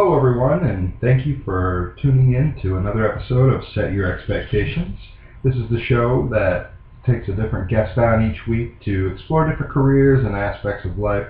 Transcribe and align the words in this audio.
Hello, 0.00 0.16
everyone, 0.16 0.64
and 0.64 0.92
thank 1.00 1.26
you 1.26 1.42
for 1.44 1.96
tuning 2.00 2.34
in 2.34 2.56
to 2.62 2.76
another 2.76 3.10
episode 3.10 3.52
of 3.52 3.64
Set 3.74 3.92
Your 3.92 4.16
Expectations. 4.16 4.96
This 5.42 5.56
is 5.56 5.68
the 5.70 5.82
show 5.88 6.28
that 6.30 6.70
takes 7.04 7.28
a 7.28 7.32
different 7.32 7.68
guest 7.68 7.98
on 7.98 8.30
each 8.30 8.46
week 8.46 8.80
to 8.84 9.08
explore 9.08 9.50
different 9.50 9.72
careers 9.72 10.24
and 10.24 10.36
aspects 10.36 10.86
of 10.86 11.00
life, 11.00 11.26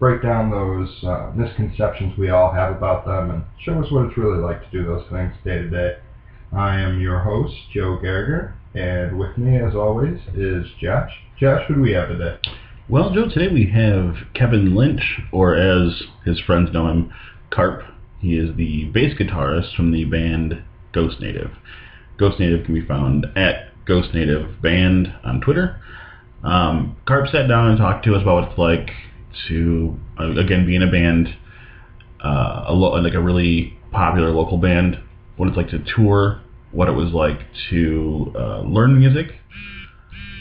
break 0.00 0.20
down 0.20 0.50
those 0.50 0.92
uh, 1.04 1.30
misconceptions 1.32 2.18
we 2.18 2.30
all 2.30 2.52
have 2.52 2.74
about 2.74 3.06
them, 3.06 3.30
and 3.30 3.44
show 3.64 3.80
us 3.80 3.88
what 3.92 4.06
it's 4.06 4.18
really 4.18 4.42
like 4.42 4.68
to 4.68 4.70
do 4.76 4.84
those 4.84 5.06
things 5.12 5.32
day 5.44 5.58
to 5.58 5.70
day. 5.70 5.98
I 6.52 6.80
am 6.80 7.00
your 7.00 7.20
host, 7.20 7.54
Joe 7.72 8.00
Gallagher, 8.02 8.52
and 8.74 9.16
with 9.16 9.38
me, 9.38 9.58
as 9.58 9.76
always, 9.76 10.18
is 10.34 10.66
Josh. 10.80 11.12
Josh, 11.38 11.62
who 11.68 11.76
do 11.76 11.82
we 11.82 11.92
have 11.92 12.08
today? 12.08 12.38
Well, 12.88 13.14
Joe, 13.14 13.28
today 13.28 13.46
we 13.46 13.70
have 13.70 14.16
Kevin 14.34 14.74
Lynch, 14.74 15.20
or 15.30 15.54
as 15.54 16.02
his 16.24 16.40
friends 16.40 16.72
know 16.72 16.88
him, 16.88 17.12
Carp. 17.50 17.84
He 18.20 18.36
is 18.36 18.56
the 18.56 18.86
bass 18.86 19.14
guitarist 19.18 19.74
from 19.76 19.92
the 19.92 20.04
band 20.04 20.62
Ghost 20.92 21.20
Native. 21.20 21.50
Ghost 22.18 22.40
Native 22.40 22.64
can 22.64 22.74
be 22.74 22.84
found 22.84 23.26
at 23.36 23.72
Ghost 23.84 24.12
Native 24.12 24.60
Band 24.60 25.14
on 25.24 25.40
Twitter. 25.40 25.80
Um, 26.42 26.96
Carp 27.06 27.28
sat 27.30 27.48
down 27.48 27.70
and 27.70 27.78
talked 27.78 28.04
to 28.04 28.14
us 28.14 28.22
about 28.22 28.34
what 28.34 28.50
it's 28.50 28.58
like 28.58 28.90
to, 29.48 29.98
uh, 30.18 30.36
again, 30.36 30.66
be 30.66 30.76
in 30.76 30.82
a 30.82 30.90
band, 30.90 31.36
uh, 32.22 32.64
a 32.66 32.74
lo- 32.74 33.00
like 33.00 33.14
a 33.14 33.20
really 33.20 33.76
popular 33.92 34.30
local 34.30 34.58
band, 34.58 34.98
what 35.36 35.48
it's 35.48 35.56
like 35.56 35.68
to 35.70 35.82
tour, 35.96 36.40
what 36.72 36.88
it 36.88 36.92
was 36.92 37.12
like 37.12 37.40
to 37.70 38.32
uh, 38.36 38.60
learn 38.60 38.98
music, 38.98 39.34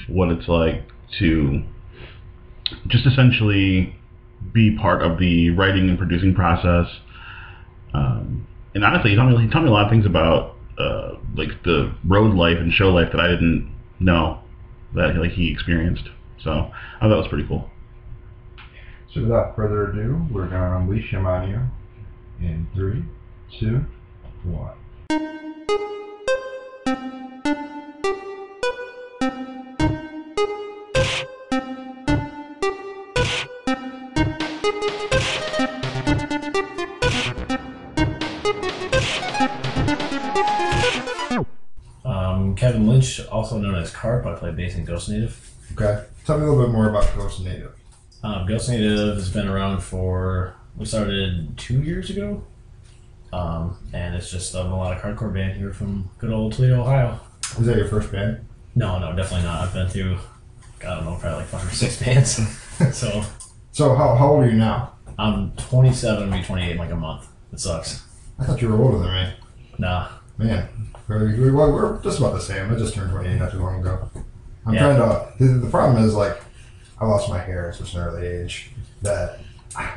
what 0.08 0.30
it's 0.30 0.48
like 0.48 0.84
to 1.20 1.64
just 2.88 3.06
essentially 3.06 3.96
be 4.54 4.78
part 4.78 5.02
of 5.02 5.20
the 5.20 5.50
writing 5.52 5.90
and 5.90 5.98
producing 5.98 6.34
process. 6.34 6.88
Um, 7.98 8.48
and 8.76 8.84
honestly, 8.84 9.12
he 9.12 9.16
told 9.16 9.32
me 9.32 9.44
he 9.44 9.50
told 9.50 9.66
me 9.66 9.70
a 9.70 9.74
lot 9.74 9.86
of 9.86 9.92
things 9.92 10.06
about 10.06 10.56
uh, 10.78 11.16
like 11.36 11.64
the 11.64 11.96
road 12.06 12.36
life 12.36 12.58
and 12.58 12.72
show 12.72 12.90
life 12.90 13.10
that 13.12 13.20
I 13.20 13.28
didn't 13.28 13.74
know 14.00 14.40
that 14.94 15.16
like 15.16 15.32
he 15.32 15.52
experienced. 15.52 16.04
So 16.44 16.52
I 16.52 17.00
thought 17.00 17.10
that 17.10 17.18
was 17.18 17.28
pretty 17.28 17.48
cool. 17.48 17.70
So 19.14 19.22
without 19.22 19.56
further 19.56 19.90
ado, 19.90 20.26
we're 20.32 20.48
going 20.48 20.62
to 20.62 20.78
unleash 20.78 21.10
him 21.10 21.26
on 21.26 21.50
you 21.50 21.62
in 22.40 22.68
three, 22.76 23.04
two, 23.60 23.84
one. 24.44 24.76
Kevin 42.58 42.88
Lynch, 42.88 43.26
also 43.28 43.58
known 43.58 43.76
as 43.76 43.92
Carp, 43.92 44.26
I 44.26 44.34
play 44.36 44.52
bass 44.52 44.76
in 44.76 44.84
Ghost 44.84 45.10
Native. 45.10 45.40
Okay. 45.74 46.04
Tell 46.26 46.38
me 46.38 46.46
a 46.46 46.50
little 46.50 46.66
bit 46.66 46.74
more 46.74 46.90
about 46.90 47.16
Ghost 47.16 47.42
Native. 47.42 47.74
Um, 48.24 48.46
Ghost 48.48 48.70
Native 48.70 49.16
has 49.16 49.30
been 49.30 49.48
around 49.48 49.82
for, 49.82 50.56
we 50.76 50.86
started 50.86 51.58
two 51.58 51.82
years 51.84 52.10
ago. 52.10 52.44
Um, 53.32 53.78
and 53.94 54.16
it's 54.16 54.32
just 54.32 54.56
a 54.56 54.64
melodic 54.64 55.04
hardcore 55.04 55.34
band 55.34 55.58
here 55.58 55.72
from 55.72 56.10
good 56.18 56.32
old 56.32 56.54
Toledo, 56.54 56.82
Ohio. 56.82 57.20
Was 57.58 57.68
that 57.68 57.78
your 57.78 57.88
first 57.88 58.12
band? 58.12 58.46
No, 58.76 59.00
no, 59.00 59.16
definitely 59.16 59.46
not. 59.46 59.62
I've 59.68 59.74
been 59.74 59.88
through, 59.88 60.18
I 60.82 60.96
don't 60.96 61.06
know, 61.06 61.18
probably 61.20 61.40
like 61.40 61.48
five 61.48 61.68
or 61.68 61.72
six 61.76 62.02
bands. 62.02 62.38
so 62.98 63.24
So 63.72 63.96
how, 63.96 64.16
how 64.16 64.30
old 64.30 64.44
are 64.44 64.50
you 64.50 64.58
now? 64.58 64.94
I'm 65.20 65.52
27, 65.52 66.32
I'll 66.32 66.40
be 66.40 66.44
28 66.44 66.72
in 66.72 66.78
like 66.78 66.92
a 66.92 66.96
month. 66.96 67.28
It 67.54 67.60
sucks. 67.60 68.04
I 68.40 68.46
thought 68.46 68.62
you 68.62 68.70
were 68.70 68.82
older 68.82 69.00
than 69.00 69.14
me. 69.14 69.34
Nah. 69.78 70.10
Man, 70.38 70.68
very, 71.08 71.40
we- 71.40 71.52
well, 71.52 71.72
we're 71.72 72.02
just 72.04 72.20
about 72.20 72.34
the 72.34 72.42
same. 72.42 72.72
I 72.72 72.76
just 72.78 72.94
turned 72.94 73.12
28 73.12 73.40
not 73.40 73.52
too 73.52 73.60
long 73.60 73.80
ago. 73.80 74.10
I'm 74.66 74.74
Yeah. 74.74 74.80
trying 74.80 74.98
to. 74.98 75.28
The, 75.40 75.60
the 75.60 75.70
problem 75.70 76.04
is 76.04 76.14
like, 76.14 76.40
I 77.00 77.06
lost 77.06 77.30
my 77.30 77.40
hair 77.40 77.70
at 77.70 77.76
such 77.76 77.94
an 77.96 78.02
early 78.02 78.28
age 78.28 78.72
that 79.02 79.40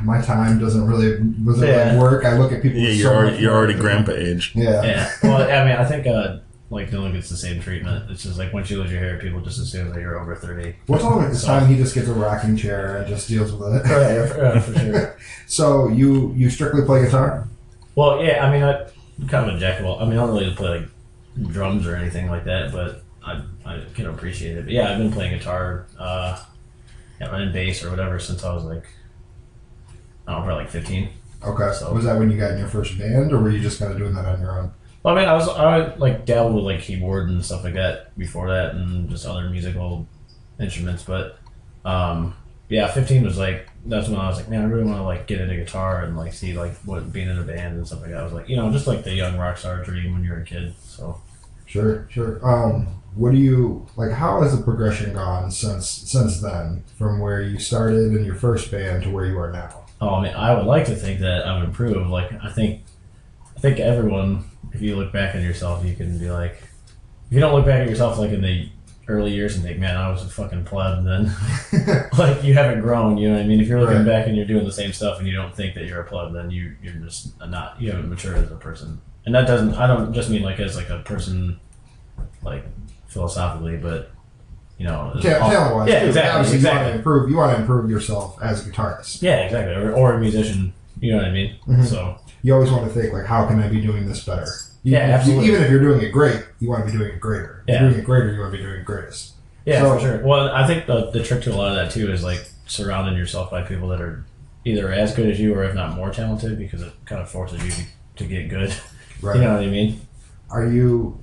my 0.02 0.20
time 0.20 0.58
doesn't 0.58 0.86
really 0.86 1.18
doesn't 1.44 1.66
Yeah. 1.66 1.86
really 1.88 1.98
work. 1.98 2.24
I 2.24 2.36
look 2.38 2.52
at 2.52 2.62
people. 2.62 2.78
Yeah, 2.78 2.90
you're 2.90 3.10
so 3.10 3.16
already, 3.16 3.38
you're 3.38 3.54
already 3.54 3.74
grandpa 3.74 4.12
age. 4.12 4.52
Yeah. 4.54 4.82
Yeah. 4.82 5.10
Well, 5.22 5.42
I 5.42 5.64
mean, 5.64 5.76
I 5.76 5.84
think, 5.84 6.06
uh, 6.06 6.38
like, 6.70 6.92
no 6.92 7.00
one 7.02 7.12
gets 7.12 7.28
the 7.28 7.36
same 7.36 7.60
treatment. 7.60 8.10
It's 8.10 8.22
just 8.22 8.38
like 8.38 8.52
once 8.52 8.70
you 8.70 8.80
lose 8.80 8.90
your 8.92 9.00
hair, 9.00 9.18
people 9.18 9.40
just 9.40 9.58
assume 9.58 9.88
that 9.90 10.00
you're 10.00 10.18
over 10.20 10.36
30. 10.36 10.76
What's 10.86 11.02
all 11.04 11.20
it's 11.22 11.40
So- 11.40 11.46
time 11.48 11.66
he 11.66 11.76
just 11.76 11.94
gets 11.94 12.08
a 12.08 12.12
rocking 12.12 12.56
chair 12.56 12.98
and 12.98 13.08
just 13.08 13.28
deals 13.28 13.52
with 13.52 13.74
it. 13.74 13.82
yeah, 13.86 14.26
for, 14.26 14.44
uh, 14.44 14.60
for 14.60 14.78
sure. 14.78 15.16
So 15.46 15.88
you 15.88 16.32
you 16.36 16.48
strictly 16.48 16.82
play 16.84 17.04
guitar? 17.04 17.48
Well, 17.96 18.22
yeah, 18.22 18.46
I 18.46 18.52
mean, 18.52 18.62
I, 18.62 18.86
I'm 19.20 19.28
kind 19.28 19.48
of 19.50 19.56
a 19.56 19.58
jack 19.58 19.80
of 19.80 19.86
all. 19.86 20.00
I 20.00 20.04
mean, 20.04 20.18
I 20.18 20.26
don't 20.26 20.34
really 20.34 20.54
play 20.54 20.68
like 20.80 21.48
drums 21.52 21.86
or 21.86 21.94
anything 21.96 22.28
like 22.30 22.44
that, 22.44 22.72
but 22.72 23.02
I, 23.24 23.42
I 23.64 23.82
can 23.94 24.06
appreciate 24.06 24.56
it. 24.56 24.64
But 24.64 24.72
yeah, 24.72 24.90
I've 24.92 24.98
been 24.98 25.12
playing 25.12 25.36
guitar, 25.36 25.86
uh, 25.98 26.42
yeah, 27.20 27.34
and 27.36 27.52
bass 27.52 27.84
or 27.84 27.90
whatever 27.90 28.18
since 28.18 28.44
I 28.44 28.52
was 28.52 28.64
like, 28.64 28.86
I 30.26 30.32
don't 30.32 30.40
know, 30.40 30.46
probably 30.46 30.64
like 30.64 30.72
15. 30.72 31.08
Okay. 31.42 31.72
So- 31.74 31.92
was 31.92 32.04
that 32.04 32.18
when 32.18 32.30
you 32.30 32.38
got 32.38 32.52
in 32.52 32.58
your 32.58 32.68
first 32.68 32.98
band, 32.98 33.32
or 33.32 33.38
were 33.40 33.50
you 33.50 33.60
just 33.60 33.78
kind 33.78 33.92
of 33.92 33.98
doing 33.98 34.14
that 34.14 34.24
on 34.26 34.40
your 34.40 34.58
own? 34.58 34.72
Well, 35.02 35.16
I 35.16 35.20
mean, 35.20 35.28
I 35.28 35.32
was 35.32 35.48
I 35.48 35.94
like 35.96 36.26
dabbled 36.26 36.54
with 36.56 36.64
like 36.64 36.80
keyboard 36.80 37.30
and 37.30 37.42
stuff 37.44 37.64
like 37.64 37.72
that 37.74 38.16
before 38.18 38.48
that, 38.48 38.74
and 38.74 39.08
just 39.08 39.24
other 39.26 39.48
musical 39.48 40.06
instruments. 40.58 41.02
But 41.02 41.38
um, 41.86 42.34
yeah, 42.70 42.90
15 42.90 43.24
was 43.24 43.36
like 43.36 43.68
that's 43.84 44.08
when 44.08 44.18
I 44.18 44.28
was 44.28 44.36
like, 44.36 44.48
man, 44.48 44.62
I 44.62 44.64
really 44.64 44.84
want 44.84 44.98
to 44.98 45.02
like 45.02 45.26
get 45.26 45.40
into 45.40 45.56
guitar 45.56 46.04
and 46.04 46.16
like 46.16 46.32
see 46.32 46.54
like 46.54 46.74
what 46.78 47.12
being 47.12 47.28
in 47.28 47.38
a 47.38 47.42
band 47.42 47.76
and 47.76 47.86
stuff 47.86 48.00
like 48.00 48.10
that. 48.10 48.20
I 48.20 48.24
was 48.24 48.32
like, 48.32 48.48
you 48.48 48.56
know, 48.56 48.70
just 48.70 48.86
like 48.86 49.04
the 49.04 49.14
young 49.14 49.36
rock 49.36 49.58
star 49.58 49.82
dream 49.82 50.12
when 50.12 50.24
you're 50.24 50.40
a 50.40 50.44
kid. 50.44 50.74
So. 50.82 51.20
Sure, 51.66 52.08
sure. 52.10 52.40
Um, 52.44 52.88
what 53.14 53.30
do 53.30 53.38
you 53.38 53.86
like? 53.96 54.10
How 54.10 54.42
has 54.42 54.56
the 54.56 54.62
progression 54.64 55.12
gone 55.14 55.52
since 55.52 55.88
since 55.88 56.40
then, 56.40 56.82
from 56.96 57.20
where 57.20 57.42
you 57.42 57.60
started 57.60 58.12
in 58.12 58.24
your 58.24 58.34
first 58.34 58.72
band 58.72 59.04
to 59.04 59.10
where 59.10 59.24
you 59.26 59.38
are 59.38 59.52
now? 59.52 59.84
Oh, 60.00 60.14
I 60.14 60.22
mean, 60.22 60.34
I 60.34 60.52
would 60.54 60.66
like 60.66 60.86
to 60.86 60.96
think 60.96 61.20
that 61.20 61.46
I 61.46 61.56
would 61.56 61.64
improve. 61.64 62.08
Like, 62.08 62.32
I 62.42 62.50
think, 62.50 62.82
I 63.56 63.60
think 63.60 63.78
everyone, 63.78 64.50
if 64.72 64.80
you 64.80 64.96
look 64.96 65.12
back 65.12 65.36
at 65.36 65.42
yourself, 65.42 65.84
you 65.84 65.94
can 65.94 66.18
be 66.18 66.30
like, 66.30 66.54
if 66.54 67.32
you 67.32 67.38
don't 67.38 67.54
look 67.54 67.66
back 67.66 67.82
at 67.82 67.88
yourself 67.88 68.18
like 68.18 68.30
in 68.30 68.40
the 68.40 68.68
early 69.10 69.32
years 69.32 69.54
and 69.56 69.64
think, 69.64 69.78
man, 69.78 69.96
I 69.96 70.08
was 70.10 70.24
a 70.24 70.28
fucking 70.28 70.64
pleb, 70.64 71.04
then 71.04 71.30
like 72.18 72.42
you 72.44 72.54
haven't 72.54 72.80
grown. 72.80 73.18
You 73.18 73.28
know 73.28 73.34
what 73.36 73.44
I 73.44 73.46
mean? 73.46 73.60
If 73.60 73.66
you're 73.68 73.80
looking 73.80 73.96
Right. 73.98 74.06
back 74.06 74.26
and 74.26 74.36
you're 74.36 74.46
doing 74.46 74.64
the 74.64 74.72
same 74.72 74.92
stuff 74.92 75.18
and 75.18 75.26
you 75.26 75.34
don't 75.34 75.54
think 75.54 75.74
that 75.74 75.84
you're 75.86 76.00
a 76.00 76.04
pleb, 76.04 76.32
then 76.32 76.50
you 76.50 76.76
you're 76.82 76.94
just 76.94 77.38
not. 77.46 77.80
You 77.80 77.90
haven't 77.90 78.08
matured 78.08 78.38
as 78.38 78.50
a 78.50 78.56
person. 78.56 79.00
And 79.26 79.34
that 79.34 79.46
doesn't. 79.46 79.74
I 79.74 79.86
don't 79.86 80.12
just 80.14 80.30
mean 80.30 80.42
like 80.42 80.58
as 80.60 80.76
like 80.76 80.88
a 80.90 81.00
person, 81.00 81.60
like 82.42 82.64
philosophically, 83.08 83.76
but 83.76 84.10
you 84.78 84.86
know, 84.86 85.12
Talent 85.20 85.74
wise, 85.76 85.88
Yeah, 85.90 86.04
exactly, 86.04 86.30
Obviously, 86.30 86.58
you 86.60 86.64
want 86.64 86.76
exactly. 86.78 86.92
to 86.92 86.98
improve. 86.98 87.30
You 87.30 87.36
want 87.36 87.54
to 87.54 87.60
improve 87.60 87.90
yourself 87.90 88.38
as 88.42 88.66
a 88.66 88.70
guitarist. 88.70 89.20
Yeah, 89.20 89.40
exactly. 89.40 89.74
Or, 89.74 89.92
or 89.92 90.14
a 90.14 90.20
musician. 90.20 90.72
You 91.00 91.12
know 91.12 91.18
what 91.18 91.26
I 91.26 91.32
mean? 91.32 91.56
Mhm. 91.68 91.84
So. 91.84 92.16
You 92.42 92.54
always 92.54 92.70
want 92.70 92.84
to 92.86 92.90
think 92.98 93.12
like, 93.12 93.26
how 93.26 93.46
can 93.46 93.60
I 93.60 93.68
be 93.68 93.82
doing 93.82 94.06
this 94.08 94.24
better? 94.24 94.46
You- 94.82 94.92
Yeah, 94.92 95.24
you- 95.26 95.42
even 95.42 95.62
if 95.62 95.70
you're 95.70 95.80
doing 95.80 96.00
it 96.00 96.10
great, 96.10 96.42
you 96.58 96.68
want 96.70 96.86
to 96.86 96.90
be 96.92 96.96
doing 96.98 97.10
it 97.12 97.20
greater. 97.20 97.62
If 97.66 97.74
Yeah. 97.74 97.80
you're 97.82 97.90
doing 97.90 98.02
it 98.02 98.06
greater, 98.06 98.32
you 98.32 98.40
want 98.40 98.52
to 98.52 98.58
be 98.58 98.62
doing 98.64 98.80
it 98.80 98.84
greatest. 98.84 99.32
Yeah, 99.66 99.80
So- 99.82 99.94
for 99.94 100.00
sure. 100.00 100.18
Well, 100.24 100.48
I 100.48 100.66
think 100.66 100.86
the, 100.86 101.10
the 101.10 101.22
trick 101.22 101.42
to 101.42 101.52
a 101.52 101.56
lot 101.56 101.68
of 101.70 101.76
that 101.76 101.90
too 101.90 102.10
is 102.12 102.22
like 102.24 102.48
surrounding 102.66 103.16
yourself 103.16 103.50
by 103.50 103.62
people 103.62 103.88
that 103.88 104.00
are 104.00 104.24
either 104.64 104.92
as 104.92 105.14
good 105.14 105.28
as 105.30 105.38
you 105.40 105.54
or 105.54 105.64
if 105.64 105.74
not 105.74 105.94
more 105.96 106.10
talented 106.10 106.58
because 106.58 106.82
it 106.82 106.92
kind 107.04 107.20
of 107.20 107.28
forces 107.28 107.62
you 107.64 107.70
to, 107.70 107.82
to 108.16 108.24
get 108.24 108.48
good. 108.48 108.72
Right? 109.22 109.36
You 109.36 109.42
know 109.42 109.52
what 109.52 109.62
I 109.62 109.66
mean? 109.66 110.00
Are 110.50 110.66
you 110.66 111.18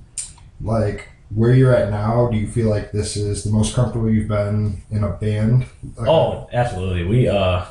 like 0.62 1.08
where 1.34 1.52
you're 1.52 1.74
at 1.74 1.90
now? 1.90 2.28
Do 2.30 2.36
you 2.36 2.46
feel 2.46 2.70
like 2.70 2.92
this 2.92 3.16
is 3.16 3.42
the 3.42 3.50
most 3.50 3.74
comfortable 3.74 4.08
you've 4.08 4.28
been 4.28 4.80
in 4.92 5.02
a 5.02 5.08
band? 5.10 5.66
Like, 5.96 6.08
Oh, 6.08 6.48
absolutely. 6.52 7.04
We 7.04 7.28
uh 7.28 7.64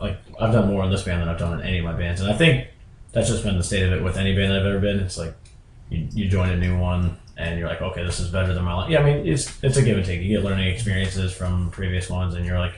like 0.00 0.18
I've 0.40 0.52
done 0.52 0.66
more 0.68 0.84
in 0.84 0.90
this 0.90 1.02
band 1.04 1.22
than 1.22 1.28
I've 1.28 1.38
done 1.38 1.60
in 1.60 1.64
any 1.66 1.78
of 1.78 1.84
my 1.84 1.92
bands, 1.92 2.20
and 2.20 2.28
I 2.28 2.36
think 2.36 2.66
that's 3.12 3.28
just 3.28 3.44
been 3.44 3.56
the 3.56 3.64
state 3.64 3.84
of 3.84 3.92
it 3.92 4.02
with 4.02 4.16
any 4.16 4.34
band 4.34 4.52
I've 4.52 4.66
ever 4.66 4.80
been. 4.80 5.00
It's 5.00 5.18
like 5.18 5.34
you, 5.90 6.08
you 6.12 6.28
join 6.28 6.50
a 6.50 6.56
new 6.56 6.78
one 6.78 7.16
and 7.36 7.58
you're 7.58 7.68
like, 7.68 7.80
okay, 7.80 8.04
this 8.04 8.20
is 8.20 8.28
better 8.28 8.52
than 8.52 8.64
my 8.64 8.74
life. 8.74 8.90
Yeah, 8.90 9.00
I 9.00 9.04
mean 9.04 9.26
it's 9.26 9.62
it's 9.62 9.76
a 9.76 9.82
give 9.82 9.96
and 9.96 10.04
take. 10.04 10.20
You 10.20 10.36
get 10.36 10.44
learning 10.44 10.68
experiences 10.68 11.32
from 11.32 11.70
previous 11.70 12.10
ones, 12.10 12.34
and 12.34 12.44
you're 12.44 12.58
like, 12.58 12.74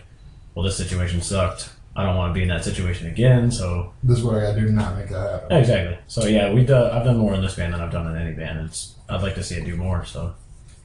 well, 0.55 0.65
this 0.65 0.77
situation 0.77 1.23
sucked. 1.23 1.71
I 1.97 2.05
don't 2.05 2.17
want 2.17 2.31
to 2.31 2.35
be 2.35 2.43
in 2.43 2.49
that 2.49 2.63
situation 2.63 3.09
again, 3.09 3.51
so 3.51 3.93
this 4.05 4.19
is 4.19 4.25
what 4.25 4.37
I 4.37 4.41
got 4.43 4.55
to 4.55 4.61
do 4.61 4.67
to 4.67 4.73
not 4.73 4.97
make 4.97 5.09
that 5.09 5.31
happen. 5.31 5.57
Exactly. 5.57 5.99
So 6.07 6.27
yeah, 6.27 6.53
we've 6.53 6.67
done. 6.67 6.91
I've 6.91 7.05
done 7.05 7.17
more 7.17 7.35
in 7.35 7.43
this 7.43 7.57
band 7.57 7.75
than 7.75 7.81
I've 7.81 7.91
done 7.91 8.07
in 8.15 8.21
any 8.21 8.33
band. 8.33 8.67
It's. 8.67 8.95
I'd 9.09 9.23
like 9.23 9.35
to 9.35 9.43
see 9.43 9.57
it 9.57 9.65
do 9.65 9.77
more. 9.77 10.05
So. 10.05 10.35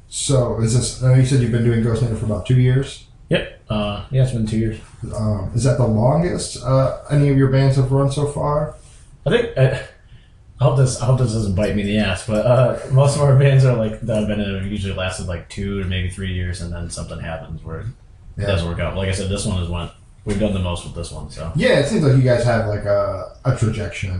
So 0.08 0.62
is 0.62 0.74
this? 0.76 1.04
I 1.04 1.10
know 1.10 1.20
you 1.20 1.26
said 1.26 1.42
you've 1.42 1.52
been 1.52 1.64
doing 1.64 1.84
Ghost 1.84 2.02
Native 2.02 2.20
for 2.20 2.26
about 2.26 2.46
two 2.46 2.60
years. 2.60 3.06
Yep. 3.30 3.62
Uh, 3.70 4.06
yeah, 4.12 4.24
it's 4.24 4.32
been 4.32 4.46
two 4.46 4.58
years. 4.58 4.80
Um, 5.16 5.52
is 5.54 5.64
that 5.64 5.78
the 5.78 5.86
longest 5.86 6.64
uh, 6.64 7.02
any 7.10 7.30
of 7.30 7.38
your 7.38 7.50
bands 7.50 7.76
have 7.76 7.92
run 7.92 8.12
so 8.12 8.28
far? 8.28 8.76
I 9.26 9.30
think. 9.30 9.58
Uh, 9.58 9.78
I 10.60 10.64
hope 10.64 10.78
this. 10.78 11.02
I 11.02 11.06
hope 11.06 11.20
this 11.20 11.34
doesn't 11.34 11.56
bite 11.56 11.76
me 11.76 11.82
in 11.82 11.88
the 11.88 11.98
ass. 11.98 12.26
But 12.28 12.46
uh, 12.46 12.80
most 12.92 13.16
of 13.18 13.22
our 13.24 13.38
bands 13.38 13.66
are 13.66 13.76
like 13.76 14.00
that 14.02 14.20
have 14.20 14.28
been 14.28 14.40
in 14.40 14.68
usually 14.72 14.94
lasted 14.94 15.28
like 15.28 15.50
two 15.50 15.84
to 15.84 15.90
maybe 15.90 16.10
three 16.10 16.34
years, 16.34 16.62
and 16.62 16.72
then 16.72 16.90
something 16.90 17.20
happens 17.20 17.62
where 17.64 17.80
it 17.82 17.86
Yeah. 18.38 18.46
doesn't 18.48 18.68
work 18.68 18.80
out. 18.80 18.96
Like 18.96 19.10
I 19.10 19.12
said, 19.12 19.30
this 19.30 19.46
one 19.46 19.58
has 19.60 19.68
went 19.70 19.92
we've 20.24 20.40
done 20.40 20.54
the 20.54 20.60
most 20.60 20.86
with 20.86 20.96
this 20.96 21.12
one. 21.12 21.30
So 21.30 21.52
Yeah, 21.56 21.80
it 21.80 21.88
seems 21.88 22.04
like 22.04 22.16
you 22.16 22.22
guys 22.24 22.44
have 22.46 22.68
like 22.68 22.86
a, 22.86 23.36
a 23.46 23.56
trajectory, 23.58 24.12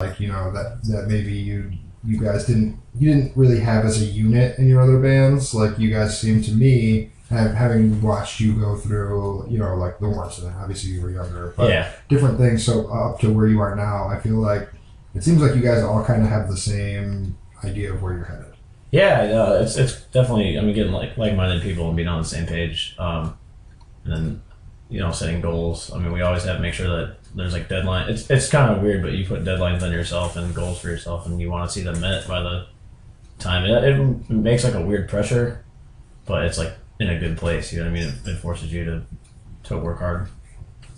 like 0.00 0.18
you 0.18 0.28
know 0.28 0.50
that 0.52 0.82
that 0.84 1.08
maybe 1.08 1.32
you 1.34 1.72
you 2.04 2.18
guys 2.18 2.46
didn't 2.46 2.78
you 2.98 3.12
didn't 3.14 3.36
really 3.36 3.60
have 3.60 3.84
as 3.84 4.00
a 4.00 4.04
unit 4.06 4.58
in 4.58 4.68
your 4.68 4.80
other 4.80 4.98
bands. 4.98 5.52
Like 5.54 5.78
you 5.78 5.90
guys 5.90 6.18
seem 6.18 6.42
to 6.44 6.52
me 6.52 7.10
having 7.32 8.00
watched 8.02 8.40
you 8.40 8.54
go 8.54 8.76
through, 8.76 9.46
you 9.48 9.58
know, 9.58 9.74
like 9.76 9.98
the 9.98 10.08
worst 10.08 10.38
it. 10.40 10.52
Obviously, 10.60 10.90
you 10.90 11.00
were 11.02 11.10
younger, 11.10 11.54
but 11.56 11.68
yeah, 11.70 11.92
different 12.08 12.38
things. 12.38 12.64
So 12.64 12.86
up 12.92 13.20
to 13.20 13.32
where 13.32 13.46
you 13.46 13.60
are 13.60 13.74
now, 13.74 14.06
I 14.08 14.20
feel 14.20 14.36
like 14.36 14.68
it 15.14 15.22
seems 15.24 15.42
like 15.42 15.54
you 15.54 15.62
guys 15.62 15.82
all 15.82 16.04
kind 16.04 16.22
of 16.22 16.28
have 16.28 16.48
the 16.48 16.56
same 16.56 17.36
idea 17.64 17.92
of 17.92 18.02
where 18.02 18.14
you're 18.14 18.24
headed. 18.24 18.54
yeah, 18.90 19.20
uh, 19.22 19.60
it's 19.62 19.76
it's 19.76 20.02
definitely. 20.06 20.58
I 20.58 20.62
mean, 20.62 20.74
getting 20.74 20.92
like 20.92 21.16
like-minded 21.16 21.62
people 21.62 21.86
and 21.88 21.96
being 21.96 22.08
on 22.08 22.22
the 22.22 22.28
same 22.28 22.46
page, 22.46 22.94
um, 22.98 23.36
and 24.04 24.12
then 24.12 24.42
you 24.88 25.00
know 25.00 25.10
setting 25.10 25.40
goals. 25.40 25.92
I 25.92 25.98
mean, 25.98 26.12
we 26.12 26.22
always 26.22 26.44
have 26.44 26.56
to 26.56 26.62
make 26.62 26.74
sure 26.74 26.88
that 26.88 27.16
there's 27.34 27.52
like 27.54 27.68
deadline. 27.68 28.10
It's 28.10 28.28
it's 28.30 28.48
kind 28.50 28.74
of 28.74 28.82
weird, 28.82 29.02
but 29.02 29.12
you 29.12 29.24
put 29.26 29.44
deadlines 29.44 29.82
on 29.82 29.92
yourself 29.92 30.36
and 30.36 30.54
goals 30.54 30.80
for 30.80 30.88
yourself, 30.88 31.26
and 31.26 31.40
you 31.40 31.50
want 31.50 31.68
to 31.68 31.72
see 31.72 31.82
them 31.82 32.00
met 32.00 32.28
by 32.28 32.42
the 32.42 32.66
time. 33.38 33.64
It, 33.64 33.84
it 33.84 34.30
makes 34.30 34.64
like 34.64 34.74
a 34.74 34.82
weird 34.82 35.08
pressure, 35.08 35.64
but 36.26 36.44
it's 36.44 36.58
like 36.58 36.74
in 37.02 37.10
a 37.10 37.18
good 37.18 37.36
place. 37.36 37.72
You 37.72 37.80
know 37.80 37.90
what 37.90 37.98
I 37.98 38.00
mean? 38.00 38.08
It, 38.24 38.28
it 38.28 38.38
forces 38.38 38.72
you 38.72 38.84
to 38.84 39.02
to 39.64 39.78
work 39.78 39.98
hard. 39.98 40.28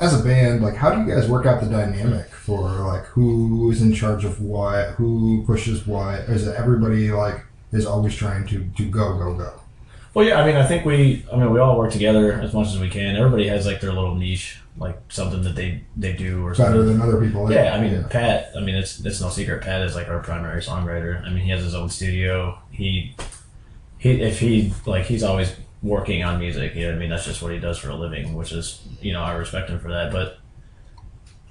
As 0.01 0.19
a 0.19 0.23
band, 0.25 0.63
like 0.63 0.75
how 0.75 0.95
do 0.95 1.01
you 1.03 1.15
guys 1.15 1.29
work 1.29 1.47
out 1.47 1.61
the 1.63 1.69
dynamic 1.69 2.27
for 2.27 2.63
like 2.69 3.05
who 3.05 3.71
is 3.71 3.81
in 3.83 3.93
charge 3.95 4.25
of 4.25 4.41
what, 4.41 4.91
who 4.91 5.45
pushes 5.47 5.87
what? 5.87 6.21
Is 6.29 6.47
it 6.47 6.57
everybody 6.57 7.11
like 7.11 7.41
is 7.73 7.87
always 7.87 8.15
trying 8.15 8.47
to 8.49 8.65
to 8.77 8.85
go 8.91 9.17
go 9.19 9.35
go? 9.35 9.61
Well, 10.15 10.25
yeah, 10.25 10.41
I 10.41 10.47
mean, 10.47 10.55
I 10.55 10.65
think 10.65 10.85
we, 10.85 11.25
I 11.33 11.37
mean, 11.37 11.51
we 11.53 11.59
all 11.59 11.77
work 11.77 11.91
together 11.91 12.35
as 12.35 12.55
much 12.55 12.69
as 12.69 12.79
we 12.79 12.89
can. 12.89 13.17
Everybody 13.17 13.49
has 13.49 13.67
like 13.67 13.81
their 13.81 13.93
little 13.93 14.15
niche, 14.15 14.61
like 14.79 14.97
something 15.09 15.43
that 15.43 15.57
they 15.57 15.83
they 15.97 16.13
do 16.13 16.45
or 16.47 16.51
Better 16.55 16.75
something. 16.77 16.87
than 16.99 17.01
other 17.03 17.21
people. 17.21 17.51
Yeah, 17.53 17.75
I 17.75 17.81
mean, 17.81 18.05
Pat. 18.11 18.51
I 18.57 18.61
mean, 18.61 18.77
it's 18.77 19.05
it's 19.05 19.21
no 19.21 19.29
secret. 19.29 19.63
Pat 19.63 19.83
is 19.83 19.95
like 19.97 20.09
our 20.09 20.21
primary 20.21 20.61
songwriter. 20.63 21.25
I 21.27 21.31
mean, 21.31 21.43
he 21.45 21.51
has 21.51 21.63
his 21.65 21.75
own 21.75 21.89
studio. 21.89 22.59
He 22.71 23.15
he 23.99 24.11
if 24.23 24.39
he 24.39 24.73
like 24.87 25.05
he's 25.07 25.23
always 25.25 25.53
working 25.85 26.25
on 26.25 26.41
music. 26.41 26.75
You 26.75 26.89
know 26.89 26.95
I 26.95 26.99
mean? 26.99 27.11
That's 27.11 27.27
just 27.27 27.43
what 27.43 27.53
he 27.53 27.61
does 27.61 27.79
for 27.79 27.91
a 27.91 27.95
living, 27.95 28.35
which 28.35 28.51
is 28.51 28.83
you 29.01 29.13
know 29.13 29.23
I 29.23 29.35
respect 29.35 29.71
him 29.71 29.79
for 29.79 29.93
that. 29.93 30.11
But 30.11 30.39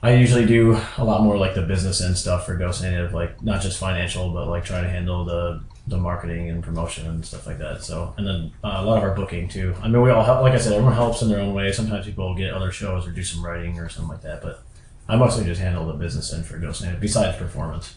I 0.02 0.16
usually 0.16 0.46
do 0.46 0.78
a 0.98 1.04
lot 1.06 1.24
more 1.24 1.38
like 1.38 1.56
the 1.56 1.62
business 1.62 2.02
end 2.02 2.18
stuff 2.18 2.46
for 2.46 2.56
Ghost 2.56 2.82
Native, 2.82 3.14
like 3.14 3.42
not 3.42 3.62
just 3.62 3.80
financial, 3.80 4.32
but 4.32 4.50
like 4.50 4.66
trying 4.66 4.84
to 4.84 4.90
handle 4.90 5.24
the 5.24 5.62
the 5.86 5.98
marketing 5.98 6.50
and 6.50 6.64
promotion 6.64 7.08
and 7.08 7.26
stuff 7.26 7.46
like 7.46 7.60
that. 7.60 7.84
So, 7.84 8.14
and 8.18 8.26
then 8.26 8.52
uh, 8.64 8.78
a 8.78 8.84
lot 8.84 8.98
of 8.98 9.04
our 9.04 9.16
booking 9.16 9.48
too. 9.48 9.76
I 9.82 9.88
mean, 9.88 10.02
we 10.02 10.10
all 10.10 10.24
help. 10.24 10.42
Like 10.42 10.54
I 10.54 10.58
said, 10.58 10.74
everyone 10.74 10.94
helps 10.96 11.22
in 11.22 11.30
their 11.30 11.40
own 11.40 11.54
way. 11.54 11.72
Sometimes 11.72 12.06
people 12.06 12.34
get 12.36 12.54
other 12.54 12.72
shows 12.72 13.08
or 13.08 13.12
do 13.12 13.24
some 13.24 13.46
writing 13.46 13.80
or 13.80 13.90
something 13.90 14.10
like 14.10 14.22
that. 14.24 14.42
But 14.42 14.64
I 15.08 15.16
mostly 15.16 15.46
just 15.46 15.62
handle 15.62 15.86
the 15.86 15.94
business 15.94 16.34
end 16.34 16.46
for 16.46 16.58
Ghost 16.58 16.82
Native, 16.82 17.00
besides 17.00 17.38
performance. 17.38 17.96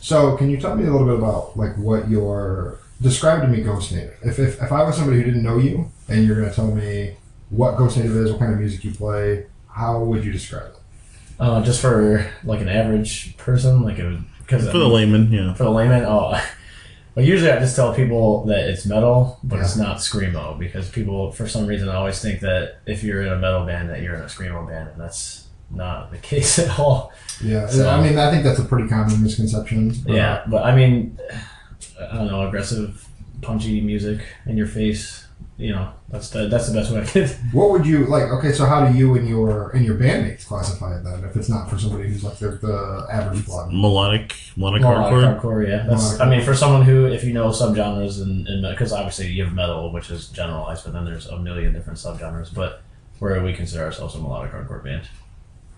So, 0.00 0.36
can 0.36 0.50
you 0.50 0.58
tell 0.58 0.74
me 0.74 0.84
a 0.84 0.90
little 0.90 1.06
bit 1.06 1.16
about 1.16 1.56
like 1.56 1.76
what 1.76 2.10
your 2.10 2.78
describe 3.02 3.42
to 3.42 3.48
me 3.48 3.60
Ghost 3.62 3.92
Native? 3.92 4.16
If, 4.22 4.38
if 4.38 4.62
if 4.62 4.72
I 4.72 4.82
was 4.82 4.96
somebody 4.96 5.18
who 5.18 5.24
didn't 5.24 5.42
know 5.42 5.58
you 5.58 5.90
and 6.08 6.24
you're 6.26 6.36
going 6.36 6.48
to 6.48 6.54
tell 6.54 6.70
me 6.70 7.16
what 7.50 7.76
Ghost 7.76 7.96
Native 7.98 8.16
is, 8.16 8.30
what 8.30 8.40
kind 8.40 8.52
of 8.54 8.58
music 8.60 8.84
you 8.84 8.92
play, 8.92 9.46
how 9.68 10.00
would 10.02 10.24
you 10.24 10.32
describe 10.32 10.70
it? 10.72 10.78
Uh, 11.38 11.62
just 11.62 11.80
for 11.80 12.30
like 12.44 12.60
an 12.60 12.68
average 12.68 13.36
person, 13.36 13.82
like 13.82 13.98
a 13.98 14.22
because 14.38 14.70
For 14.70 14.78
the 14.78 14.88
layman, 14.88 15.30
yeah. 15.32 15.54
for 15.54 15.64
the 15.64 15.70
layman, 15.70 16.04
oh. 16.04 16.40
Well, 17.14 17.26
usually 17.26 17.50
I 17.50 17.58
just 17.58 17.76
tell 17.76 17.94
people 17.94 18.46
that 18.46 18.70
it's 18.70 18.86
metal, 18.86 19.38
but 19.44 19.58
it's 19.58 19.76
not 19.76 19.98
screamo 19.98 20.58
because 20.58 20.88
people, 20.88 21.30
for 21.30 21.46
some 21.46 21.66
reason, 21.66 21.90
always 21.90 22.22
think 22.22 22.40
that 22.40 22.76
if 22.86 23.04
you're 23.04 23.20
in 23.20 23.28
a 23.30 23.36
metal 23.36 23.66
band, 23.66 23.90
that 23.90 24.00
you're 24.00 24.14
in 24.14 24.22
a 24.22 24.26
screamo 24.26 24.66
band, 24.66 24.88
and 24.88 24.98
that's 24.98 25.46
not 25.70 26.10
the 26.10 26.16
case 26.30 26.58
at 26.58 26.78
all. 26.78 27.12
Yeah, 27.42 27.66
So- 27.66 27.86
I 27.86 28.00
mean, 28.02 28.16
I 28.18 28.30
think 28.30 28.44
that's 28.44 28.60
a 28.60 28.64
pretty 28.64 28.88
common 28.88 29.22
misconception. 29.22 29.90
Uh, 30.08 30.12
Yeah, 30.14 30.42
but 30.48 30.64
I 30.64 30.74
mean, 30.74 31.18
I 32.10 32.16
don't 32.16 32.28
know, 32.28 32.46
aggressive, 32.46 33.06
punchy 33.40 33.80
music 33.80 34.20
in 34.46 34.56
your 34.56 34.66
face. 34.66 35.26
You 35.58 35.72
know, 35.72 35.92
that's 36.08 36.30
the 36.30 36.48
that's 36.48 36.68
the 36.68 36.74
best 36.74 36.92
way 36.92 37.02
I 37.02 37.04
could. 37.04 37.30
What 37.52 37.70
would 37.70 37.86
you 37.86 38.06
like? 38.06 38.24
Okay, 38.24 38.52
so 38.52 38.64
how 38.64 38.86
do 38.86 38.96
you 38.96 39.16
and 39.16 39.28
your 39.28 39.70
and 39.70 39.84
your 39.84 39.96
bandmates 39.96 40.46
classify 40.46 40.96
it 40.96 41.04
then? 41.04 41.22
If 41.24 41.36
it's 41.36 41.48
not 41.48 41.68
for 41.68 41.78
somebody 41.78 42.08
who's 42.08 42.24
like 42.24 42.38
the, 42.38 42.50
the 42.50 43.06
average 43.10 43.44
blood. 43.44 43.72
Melodic, 43.72 44.34
melodic 44.56 44.82
Melodic 44.82 45.12
hardcore. 45.12 45.40
hardcore, 45.40 45.68
yeah. 45.68 45.86
That's, 45.86 46.02
Melodic 46.02 46.20
I 46.20 46.30
mean, 46.30 46.44
for 46.44 46.54
someone 46.54 46.82
who, 46.82 47.06
if 47.06 47.22
you 47.22 47.32
know 47.32 47.48
subgenres 47.48 48.22
and 48.22 48.62
because 48.62 48.92
obviously 48.92 49.28
you 49.28 49.44
have 49.44 49.52
metal, 49.52 49.92
which 49.92 50.10
is 50.10 50.28
generalized, 50.28 50.84
but 50.84 50.94
then 50.94 51.04
there's 51.04 51.26
a 51.26 51.38
million 51.38 51.72
different 51.72 51.98
subgenres. 51.98 52.52
But 52.52 52.82
where 53.18 53.42
we 53.42 53.52
consider 53.52 53.84
ourselves 53.84 54.16
a 54.16 54.18
melodic 54.18 54.52
hardcore 54.52 54.82
band. 54.82 55.08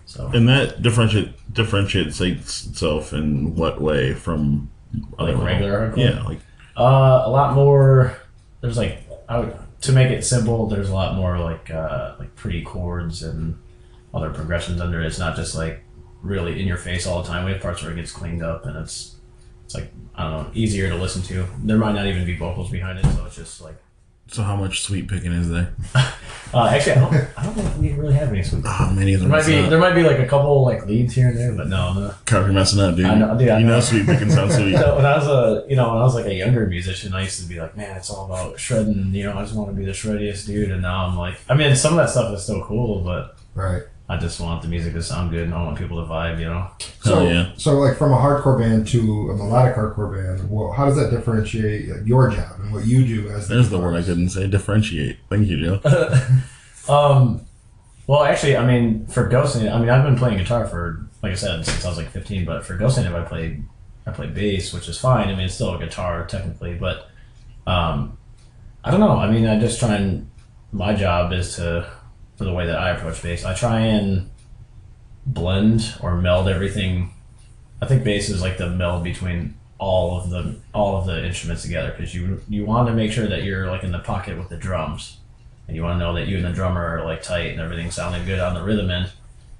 So 0.05 0.31
And 0.33 0.47
that 0.49 0.81
differentiate 0.81 1.53
differentiates 1.53 2.21
itself 2.21 3.13
in 3.13 3.55
what 3.55 3.81
way 3.81 4.13
from 4.13 4.71
other 4.73 4.74
like 5.19 5.37
regular 5.37 5.91
hardcore. 5.91 5.97
Yeah, 5.97 6.23
like 6.23 6.39
Uh, 6.77 7.23
a 7.25 7.29
lot 7.29 7.55
more. 7.55 8.17
There's 8.61 8.77
like 8.77 9.07
I 9.29 9.39
would, 9.39 9.57
to 9.81 9.91
make 9.91 10.11
it 10.11 10.23
simple. 10.23 10.67
There's 10.67 10.89
a 10.89 10.93
lot 10.93 11.15
more 11.15 11.39
like 11.39 11.69
uh, 11.71 12.15
like 12.19 12.35
pretty 12.35 12.63
chords 12.63 13.23
and 13.23 13.57
other 14.13 14.29
progressions 14.31 14.81
under 14.81 15.01
it. 15.01 15.07
It's 15.07 15.19
not 15.19 15.35
just 15.35 15.55
like 15.55 15.83
really 16.21 16.59
in 16.59 16.67
your 16.67 16.77
face 16.77 17.05
all 17.05 17.21
the 17.21 17.27
time. 17.27 17.45
We 17.45 17.51
have 17.51 17.61
parts 17.61 17.81
where 17.83 17.91
it 17.91 17.95
gets 17.95 18.11
cleaned 18.11 18.43
up 18.43 18.65
and 18.65 18.75
it's 18.77 19.15
it's 19.63 19.73
like 19.75 19.91
I 20.15 20.23
don't 20.23 20.31
know 20.43 20.51
easier 20.53 20.89
to 20.89 20.95
listen 20.95 21.21
to. 21.23 21.45
There 21.63 21.77
might 21.77 21.93
not 21.95 22.07
even 22.07 22.25
be 22.25 22.35
vocals 22.37 22.69
behind 22.71 22.99
it, 22.99 23.05
so 23.05 23.25
it's 23.25 23.35
just 23.35 23.61
like. 23.61 23.77
So. 24.27 24.43
How 24.43 24.55
much 24.55 24.81
sweep 24.81 25.09
picking 25.09 25.31
is 25.31 25.49
there? 25.49 25.73
Uh, 26.53 26.67
actually, 26.67 26.93
I 26.93 26.99
don't, 27.01 27.27
I 27.37 27.43
don't 27.43 27.53
think 27.53 27.77
we 27.81 27.91
really 28.01 28.13
have 28.13 28.29
any 28.29 28.41
sweet. 28.41 28.63
Oh, 28.65 28.89
many 28.95 29.13
of 29.13 29.19
There 29.19 29.27
them. 29.27 29.37
might 29.37 29.45
be 29.45 29.69
there 29.69 29.79
might 29.79 29.93
be 29.93 30.03
like 30.03 30.19
a 30.19 30.25
couple 30.27 30.63
like 30.63 30.85
leads 30.85 31.13
here 31.13 31.27
and 31.27 31.37
there, 31.37 31.51
but 31.51 31.67
no, 31.67 31.91
no. 31.91 32.13
Carver 32.25 32.53
messing 32.53 32.79
up, 32.79 32.95
dude. 32.95 33.07
I 33.07 33.15
know- 33.15 33.37
dude, 33.37 33.49
I 33.49 33.59
you 33.59 33.65
know, 33.65 33.73
know. 33.73 33.79
sweep 33.81 34.05
picking 34.05 34.29
sounds 34.29 34.55
sweet. 34.55 34.77
So 34.77 34.95
when 34.95 35.05
I 35.05 35.17
was 35.17 35.27
a 35.27 35.65
you 35.67 35.75
know 35.75 35.89
when 35.89 35.97
I 35.97 36.03
was 36.03 36.15
like 36.15 36.27
a 36.27 36.33
younger 36.33 36.65
musician, 36.65 37.13
I 37.13 37.23
used 37.23 37.41
to 37.41 37.47
be 37.49 37.59
like, 37.59 37.75
man, 37.75 37.97
it's 37.97 38.09
all 38.09 38.25
about 38.27 38.57
shredding. 38.57 39.13
You 39.13 39.25
know, 39.25 39.37
I 39.37 39.41
just 39.41 39.53
want 39.53 39.69
to 39.71 39.75
be 39.75 39.83
the 39.83 39.91
shreddiest 39.91 40.45
dude. 40.45 40.71
And 40.71 40.81
now 40.83 41.07
I'm 41.07 41.17
like, 41.17 41.35
I 41.49 41.55
mean, 41.55 41.75
some 41.75 41.93
of 41.93 41.97
that 41.97 42.09
stuff 42.09 42.33
is 42.33 42.43
still 42.43 42.63
cool, 42.63 43.01
but 43.03 43.35
Right. 43.53 43.83
I 44.07 44.17
just 44.17 44.39
want 44.39 44.61
the 44.61 44.67
music 44.67 44.93
to 44.93 45.01
sound 45.01 45.31
good, 45.31 45.43
and 45.45 45.53
I 45.53 45.63
want 45.63 45.77
people 45.79 46.03
to 46.03 46.07
vibe. 46.07 46.39
You 46.39 46.45
know, 46.45 46.67
So, 47.01 47.15
Hell 47.15 47.25
yeah. 47.27 47.51
so 47.57 47.73
like 47.79 47.97
from 47.97 48.11
a 48.13 48.17
hardcore 48.17 48.59
band 48.59 48.87
to 48.89 49.31
a 49.31 49.35
melodic 49.35 49.75
hardcore 49.75 50.13
band, 50.15 50.49
well, 50.49 50.71
how 50.71 50.85
does 50.85 50.95
that 50.97 51.09
differentiate 51.09 51.89
like, 51.89 52.05
your 52.05 52.29
job 52.29 52.59
and 52.59 52.71
what 52.71 52.85
you 52.85 53.05
do 53.05 53.29
as 53.29 53.47
There's 53.47 53.69
the 53.69 53.79
word 53.79 53.95
I 53.95 54.01
guitarist? 54.01 54.05
couldn't 54.05 54.29
say. 54.29 54.47
Differentiate. 54.47 55.17
Thank 55.29 55.47
you, 55.47 55.57
Joe. 55.81 56.19
um, 56.89 57.41
well, 58.07 58.23
actually, 58.23 58.55
I 58.55 58.65
mean, 58.65 59.07
for 59.07 59.27
Ghost 59.27 59.55
Native, 59.55 59.73
I 59.73 59.79
mean, 59.79 59.89
I've 59.89 60.03
been 60.03 60.17
playing 60.17 60.37
guitar 60.37 60.67
for 60.67 61.01
like 61.23 61.31
I 61.31 61.35
said 61.35 61.65
since 61.65 61.83
I 61.83 61.89
was 61.89 61.97
like 61.97 62.11
15. 62.11 62.45
But 62.45 62.63
for 62.65 62.75
Ghost 62.77 62.97
Native, 62.97 63.15
I 63.15 63.23
played 63.23 63.63
I 64.05 64.11
played 64.11 64.35
bass, 64.35 64.71
which 64.71 64.87
is 64.87 64.99
fine. 64.99 65.29
I 65.29 65.31
mean, 65.31 65.45
it's 65.45 65.55
still 65.55 65.73
a 65.73 65.79
guitar 65.79 66.25
technically, 66.27 66.75
but 66.75 67.09
um, 67.65 68.17
I 68.83 68.91
don't 68.91 68.99
know. 68.99 69.17
I 69.17 69.31
mean, 69.31 69.47
I 69.47 69.59
just 69.59 69.79
try 69.79 69.95
and 69.95 70.29
my 70.71 70.93
job 70.93 71.33
is 71.33 71.55
to 71.55 71.89
for 72.37 72.43
the 72.43 72.53
way 72.53 72.65
that 72.65 72.77
I 72.77 72.91
approach 72.91 73.21
bass. 73.21 73.45
I 73.45 73.53
try 73.53 73.79
and 73.79 74.29
blend 75.25 75.95
or 76.01 76.15
meld 76.15 76.47
everything. 76.47 77.13
I 77.81 77.85
think 77.85 78.03
bass 78.03 78.29
is 78.29 78.41
like 78.41 78.57
the 78.57 78.69
meld 78.69 79.03
between 79.03 79.55
all 79.77 80.17
of 80.17 80.29
the 80.29 80.55
all 80.73 80.97
of 80.97 81.05
the 81.05 81.25
instruments 81.25 81.63
together 81.63 81.91
because 81.91 82.15
you 82.15 82.41
you 82.47 82.65
want 82.65 82.87
to 82.87 82.93
make 82.93 83.11
sure 83.11 83.27
that 83.27 83.43
you're 83.43 83.67
like 83.67 83.83
in 83.83 83.91
the 83.91 83.99
pocket 83.99 84.37
with 84.37 84.49
the 84.49 84.57
drums, 84.57 85.17
and 85.67 85.75
you 85.75 85.83
want 85.83 85.95
to 85.95 85.99
know 85.99 86.13
that 86.13 86.27
you 86.27 86.37
and 86.37 86.45
the 86.45 86.53
drummer 86.53 86.97
are 86.97 87.05
like 87.05 87.21
tight 87.21 87.51
and 87.51 87.59
everything's 87.59 87.95
sounding 87.95 88.25
good 88.25 88.39
on 88.39 88.53
the 88.53 88.63
rhythm 88.63 88.89
end. 88.89 89.11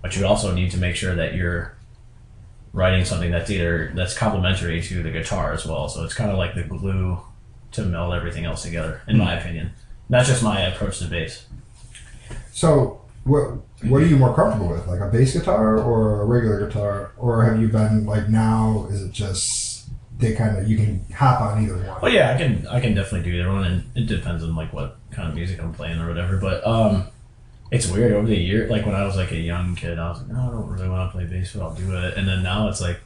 But 0.01 0.15
you 0.15 0.25
also 0.25 0.53
need 0.53 0.71
to 0.71 0.77
make 0.77 0.95
sure 0.95 1.15
that 1.15 1.33
you're 1.33 1.75
writing 2.73 3.05
something 3.05 3.31
that's 3.31 3.49
either 3.49 3.91
that's 3.95 4.13
complementary 4.13 4.81
to 4.81 5.01
the 5.01 5.11
guitar 5.11 5.53
as 5.53 5.65
well. 5.65 5.87
So 5.89 6.03
it's 6.03 6.13
kind 6.13 6.29
of 6.29 6.37
like 6.37 6.55
the 6.55 6.63
glue 6.63 7.19
to 7.71 7.83
meld 7.83 8.13
everything 8.13 8.45
else 8.45 8.63
together, 8.63 9.01
in 9.07 9.17
my 9.17 9.33
hmm. 9.35 9.41
opinion. 9.41 9.71
That's 10.09 10.27
just 10.27 10.43
my 10.43 10.61
approach 10.61 10.99
to 10.99 11.05
bass. 11.05 11.45
So, 12.55 13.01
what 13.25 13.57
what 13.83 14.01
are 14.01 14.05
you 14.05 14.15
more 14.15 14.33
comfortable 14.33 14.69
with, 14.69 14.87
like 14.87 15.01
a 15.01 15.09
bass 15.09 15.33
guitar 15.33 15.77
or 15.77 16.21
a 16.21 16.25
regular 16.25 16.65
guitar, 16.65 17.11
or 17.17 17.43
have 17.43 17.59
you 17.59 17.67
been 17.67 18.05
like 18.05 18.29
now? 18.29 18.87
Is 18.89 19.01
it 19.01 19.11
just 19.11 19.89
they 20.17 20.33
kind 20.33 20.57
of 20.57 20.65
you 20.65 20.77
can 20.77 21.05
hop 21.13 21.41
on 21.41 21.61
either 21.61 21.75
one? 21.75 22.01
Well, 22.01 22.13
yeah, 22.13 22.33
I 22.33 22.37
can 22.37 22.65
I 22.67 22.79
can 22.79 22.95
definitely 22.95 23.29
do 23.29 23.37
either 23.37 23.51
one, 23.51 23.65
and 23.65 23.83
it 23.93 24.07
depends 24.07 24.41
on 24.41 24.55
like 24.55 24.71
what 24.71 24.95
kind 25.11 25.27
of 25.27 25.35
music 25.35 25.61
I'm 25.61 25.73
playing 25.73 25.99
or 25.99 26.07
whatever. 26.07 26.37
But 26.37 26.65
um, 26.65 27.07
it's 27.71 27.91
weird 27.91 28.13
over 28.13 28.25
the 28.25 28.37
year. 28.37 28.69
Like 28.69 28.85
when 28.85 28.95
I 28.95 29.03
was 29.05 29.17
like 29.17 29.31
a 29.31 29.37
young 29.37 29.75
kid, 29.75 29.99
I 29.99 30.07
was 30.11 30.19
like, 30.19 30.29
no, 30.29 30.39
I 30.39 30.51
don't 30.51 30.69
really 30.69 30.87
want 30.87 31.11
to 31.11 31.17
play 31.17 31.25
bass, 31.25 31.51
but 31.51 31.61
I'll 31.61 31.75
do 31.75 31.93
it. 31.93 32.15
And 32.15 32.25
then 32.25 32.41
now 32.41 32.69
it's 32.69 32.79
like, 32.79 33.01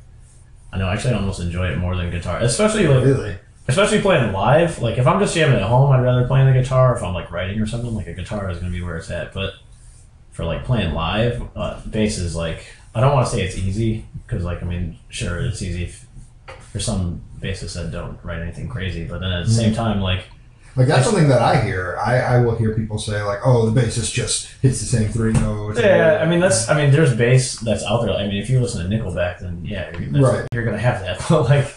I 0.71 0.77
know 0.77 0.87
actually 0.87 1.15
I 1.15 1.17
almost 1.17 1.39
enjoy 1.39 1.71
it 1.71 1.79
more 1.79 1.95
than 1.95 2.11
guitar, 2.11 2.37
especially 2.37 2.85
like 2.85 3.03
Really? 3.03 3.35
Especially 3.69 4.01
playing 4.01 4.33
live. 4.33 4.79
Like 4.81 4.97
if 4.97 5.07
I'm 5.07 5.19
just 5.19 5.33
jamming 5.33 5.57
at 5.57 5.63
home, 5.63 5.91
I'd 5.91 6.01
rather 6.01 6.27
play 6.27 6.45
the 6.45 6.53
guitar. 6.53 6.95
If 6.95 7.03
I'm 7.03 7.13
like 7.13 7.31
writing 7.31 7.59
or 7.59 7.65
something, 7.65 7.93
like 7.93 8.07
a 8.07 8.13
guitar 8.13 8.49
is 8.49 8.59
gonna 8.59 8.71
be 8.71 8.81
where 8.81 8.97
it's 8.97 9.09
at. 9.09 9.33
But 9.33 9.53
for 10.31 10.45
like 10.45 10.63
playing 10.63 10.93
live, 10.93 11.41
uh, 11.55 11.81
bass 11.89 12.17
is 12.17 12.35
like 12.35 12.65
I 12.93 13.01
don't 13.01 13.13
want 13.13 13.27
to 13.27 13.31
say 13.33 13.41
it's 13.41 13.57
easy 13.57 14.05
because 14.25 14.43
like 14.43 14.61
I 14.61 14.65
mean 14.65 14.97
sure 15.09 15.39
it's 15.39 15.61
easy 15.61 15.83
if, 15.83 16.07
for 16.71 16.79
some 16.79 17.21
bassists 17.39 17.75
that 17.75 17.91
don't 17.91 18.19
write 18.23 18.41
anything 18.41 18.67
crazy, 18.67 19.05
but 19.05 19.19
then 19.19 19.31
at 19.31 19.45
the 19.45 19.51
same 19.51 19.73
time 19.73 20.01
like 20.01 20.25
Like 20.75 20.87
that's 20.87 21.05
something 21.05 21.27
that 21.29 21.41
I 21.41 21.59
hear. 21.61 21.97
I, 22.03 22.19
I 22.19 22.39
will 22.41 22.55
hear 22.55 22.73
people 22.73 22.97
say 22.99 23.21
like, 23.23 23.39
"Oh, 23.43 23.69
the 23.69 23.81
bassist 23.81 24.13
just 24.13 24.47
hits 24.61 24.79
the 24.79 24.85
same 24.85 25.09
three 25.09 25.33
notes." 25.33 25.79
Yeah, 25.79 26.19
I 26.21 26.29
mean 26.29 26.39
that's. 26.39 26.69
I 26.69 26.75
mean, 26.79 26.91
there's 26.91 27.15
bass 27.15 27.55
that's 27.59 27.83
out 27.83 28.01
there. 28.03 28.11
I 28.15 28.27
mean, 28.27 28.37
if 28.37 28.49
you 28.49 28.59
listen 28.61 28.87
to 28.89 28.95
Nickelback, 28.97 29.39
then 29.39 29.63
yeah, 29.65 29.91
you're, 29.97 30.21
Right. 30.31 30.47
you're 30.53 30.63
gonna 30.65 30.77
have 30.77 31.01
that. 31.01 31.19
But 31.29 31.43
like, 31.49 31.75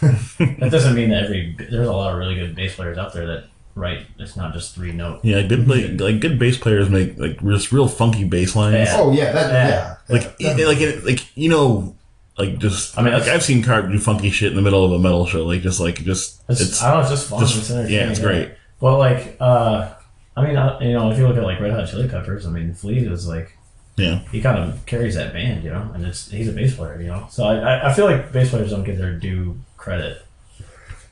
that 0.61 0.69
doesn't 0.71 0.95
mean 0.95 1.11
that 1.11 1.25
every. 1.25 1.57
There's 1.59 1.89
a 1.89 1.93
lot 1.93 2.13
of 2.13 2.19
really 2.19 2.35
good 2.35 2.55
bass 2.55 2.75
players 2.77 2.99
out 2.99 3.13
there 3.13 3.27
that 3.27 3.45
write. 3.75 4.07
It's 4.19 4.37
not 4.37 4.53
just 4.53 4.75
three 4.75 4.93
note. 4.93 5.21
Yeah, 5.25 5.43
good 5.43 5.67
like, 5.69 5.99
like 6.01 6.21
good 6.21 6.39
bass 6.39 6.59
players 6.59 6.89
make 6.91 7.19
like 7.19 7.43
just 7.43 7.73
real 7.73 7.89
funky 7.89 8.25
bass 8.25 8.55
lines. 8.55 8.89
Yeah. 8.89 8.97
Oh 8.99 9.13
yeah, 9.13 9.33
that 9.33 9.51
Yeah. 9.53 9.69
yeah. 9.69 9.97
Like 10.15 10.35
yeah, 10.39 10.57
it- 10.59 10.67
like 10.69 10.81
it, 10.81 11.05
like 11.05 11.37
you 11.37 11.49
know 11.49 11.97
like 12.39 12.59
just 12.59 12.97
I 12.99 13.03
mean, 13.03 13.13
like 13.15 13.25
I've 13.25 13.43
seen 13.43 13.63
Carp 13.63 13.91
do 13.91 13.99
funky 13.99 14.31
shit 14.31 14.51
in 14.51 14.57
the 14.57 14.63
middle 14.63 14.85
of 14.85 14.93
a 14.93 14.99
metal 14.99 15.27
show 15.27 15.45
like 15.45 15.61
just 15.63 15.81
like 15.81 15.97
just 16.05 16.43
It's, 16.49 16.61
it's 16.61 16.83
I 16.83 16.91
don't 16.93 16.99
know. 16.99 17.01
It's 17.03 17.11
just 17.21 17.31
fun. 17.31 17.41
just- 17.41 17.71
it's 17.71 17.91
yeah, 17.91 18.11
it's 18.11 18.21
great. 18.21 18.53
Well, 18.83 18.99
like, 18.99 19.37
uh, 19.39 19.93
I 20.37 20.45
mean, 20.45 20.57
I, 20.57 20.81
you 20.81 20.93
know, 20.95 21.13
if 21.13 21.17
you 21.17 21.29
look 21.29 21.37
at 21.37 21.45
like 21.45 21.61
Red 21.61 21.71
Hot 21.73 21.89
Chili 21.89 22.09
Peppers, 22.09 22.45
I 22.47 22.51
mean, 22.51 22.75
Flea 22.75 22.99
is 23.07 23.29
like, 23.29 23.57
Yeah. 23.97 24.19
he 24.33 24.41
kind 24.41 24.59
of 24.59 24.85
carries 24.87 25.15
that 25.15 25.33
band, 25.33 25.63
you 25.63 25.71
know, 25.71 25.89
and 25.95 26.05
it's 26.05 26.29
he's 26.29 26.49
a 26.49 26.53
bass 26.53 26.75
player, 26.75 27.01
you 27.01 27.07
know. 27.07 27.29
So 27.31 27.45
I, 27.45 27.55
I, 27.59 27.91
I 27.91 27.95
feel 27.95 28.07
like 28.07 28.33
bass 28.33 28.51
players 28.51 28.71
don't 28.71 28.83
get 28.83 28.99
their 28.99 29.15
due 29.15 29.57
credit. 29.77 30.27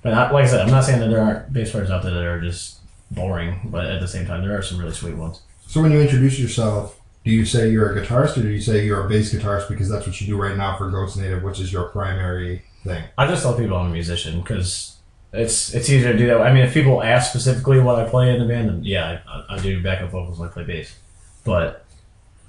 But 0.02 0.14
I, 0.14 0.32
like 0.32 0.46
I 0.46 0.48
said, 0.48 0.62
I'm 0.62 0.70
not 0.72 0.82
saying 0.84 0.98
that 0.98 1.10
there 1.10 1.20
aren't 1.22 1.52
bass 1.52 1.70
players 1.70 1.90
out 1.90 2.02
there 2.02 2.12
that 2.12 2.24
are 2.24 2.40
just 2.40 2.78
boring, 3.12 3.60
but 3.66 3.86
at 3.86 4.00
the 4.00 4.08
same 4.08 4.26
time, 4.26 4.42
there 4.42 4.58
are 4.58 4.62
some 4.62 4.78
really 4.80 4.92
sweet 4.94 5.14
ones. 5.14 5.40
So 5.68 5.80
when 5.80 5.92
you 5.92 6.00
introduce 6.00 6.40
yourself, 6.40 6.98
do 7.24 7.30
you 7.30 7.44
say 7.44 7.70
you're 7.70 7.96
a 7.96 8.04
guitarist 8.04 8.36
or 8.36 8.42
do 8.42 8.48
you 8.48 8.60
say 8.60 8.84
you're 8.84 9.06
a 9.06 9.08
bass 9.08 9.32
guitarist 9.32 9.68
because 9.68 9.88
that's 9.88 10.08
what 10.08 10.20
you 10.20 10.26
do 10.26 10.36
right 10.36 10.56
now 10.56 10.76
for 10.76 10.90
Ghost 10.90 11.16
Native, 11.18 11.44
which 11.44 11.60
is 11.60 11.72
your 11.72 11.84
primary 11.90 12.62
thing? 12.82 13.04
I 13.16 13.28
just 13.28 13.44
tell 13.44 13.56
people 13.56 13.76
I'm 13.76 13.90
a 13.90 13.92
musician 13.92 14.40
because 14.40 14.96
it's 15.32 15.74
it's 15.74 15.88
easier 15.88 16.12
to 16.12 16.18
do 16.18 16.26
that. 16.26 16.40
I 16.40 16.52
mean, 16.52 16.64
if 16.64 16.74
people 16.74 17.02
ask 17.02 17.30
specifically 17.30 17.80
what 17.80 17.96
I 17.96 18.08
play 18.08 18.34
in 18.34 18.40
the 18.40 18.46
band, 18.46 18.68
then 18.68 18.84
yeah, 18.84 19.20
I, 19.28 19.54
I 19.54 19.58
do 19.58 19.82
backup 19.82 20.10
vocals 20.10 20.40
and 20.40 20.48
I 20.48 20.52
play 20.52 20.64
bass. 20.64 20.96
But 21.44 21.84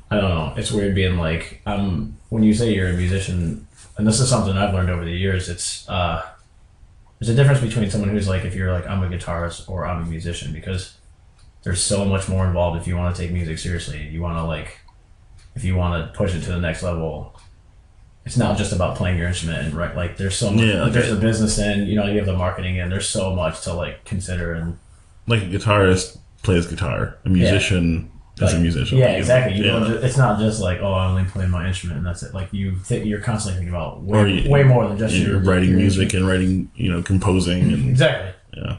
I 0.10 0.20
don't 0.20 0.30
know. 0.30 0.54
It's 0.58 0.72
weird 0.72 0.96
being 0.96 1.18
like 1.18 1.62
um 1.66 2.18
when 2.30 2.44
you 2.44 2.54
say 2.54 2.74
you're 2.74 2.90
a 2.90 2.94
musician, 2.94 3.68
and 3.98 4.08
this 4.08 4.20
is 4.20 4.30
something 4.30 4.58
I've 4.58 4.74
learned 4.74 4.90
over 4.90 5.06
the 5.06 5.12
years. 5.12 5.48
It's 5.48 5.88
uh 5.88 6.28
there's 7.20 7.30
a 7.30 7.36
difference 7.36 7.62
between 7.62 7.90
someone 7.92 8.10
who's 8.10 8.28
like 8.28 8.46
if 8.46 8.56
you're 8.56 8.74
like 8.74 8.88
I'm 8.88 9.04
a 9.04 9.08
guitarist 9.08 9.70
or 9.70 9.86
I'm 9.86 10.04
a 10.04 10.06
musician 10.06 10.52
because 10.52 10.98
there's 11.64 11.82
so 11.82 12.04
much 12.04 12.28
more 12.28 12.48
involved 12.48 12.82
if 12.82 12.88
you 12.88 12.98
want 12.98 13.16
to 13.16 13.22
take 13.22 13.32
music 13.32 13.60
seriously. 13.60 14.08
You 14.08 14.22
want 14.22 14.38
to 14.38 14.44
like 14.44 14.80
if 15.56 15.64
you 15.64 15.76
want 15.76 16.04
to 16.04 16.18
push 16.18 16.34
it 16.34 16.42
to 16.42 16.50
the 16.50 16.60
next 16.60 16.82
level 16.82 17.40
it's 18.26 18.38
not 18.38 18.58
just 18.58 18.72
about 18.72 18.96
playing 18.98 19.18
your 19.18 19.28
instrument 19.28 19.66
and 19.66 19.74
right 19.74 19.96
like 19.96 20.18
there's 20.18 20.36
so 20.36 20.52
much 20.52 20.64
Yeah, 20.64 20.84
like 20.84 20.94
there's 20.94 21.12
I- 21.12 21.16
the 21.16 21.22
business 21.22 21.58
end 21.60 21.88
you 21.88 21.96
know 21.96 22.06
you 22.08 22.18
have 22.18 22.26
the 22.28 22.38
marketing 22.38 22.80
end 22.80 22.92
there's 22.92 23.08
so 23.10 23.36
much 23.36 23.62
to 23.62 23.74
like 23.74 24.06
consider 24.06 24.54
and 24.54 24.78
like 25.28 25.42
a 25.44 25.46
guitarist 25.46 26.18
plays 26.44 26.66
guitar. 26.68 27.18
A 27.26 27.30
musician 27.30 28.10
is 28.40 28.54
a 28.54 28.60
musician. 28.60 28.98
yeah 28.98 29.06
Like, 29.08 29.18
exactly 29.20 29.58
you 29.58 29.66
yeah. 29.66 29.72
don't 29.74 29.86
ju- 29.88 29.98
it's 29.98 30.18
not 30.18 30.40
just 30.40 30.60
like 30.62 30.80
oh 30.82 30.94
I 30.94 31.06
only 31.08 31.26
play 31.26 31.46
my 31.48 31.68
instrument 31.68 31.98
and 32.00 32.06
that's 32.08 32.24
it 32.24 32.34
like 32.34 32.52
you 32.52 32.76
th- 32.88 33.06
you're 33.06 33.22
constantly 33.22 33.60
thinking 33.60 33.74
about 33.76 34.02
way, 34.02 34.32
you- 34.42 34.50
way 34.50 34.64
more 34.64 34.88
than 34.88 34.98
just 34.98 35.16
You're 35.16 35.32
your 35.32 35.40
writing 35.40 35.70
your 35.70 35.78
music 35.80 36.14
and 36.16 36.28
writing, 36.28 36.72
you 36.76 36.92
know, 36.92 37.02
composing 37.04 37.72
and 37.74 37.90
exactly 37.90 38.32
yeah. 38.58 38.78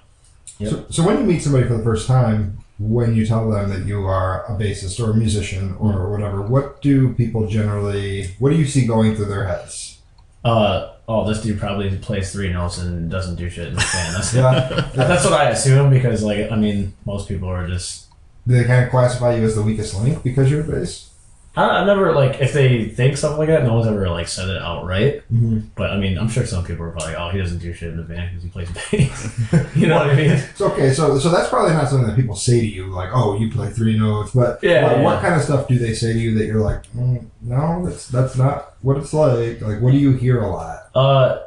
Yep. 0.59 0.71
So, 0.71 0.87
so 0.91 1.07
when 1.07 1.19
you 1.19 1.25
meet 1.25 1.43
somebody 1.43 1.67
for 1.67 1.77
the 1.77 1.83
first 1.85 2.07
time, 2.07 2.59
when 2.79 3.15
you 3.15 3.27
tell 3.27 3.49
them 3.51 3.71
that 3.71 3.87
you 3.87 4.05
are 4.07 4.45
a 4.47 4.57
bassist 4.59 4.99
or 5.05 5.11
a 5.13 5.15
musician 5.15 5.77
or 5.79 6.11
whatever, 6.11 6.43
what 6.43 6.83
do 6.83 7.13
people 7.15 7.47
generally, 7.47 8.29
what 8.39 8.51
do 8.51 8.57
you 8.57 8.67
see 8.67 8.87
going 8.87 9.15
through 9.15 9.27
their 9.27 9.47
heads? 9.47 9.99
uh 10.45 10.91
oh 11.07 11.25
this 11.29 11.41
dude 11.41 11.57
probably 11.57 11.97
plays 11.99 12.33
three 12.33 12.53
notes 12.53 12.77
and 12.79 13.09
doesn't 13.09 13.37
do 13.37 13.49
shit 13.49 13.69
in 13.69 13.75
the 13.75 13.89
band 13.93 14.17
that's 14.17 14.35
Yeah. 14.35 14.91
that's 14.97 15.25
what 15.25 15.35
I 15.35 15.51
assume 15.51 15.89
because 15.89 16.25
like 16.25 16.51
I 16.51 16.57
mean 16.57 16.95
most 17.07 17.29
people 17.29 17.49
are 17.49 17.69
just 17.69 18.09
Do 18.49 18.55
they 18.57 18.65
kind 18.65 18.83
of 18.85 18.91
classify 18.91 19.37
you 19.37 19.45
as 19.45 19.55
the 19.55 19.63
weakest 19.63 19.95
link 20.03 20.25
because 20.25 20.51
you're 20.51 20.63
a 20.63 20.65
bass? 20.65 21.11
I, 21.55 21.81
I've 21.81 21.87
never 21.87 22.13
like 22.15 22.41
if 22.41 22.53
they 22.53 22.87
think 22.87 23.17
something 23.17 23.39
like 23.39 23.49
that 23.49 23.65
no 23.65 23.75
one's 23.75 23.87
ever 23.87 24.09
like 24.09 24.29
said 24.29 24.49
it 24.49 24.63
outright 24.63 25.23
Mm-hmm. 25.33 25.61
But 25.75 25.91
I 25.91 25.99
mean, 25.99 26.19
I'm 26.19 26.29
sure 26.29 26.45
some 26.45 26.65
people 26.65 26.85
are 26.85 26.91
probably, 26.91 27.15
oh, 27.15 27.31
he 27.31 27.39
doesn't 27.39 27.59
do 27.59 27.73
shit 27.73 27.91
in 27.91 27.97
the 27.97 28.03
band 28.03 28.31
because 28.31 28.43
he 28.45 28.51
plays 28.51 28.71
bass. 28.91 29.77
you 29.77 29.87
know 29.87 29.97
what 29.97 30.11
I 30.11 30.15
mean? 30.15 30.43
So, 30.55 30.71
okay, 30.73 30.93
so 30.93 31.19
so 31.19 31.31
that's 31.31 31.49
probably 31.49 31.73
not 31.73 31.89
something 31.89 32.07
that 32.07 32.17
people 32.17 32.37
say 32.37 32.61
to 32.61 32.67
you, 32.67 32.87
like, 32.87 33.11
"Oh, 33.13 33.39
you 33.39 33.51
play 33.51 33.71
three 33.71 33.99
notes." 33.99 34.33
But 34.33 34.63
Yeah, 34.63 34.83
what, 34.83 34.93
yeah, 34.93 35.03
what 35.03 35.23
kind 35.23 35.35
of 35.35 35.43
stuff 35.43 35.67
do 35.69 35.79
they 35.79 35.95
say 35.95 36.13
to 36.13 36.19
you 36.19 36.39
that 36.39 36.47
you're 36.47 36.61
like, 36.61 36.85
mm, 36.93 37.25
"No, 37.41 37.85
that's 37.87 38.09
that's 38.09 38.37
not 38.37 38.75
what 38.83 38.99
it's 38.99 39.13
like." 39.13 39.61
Like, 39.61 39.81
what 39.81 39.93
do 39.93 39.99
you 39.99 40.13
hear 40.13 40.43
a 40.43 40.49
lot? 40.49 40.89
Uh, 40.95 41.39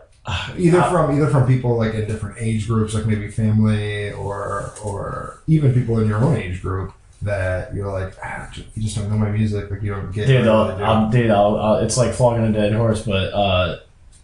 Either 0.57 0.79
uh, 0.81 0.89
from 0.89 1.15
either 1.15 1.27
from 1.27 1.45
people 1.45 1.77
like 1.77 1.93
in 1.93 2.07
different 2.07 2.37
age 2.39 2.67
groups, 2.67 2.95
like 2.95 3.05
maybe 3.05 3.29
family, 3.29 4.11
or 4.11 4.73
or 4.83 5.39
even 5.47 5.71
people 5.73 5.99
in 5.99 6.07
your 6.07 6.17
own 6.17 6.35
age 6.35 6.61
group 6.63 6.93
that 7.25 7.75
you're 7.75 7.91
like, 7.91 8.13
ah, 8.23 8.49
you 8.75 8.83
just 8.83 8.95
don't 8.95 9.09
know 9.09 9.17
my 9.17 9.29
music, 9.31 9.69
like 9.69 9.81
you 9.81 9.91
don't 9.93 10.11
get. 10.11 10.27
dude, 10.27 10.47
I 10.47 10.51
I'll, 10.53 10.77
do." 10.77 10.83
I'll, 10.83 11.09
dude, 11.09 11.31
I'll, 11.31 11.55
I'll, 11.57 11.75
it's 11.77 11.97
like 11.97 12.13
flogging 12.13 12.45
a 12.45 12.51
dead 12.51 12.73
horse, 12.73 13.01
but 13.03 13.33
uh, 13.33 13.79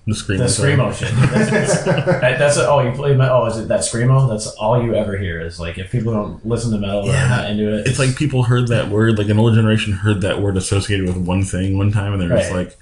The 0.08 0.16
scream. 0.16 0.40
the 0.40 0.46
screamo 0.46 0.94
shit. 0.94 1.10
dude, 1.10 1.18
That's, 1.30 1.84
that- 1.84 2.40
that's 2.40 2.58
oh, 2.58 2.80
you 2.80 2.92
play 2.94 3.16
metal. 3.16 3.42
Oh, 3.44 3.46
is 3.48 3.58
it 3.58 3.68
that 3.68 3.82
screamo? 3.82 4.30
That's 4.30 4.48
all 4.48 4.84
you 4.84 4.96
ever 4.96 5.18
hear. 5.18 5.42
Is 5.42 5.60
like 5.60 5.78
if 5.78 5.92
people 5.92 6.14
don't 6.14 6.46
listen 6.46 6.72
to 6.72 6.78
metal 6.78 7.02
or 7.02 7.08
Yeah. 7.08 7.26
are 7.26 7.30
not 7.30 7.50
into 7.52 7.78
it. 7.78 7.88
It's 7.88 8.00
like 8.00 8.16
people 8.16 8.44
heard 8.44 8.68
that 8.70 8.90
word, 8.90 9.18
like 9.18 9.30
an 9.30 9.38
older 9.40 9.56
generation 9.56 9.94
heard 9.94 10.22
that 10.22 10.42
word 10.42 10.58
associated 10.58 11.06
with 11.08 11.18
one 11.18 11.44
thing 11.44 11.78
one 11.78 11.92
time, 11.92 12.14
and 12.14 12.22
they're 12.22 12.38
just 12.38 12.52
like, 12.52 12.78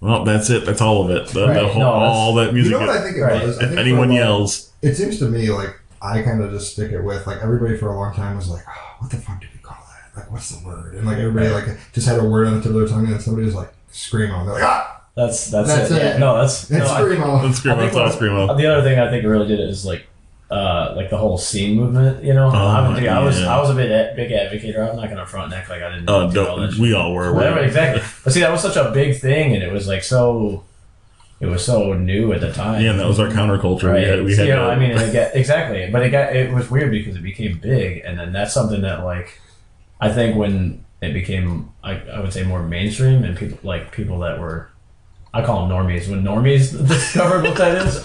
"Well, 0.00 0.24
that's 0.24 0.50
it. 0.50 0.64
That's 0.66 0.80
all 0.80 1.04
of 1.04 1.10
it. 1.10 1.28
The, 1.28 1.46
the 1.52 1.68
whole, 1.68 1.80
No, 1.82 1.90
all 1.90 2.34
that 2.36 2.52
music. 2.54 2.72
you 2.72 2.78
music. 2.78 2.86
know 2.88 2.92
what 2.92 2.96
I 2.96 3.02
think 3.04 3.16
it 3.16 3.20
Right. 3.22 3.42
was? 3.46 3.58
I 3.58 3.62
if 3.62 3.68
think 3.68 3.74
for 3.74 3.80
anyone 3.80 4.08
a 4.08 4.12
long- 4.12 4.16
yells, 4.16 4.72
it 4.82 4.94
seems 4.96 5.18
to 5.20 5.26
me 5.26 5.50
like 5.50 5.78
I 6.02 6.22
kind 6.22 6.42
of 6.42 6.50
just 6.50 6.72
stick 6.72 6.90
it 6.92 7.00
with 7.02 7.26
like 7.26 7.38
everybody 7.42 7.76
for 7.76 7.88
a 7.88 7.96
long 7.96 8.12
time 8.14 8.36
was 8.36 8.48
like, 8.48 8.64
oh, 8.68 8.96
what 8.98 9.10
the 9.10 9.18
fuck 9.18 9.40
do 9.40 9.46
we 9.54 9.60
call 9.60 9.76
that? 10.14 10.20
Like, 10.22 10.32
what's 10.32 10.50
the 10.50 10.66
word? 10.66 10.94
And 10.94 11.06
like 11.06 11.18
everybody 11.18 11.48
like 11.48 11.78
just 11.92 12.08
had 12.08 12.18
a 12.18 12.24
word 12.24 12.46
on 12.48 12.54
the 12.56 12.60
tip 12.60 12.70
of 12.70 12.74
their 12.74 12.86
tongue, 12.88 13.04
and 13.04 13.12
then 13.14 13.20
somebody 13.20 13.46
was 13.46 13.54
like, 13.54 13.72
screamo. 13.92 14.44
They're 14.44 14.54
like, 14.54 14.62
ah, 14.64 15.04
that's 15.14 15.50
that's, 15.50 15.68
That's 15.68 15.90
it. 15.90 15.96
it. 15.98 16.02
Yeah, 16.14 16.18
no, 16.18 16.38
that's 16.40 16.62
it's 16.62 16.70
no, 16.70 16.84
I 16.92 16.98
think- 17.08 17.20
screamo. 17.22 17.42
"Let's 17.44 17.58
scream 17.58 17.74
I 17.74 17.78
think 17.78 17.92
out, 17.94 18.08
what- 18.10 18.18
screamo." 18.18 18.56
The 18.56 18.66
other 18.66 18.82
thing 18.88 18.98
I 18.98 19.10
think 19.10 19.24
really 19.24 19.46
did 19.46 19.60
it 19.60 19.68
is 19.68 19.84
like, 19.84 20.06
uh, 20.50 20.94
like 20.96 21.08
the 21.10 21.16
whole 21.18 21.38
scene 21.38 21.76
movement. 21.76 22.24
You 22.24 22.34
know, 22.34 22.48
I'm, 22.48 22.94
dude, 22.98 23.06
I 23.08 23.22
was. 23.22 23.40
I 23.42 23.58
was 23.60 23.70
a 23.70 23.74
bit 23.74 23.90
a- 23.90 24.14
big 24.16 24.30
advocator. 24.30 24.90
I'm 24.90 24.96
not 24.96 25.08
gonna 25.08 25.26
front 25.26 25.50
neck 25.50 25.68
like 25.68 25.82
I 25.82 25.90
didn't. 25.94 26.08
Oh, 26.10 26.30
do 26.30 26.46
all 26.46 26.56
that 26.58 26.70
don't, 26.72 26.78
we 26.80 26.94
all 26.94 27.14
were. 27.14 27.32
Whatever, 27.32 27.60
exactly. 27.60 28.02
But 28.24 28.32
see, 28.32 28.40
that 28.40 28.50
was 28.50 28.60
such 28.62 28.76
a 28.76 28.90
big 28.90 29.18
thing, 29.20 29.54
and 29.54 29.62
it 29.62 29.70
was 29.72 29.86
like 29.86 30.02
so. 30.02 30.64
It 31.42 31.46
was 31.46 31.64
so 31.64 31.92
new 31.94 32.32
at 32.32 32.40
the 32.40 32.52
time. 32.52 32.80
Yeah, 32.80 32.92
and 32.92 33.00
that 33.00 33.08
was 33.08 33.18
our 33.18 33.26
counterculture. 33.26 33.90
right. 33.90 34.02
We 34.02 34.08
had, 34.08 34.24
we 34.24 34.36
had 34.36 34.46
you 34.46 34.54
know, 34.54 34.70
I 34.70 34.78
mean, 34.78 34.92
it 34.92 35.12
got, 35.12 35.34
exactly. 35.34 35.90
But 35.90 36.04
it 36.04 36.10
got 36.10 36.36
it 36.36 36.52
was 36.54 36.70
weird 36.70 36.92
because 36.92 37.16
it 37.16 37.22
became 37.22 37.58
big, 37.58 38.02
and 38.04 38.16
then 38.16 38.32
that's 38.32 38.54
something 38.54 38.82
that 38.82 39.02
like, 39.02 39.40
I 40.00 40.12
think 40.12 40.36
when 40.36 40.84
it 41.00 41.12
became, 41.12 41.72
I, 41.82 41.94
I 41.98 42.20
would 42.20 42.32
say 42.32 42.44
more 42.44 42.62
mainstream, 42.62 43.24
and 43.24 43.36
people 43.36 43.58
like 43.64 43.90
people 43.90 44.20
that 44.20 44.38
were, 44.38 44.70
I 45.34 45.44
call 45.44 45.66
them 45.66 45.76
normies. 45.76 46.08
When 46.08 46.22
normies 46.22 46.70
discovered 46.88 47.42
what 47.42 47.56
that 47.56 47.88
is, 47.88 48.04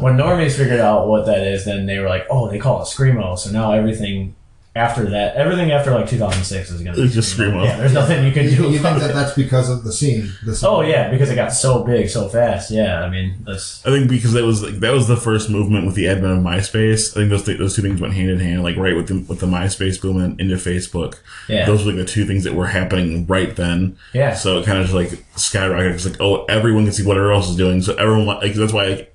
when 0.00 0.16
normies 0.16 0.56
figured 0.56 0.78
out 0.78 1.08
what 1.08 1.26
that 1.26 1.44
is, 1.44 1.64
then 1.64 1.86
they 1.86 1.98
were 1.98 2.08
like, 2.08 2.24
oh, 2.30 2.48
they 2.48 2.60
call 2.60 2.82
it 2.82 2.84
screamo. 2.84 3.36
So 3.36 3.50
now 3.50 3.72
everything 3.72 4.36
after 4.76 5.08
that, 5.10 5.36
everything 5.36 5.70
after 5.70 5.92
like 5.92 6.08
2006 6.08 6.70
is 6.70 6.80
gonna 6.82 6.96
be 6.96 7.02
It's 7.04 7.14
just 7.14 7.36
screamo. 7.38 7.64
Yeah, 7.64 7.76
there's 7.76 7.92
nothing 7.92 8.24
you 8.26 8.32
can 8.32 8.44
You, 8.48 8.56
do. 8.56 8.70
you 8.70 8.80
about 8.80 8.94
think 8.98 9.02
that 9.02 9.10
it. 9.10 9.14
that's 9.14 9.34
because 9.34 9.70
of 9.70 9.84
the 9.84 9.92
scene? 9.92 10.32
The 10.44 10.50
oh, 10.50 10.54
scene? 10.54 10.68
Oh 10.68 10.80
yeah, 10.80 11.10
because 11.10 11.30
it 11.30 11.36
got 11.36 11.50
so 11.52 11.84
big 11.84 12.08
so 12.08 12.28
fast. 12.28 12.72
Yeah, 12.72 13.02
I 13.02 13.08
mean 13.08 13.36
that's 13.46 13.86
I 13.86 13.90
think 13.90 14.08
because 14.10 14.32
that 14.32 14.44
was 14.44 14.62
like, 14.64 14.74
that 14.80 14.92
was 14.92 15.06
the 15.06 15.16
first 15.16 15.48
movement 15.48 15.86
with 15.86 15.94
the 15.94 16.08
advent 16.08 16.38
of 16.38 16.44
MySpace. 16.44 17.12
I 17.12 17.20
think 17.20 17.30
those 17.30 17.44
th- 17.44 17.58
those 17.58 17.76
two 17.76 17.82
things 17.82 18.00
went 18.00 18.14
hand 18.14 18.30
in 18.30 18.40
hand, 18.40 18.64
like 18.64 18.76
right 18.76 18.96
with 18.96 19.06
the 19.06 19.20
with 19.28 19.38
the 19.38 19.46
MySpace 19.46 20.00
boom 20.02 20.20
and 20.20 20.40
into 20.40 20.56
Facebook. 20.56 21.18
yeah, 21.48 21.66
Those 21.66 21.84
were 21.84 21.92
like 21.92 22.00
the 22.04 22.10
two 22.12 22.24
things 22.26 22.42
that 22.42 22.54
were 22.54 22.66
happening 22.66 23.26
right 23.26 23.54
then. 23.54 23.96
yeah. 24.12 24.34
So 24.34 24.58
it 24.58 24.66
kind 24.66 24.78
of 24.78 24.86
just 24.86 24.94
like 24.94 25.10
skyrocketed. 25.36 25.94
It's 25.94 26.04
like 26.06 26.20
oh, 26.20 26.44
everyone 26.46 26.82
can 26.84 26.92
see 26.92 27.04
what 27.06 27.16
everyone 27.16 27.36
else 27.36 27.48
is 27.48 27.56
doing. 27.56 27.80
So 27.80 27.94
everyone 27.94 28.26
like 28.26 28.54
that's 28.54 28.72
why 28.72 28.86
like 28.88 29.10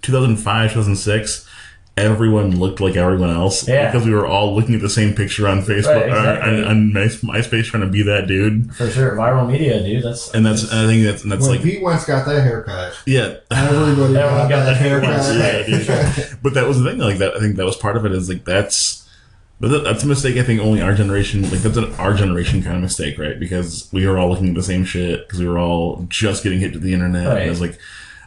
2005, 0.00 0.70
2006. 0.70 1.48
Everyone 1.94 2.58
looked 2.58 2.80
like 2.80 2.96
everyone 2.96 3.28
else 3.28 3.68
Yeah. 3.68 3.90
because 3.90 4.06
we 4.06 4.14
were 4.14 4.26
all 4.26 4.54
looking 4.56 4.74
at 4.74 4.80
the 4.80 4.88
same 4.88 5.14
picture 5.14 5.46
on 5.46 5.60
Facebook 5.60 5.94
Right, 5.94 6.08
exactly. 6.08 6.60
or 6.60 6.64
on, 6.64 6.64
on 6.64 6.92
My- 6.94 7.00
MySpace 7.02 7.64
trying 7.64 7.82
to 7.82 7.88
be 7.88 8.02
that 8.04 8.26
dude. 8.26 8.74
For 8.74 8.88
sure, 8.90 9.14
viral 9.14 9.46
media, 9.50 9.82
dude. 9.82 10.02
That's 10.02 10.30
And 10.32 10.44
that's 10.46 10.72
I 10.72 10.86
think 10.86 11.04
that's 11.04 11.22
and 11.22 11.30
that's 11.30 11.42
when 11.42 11.50
like 11.56 11.62
Pete 11.62 11.82
Wentz 11.82 12.06
got 12.06 12.24
that 12.24 12.42
haircut, 12.42 12.94
yeah, 13.04 13.34
everybody 13.50 13.90
Everyone 13.92 14.14
got, 14.14 14.48
got 14.48 14.64
that 14.64 14.78
that 14.80 14.82
Pete 14.82 15.08
Wentz, 15.08 15.86
haircut. 15.86 16.18
yeah, 16.18 16.34
but 16.42 16.54
that 16.54 16.66
was 16.66 16.80
the 16.80 16.88
thing. 16.90 16.98
Like 16.98 17.18
that, 17.18 17.36
I 17.36 17.40
think 17.40 17.56
that 17.56 17.66
was 17.66 17.76
part 17.76 17.98
of 17.98 18.06
it. 18.06 18.12
Is 18.12 18.26
like 18.26 18.46
that's, 18.46 19.06
but 19.60 19.84
that's 19.84 20.02
a 20.02 20.06
mistake. 20.06 20.38
I 20.38 20.42
think 20.44 20.62
only 20.62 20.80
our 20.80 20.94
generation, 20.94 21.42
like 21.42 21.60
that's 21.60 21.76
an 21.76 21.92
our 21.96 22.14
generation 22.14 22.62
kind 22.62 22.76
of 22.76 22.80
mistake, 22.82 23.18
right? 23.18 23.38
Because 23.38 23.90
we 23.92 24.06
were 24.06 24.16
all 24.18 24.30
looking 24.30 24.48
at 24.48 24.54
the 24.54 24.62
same 24.62 24.84
shit 24.86 25.26
because 25.28 25.40
we 25.40 25.46
were 25.46 25.58
all 25.58 26.06
just 26.08 26.42
getting 26.42 26.58
hit 26.58 26.72
to 26.72 26.78
the 26.78 26.94
internet. 26.94 27.26
Right. 27.28 27.36
And 27.40 27.46
it 27.46 27.50
was 27.50 27.60
like, 27.60 27.78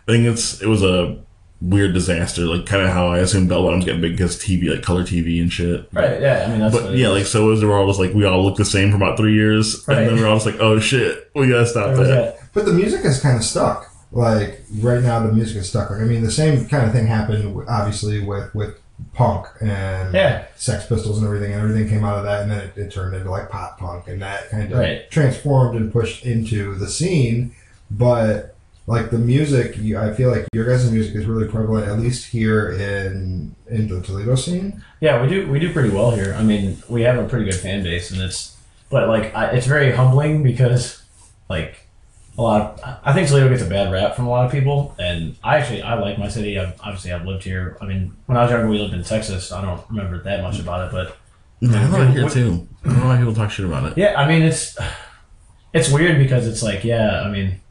I 0.07 0.11
think 0.11 0.25
it's 0.27 0.61
it 0.61 0.67
was 0.67 0.83
a 0.83 1.17
weird 1.61 1.93
disaster. 1.93 2.41
Like 2.43 2.65
kind 2.65 2.83
of 2.83 2.89
how 2.89 3.07
I 3.07 3.19
assume 3.19 3.47
bell 3.47 3.63
bottoms 3.63 3.85
get 3.85 4.01
big 4.01 4.13
because 4.13 4.37
TV, 4.37 4.69
like 4.69 4.83
color 4.83 5.03
TV 5.03 5.41
and 5.41 5.51
shit. 5.51 5.87
right. 5.93 6.21
Yeah, 6.21 6.45
I 6.47 6.51
mean 6.51 6.59
that's. 6.59 6.75
But 6.75 6.93
it 6.93 6.97
yeah, 6.99 7.07
is. 7.07 7.13
like 7.13 7.25
so 7.25 7.47
it 7.47 7.51
was. 7.51 7.61
We 7.61 7.67
were 7.69 7.77
all 7.77 7.87
just 7.87 7.99
like 7.99 8.13
we 8.13 8.25
all 8.25 8.43
looked 8.43 8.57
the 8.57 8.65
same 8.65 8.89
for 8.91 8.97
about 8.97 9.17
three 9.17 9.33
years, 9.33 9.85
Right. 9.87 9.99
and 9.99 10.07
then 10.09 10.15
we 10.15 10.23
are 10.23 10.27
all 10.27 10.35
just 10.35 10.45
like, 10.45 10.59
oh 10.59 10.79
shit, 10.79 11.31
we 11.35 11.47
gotta 11.49 11.65
stop 11.65 11.95
that. 11.95 12.03
that. 12.03 12.39
But 12.53 12.65
the 12.65 12.73
music 12.73 13.03
is 13.05 13.19
kind 13.21 13.37
of 13.37 13.43
stuck. 13.43 13.91
like 14.11 14.61
right 14.79 15.01
now 15.01 15.19
the 15.25 15.33
music 15.33 15.57
is 15.57 15.67
stuck. 15.69 15.89
Like 15.89 16.01
I 16.01 16.05
mean, 16.05 16.23
the 16.23 16.31
same 16.31 16.67
kind 16.67 16.85
of 16.85 16.91
thing 16.93 17.07
happened 17.07 17.65
obviously 17.67 18.23
with 18.23 18.53
with 18.55 18.79
punk 19.13 19.45
and 19.61 20.13
Yeah. 20.13 20.45
Sex 20.55 20.85
Pistols 20.85 21.17
and 21.17 21.25
everything, 21.27 21.51
and 21.51 21.61
everything 21.61 21.89
came 21.89 22.05
out 22.05 22.17
of 22.17 22.23
that, 22.23 22.43
and 22.43 22.51
then 22.51 22.59
it, 22.61 22.77
it 22.77 22.91
turned 22.91 23.13
into 23.15 23.29
like 23.29 23.49
pop 23.49 23.77
punk, 23.77 24.07
and 24.07 24.21
that 24.21 24.49
kind 24.49 24.71
of 24.71 24.79
Right. 24.79 25.09
transformed 25.11 25.75
and 25.77 25.91
pushed 25.91 26.25
into 26.25 26.75
the 26.75 26.87
scene. 26.87 27.51
But 27.91 28.54
like 28.87 29.09
the 29.09 29.17
music, 29.17 29.77
you, 29.77 29.97
I 29.97 30.13
feel 30.13 30.29
like 30.29 30.47
your 30.53 30.65
guys' 30.65 30.91
music 30.91 31.15
is 31.15 31.25
really 31.25 31.47
prevalent, 31.47 31.87
at 31.87 31.99
least 31.99 32.27
here 32.27 32.71
in 32.71 33.55
in 33.67 33.87
the 33.87 34.01
Toledo 34.01 34.35
scene. 34.35 34.83
Yeah, 35.01 35.21
we 35.21 35.27
do 35.27 35.49
we 35.49 35.59
do 35.59 35.73
pretty 35.73 35.89
well 35.89 36.11
here. 36.11 36.35
I 36.37 36.43
mean, 36.43 36.77
we 36.87 37.01
have 37.01 37.17
a 37.17 37.27
pretty 37.27 37.45
good 37.45 37.59
fan 37.59 37.83
base, 37.83 38.11
and 38.11 38.21
it's 38.21 38.55
but 38.89 39.07
like 39.07 39.35
I, 39.35 39.47
it's 39.51 39.65
very 39.65 39.91
humbling 39.91 40.43
because 40.43 41.03
like 41.49 41.87
a 42.37 42.41
lot 42.41 42.79
of 42.79 42.99
I 43.03 43.11
think 43.13 43.27
Toledo 43.27 43.49
gets 43.49 43.63
a 43.63 43.67
bad 43.67 43.91
rap 43.91 44.15
from 44.15 44.27
a 44.27 44.29
lot 44.29 44.45
of 44.45 44.51
people, 44.51 44.95
and 44.99 45.35
I 45.43 45.57
actually 45.57 45.81
I 45.81 45.95
like 45.95 46.19
my 46.19 46.27
city. 46.27 46.59
I've, 46.59 46.79
obviously, 46.81 47.11
I've 47.11 47.25
lived 47.25 47.43
here. 47.43 47.77
I 47.81 47.85
mean, 47.85 48.15
when 48.27 48.37
I 48.37 48.43
was 48.43 48.51
younger, 48.51 48.67
we 48.67 48.77
lived 48.77 48.93
in 48.93 49.03
Texas. 49.03 49.51
I 49.51 49.61
don't 49.61 49.81
remember 49.89 50.21
that 50.23 50.43
much 50.43 50.59
about 50.59 50.87
it, 50.87 50.91
but 50.91 51.17
I 51.75 51.87
love 51.87 52.09
it 52.09 52.11
here 52.11 52.29
too. 52.29 52.67
I 52.83 52.89
don't 52.89 52.99
know 52.99 53.05
why 53.07 53.17
people 53.17 53.33
talk 53.33 53.49
shit 53.49 53.65
about 53.65 53.91
it. 53.91 53.97
yeah, 53.97 54.13
I 54.19 54.27
mean 54.27 54.43
it's 54.43 54.77
it's 55.73 55.89
weird 55.91 56.19
because 56.19 56.47
it's 56.47 56.61
like 56.61 56.83
yeah, 56.83 57.23
I 57.23 57.31
mean 57.31 57.61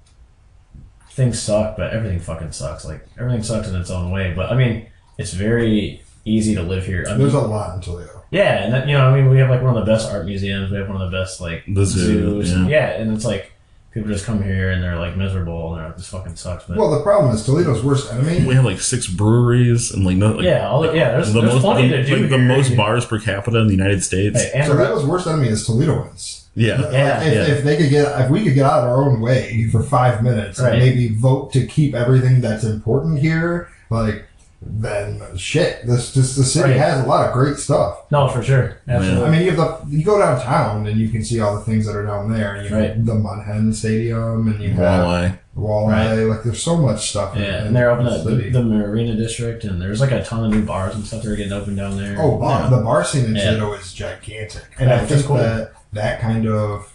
things 1.15 1.41
suck, 1.41 1.77
but 1.77 1.93
everything 1.93 2.21
fucking 2.21 2.53
sucks. 2.53 2.85
Like 2.85 3.07
everything 3.19 3.43
sucks 3.43 3.69
in 3.69 3.77
its 3.77 3.91
own 3.91 4.11
way, 4.11 4.33
but 4.35 4.51
I 4.51 4.57
mean 4.57 4.87
it's 5.17 5.33
very 5.33 6.03
easy 6.25 6.55
to 6.57 6.63
live 6.63 6.85
here. 6.87 7.05
I 7.07 7.11
mean, 7.13 7.21
There's 7.21 7.35
a 7.35 7.41
lot 7.41 7.75
in 7.77 7.81
Toledo. 7.83 8.23
Yeah, 8.31 8.65
and 8.65 8.73
that, 8.75 8.89
you 8.89 8.95
know, 8.95 9.07
I 9.07 9.15
mean, 9.15 9.31
we 9.31 9.39
have 9.39 9.49
like 9.51 9.63
one 9.63 9.77
of 9.77 9.85
the 9.87 9.91
best 9.93 10.11
art 10.11 10.27
museums. 10.27 10.71
We 10.73 10.79
have 10.79 10.89
one 10.89 11.01
of 11.01 11.09
the 11.11 11.17
best 11.17 11.41
like 11.41 11.63
The 11.69 11.87
zoo, 11.87 12.43
zoos. 12.43 12.51
yeah. 12.51 12.67
Yeah. 12.67 12.87
and 13.01 13.13
it's 13.15 13.25
like 13.25 13.53
people 13.93 14.09
just 14.11 14.25
come 14.27 14.43
here 14.43 14.71
and 14.73 14.83
they're 14.83 14.99
like 14.99 15.17
miserable 15.17 15.69
and 15.73 15.79
they're 15.81 15.87
like, 15.89 15.97
this 15.99 16.09
fucking 16.09 16.35
sucks. 16.35 16.65
But 16.65 16.77
Well, 16.77 16.91
the 16.91 17.03
problem 17.05 17.33
is 17.33 17.47
Toledo's 17.47 17.85
worst 17.85 18.13
enemy. 18.13 18.45
We 18.45 18.57
have 18.57 18.65
like 18.65 18.81
six 18.81 19.07
breweries 19.07 19.93
and 19.93 20.05
like 20.05 20.17
no 20.17 20.33
like 20.33 20.45
yeah, 20.45 20.69
all 20.69 20.81
the, 20.83 20.93
yeah, 20.97 21.13
there's, 21.13 21.33
the 21.33 21.43
there's 21.43 21.53
most 21.55 21.63
plenty 21.63 21.89
the, 21.89 21.97
to 21.99 22.05
do. 22.05 22.17
like 22.17 22.31
the 22.31 22.39
most 22.39 22.77
bars 22.77 23.05
per 23.07 23.21
capita 23.21 23.59
in 23.59 23.69
the 23.69 23.75
United 23.75 24.03
States. 24.03 24.43
Hey, 24.43 24.51
and 24.55 24.67
Toledo's 24.67 25.05
worst 25.07 25.29
enemy 25.29 25.47
is 25.49 25.65
Toledoans. 25.69 26.44
Yeah. 26.55 26.81
Yeah, 26.93 27.23
if, 27.23 27.35
yeah. 27.35 27.55
if 27.55 27.65
they 27.65 27.77
could 27.77 27.91
get, 27.91 28.21
if 28.21 28.31
we 28.31 28.45
could 28.45 28.55
get 28.55 28.65
out 28.65 28.85
of 28.85 28.91
our 28.91 29.03
own 29.05 29.21
way 29.21 29.67
for 29.73 29.83
five 29.83 30.23
minutes 30.23 30.61
Right. 30.61 30.75
and 30.75 30.79
maybe 30.79 31.09
vote 31.15 31.53
to 31.55 31.67
keep 31.67 31.95
everything 31.95 32.41
that's 32.41 32.65
important 32.65 33.19
here, 33.19 33.69
like 33.91 34.25
then 34.67 35.21
shit, 35.37 35.87
this 35.87 36.15
just 36.15 36.37
the 36.37 36.45
city 36.45 36.71
Right. 36.71 36.79
has 36.81 37.05
a 37.05 37.07
lot 37.07 37.27
of 37.27 37.35
great 37.35 37.57
stuff. 37.59 37.99
no, 38.11 38.29
for 38.29 38.43
sure, 38.43 38.79
absolutely. 38.89 39.25
I 39.27 39.31
mean, 39.31 39.43
you 39.43 39.51
have 39.51 39.59
the 39.59 39.97
you 39.97 40.03
go 40.05 40.19
downtown 40.19 40.87
and 40.87 40.99
you 40.99 41.11
can 41.11 41.23
see 41.23 41.39
all 41.41 41.57
the 41.57 41.61
things 41.65 41.85
that 41.87 41.95
are 41.95 42.07
down 42.07 42.33
there. 42.33 42.57
You 42.65 42.75
Right. 42.75 42.89
have 42.95 43.05
the 43.05 43.13
Mudhen 43.13 43.75
Stadium 43.75 44.49
and 44.49 44.63
you 44.63 44.71
have 44.71 45.05
Walleye. 45.05 45.39
Walleye. 45.55 45.89
Right. 45.91 46.23
Like 46.23 46.45
there's 46.45 46.63
so 46.63 46.79
much 46.79 47.11
stuff. 47.11 47.35
yeah, 47.37 47.61
in 47.61 47.67
and 47.67 47.77
they're 47.77 47.91
opening 47.91 48.13
the 48.15 48.19
up 48.21 48.25
the, 48.25 48.51
the 48.51 48.63
Marina 48.63 49.15
District, 49.17 49.65
and 49.65 49.83
there's 49.83 50.01
like 50.01 50.13
a 50.13 50.25
ton 50.25 50.45
of 50.47 50.51
new 50.51 50.63
bars 50.63 50.95
and 50.95 51.05
stuff 51.05 51.23
that 51.25 51.31
are 51.33 51.37
getting 51.37 51.53
opened 51.53 51.77
down 51.77 51.99
there. 51.99 52.17
Oh, 52.19 52.39
bar, 52.39 52.63
Yeah. 52.63 52.71
the 52.71 52.83
bar 52.83 53.05
scene 53.05 53.27
in 53.27 53.37
Yeah. 53.37 53.51
Toledo 53.57 53.75
is 53.75 53.93
gigantic, 53.93 54.65
and 54.79 54.89
Yeah, 54.89 54.97
I 54.97 55.05
think 55.05 55.27
cool. 55.27 55.37
that 55.37 55.73
that 55.95 56.21
kind 56.21 56.47
of 56.47 56.93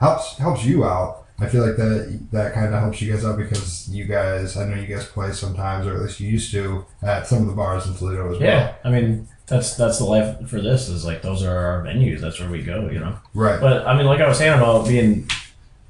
helps 0.00 0.36
helps 0.38 0.64
you 0.64 0.84
out. 0.84 1.24
I 1.40 1.46
feel 1.46 1.64
like 1.64 1.76
that 1.76 2.28
that 2.32 2.52
kind 2.52 2.74
of 2.74 2.80
helps 2.80 3.00
you 3.00 3.12
guys 3.12 3.24
out 3.24 3.38
because 3.38 3.88
you 3.88 4.04
guys, 4.04 4.56
I 4.56 4.66
know 4.66 4.80
you 4.80 4.86
guys 4.86 5.06
play 5.06 5.32
sometimes, 5.32 5.86
or 5.86 5.94
at 5.94 6.02
least 6.02 6.18
you 6.18 6.28
used 6.28 6.50
to, 6.52 6.84
at 7.02 7.26
some 7.26 7.42
of 7.42 7.46
the 7.46 7.52
bars 7.52 7.86
in 7.86 7.94
Toledo 7.94 8.34
as 8.34 8.40
yeah, 8.40 8.74
I 8.82 8.90
mean, 8.90 9.28
that's 9.46 9.76
that's 9.76 9.98
the 9.98 10.04
life 10.04 10.48
for 10.48 10.60
this. 10.60 10.88
Is 10.88 11.04
like 11.04 11.22
those 11.22 11.44
are 11.44 11.56
our 11.56 11.84
venues. 11.84 12.20
That's 12.20 12.40
where 12.40 12.50
we 12.50 12.62
go. 12.62 12.88
You 12.88 12.98
know. 12.98 13.18
Right. 13.34 13.60
But 13.60 13.86
I 13.86 13.96
mean, 13.96 14.06
like 14.06 14.20
I 14.20 14.28
was 14.28 14.38
saying 14.38 14.58
about 14.58 14.88
being 14.88 15.28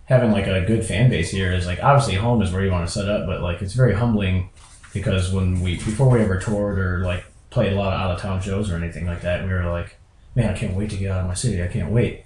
having 0.05 0.33
like 0.33 0.47
a 0.47 0.63
good 0.63 0.85
fan 0.85 1.11
base 1.11 1.31
here 1.31 1.53
is 1.53 1.67
like 1.67 1.83
obviously 1.83 2.15
home 2.15 2.41
is 2.43 2.51
where 2.53 2.65
you 2.65 2.71
want 2.71 2.87
to 2.87 2.93
set 2.93 3.09
up, 3.09 3.27
but 3.27 3.43
like 3.43 3.63
it's 3.63 3.75
very 3.75 3.95
humbling 3.95 4.51
because 4.93 5.33
when 5.33 5.61
we 5.61 5.77
before 5.77 6.09
we 6.09 6.21
ever 6.21 6.39
toured 6.39 6.79
or 6.79 7.01
like 7.05 7.25
played 7.51 7.73
a 7.73 7.77
lot 7.77 7.93
of 7.93 8.01
out 8.01 8.11
of 8.11 8.21
town 8.21 8.41
shows 8.41 8.71
or 8.71 8.77
anything 8.77 9.07
like 9.07 9.23
that, 9.23 9.45
we 9.45 9.51
were 9.51 9.65
like, 9.71 9.97
man, 10.35 10.55
I 10.55 10.59
can't 10.59 10.75
wait 10.75 10.91
to 10.91 10.97
get 10.97 11.11
out 11.11 11.21
of 11.21 11.27
my 11.27 11.35
city. 11.35 11.63
I 11.63 11.69
can't 11.69 11.91
wait. 11.91 12.25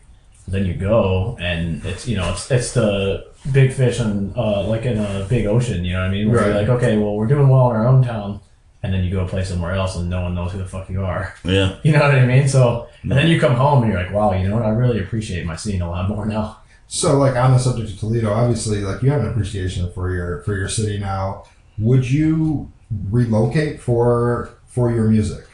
Then 0.48 0.66
you 0.66 0.74
go 0.74 1.36
and 1.40 1.84
it's 1.86 2.06
you 2.08 2.16
know 2.16 2.30
it's 2.32 2.50
it's 2.50 2.72
the 2.74 3.30
big 3.52 3.72
fish 3.72 4.00
and 4.00 4.36
uh, 4.36 4.62
like 4.66 4.84
in 4.84 4.98
a 4.98 5.24
big 5.28 5.46
ocean. 5.46 5.84
You 5.84 5.94
know 5.94 6.00
what 6.00 6.08
I 6.08 6.10
mean? 6.10 6.30
Where 6.30 6.46
you're 6.46 6.54
like, 6.54 6.68
okay, 6.68 6.98
well 6.98 7.16
we're 7.16 7.26
doing 7.26 7.48
well 7.48 7.70
in 7.70 7.76
our 7.76 7.86
own 7.86 8.02
town. 8.02 8.40
And 8.84 8.92
then 8.92 9.04
you 9.04 9.12
go 9.12 9.28
play 9.28 9.44
somewhere 9.44 9.74
else, 9.74 9.94
and 9.94 10.10
no 10.10 10.22
one 10.22 10.34
knows 10.34 10.50
who 10.50 10.58
the 10.58 10.66
fuck 10.66 10.90
you 10.90 11.04
are. 11.04 11.32
Yeah. 11.44 11.76
You 11.84 11.92
know 11.92 12.00
what 12.00 12.16
I 12.16 12.26
mean? 12.26 12.48
So, 12.48 12.88
and 13.02 13.12
then 13.12 13.28
you 13.28 13.38
come 13.38 13.54
home 13.54 13.84
and 13.84 13.92
you're 13.92 14.02
like, 14.02 14.12
wow, 14.12 14.32
you 14.32 14.48
know 14.48 14.56
what? 14.56 14.64
I 14.64 14.70
really 14.70 14.98
appreciate 14.98 15.46
my 15.46 15.54
scene 15.54 15.82
a 15.82 15.88
lot 15.88 16.08
more 16.08 16.26
now. 16.26 16.58
So, 16.88 17.16
like 17.16 17.36
on 17.36 17.52
the 17.52 17.58
subject 17.58 17.90
of 17.90 17.98
Toledo, 18.00 18.32
obviously, 18.32 18.80
like 18.80 19.00
you 19.00 19.10
have 19.12 19.20
an 19.20 19.28
appreciation 19.28 19.90
for 19.92 20.12
your 20.12 20.42
for 20.42 20.56
your 20.56 20.68
city 20.68 20.98
now. 20.98 21.44
Would 21.78 22.10
you 22.10 22.72
relocate 23.08 23.80
for 23.80 24.50
for 24.66 24.90
your 24.90 25.08
music? 25.08 25.44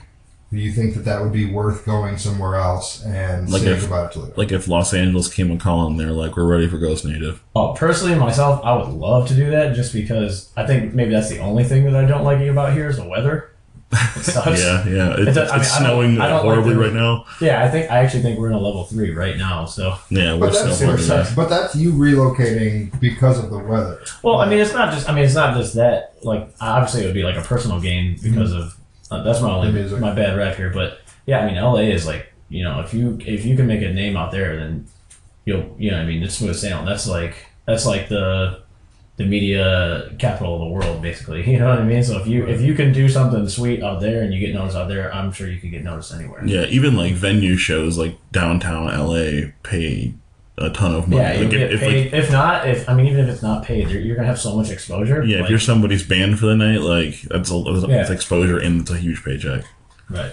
Do 0.50 0.56
you 0.58 0.72
think 0.72 0.94
that 0.94 1.04
that 1.04 1.20
would 1.22 1.32
be 1.32 1.44
worth 1.44 1.84
going 1.84 2.16
somewhere 2.16 2.54
else 2.54 3.04
and 3.04 3.50
Like 3.50 3.62
saying 3.62 3.74
if- 3.76 3.80
goodbye 3.82 4.06
to 4.06 4.12
Toledo? 4.12 4.32
Like 4.36 4.50
if 4.50 4.66
Los 4.66 4.94
Angeles 4.94 5.32
came 5.32 5.50
and 5.50 5.60
calling, 5.60 5.98
they're 5.98 6.10
like, 6.12 6.36
"We're 6.38 6.46
ready 6.46 6.66
for 6.66 6.78
Ghost 6.78 7.04
Native." 7.04 7.42
Oh, 7.54 7.74
personally, 7.74 8.14
myself, 8.14 8.62
I 8.64 8.74
would 8.74 8.88
love 8.88 9.28
to 9.28 9.34
do 9.34 9.50
that 9.50 9.74
just 9.74 9.92
because 9.92 10.50
I 10.56 10.66
think 10.66 10.94
maybe 10.94 11.10
that's 11.10 11.28
the 11.28 11.38
only 11.40 11.64
thing 11.64 11.84
that 11.84 11.94
I 11.94 12.06
don't 12.06 12.24
like 12.24 12.40
about 12.40 12.72
here 12.72 12.88
is 12.88 12.96
the 12.96 13.06
weather. 13.06 13.50
It 13.90 13.96
sucks. 14.22 14.62
yeah, 14.62 14.86
yeah. 14.88 15.14
It's, 15.18 15.28
It 15.28 15.32
does- 15.34 15.50
I 15.50 15.54
mean, 15.54 15.60
it's 15.62 15.72
I 15.74 15.78
don't- 15.78 15.86
snowing 15.86 16.20
I 16.20 16.28
don't 16.28 16.36
like 16.36 16.42
horribly 16.44 16.74
the- 16.74 16.80
right 16.80 16.92
now. 16.92 17.24
Yeah, 17.40 17.62
I 17.64 17.68
think 17.70 17.90
I 17.90 17.98
actually 17.98 18.22
think 18.22 18.38
we're 18.38 18.48
in 18.48 18.54
a 18.54 18.58
level 18.58 18.84
three 18.84 19.14
right 19.14 19.36
now. 19.36 19.64
So, 19.66 19.96
Yeah, 20.10 20.32
we're 20.34 20.40
But 20.48 20.52
that's, 20.54 20.80
snowboarding. 20.80 20.98
super 20.98 21.22
there. 21.24 21.26
but 21.36 21.48
that's 21.50 21.74
you 21.76 21.92
relocating 21.92 22.98
because 23.00 23.38
of 23.42 23.50
the 23.50 23.58
weather. 23.58 24.00
well, 24.22 24.40
I 24.40 24.48
mean, 24.48 24.58
it's 24.60 24.72
not 24.72 24.92
just. 24.94 25.08
I 25.08 25.14
mean, 25.14 25.24
it's 25.24 25.34
not 25.34 25.56
just 25.56 25.74
that. 25.74 26.14
Like, 26.22 26.48
obviously, 26.60 27.02
it 27.02 27.06
would 27.06 27.14
be 27.14 27.22
like 27.22 27.36
a 27.36 27.42
personal 27.42 27.80
gain 27.80 28.14
because 28.22 28.52
mm-hmm. 28.52 28.62
of 28.62 28.74
uh, 29.10 29.22
that's 29.22 29.40
my 29.40 29.50
only 29.50 29.72
music. 29.72 30.00
my 30.00 30.14
bad 30.14 30.36
rap 30.36 30.56
here. 30.56 30.70
But 30.70 31.00
yeah, 31.26 31.40
I 31.40 31.46
mean, 31.46 31.62
LA 31.62 31.92
is 31.94 32.06
like 32.06 32.32
you 32.48 32.64
know 32.64 32.80
if 32.80 32.94
you 32.94 33.18
if 33.24 33.44
you 33.44 33.56
can 33.56 33.66
make 33.66 33.82
a 33.82 33.92
name 33.92 34.16
out 34.16 34.32
there, 34.32 34.56
then 34.56 34.86
you'll 35.44 35.74
you 35.78 35.90
know 35.90 35.98
I 35.98 36.04
mean 36.04 36.22
it's 36.22 36.36
smooth 36.36 36.56
sailing. 36.56 36.86
That's 36.86 37.06
like 37.06 37.46
that's 37.66 37.86
like 37.86 38.08
the 38.08 38.60
the 39.18 39.24
media 39.24 40.14
capital 40.20 40.54
of 40.54 40.60
the 40.60 40.66
world, 40.68 41.02
basically. 41.02 41.42
You 41.50 41.58
know 41.58 41.68
what 41.70 41.80
I 41.80 41.84
mean? 41.84 42.04
So 42.04 42.18
if 42.18 42.26
you 42.26 42.46
if 42.46 42.60
you 42.60 42.74
can 42.74 42.92
do 42.92 43.08
something 43.08 43.48
sweet 43.48 43.82
out 43.82 44.00
there 44.00 44.22
and 44.22 44.32
you 44.32 44.38
get 44.40 44.54
noticed 44.54 44.76
out 44.76 44.88
there, 44.88 45.12
I'm 45.12 45.32
sure 45.32 45.48
you 45.48 45.58
could 45.60 45.72
get 45.72 45.82
noticed 45.82 46.14
anywhere. 46.14 46.44
Yeah, 46.46 46.66
even 46.66 46.96
like 46.96 47.14
venue 47.14 47.56
shows 47.56 47.98
like 47.98 48.16
downtown 48.32 48.86
LA 48.86 49.50
pay 49.62 50.14
a 50.60 50.70
ton 50.70 50.94
of 50.94 51.08
money. 51.08 51.22
Yeah, 51.22 51.40
like 51.40 51.50
get 51.50 51.62
if, 51.62 51.70
if, 51.72 51.80
paid. 51.80 52.12
like, 52.12 52.22
if 52.24 52.30
not, 52.32 52.68
if 52.68 52.88
I 52.88 52.94
mean, 52.94 53.06
even 53.06 53.24
if 53.24 53.30
it's 53.32 53.42
not 53.42 53.64
paid, 53.64 53.88
you're, 53.90 54.00
you're 54.00 54.16
gonna 54.16 54.28
have 54.28 54.38
so 54.40 54.54
much 54.56 54.70
exposure. 54.70 55.22
yeah, 55.24 55.42
if 55.42 55.50
you're 55.50 55.58
somebody's 55.58 56.06
band 56.06 56.38
for 56.38 56.46
the 56.46 56.56
night, 56.56 56.80
like 56.82 57.20
that's 57.22 57.50
a 57.50 57.62
that's 57.62 57.86
Yeah. 57.88 58.12
exposure 58.12 58.58
and 58.58 58.80
it's 58.82 58.90
a 58.90 58.96
huge 58.98 59.24
paycheck. 59.24 59.64
right. 60.10 60.32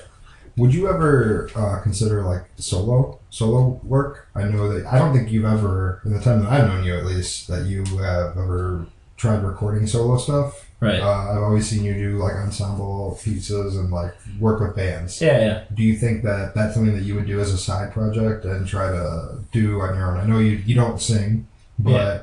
Would 0.57 0.73
you 0.73 0.87
ever 0.87 1.49
uh, 1.53 1.81
consider 1.81 2.23
like 2.23 2.45
solo 2.55 3.19
solo 3.29 3.79
work? 3.83 4.29
I 4.35 4.43
know 4.43 4.71
that 4.71 4.85
I 4.85 4.97
don't 4.99 5.13
think 5.13 5.29
you've 5.29 5.43
ever, 5.45 6.01
in 6.05 6.13
the 6.13 6.21
time 6.21 6.43
that 6.43 6.51
I've 6.51 6.67
known 6.69 6.85
you 6.85 6.95
at 6.95 7.05
least, 7.05 7.47
that 7.49 7.65
you 7.65 7.83
have 7.97 8.37
ever 8.37 8.85
tried 9.17 9.43
recording 9.43 9.85
solo 9.85 10.17
stuff. 10.17 10.64
Right. 10.81 10.99
Uh, 10.99 11.31
I've 11.31 11.41
always 11.43 11.67
seen 11.67 11.83
you 11.83 11.93
do 11.93 12.17
like 12.17 12.35
ensemble 12.35 13.17
pieces 13.23 13.77
and 13.77 13.91
like 13.91 14.13
work 14.39 14.59
with 14.59 14.75
bands. 14.75 15.21
yeah, 15.21 15.39
yeah. 15.39 15.63
Do 15.73 15.83
you 15.83 15.95
think 15.95 16.23
that 16.23 16.53
that's 16.53 16.73
something 16.75 16.93
that 16.95 17.03
you 17.03 17.15
would 17.15 17.25
do 17.27 17.39
as 17.39 17.51
a 17.53 17.57
side 17.57 17.93
project 17.93 18.45
and 18.45 18.67
try 18.67 18.91
to 18.91 19.39
do 19.51 19.81
on 19.81 19.95
your 19.95 20.11
own? 20.11 20.17
I 20.17 20.25
know 20.25 20.39
you 20.39 20.57
you 20.65 20.75
don't 20.75 21.01
sing, 21.01 21.47
but 21.79 21.91
Yeah. 21.91 22.19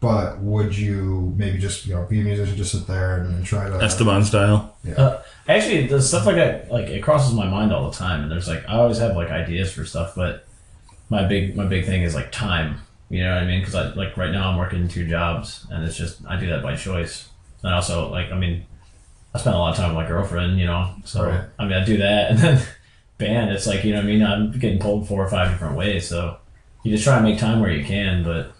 but 0.00 0.38
would 0.40 0.76
you 0.76 1.34
maybe 1.36 1.58
just 1.58 1.86
you 1.86 1.94
know 1.94 2.04
be 2.06 2.20
a 2.20 2.24
musician, 2.24 2.56
just 2.56 2.72
sit 2.72 2.86
there 2.86 3.18
and, 3.18 3.34
and 3.36 3.44
try 3.44 3.68
to 3.68 3.76
Esteban 3.76 4.24
style. 4.24 4.74
Yeah. 4.82 5.18
Actually, 5.46 5.86
the 5.88 6.00
stuff 6.00 6.24
like 6.26 6.36
that, 6.36 6.70
like 6.72 6.86
it 6.88 7.02
crosses 7.02 7.34
my 7.34 7.46
mind 7.46 7.70
all 7.72 7.90
the 7.90 7.96
time, 7.96 8.22
and 8.22 8.30
there's 8.32 8.48
like 8.48 8.64
I 8.68 8.76
always 8.78 8.98
have 8.98 9.14
like 9.14 9.30
ideas 9.30 9.72
for 9.72 9.84
stuff, 9.84 10.14
but 10.16 10.46
my 11.10 11.24
big 11.24 11.54
my 11.54 11.66
big 11.66 11.84
thing 11.84 12.02
is 12.02 12.14
like 12.14 12.32
time. 12.32 12.80
You 13.10 13.24
know 13.24 13.34
what 13.34 13.42
I 13.42 13.46
mean? 13.46 13.60
Because 13.60 13.74
I 13.74 13.92
like 13.94 14.16
right 14.16 14.30
now 14.32 14.50
I'm 14.50 14.56
working 14.58 14.88
two 14.88 15.06
jobs, 15.06 15.66
and 15.70 15.84
it's 15.84 15.96
just 15.98 16.24
I 16.26 16.40
do 16.40 16.48
that 16.48 16.62
by 16.62 16.76
choice. 16.76 17.26
And 17.62 17.74
also 17.74 18.10
like 18.10 18.30
I 18.32 18.38
mean, 18.38 18.64
I 19.34 19.38
spend 19.38 19.56
a 19.56 19.58
lot 19.58 19.70
of 19.70 19.76
time 19.76 19.94
with 19.94 20.02
my 20.02 20.08
girlfriend. 20.08 20.58
You 20.58 20.66
know, 20.66 20.94
so 21.04 21.26
Right. 21.26 21.44
I 21.58 21.64
mean 21.64 21.74
I 21.74 21.84
do 21.84 21.96
that, 21.98 22.30
and 22.30 22.38
then 22.38 22.62
band. 23.18 23.50
It's 23.50 23.66
like 23.66 23.84
you 23.84 23.92
know 23.92 23.98
what 23.98 24.04
I 24.04 24.08
mean. 24.08 24.22
I'm 24.22 24.52
getting 24.58 24.78
pulled 24.78 25.08
four 25.08 25.24
or 25.24 25.28
five 25.28 25.50
different 25.50 25.76
ways, 25.76 26.08
so 26.08 26.38
you 26.82 26.92
just 26.92 27.04
try 27.04 27.16
to 27.16 27.22
make 27.22 27.38
time 27.38 27.60
where 27.60 27.70
you 27.70 27.84
can, 27.84 28.24
but. 28.24 28.52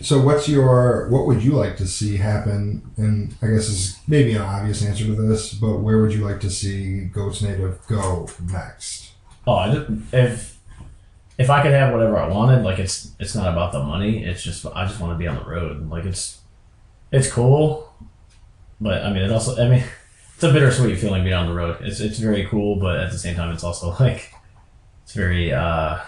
So 0.00 0.22
what's 0.22 0.48
your 0.48 1.08
what 1.08 1.26
would 1.26 1.42
you 1.42 1.52
like 1.52 1.76
to 1.78 1.86
see 1.86 2.18
happen? 2.18 2.88
And 2.96 3.34
I 3.42 3.48
guess 3.48 3.68
is 3.68 3.98
maybe 4.06 4.32
an 4.34 4.42
obvious 4.42 4.84
answer 4.84 5.04
to 5.04 5.14
this, 5.14 5.54
but 5.54 5.78
where 5.78 6.00
would 6.00 6.12
you 6.12 6.24
like 6.24 6.40
to 6.42 6.50
see 6.50 7.00
Ghost 7.06 7.42
Native 7.42 7.84
go 7.88 8.28
next? 8.48 9.12
Oh, 9.44 9.72
just, 9.72 10.14
if 10.14 10.58
if 11.36 11.50
I 11.50 11.62
could 11.62 11.72
have 11.72 11.92
whatever 11.92 12.16
I 12.18 12.28
wanted, 12.28 12.64
like 12.64 12.78
it's 12.78 13.12
it's 13.18 13.34
not 13.34 13.48
about 13.48 13.72
the 13.72 13.82
money. 13.82 14.24
It's 14.24 14.42
just 14.42 14.66
I 14.66 14.86
just 14.86 15.00
want 15.00 15.14
to 15.14 15.18
be 15.18 15.26
on 15.26 15.36
the 15.36 15.50
road. 15.50 15.88
Like 15.88 16.04
it's 16.04 16.42
it's 17.10 17.30
cool, 17.32 17.87
but 18.80 19.02
I 19.04 19.12
mean 19.12 19.22
it 19.22 19.32
also 19.32 19.62
I 19.62 19.68
mean 19.68 19.84
it's 20.34 20.44
a 20.44 20.52
bittersweet 20.52 20.98
feeling 20.98 21.22
being 21.24 21.34
on 21.34 21.46
the 21.46 21.54
road. 21.54 21.78
It's 21.80 22.00
it's 22.00 22.18
very 22.18 22.46
cool, 22.46 22.76
but 22.76 22.98
at 22.98 23.10
the 23.12 23.18
same 23.18 23.34
time 23.36 23.52
it's 23.52 23.64
also 23.64 23.94
like 24.00 24.32
it's 25.04 25.12
very 25.14 25.52
uh 25.52 25.98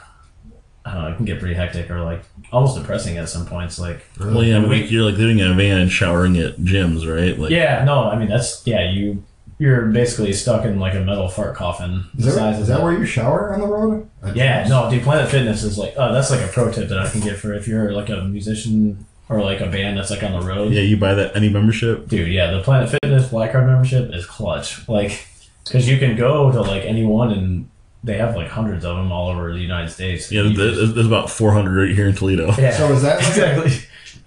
I 0.82 0.94
don't 0.94 1.02
know, 1.02 1.08
it 1.10 1.16
can 1.16 1.24
get 1.26 1.38
pretty 1.38 1.54
hectic 1.54 1.90
or 1.90 2.00
like 2.02 2.22
almost 2.52 2.76
depressing 2.78 3.18
at 3.18 3.28
some 3.28 3.44
points. 3.44 3.78
Like, 3.78 4.02
Well, 4.18 4.42
yeah, 4.42 4.60
but 4.60 4.70
like 4.70 4.90
you're 4.90 5.04
like 5.04 5.18
living 5.18 5.38
in 5.38 5.50
a 5.50 5.54
van 5.54 5.78
and 5.78 5.92
showering 5.92 6.38
at 6.38 6.56
gyms, 6.56 7.06
right? 7.06 7.38
Like, 7.38 7.50
yeah, 7.50 7.84
no, 7.84 8.04
I 8.10 8.16
mean 8.18 8.28
that's 8.28 8.66
yeah, 8.66 8.90
you 8.90 9.22
you're 9.58 9.86
basically 9.88 10.32
stuck 10.32 10.64
in 10.64 10.80
like 10.80 10.94
a 10.94 11.00
metal 11.00 11.28
fart 11.28 11.54
coffin. 11.54 12.06
Is 12.16 12.24
the 12.24 12.30
that, 12.30 12.36
size 12.36 12.60
is 12.60 12.68
that 12.68 12.82
where 12.82 12.94
you 12.98 13.04
shower 13.04 13.52
on 13.52 13.60
the 13.60 13.66
road? 13.66 14.08
At 14.22 14.34
Yeah, 14.34 14.64
gyms? 14.64 14.70
no, 14.70 14.90
dude, 14.90 15.02
Planet 15.02 15.30
Fitness 15.30 15.62
is 15.62 15.76
like, 15.76 15.92
oh, 15.98 16.14
that's 16.14 16.30
like 16.30 16.40
a 16.40 16.48
pro 16.48 16.72
tip 16.72 16.88
that 16.88 16.98
I 16.98 17.10
can 17.10 17.20
get 17.20 17.36
for 17.36 17.52
if 17.52 17.68
you're 17.68 17.92
like 17.92 18.08
a 18.08 18.22
musician 18.24 19.04
or 19.30 19.40
like 19.42 19.60
a 19.60 19.66
band 19.66 19.96
that's 19.96 20.10
like 20.10 20.22
on 20.22 20.32
the 20.38 20.46
road. 20.46 20.72
yeah, 20.72 20.82
you 20.82 20.96
buy 20.96 21.14
that 21.14 21.34
any 21.36 21.48
membership. 21.48 22.08
Dude, 22.08 22.28
yeah, 22.30 22.50
the 22.50 22.60
Planet 22.62 22.90
Fitness 22.90 23.28
Black 23.28 23.52
Card 23.52 23.66
membership 23.66 24.12
is 24.12 24.26
clutch. 24.26 24.86
Like, 24.88 25.26
because 25.64 25.88
you 25.88 25.98
can 25.98 26.16
go 26.16 26.50
to 26.52 26.60
like 26.60 26.84
anyone 26.84 27.30
and 27.32 27.70
they 28.02 28.16
have 28.18 28.34
like 28.34 28.48
hundreds 28.48 28.84
of 28.84 28.96
them 28.96 29.12
all 29.12 29.30
over 29.30 29.52
the 29.52 29.60
United 29.60 29.90
States. 29.90 30.30
Yeah, 30.32 30.42
there's, 30.42 30.76
just- 30.76 30.94
there's 30.94 31.06
about 31.06 31.30
400 31.30 31.86
right 31.86 31.94
here 31.94 32.08
in 32.08 32.14
Toledo. 32.14 32.48
yeah. 32.58 32.76
So 32.76 32.92
is 32.92 33.02
that 33.02 33.18
like 33.20 33.28
exactly. 33.28 33.72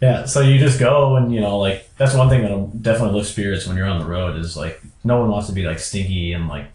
Yeah, 0.01 0.25
so 0.25 0.41
you 0.41 0.57
just 0.59 0.79
go 0.79 1.15
and 1.17 1.33
you 1.33 1.39
know, 1.41 1.59
like 1.59 1.89
that's 1.97 2.13
one 2.15 2.29
thing 2.29 2.41
that'll 2.41 2.67
definitely 2.67 3.15
lift 3.19 3.29
spirits 3.29 3.67
when 3.67 3.77
you're 3.77 3.85
on 3.87 3.99
the 3.99 4.05
road 4.05 4.37
is 4.37 4.55
like 4.57 4.81
no 5.03 5.19
one 5.19 5.29
wants 5.29 5.47
to 5.47 5.53
be 5.53 5.63
like 5.63 5.79
stinky 5.79 6.33
and 6.33 6.47
like 6.47 6.65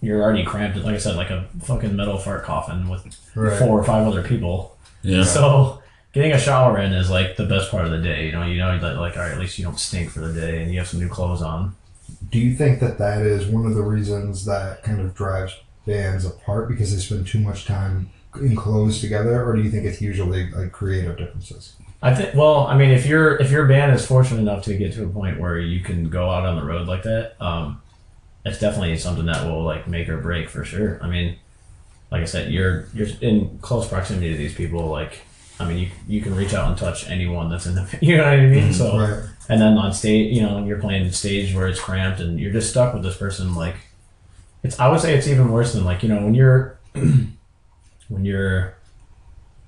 you're 0.00 0.22
already 0.22 0.44
cramped. 0.44 0.76
Like 0.78 0.94
I 0.94 0.98
said, 0.98 1.16
like 1.16 1.30
a 1.30 1.46
fucking 1.62 1.94
metal 1.96 2.18
fart 2.18 2.44
coffin 2.44 2.88
with 2.88 3.04
Right. 3.34 3.58
four 3.58 3.78
or 3.80 3.84
five 3.84 4.06
other 4.06 4.22
people. 4.22 4.76
Yeah. 5.02 5.24
So 5.24 5.77
getting 6.12 6.32
a 6.32 6.38
shower 6.38 6.78
in 6.78 6.92
is 6.92 7.10
like 7.10 7.36
the 7.36 7.46
best 7.46 7.70
part 7.70 7.84
of 7.84 7.90
the 7.90 8.00
day. 8.00 8.26
You 8.26 8.32
know, 8.32 8.44
you 8.44 8.58
know 8.58 8.78
that 8.78 8.96
like 8.96 9.16
all 9.16 9.22
right, 9.22 9.32
at 9.32 9.38
least 9.38 9.58
you 9.58 9.64
don't 9.64 9.78
stink 9.78 10.10
for 10.10 10.20
the 10.20 10.32
day 10.32 10.62
and 10.62 10.72
you 10.72 10.78
have 10.78 10.88
some 10.88 11.00
new 11.00 11.08
clothes 11.08 11.42
on. 11.42 11.74
Do 12.30 12.38
you 12.38 12.54
think 12.54 12.80
that 12.80 12.98
that 12.98 13.22
is 13.22 13.46
one 13.46 13.66
of 13.66 13.74
the 13.74 13.82
reasons 13.82 14.44
that 14.46 14.82
kind 14.82 15.00
of 15.00 15.14
drives 15.14 15.56
bands 15.86 16.24
apart 16.24 16.68
because 16.68 16.94
they 16.94 17.00
spend 17.00 17.26
too 17.26 17.40
much 17.40 17.64
time 17.64 18.10
in 18.36 18.54
clothes 18.54 19.00
together, 19.00 19.44
or 19.44 19.56
do 19.56 19.62
you 19.62 19.70
think 19.70 19.84
it's 19.84 20.00
usually 20.00 20.50
like 20.50 20.72
creative 20.72 21.16
differences? 21.16 21.74
I 22.02 22.14
think. 22.14 22.34
Well, 22.34 22.66
I 22.66 22.76
mean, 22.76 22.90
if 22.90 23.06
your 23.06 23.36
if 23.36 23.50
your 23.50 23.66
band 23.66 23.92
is 23.92 24.06
fortunate 24.06 24.40
enough 24.40 24.64
to 24.64 24.76
get 24.76 24.92
to 24.94 25.04
a 25.04 25.08
point 25.08 25.40
where 25.40 25.58
you 25.58 25.80
can 25.80 26.08
go 26.08 26.30
out 26.30 26.44
on 26.44 26.56
the 26.56 26.64
road 26.64 26.86
like 26.86 27.02
that, 27.02 27.34
um, 27.40 27.82
it's 28.44 28.58
definitely 28.58 28.96
something 28.98 29.26
that 29.26 29.46
will 29.46 29.62
like 29.62 29.88
make 29.88 30.08
or 30.08 30.18
break 30.18 30.48
for 30.48 30.64
sure. 30.64 31.02
I 31.02 31.08
mean, 31.08 31.36
like 32.10 32.22
I 32.22 32.26
said, 32.26 32.52
you're 32.52 32.86
you're 32.94 33.08
in 33.20 33.58
close 33.60 33.88
proximity 33.88 34.30
to 34.30 34.36
these 34.36 34.54
people. 34.54 34.86
Like, 34.86 35.22
I 35.60 35.66
mean, 35.66 35.78
you 35.78 35.88
you 36.06 36.20
can 36.22 36.34
reach 36.36 36.54
out 36.54 36.68
and 36.68 36.76
touch 36.78 37.08
anyone 37.08 37.48
that's 37.50 37.66
in 37.66 37.74
the. 37.74 37.98
You 38.00 38.16
know 38.16 38.24
what 38.24 38.32
I 38.34 38.46
mean? 38.46 38.72
So, 38.72 38.96
Right. 38.98 39.24
and 39.48 39.60
then 39.60 39.76
on 39.76 39.92
stage, 39.92 40.34
you 40.36 40.42
know, 40.42 40.64
you're 40.64 40.78
playing 40.80 41.10
stage 41.12 41.54
where 41.54 41.66
it's 41.68 41.80
cramped 41.80 42.20
and 42.20 42.38
you're 42.38 42.52
just 42.52 42.70
stuck 42.70 42.94
with 42.94 43.02
this 43.02 43.16
person. 43.16 43.54
Like, 43.54 43.74
it's 44.62 44.78
I 44.78 44.88
would 44.88 45.00
say 45.00 45.14
it's 45.14 45.26
even 45.28 45.50
worse 45.50 45.72
than 45.72 45.84
like 45.84 46.02
you 46.02 46.08
know 46.08 46.22
when 46.22 46.34
you're 46.34 46.78
when 46.94 48.24
you're 48.24 48.74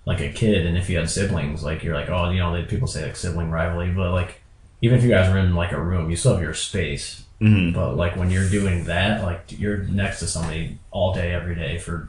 like 0.06 0.20
a 0.20 0.30
kid 0.32 0.66
and 0.66 0.76
if 0.78 0.88
you 0.88 0.96
had 0.96 1.10
siblings, 1.10 1.62
like 1.62 1.82
you're 1.84 1.94
like 1.94 2.08
oh 2.08 2.30
you 2.30 2.38
know 2.38 2.64
people 2.68 2.88
say 2.88 3.04
like 3.04 3.16
sibling 3.16 3.50
rivalry, 3.50 3.90
but 3.92 4.12
like 4.12 4.40
even 4.82 4.96
if 4.98 5.04
you 5.04 5.10
guys 5.10 5.28
are 5.28 5.38
in 5.38 5.54
like 5.54 5.72
a 5.72 5.80
room, 5.80 6.08
you 6.10 6.16
still 6.16 6.32
have 6.34 6.42
your 6.42 6.54
space. 6.54 7.24
hmm 7.40 7.72
But 7.72 7.96
like 7.96 8.16
when 8.16 8.30
you're 8.30 8.48
doing 8.48 8.84
that, 8.84 9.22
like 9.22 9.58
you're 9.58 9.78
next 9.78 10.20
to 10.20 10.26
somebody 10.26 10.78
all 10.90 11.12
day, 11.14 11.32
every 11.32 11.54
day 11.54 11.78
for, 11.78 12.08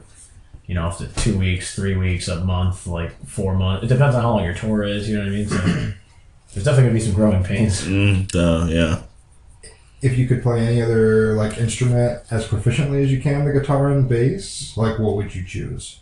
you 0.72 0.78
know, 0.80 0.86
up 0.86 0.96
to 0.96 1.06
two 1.20 1.38
weeks, 1.38 1.74
three 1.74 1.94
weeks, 1.98 2.28
a 2.28 2.42
month, 2.42 2.86
like 2.86 3.12
four 3.26 3.54
months. 3.54 3.84
It 3.84 3.88
depends 3.88 4.16
on 4.16 4.22
how 4.22 4.30
long 4.30 4.44
your 4.44 4.54
tour 4.54 4.82
is. 4.84 5.06
You 5.06 5.18
know 5.18 5.24
what 5.24 5.28
I 5.28 5.36
mean? 5.36 5.46
So 5.48 5.56
there's 6.54 6.64
definitely 6.64 6.84
gonna 6.84 6.94
be 6.94 7.00
some 7.00 7.12
growing 7.12 7.44
pains. 7.44 7.82
Mm, 7.82 8.34
uh, 8.34 8.66
yeah. 8.68 9.02
If 10.00 10.16
you 10.16 10.26
could 10.26 10.42
play 10.42 10.66
any 10.66 10.80
other 10.80 11.34
like 11.34 11.58
instrument 11.58 12.22
as 12.30 12.46
proficiently 12.48 13.02
as 13.04 13.12
you 13.12 13.20
can, 13.20 13.44
the 13.44 13.52
guitar 13.52 13.90
and 13.90 14.08
bass, 14.08 14.74
like 14.78 14.98
what 14.98 15.14
would 15.16 15.34
you 15.34 15.44
choose? 15.44 15.98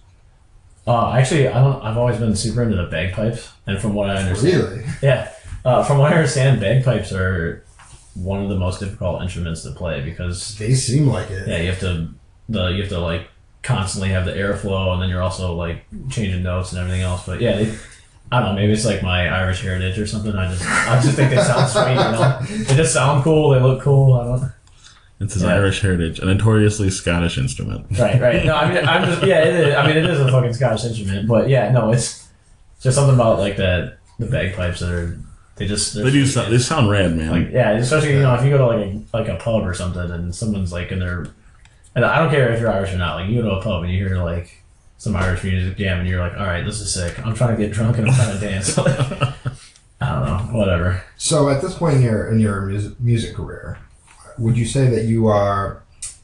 Uh, 0.86 1.10
actually, 1.14 1.48
I 1.48 1.60
don't. 1.60 1.82
I've 1.82 1.96
always 1.98 2.18
been 2.18 2.36
super 2.36 2.62
into 2.62 2.76
the 2.76 2.86
bagpipes, 2.86 3.50
and 3.66 3.80
from 3.80 3.92
what 3.94 4.08
I 4.08 4.18
understand, 4.22 4.62
Really? 4.62 4.84
yeah, 5.02 5.32
uh, 5.64 5.82
from 5.82 5.98
what 5.98 6.12
I 6.12 6.14
understand, 6.14 6.60
bagpipes 6.60 7.12
are 7.12 7.64
one 8.14 8.40
of 8.42 8.48
the 8.48 8.56
most 8.56 8.78
difficult 8.78 9.20
instruments 9.22 9.62
to 9.64 9.72
play 9.72 10.00
because 10.00 10.56
They 10.58 10.74
seem 10.74 11.06
like 11.08 11.28
it. 11.30 11.48
yeah, 11.48 11.58
you 11.58 11.66
have 11.70 11.80
to 11.80 12.08
the 12.48 12.68
you 12.68 12.82
have 12.82 12.90
to 12.90 13.00
like 13.00 13.26
constantly 13.62 14.10
have 14.10 14.24
the 14.24 14.32
airflow, 14.32 14.92
and 14.92 15.02
then 15.02 15.08
you're 15.08 15.22
also 15.22 15.54
like 15.54 15.84
changing 16.10 16.42
notes 16.42 16.72
and 16.72 16.80
everything 16.80 17.02
else. 17.02 17.26
But 17.26 17.40
yeah, 17.40 17.56
they, 17.56 17.74
I 18.32 18.40
don't 18.40 18.50
know, 18.50 18.54
maybe 18.54 18.72
it's 18.72 18.84
like 18.84 19.02
my 19.02 19.28
Irish 19.28 19.62
heritage 19.62 19.98
or 19.98 20.06
something. 20.06 20.34
I 20.34 20.50
just 20.50 20.66
I 20.66 21.00
just 21.02 21.16
think 21.16 21.30
they 21.30 21.36
sound 21.36 21.68
sweet, 21.68 21.90
you 21.90 21.94
know. 21.96 22.64
They 22.64 22.76
just 22.76 22.92
sound 22.94 23.24
cool. 23.24 23.50
They 23.50 23.60
look 23.60 23.82
cool. 23.82 24.14
I 24.14 24.24
don't. 24.24 24.52
It's 25.20 25.34
his 25.34 25.42
Yeah. 25.42 25.54
Irish 25.56 25.82
heritage, 25.82 26.18
a 26.18 26.24
notoriously 26.24 26.88
Scottish 26.88 27.36
instrument. 27.36 27.86
Right, 27.98 28.18
right. 28.20 28.44
No, 28.44 28.54
I 28.56 28.72
mean 28.72 28.86
I'm 28.88 29.04
just 29.04 29.22
yeah. 29.24 29.44
It 29.44 29.54
is. 29.68 29.74
I 29.74 29.86
mean 29.86 29.96
it 29.96 30.06
is 30.08 30.18
a 30.20 30.30
fucking 30.30 30.54
Scottish 30.54 30.84
instrument, 30.84 31.28
but 31.28 31.48
yeah, 31.48 31.70
no, 31.70 31.92
it's 31.92 32.26
just 32.80 32.96
something 32.96 33.14
about 33.14 33.38
like 33.38 33.56
that 33.58 33.98
the 34.18 34.26
bagpipes 34.26 34.80
that 34.80 34.90
are 34.90 35.18
they 35.56 35.66
just 35.66 35.92
they're 35.94 36.10
do. 36.10 36.24
Sound, 36.24 36.50
they 36.50 36.56
sound 36.58 36.88
rad, 36.88 37.14
man. 37.14 37.30
Like 37.30 37.52
yeah, 37.52 37.72
especially 37.72 38.14
you 38.14 38.20
know 38.20 38.34
if 38.34 38.42
you 38.44 38.50
go 38.50 38.56
to 38.58 38.66
like 38.66 38.86
a 38.86 39.16
like 39.16 39.28
a 39.28 39.36
pub 39.42 39.66
or 39.66 39.74
something 39.74 40.10
and 40.10 40.34
someone's 40.34 40.72
like 40.72 40.90
in 40.90 41.00
their, 41.00 41.26
and 41.94 42.04
I 42.04 42.18
don't 42.18 42.30
care 42.30 42.52
if 42.52 42.60
you're 42.60 42.70
Irish 42.70 42.92
or 42.92 42.98
not. 42.98 43.16
Like 43.16 43.30
you 43.30 43.42
go 43.42 43.48
to 43.48 43.56
a 43.56 43.62
pub 43.62 43.82
and 43.82 43.92
you 43.92 44.06
hear 44.06 44.22
like 44.22 44.62
some 44.98 45.16
Irish 45.16 45.42
music 45.44 45.78
jam 45.78 46.00
and 46.00 46.08
you're 46.08 46.20
like, 46.20 46.38
all 46.38 46.46
right, 46.46 46.64
this 46.64 46.80
is 46.80 46.92
sick. 46.92 47.18
I'm 47.24 47.34
trying 47.34 47.56
to 47.56 47.62
get 47.62 47.72
drunk 47.72 47.98
and 47.98 48.08
I'm 48.08 48.14
trying 48.14 48.38
to 48.38 48.46
dance. 48.46 48.78
I 50.00 50.14
don't 50.14 50.52
know, 50.52 50.58
whatever. 50.58 51.02
So 51.16 51.48
at 51.50 51.60
this 51.60 51.74
point 51.74 51.96
in 51.96 52.02
your 52.02 52.30
in 52.30 52.40
your 52.40 52.62
music, 52.62 53.00
music 53.00 53.34
career, 53.34 53.78
would 54.38 54.56
you 54.56 54.64
say 54.64 54.88
that 54.88 55.04
you 55.04 55.26
are, 55.26 55.82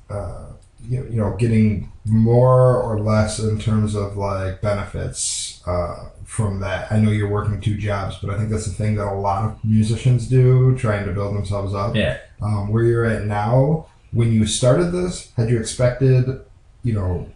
uh, 0.09 0.47
you, 0.89 1.05
you 1.05 1.17
know, 1.17 1.37
getting 1.37 1.93
more 2.05 2.81
or 2.83 3.01
less 3.01 3.39
in 3.39 3.59
terms 3.59 3.95
of 3.95 4.17
like 4.17 4.63
benefits 4.63 5.63
uh, 5.67 6.09
from 6.25 6.61
that? 6.61 6.91
I 6.91 6.99
know 6.99 7.11
you're 7.11 7.29
working 7.29 7.61
two 7.61 7.77
jobs, 7.77 8.17
but 8.17 8.31
I 8.31 8.39
think 8.39 8.51
that's 8.51 8.67
the 8.67 8.73
thing 8.73 8.95
that 8.97 9.07
a 9.07 9.15
lot 9.15 9.45
of 9.45 9.65
musicians 9.65 10.27
do, 10.27 10.77
trying 10.79 11.05
to 11.07 11.13
build 11.13 11.37
themselves 11.37 11.75
up. 11.75 11.95
Yeah. 11.95 12.19
Um, 12.41 12.71
where 12.73 12.85
you're 12.85 13.05
at 13.05 13.27
now, 13.27 13.87
when 14.17 14.33
you 14.33 14.47
started 14.47 14.93
this, 14.93 15.31
had 15.37 15.51
you 15.51 15.61
expected, 15.61 16.41
you 16.83 16.95
know, 16.95 17.29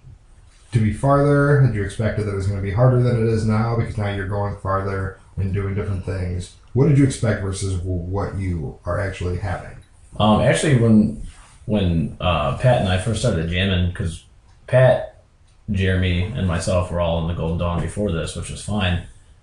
to 0.73 0.79
be 0.79 0.95
farther? 0.95 1.61
Had 1.61 1.75
you 1.75 1.85
expected 1.85 2.25
that 2.25 2.33
it 2.33 2.37
was 2.37 2.47
going 2.47 2.59
to 2.59 2.63
be 2.63 2.73
harder 2.73 3.03
than 3.03 3.21
it 3.21 3.29
is 3.31 3.45
now 3.45 3.77
because 3.77 3.99
now 3.99 4.11
you're 4.15 4.27
going 4.27 4.57
farther 4.57 5.19
and 5.37 5.53
doing 5.53 5.75
different 5.75 6.07
things? 6.07 6.57
What 6.73 6.89
did 6.89 6.97
you 6.97 7.05
expect 7.05 7.43
versus 7.43 7.79
what 7.83 8.37
you 8.37 8.79
are 8.87 8.99
actually 8.99 9.37
having? 9.37 9.77
Um, 10.19 10.41
actually, 10.41 10.79
when 10.79 11.23
when 11.67 12.17
uh, 12.19 12.57
Pat 12.57 12.81
and 12.81 12.89
I 12.89 12.97
first 12.97 13.21
started 13.21 13.51
jamming, 13.51 13.91
because 13.91 14.25
Pat, 14.67 15.23
Jeremy, 15.71 16.33
and 16.35 16.49
myself 16.49 16.91
were 16.91 17.03
all 17.03 17.21
in 17.21 17.29
the 17.29 17.35
Golden 17.35 17.59
Dawn 17.59 17.83
before 17.83 18.11
this, 18.11 18.35
which 18.35 18.49
was 18.49 18.65
fine, 18.65 19.03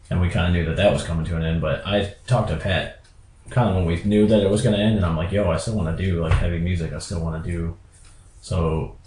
and 0.10 0.20
we 0.20 0.30
kind 0.30 0.48
of 0.48 0.54
knew 0.54 0.66
that 0.66 0.78
that 0.78 0.92
was 0.92 1.04
coming 1.04 1.26
to 1.26 1.36
an 1.36 1.44
end. 1.44 1.62
But 1.62 1.86
I 1.86 2.16
talked 2.26 2.50
to 2.50 2.58
Pat 2.58 2.97
kind 3.50 3.70
of 3.70 3.76
when 3.76 3.86
we 3.86 4.02
knew 4.04 4.28
that 4.28 4.42
it 4.42 4.50
was 4.50 4.62
going 4.62 4.76
to 4.76 4.82
end, 4.82 4.98
and 4.98 5.06
I'm 5.06 5.18
like, 5.18 5.32
"Yo, 5.32 5.50
I 5.50 5.58
still 5.58 5.76
want 5.76 5.96
to 5.96 6.04
do 6.04 6.22
like 6.22 6.34
heavy 6.34 6.60
music. 6.60 6.94
I 6.94 7.00
still 7.00 7.22
want 7.22 7.44
to 7.44 7.50
do." 7.50 7.78
So 8.42 8.98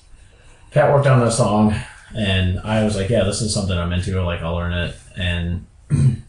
Pat 0.71 0.93
worked 0.93 1.07
on 1.07 1.21
that 1.21 1.33
song, 1.33 1.75
and 2.17 2.61
I 2.61 2.85
was 2.85 2.97
like, 2.97 3.09
"Yeah, 3.11 3.25
this 3.25 3.41
is 3.41 3.53
something 3.53 3.77
I'm 3.77 3.93
into. 3.93 4.21
Like, 4.23 4.43
I'll 4.43 4.55
learn 4.55 4.73
it." 4.73 4.97
And 5.17 5.67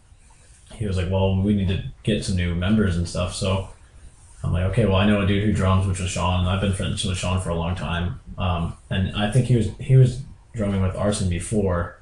he 0.74 0.86
was 0.86 0.96
like, 0.96 1.10
"Well, 1.10 1.40
we 1.42 1.54
need 1.54 1.68
to 1.68 1.84
get 2.02 2.24
some 2.24 2.36
new 2.36 2.54
members 2.54 2.96
and 2.96 3.08
stuff." 3.08 3.34
So. 3.34 3.68
I'm 4.44 4.52
like, 4.52 4.64
okay, 4.72 4.86
well, 4.86 4.96
I 4.96 5.06
know 5.06 5.20
a 5.20 5.26
dude 5.26 5.44
who 5.44 5.52
drums, 5.52 5.86
which 5.86 6.00
was 6.00 6.10
Sean. 6.10 6.48
I've 6.48 6.60
been 6.60 6.72
friends 6.72 7.04
with 7.04 7.16
Sean 7.16 7.40
for 7.40 7.50
a 7.50 7.54
long 7.54 7.76
time, 7.76 8.18
um, 8.38 8.76
and 8.90 9.14
I 9.16 9.30
think 9.30 9.46
he 9.46 9.54
was 9.54 9.68
he 9.78 9.94
was 9.94 10.20
drumming 10.52 10.82
with 10.82 10.96
Arson 10.96 11.28
before, 11.28 12.00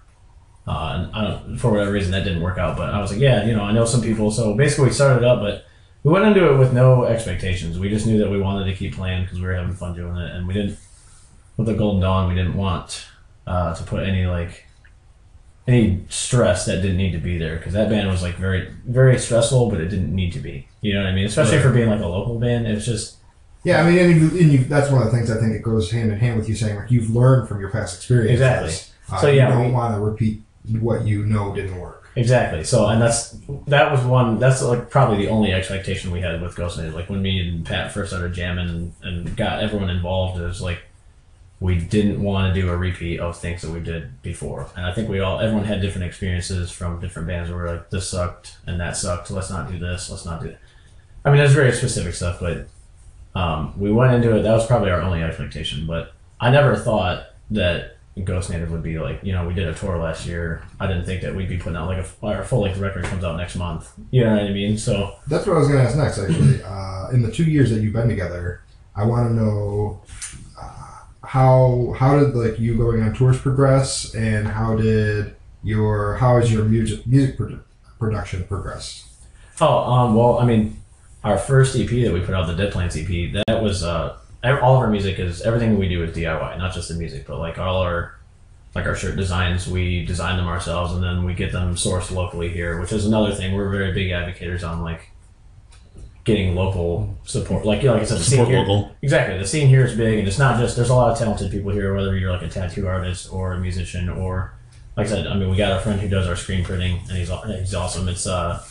uh, 0.66 0.92
and 0.94 1.14
I 1.14 1.24
don't 1.24 1.58
for 1.58 1.70
whatever 1.70 1.92
reason 1.92 2.12
that 2.12 2.24
didn't 2.24 2.40
work 2.40 2.58
out. 2.58 2.76
But 2.76 2.94
I 2.94 3.00
was 3.00 3.12
like, 3.12 3.20
yeah, 3.20 3.44
you 3.44 3.52
know, 3.52 3.62
I 3.62 3.72
know 3.72 3.84
some 3.84 4.00
people, 4.00 4.30
so 4.30 4.54
basically 4.54 4.86
we 4.86 4.92
started 4.92 5.22
up, 5.22 5.40
but 5.40 5.66
we 6.02 6.12
went 6.12 6.24
into 6.26 6.50
it 6.50 6.56
with 6.56 6.72
no 6.72 7.04
expectations. 7.04 7.78
We 7.78 7.88
just 7.88 8.06
knew 8.06 8.18
that 8.18 8.30
we 8.30 8.40
wanted 8.40 8.64
to 8.70 8.76
keep 8.76 8.94
playing 8.94 9.24
because 9.24 9.38
we 9.40 9.46
were 9.46 9.54
having 9.54 9.74
fun 9.74 9.94
doing 9.94 10.16
it, 10.16 10.34
and 10.34 10.46
we 10.46 10.54
didn't 10.54 10.78
with 11.56 11.66
the 11.66 11.74
Golden 11.74 12.00
Dawn. 12.00 12.28
We 12.28 12.34
didn't 12.34 12.56
want 12.56 13.06
uh, 13.46 13.74
to 13.74 13.82
put 13.84 14.02
any 14.02 14.26
like 14.26 14.66
any 15.68 16.04
stress 16.08 16.66
that 16.66 16.76
didn't 16.82 16.96
need 16.96 17.12
to 17.12 17.18
be 17.18 17.38
there 17.38 17.56
because 17.56 17.74
that 17.74 17.88
band 17.90 18.08
was 18.08 18.22
like 18.22 18.36
very 18.36 18.70
very 18.86 19.18
stressful, 19.18 19.68
but 19.70 19.80
it 19.80 19.88
didn't 19.88 20.14
need 20.14 20.32
to 20.32 20.40
be. 20.40 20.66
You 20.80 20.94
know 20.94 21.00
what 21.00 21.10
I 21.10 21.14
mean? 21.14 21.26
Especially 21.26 21.56
Right. 21.58 21.62
for 21.62 21.72
being 21.72 21.88
like 21.88 22.00
a 22.00 22.06
local 22.06 22.38
band, 22.38 22.66
it 22.66 22.74
was 22.74 22.86
just 22.86 23.16
Yeah, 23.62 23.82
I 23.82 23.90
mean, 23.90 23.98
and, 23.98 24.20
you, 24.20 24.40
and 24.40 24.52
you, 24.52 24.64
that's 24.64 24.90
one 24.90 25.02
of 25.02 25.10
the 25.12 25.16
things 25.16 25.30
I 25.30 25.38
think 25.38 25.52
it 25.54 25.62
goes 25.62 25.90
hand 25.90 26.10
in 26.10 26.18
hand 26.18 26.38
with 26.38 26.48
you 26.48 26.54
saying 26.54 26.76
like 26.76 26.90
you've 26.90 27.10
learned 27.10 27.46
from 27.48 27.60
your 27.60 27.68
past 27.70 27.96
experiences. 27.96 28.40
Exactly. 28.40 28.72
Uh, 29.14 29.20
So, 29.20 29.28
yeah, 29.30 29.48
you 29.48 29.64
don't 29.64 29.72
want 29.74 29.94
to 29.94 30.00
repeat 30.00 30.40
what 30.80 31.04
you 31.04 31.26
know 31.26 31.54
didn't 31.54 31.78
work. 31.78 31.99
Exactly 32.16 32.64
so, 32.64 32.86
and 32.88 33.00
that's 33.00 33.36
that 33.66 33.90
was 33.90 34.02
one 34.02 34.38
that's 34.38 34.62
like 34.62 34.90
probably 34.90 35.18
the 35.18 35.30
only 35.30 35.52
expectation 35.52 36.10
we 36.10 36.20
had 36.20 36.40
with 36.40 36.56
Ghost 36.56 36.78
Nation. 36.78 36.94
Like 36.94 37.08
when 37.08 37.22
me 37.22 37.48
and 37.48 37.64
Pat 37.64 37.92
first 37.92 38.10
started 38.10 38.32
jamming 38.32 38.68
and, 38.68 38.92
and 39.02 39.36
got 39.36 39.62
everyone 39.62 39.90
involved, 39.90 40.40
it 40.40 40.44
was 40.44 40.60
like 40.60 40.80
we 41.60 41.78
didn't 41.78 42.22
want 42.22 42.52
to 42.52 42.60
do 42.60 42.70
a 42.70 42.76
repeat 42.76 43.20
of 43.20 43.36
things 43.36 43.60
that 43.60 43.70
we 43.70 43.80
did 43.80 44.22
before. 44.22 44.66
And 44.76 44.86
I 44.86 44.92
think 44.92 45.08
we 45.08 45.20
all 45.20 45.40
everyone 45.40 45.66
had 45.66 45.82
different 45.82 46.06
experiences 46.06 46.70
from 46.70 47.00
different 47.00 47.28
bands 47.28 47.50
where 47.50 47.58
we're 47.58 47.72
like 47.72 47.90
this 47.90 48.08
sucked 48.08 48.56
and 48.66 48.80
that 48.80 48.96
sucked. 48.96 49.30
Let's 49.30 49.50
not 49.50 49.70
do 49.70 49.78
this. 49.78 50.10
Let's 50.10 50.24
not 50.24 50.42
do. 50.42 50.48
That. 50.48 50.58
I 51.24 51.28
mean, 51.28 51.38
there's 51.38 51.52
very 51.52 51.72
specific 51.72 52.14
stuff, 52.14 52.40
but 52.40 52.66
um, 53.34 53.78
we 53.78 53.92
went 53.92 54.14
into 54.14 54.34
it. 54.34 54.42
That 54.42 54.54
was 54.54 54.66
probably 54.66 54.90
our 54.90 55.02
only 55.02 55.22
expectation. 55.22 55.86
But 55.86 56.14
I 56.40 56.50
never 56.50 56.76
thought 56.76 57.26
that 57.50 57.98
Ghost 58.24 58.50
Native 58.50 58.70
would 58.70 58.82
be 58.82 58.98
like, 58.98 59.20
you 59.22 59.32
know, 59.32 59.46
we 59.46 59.54
did 59.54 59.68
a 59.68 59.74
tour 59.74 59.96
last 59.96 60.26
year. 60.26 60.62
I 60.78 60.86
didn't 60.86 61.04
think 61.04 61.22
that 61.22 61.34
we'd 61.34 61.48
be 61.48 61.56
putting 61.58 61.76
out 61.76 61.86
like 61.86 62.04
a 62.04 62.26
our 62.26 62.44
full 62.44 62.60
length 62.62 62.78
record 62.78 63.04
comes 63.04 63.24
out 63.24 63.36
next 63.36 63.56
month. 63.56 63.92
You 64.10 64.24
know 64.24 64.32
what 64.32 64.42
I 64.42 64.52
mean? 64.52 64.76
So 64.76 65.16
That's 65.28 65.46
what 65.46 65.56
I 65.56 65.58
was 65.60 65.68
going 65.68 65.80
to 65.80 65.86
ask 65.86 65.96
next, 65.96 66.18
actually. 66.18 66.60
Uh, 66.70 67.08
in 67.12 67.22
the 67.22 67.30
two 67.30 67.44
years 67.44 67.70
that 67.70 67.80
you've 67.80 67.92
been 67.92 68.08
together, 68.08 68.62
I 68.94 69.04
want 69.04 69.28
to 69.28 69.34
know 69.34 70.02
uh, 70.60 70.98
how 71.24 71.94
how 71.98 72.18
did 72.18 72.34
like 72.34 72.58
you 72.60 72.76
going 72.76 73.02
on 73.02 73.14
tours 73.14 73.40
progress, 73.40 74.14
and 74.14 74.46
how 74.46 74.76
did 74.76 75.34
your 75.62 76.14
how 76.16 76.36
is 76.36 76.52
your 76.52 76.64
music 76.64 77.06
music 77.06 77.38
produ- 77.38 77.60
production 77.98 78.44
progress? 78.44 79.08
Oh, 79.60 79.78
um, 79.78 80.14
well, 80.14 80.38
I 80.38 80.44
mean, 80.44 80.76
our 81.24 81.38
first 81.38 81.76
EP 81.76 81.88
that 81.88 82.12
we 82.12 82.20
put 82.20 82.34
out, 82.34 82.46
the 82.46 82.54
Dead 82.54 82.72
Plants 82.72 82.96
EP, 82.96 83.32
that 83.46 83.62
was 83.62 83.82
uh, 83.82 84.16
all 84.44 84.74
of 84.76 84.80
our 84.80 84.88
music 84.90 85.18
is 85.18 85.42
everything 85.42 85.78
we 85.78 85.88
do 85.88 86.02
is 86.02 86.16
DIY, 86.16 86.58
not 86.58 86.72
just 86.74 86.88
the 86.88 86.94
music, 86.94 87.26
but 87.26 87.38
like 87.38 87.58
all 87.58 87.82
our 87.82 88.16
like 88.74 88.86
our 88.86 88.94
shirt 88.94 89.16
designs, 89.16 89.66
we 89.68 90.04
design 90.04 90.36
them 90.36 90.46
ourselves, 90.46 90.92
and 90.92 91.02
then 91.02 91.24
we 91.24 91.34
get 91.34 91.50
them 91.52 91.74
sourced 91.74 92.10
locally 92.12 92.48
here, 92.48 92.80
which 92.80 92.92
is 92.92 93.04
another 93.04 93.34
thing 93.34 93.54
we're 93.54 93.68
very 93.68 93.92
big 93.92 94.10
advocates 94.12 94.62
on, 94.62 94.80
like 94.82 95.10
getting 96.24 96.54
local 96.54 97.18
support. 97.24 97.64
Like, 97.64 97.82
you 97.82 97.88
know, 97.88 97.94
like 97.94 98.02
I 98.02 98.06
said, 98.06 98.18
the 98.18 98.24
scene 98.24 98.44
Support 98.44 98.66
here- 98.66 98.90
Exactly. 99.02 99.38
The 99.38 99.46
scene 99.46 99.68
here 99.68 99.84
is 99.84 99.96
big, 99.96 100.18
and 100.20 100.28
it's 100.28 100.38
not 100.38 100.58
just. 100.60 100.76
There's 100.76 100.90
a 100.90 100.94
lot 100.94 101.10
of 101.10 101.18
talented 101.18 101.50
people 101.50 101.72
here, 101.72 101.94
whether 101.94 102.16
you're 102.16 102.30
like 102.32 102.42
a 102.42 102.48
tattoo 102.48 102.86
artist 102.86 103.32
or 103.32 103.54
a 103.54 103.58
musician, 103.58 104.08
or 104.08 104.54
like 104.96 105.06
I 105.06 105.10
said, 105.10 105.26
I 105.26 105.34
mean, 105.34 105.50
we 105.50 105.56
got 105.56 105.76
a 105.76 105.80
friend 105.80 106.00
who 106.00 106.08
does 106.08 106.28
our 106.28 106.36
screen 106.36 106.64
printing, 106.64 106.98
and 107.08 107.18
he's 107.18 107.30
he's 107.58 107.74
awesome. 107.74 108.08
It's 108.08 108.26
uh, 108.26 108.62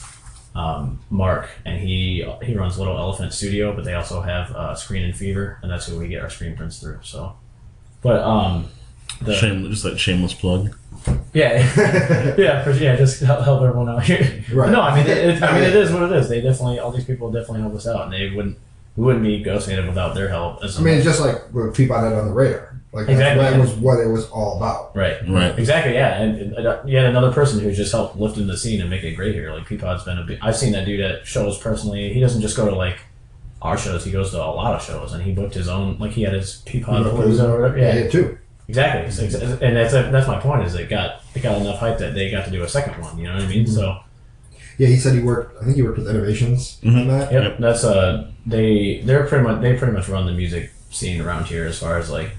um, 0.55 0.99
Mark, 1.09 1.49
and 1.65 1.79
he 1.79 2.25
he 2.43 2.55
runs 2.55 2.77
Little 2.77 2.97
Elephant 2.97 3.33
Studio, 3.33 3.73
but 3.75 3.85
they 3.85 3.93
also 3.93 4.21
have 4.21 4.51
uh, 4.51 4.75
Screen 4.75 5.03
and 5.03 5.15
Fever, 5.15 5.59
and 5.61 5.71
that's 5.71 5.87
who 5.87 5.97
we 5.99 6.07
get 6.07 6.21
our 6.21 6.29
screen 6.29 6.55
prints 6.55 6.79
through. 6.79 6.99
So, 7.03 7.35
but 8.01 8.21
um, 8.21 8.69
the 9.21 9.35
Shame, 9.35 9.69
just 9.69 9.83
that 9.83 9.99
shameless 9.99 10.33
plug. 10.33 10.75
yeah, 11.33 11.57
yeah, 12.37 12.63
for, 12.63 12.71
yeah, 12.71 12.95
just 12.95 13.21
help, 13.21 13.43
help 13.43 13.61
everyone 13.61 13.89
out 13.89 14.03
here. 14.03 14.43
Right. 14.53 14.71
No, 14.71 14.81
I 14.81 14.95
mean, 14.95 15.07
it, 15.07 15.17
it, 15.17 15.43
I 15.43 15.53
mean, 15.53 15.63
it 15.63 15.75
is 15.75 15.91
what 15.91 16.03
it 16.03 16.11
is. 16.13 16.29
They 16.29 16.41
definitely, 16.41 16.79
all 16.79 16.91
these 16.91 17.05
people 17.05 17.31
definitely 17.31 17.61
help 17.61 17.75
us 17.75 17.87
out, 17.87 18.03
and 18.05 18.13
they 18.13 18.29
wouldn't, 18.35 18.57
we 18.95 19.05
wouldn't 19.05 19.23
be 19.23 19.41
Ghost 19.41 19.67
Native 19.67 19.87
without 19.87 20.13
their 20.15 20.29
help. 20.29 20.63
As 20.63 20.77
I 20.77 20.81
mean, 20.81 20.95
it's 20.95 21.05
just 21.05 21.21
like 21.21 21.37
what 21.53 21.73
Peapod 21.73 22.03
had 22.03 22.13
on 22.13 22.27
the 22.27 22.33
radar. 22.33 22.68
Like 22.91 23.07
Exactly, 23.07 23.43
that 23.43 23.59
was 23.59 23.71
what 23.75 23.99
it 23.99 24.07
was 24.07 24.27
all 24.31 24.57
about. 24.57 24.95
right, 24.95 25.17
Right. 25.29 25.57
exactly, 25.59 25.93
yeah, 25.93 26.21
and, 26.21 26.53
and 26.55 26.65
uh, 26.67 26.81
you 26.85 26.97
had 26.97 27.05
another 27.05 27.31
person 27.31 27.59
who 27.59 27.71
just 27.71 27.91
helped 27.91 28.17
lift 28.17 28.37
in 28.37 28.47
the 28.47 28.57
scene 28.57 28.81
and 28.81 28.89
make 28.89 29.03
it 29.03 29.13
great 29.15 29.35
here. 29.35 29.53
Like 29.53 29.67
Peapod's 29.67 30.03
been 30.03 30.17
a 30.17 30.23
big. 30.23 30.39
I've 30.41 30.57
seen 30.57 30.71
that 30.73 30.85
dude 30.85 30.99
at 30.99 31.27
shows 31.27 31.59
personally. 31.59 32.11
He 32.13 32.19
doesn't 32.19 32.41
just 32.41 32.57
go 32.57 32.67
to 32.67 32.75
like 32.75 32.97
our 33.61 33.77
shows; 33.77 34.03
he 34.05 34.11
goes 34.11 34.31
to 34.31 34.37
a 34.37 34.45
lot 34.49 34.73
of 34.73 34.81
shows, 34.81 35.13
and 35.13 35.21
he 35.21 35.31
booked 35.33 35.53
his 35.53 35.67
own. 35.67 35.99
Like 35.99 36.11
he 36.13 36.23
had 36.23 36.33
his 36.33 36.63
Peapod 36.65 37.03
Palooza 37.03 37.43
or 37.47 37.61
whatever. 37.61 37.77
Yeah, 37.77 37.93
Yeah, 37.93 38.03
yeah, 38.05 38.09
too. 38.09 38.37
exactly. 38.67 39.11
So, 39.11 39.23
ex- 39.25 39.35
and 39.61 39.75
that's 39.77 39.93
that's 39.93 40.27
my 40.27 40.39
point. 40.39 40.63
Is 40.65 40.73
it 40.73 40.89
got 40.89 41.21
it 41.35 41.43
got 41.43 41.61
enough 41.61 41.77
hype 41.77 41.99
that 41.99 42.15
they 42.15 42.31
got 42.31 42.45
to 42.45 42.51
do 42.51 42.63
a 42.63 42.67
second 42.67 42.99
one. 43.03 43.19
You 43.19 43.25
know 43.27 43.35
what 43.35 43.43
I 43.43 43.47
mean? 43.47 43.65
Mhm. 43.65 43.69
So. 43.75 43.99
Yeah, 44.79 44.87
he 44.87 44.95
said 44.97 45.13
he 45.13 45.19
worked. 45.21 45.61
I 45.61 45.65
think 45.65 45.75
he 45.75 45.83
worked 45.83 45.97
with 45.99 46.07
Innovations 46.09 46.79
on 46.85 46.91
Mhm. 46.93 47.07
that. 47.09 47.31
Yep, 47.33 47.43
Yep. 47.43 47.57
that's 47.59 47.83
uh 47.83 48.31
they 48.47 49.01
they're 49.05 49.25
pretty 49.27 49.43
much 49.43 49.61
they 49.61 49.75
pretty 49.77 49.93
much 49.93 50.07
run 50.09 50.25
the 50.25 50.31
music 50.31 50.71
scene 50.89 51.21
around 51.21 51.45
here 51.45 51.65
as 51.65 51.77
far 51.77 51.97
as 51.99 52.09
like 52.09 52.31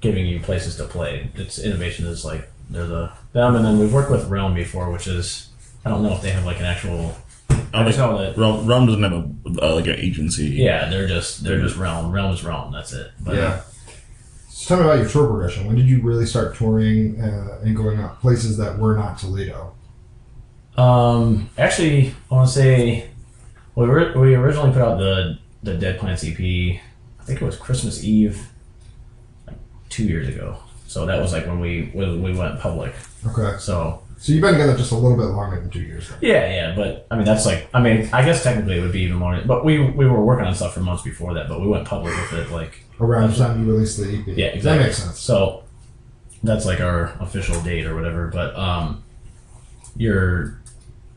giving 0.00 0.26
you 0.26 0.40
places 0.40 0.76
to 0.76 0.84
play. 0.84 1.30
It's 1.34 1.58
innovation 1.58 2.06
is 2.06 2.24
like 2.24 2.48
they're 2.70 2.86
the 2.86 3.10
them 3.32 3.56
and 3.56 3.64
then 3.64 3.78
we've 3.78 3.92
worked 3.92 4.10
with 4.10 4.28
Realm 4.28 4.54
before, 4.54 4.90
which 4.90 5.06
is 5.06 5.48
I 5.84 5.90
don't 5.90 6.02
know 6.02 6.12
if 6.12 6.22
they 6.22 6.30
have 6.30 6.44
like 6.44 6.58
an 6.58 6.66
actual 6.66 7.16
I 7.72 7.84
just 7.84 7.98
know 7.98 8.18
that 8.18 8.36
Realm, 8.36 8.66
Realm 8.66 8.86
doesn't 8.86 9.02
have 9.02 9.12
a 9.12 9.64
uh, 9.64 9.74
like 9.74 9.86
an 9.86 9.96
agency. 9.96 10.46
yeah 10.46 10.88
they're 10.88 11.08
just 11.08 11.44
they're 11.44 11.60
just 11.60 11.76
Realm. 11.76 12.12
Realm 12.12 12.32
is 12.32 12.44
Realm. 12.44 12.72
That's 12.72 12.92
it. 12.92 13.10
But, 13.20 13.36
yeah. 13.36 13.62
So 14.48 14.74
tell 14.74 14.84
me 14.84 14.90
about 14.90 15.00
your 15.00 15.08
tour 15.08 15.26
progression. 15.26 15.66
When 15.66 15.76
did 15.76 15.86
you 15.86 16.02
really 16.02 16.26
start 16.26 16.56
touring 16.56 17.20
uh, 17.20 17.60
and 17.62 17.76
going 17.76 17.98
out 17.98 18.20
places 18.20 18.56
that 18.58 18.78
were 18.78 18.96
not 18.96 19.18
Toledo? 19.18 19.74
Um, 20.76 21.50
actually, 21.58 22.14
I 22.30 22.34
want 22.34 22.48
to 22.48 22.54
say 22.54 23.10
we 23.74 23.86
ri- 23.86 24.14
we 24.16 24.34
originally 24.34 24.72
put 24.72 24.82
out 24.82 24.98
the 24.98 25.38
the 25.62 25.74
Dead 25.74 25.98
Plants 25.98 26.24
EP. 26.24 26.38
I 26.38 27.24
think 27.24 27.42
it 27.42 27.44
was 27.44 27.56
Christmas 27.56 28.02
Eve, 28.04 28.36
like 28.36 28.48
two 29.88 30.04
years 30.04 30.28
ago. 30.28 30.56
So 30.86 31.04
that 31.06 31.20
was 31.20 31.32
like 31.32 31.46
when 31.46 31.60
we 31.60 31.90
when 31.92 32.22
we 32.22 32.34
went 32.36 32.58
public. 32.60 32.94
Okay. 33.26 33.58
So 33.58 34.02
So 34.18 34.32
you've 34.32 34.40
been 34.40 34.54
together 34.54 34.76
just 34.76 34.90
a 34.92 34.94
little 34.96 35.16
bit 35.18 35.26
longer 35.34 35.60
than 35.60 35.70
two 35.70 35.80
years. 35.82 36.08
Then. 36.08 36.18
yeah, 36.22 36.52
yeah, 36.54 36.74
but 36.74 37.06
I 37.10 37.16
mean 37.16 37.24
that's 37.26 37.44
like 37.46 37.68
I 37.74 37.80
mean 37.82 38.08
I 38.12 38.24
guess 38.24 38.42
technically 38.42 38.78
it 38.78 38.82
would 38.82 38.92
be 38.92 39.02
even 39.02 39.16
more. 39.16 39.40
But 39.46 39.64
we 39.64 39.78
we 39.80 40.06
were 40.06 40.24
working 40.24 40.46
on 40.46 40.54
stuff 40.54 40.74
for 40.74 40.80
months 40.80 41.02
before 41.02 41.34
that. 41.34 41.48
But 41.48 41.60
we 41.60 41.66
went 41.68 41.86
public 41.86 42.14
with 42.16 42.32
it 42.40 42.50
like 42.52 42.84
Around 43.00 43.30
the 43.30 43.36
time 43.36 43.64
you 43.64 43.72
released 43.72 43.98
the 43.98 44.08
EP. 44.18 44.26
yeah 44.28 44.46
exactly. 44.46 44.78
That 44.78 44.84
makes 44.86 44.98
sense. 45.02 45.20
So 45.20 45.62
that's 46.42 46.64
like 46.66 46.80
our 46.80 47.12
official 47.20 47.60
date 47.62 47.86
or 47.86 47.94
whatever. 47.94 48.28
But 48.28 48.56
um, 48.56 49.04
your 49.96 50.58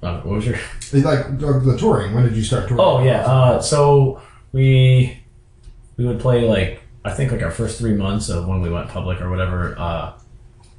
uh, 0.03 0.19
what 0.21 0.35
was 0.35 0.45
your 0.45 0.57
like 0.93 1.39
the 1.39 1.77
touring. 1.79 2.13
When 2.13 2.23
did 2.23 2.35
you 2.35 2.43
start 2.43 2.67
touring? 2.67 2.81
Oh 2.83 3.03
yeah. 3.03 3.21
Uh, 3.21 3.61
so 3.61 4.21
we 4.51 5.17
we 5.97 6.05
would 6.05 6.19
play 6.19 6.41
like 6.41 6.80
I 7.03 7.11
think 7.11 7.31
like 7.31 7.41
our 7.41 7.51
first 7.51 7.79
three 7.79 7.93
months 7.95 8.29
of 8.29 8.47
when 8.47 8.61
we 8.61 8.69
went 8.69 8.87
public 8.89 9.21
or 9.21 9.29
whatever. 9.29 9.75
Uh, 9.77 10.13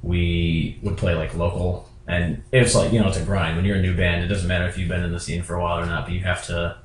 we 0.01 0.77
would 0.81 0.97
play 0.97 1.15
like 1.15 1.33
local, 1.35 1.89
and 2.07 2.43
it's 2.51 2.75
like 2.75 2.91
you 2.91 2.99
know 2.99 3.07
it's 3.07 3.17
a 3.17 3.23
grind. 3.23 3.55
When 3.55 3.65
you're 3.65 3.77
a 3.77 3.81
new 3.81 3.95
band, 3.95 4.23
it 4.23 4.27
doesn't 4.27 4.47
matter 4.47 4.67
if 4.67 4.77
you've 4.77 4.89
been 4.89 5.03
in 5.03 5.11
the 5.11 5.19
scene 5.19 5.41
for 5.43 5.55
a 5.55 5.61
while 5.61 5.79
or 5.79 5.85
not, 5.85 6.05
but 6.05 6.13
you 6.13 6.19
have 6.21 6.45
to 6.47 6.77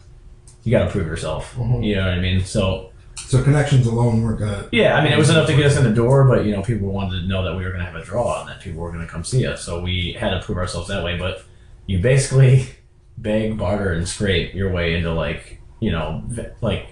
you 0.64 0.70
got 0.70 0.84
to 0.84 0.90
prove 0.90 1.06
yourself. 1.06 1.54
Mhm. 1.56 1.84
You 1.84 1.96
know 1.96 2.02
what 2.04 2.14
I 2.14 2.20
mean? 2.20 2.44
So 2.44 2.90
So 3.16 3.42
connections 3.42 3.86
alone 3.86 4.22
weren't 4.22 4.38
gonna. 4.38 4.68
yeah, 4.70 4.96
I 4.96 5.02
mean 5.02 5.12
it 5.12 5.18
was 5.18 5.30
enough 5.30 5.48
to 5.48 5.56
get 5.56 5.66
us 5.66 5.76
in 5.76 5.82
the 5.84 5.90
door, 5.94 6.24
but 6.28 6.44
you 6.44 6.52
know 6.54 6.62
people 6.62 6.88
wanted 6.92 7.22
to 7.22 7.26
know 7.26 7.42
that 7.44 7.56
we 7.56 7.64
were 7.64 7.70
going 7.70 7.84
to 7.84 7.90
have 7.90 7.96
a 8.00 8.04
draw 8.04 8.40
and 8.40 8.48
that 8.50 8.60
people 8.60 8.80
were 8.80 8.92
going 8.92 9.04
to 9.04 9.10
come 9.10 9.24
see 9.24 9.44
us. 9.46 9.64
So 9.64 9.80
we 9.82 10.12
had 10.18 10.30
to 10.30 10.40
prove 10.40 10.58
ourselves 10.58 10.86
that 10.88 11.02
way. 11.02 11.18
But 11.18 11.42
you 11.86 11.98
basically 11.98 12.66
beg, 13.18 13.58
barter, 13.58 13.92
and 13.92 14.06
scrape 14.06 14.54
your 14.54 14.70
way 14.70 14.94
into 14.94 15.12
like 15.12 15.60
you 15.80 15.90
know 15.90 16.22
like 16.60 16.86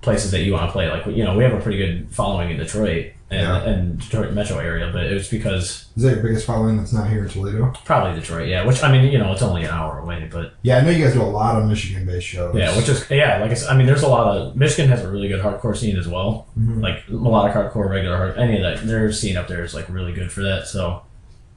places 0.00 0.30
that 0.30 0.40
you 0.42 0.52
want 0.52 0.66
to 0.68 0.72
play. 0.72 0.88
Like 0.90 1.06
you 1.06 1.24
know 1.24 1.36
we 1.36 1.44
have 1.44 1.52
a 1.52 1.60
pretty 1.60 1.78
good 1.78 2.08
following 2.10 2.50
in 2.50 2.56
Detroit 2.56 3.12
and, 3.30 3.40
Yeah. 3.42 3.62
and 3.62 3.98
Detroit 4.00 4.32
metro 4.32 4.58
area, 4.58 4.90
but 4.92 5.04
it 5.06 5.12
was 5.14 5.28
because 5.28 5.86
Is 5.96 6.02
that 6.04 6.14
your 6.14 6.22
biggest 6.22 6.46
following 6.46 6.76
that's 6.78 6.92
not 6.92 7.10
here 7.10 7.24
in 7.24 7.28
Toledo? 7.28 7.72
probably 7.84 8.18
Detroit, 8.18 8.48
yeah. 8.48 8.64
Which 8.64 8.82
I 8.82 8.90
mean 8.92 9.10
you 9.12 9.18
know 9.18 9.32
it's 9.32 9.42
only 9.42 9.64
an 9.64 9.70
hour 9.70 9.98
away, 9.98 10.28
but 10.32 10.54
Yeah, 10.62 10.78
I 10.78 10.80
know 10.82 10.90
you 10.90 11.04
guys 11.04 11.14
do 11.14 11.22
a 11.22 11.24
lot 11.24 11.60
of 11.60 11.68
Michigan-based 11.68 12.26
shows. 12.26 12.54
yeah, 12.56 12.74
which 12.76 12.88
is 12.88 13.04
yeah. 13.10 13.38
Like 13.40 13.50
I, 13.50 13.54
said, 13.54 13.68
I 13.70 13.76
mean, 13.76 13.86
there's 13.86 14.02
a 14.02 14.08
lot 14.08 14.28
of 14.36 14.56
Michigan 14.56 14.88
has 14.90 15.02
a 15.02 15.10
really 15.10 15.28
good 15.28 15.40
hardcore 15.42 15.76
scene 15.76 15.96
as 15.98 16.06
well. 16.08 16.46
Mhm. 16.58 16.80
like 16.82 17.08
melodic 17.08 17.54
hardcore, 17.54 17.90
regular 17.90 18.16
hard, 18.16 18.38
any 18.38 18.56
of 18.56 18.62
that. 18.62 18.86
Their 18.86 19.10
scene 19.12 19.36
up 19.36 19.48
there 19.48 19.64
is 19.64 19.74
like 19.74 19.88
really 19.88 20.12
good 20.12 20.30
for 20.32 20.42
that. 20.42 20.66
So 20.68 21.02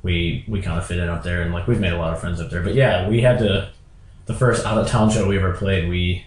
we 0.04 0.44
we 0.48 0.62
kind 0.64 0.80
of 0.80 0.86
fit 0.88 0.98
in 0.98 1.08
up 1.10 1.24
there, 1.24 1.44
and 1.44 1.54
like 1.54 1.68
we've 1.68 1.80
made 1.80 1.94
a 1.94 1.98
lot 1.98 2.12
of 2.12 2.20
friends 2.20 2.42
up 2.42 2.50
there. 2.50 2.64
But 2.64 2.74
yeah, 2.74 3.08
we 3.08 3.22
had 3.22 3.38
to 3.40 3.70
the 4.26 4.34
first 4.34 4.66
out 4.66 4.78
of 4.78 4.88
town 4.88 5.10
show 5.12 5.28
we 5.28 5.38
ever 5.38 5.54
played. 5.54 5.88
We 5.90 6.26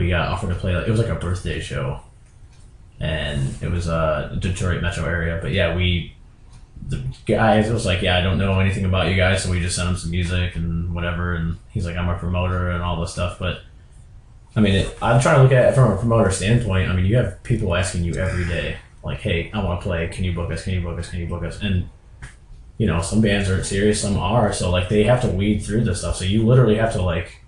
we 0.00 0.08
got 0.08 0.28
offered 0.28 0.48
to 0.48 0.54
play. 0.54 0.74
It 0.74 0.88
was 0.88 0.98
like 0.98 1.08
a 1.08 1.14
birthday 1.14 1.60
show, 1.60 2.00
and 2.98 3.54
it 3.62 3.70
was 3.70 3.88
uh 3.88 4.36
Detroit 4.38 4.82
metro 4.82 5.04
area. 5.04 5.38
But 5.40 5.52
yeah, 5.52 5.76
we 5.76 6.14
the 6.88 7.02
guy 7.26 7.70
was 7.70 7.86
like, 7.86 8.02
yeah, 8.02 8.18
I 8.18 8.22
don't 8.22 8.38
know 8.38 8.58
anything 8.58 8.84
about 8.84 9.08
you 9.08 9.16
guys, 9.16 9.44
so 9.44 9.50
we 9.50 9.60
just 9.60 9.76
sent 9.76 9.88
him 9.88 9.96
some 9.96 10.10
music 10.10 10.56
and 10.56 10.94
whatever. 10.94 11.34
And 11.34 11.58
he's 11.70 11.86
like, 11.86 11.96
I'm 11.96 12.08
a 12.08 12.18
promoter 12.18 12.70
and 12.70 12.82
all 12.82 13.00
this 13.00 13.12
stuff, 13.12 13.38
but. 13.38 13.60
I 14.56 14.58
mean, 14.58 14.74
it, 14.74 14.98
I'm 15.00 15.20
trying 15.20 15.36
to 15.36 15.44
look 15.44 15.52
at 15.52 15.68
it 15.68 15.74
from 15.76 15.92
a 15.92 15.96
promoter 15.96 16.28
standpoint. 16.32 16.90
I 16.90 16.92
mean, 16.96 17.06
you 17.06 17.14
have 17.14 17.40
people 17.44 17.72
asking 17.72 18.02
you 18.02 18.14
every 18.14 18.44
day, 18.44 18.78
like, 19.04 19.20
"Hey, 19.20 19.48
I 19.54 19.62
want 19.62 19.80
to 19.80 19.86
play. 19.86 20.08
Can 20.08 20.24
you 20.24 20.32
book 20.32 20.50
us? 20.50 20.64
Can 20.64 20.74
you 20.74 20.80
book 20.80 20.98
us? 20.98 21.08
Can 21.08 21.20
you 21.20 21.28
book 21.28 21.44
us?" 21.44 21.62
And 21.62 21.88
you 22.80 22.86
know, 22.86 23.02
some 23.02 23.20
bands 23.20 23.50
aren't 23.50 23.66
serious, 23.66 24.00
some 24.00 24.16
are. 24.16 24.54
So 24.54 24.70
like, 24.70 24.88
they 24.88 25.04
have 25.04 25.20
to 25.20 25.28
weed 25.28 25.58
through 25.58 25.84
this 25.84 25.98
stuff. 25.98 26.16
So 26.16 26.24
you 26.24 26.46
literally 26.46 26.76
have 26.76 26.94
to 26.94 27.02
like, 27.02 27.39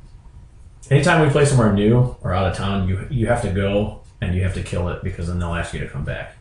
anytime 0.90 1.24
we 1.24 1.30
play 1.30 1.44
somewhere 1.44 1.72
new 1.72 2.16
or 2.22 2.32
out 2.32 2.50
of 2.50 2.56
town, 2.56 2.88
you 2.88 3.06
you 3.10 3.26
have 3.26 3.42
to 3.42 3.50
go 3.50 4.00
and 4.20 4.34
you 4.34 4.42
have 4.42 4.54
to 4.54 4.62
kill 4.62 4.88
it 4.88 5.02
because 5.02 5.26
then 5.28 5.38
they'll 5.38 5.54
ask 5.54 5.74
you 5.74 5.80
to 5.80 5.88
come 5.88 6.04
back. 6.04 6.36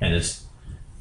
And 0.00 0.14
it's, 0.14 0.44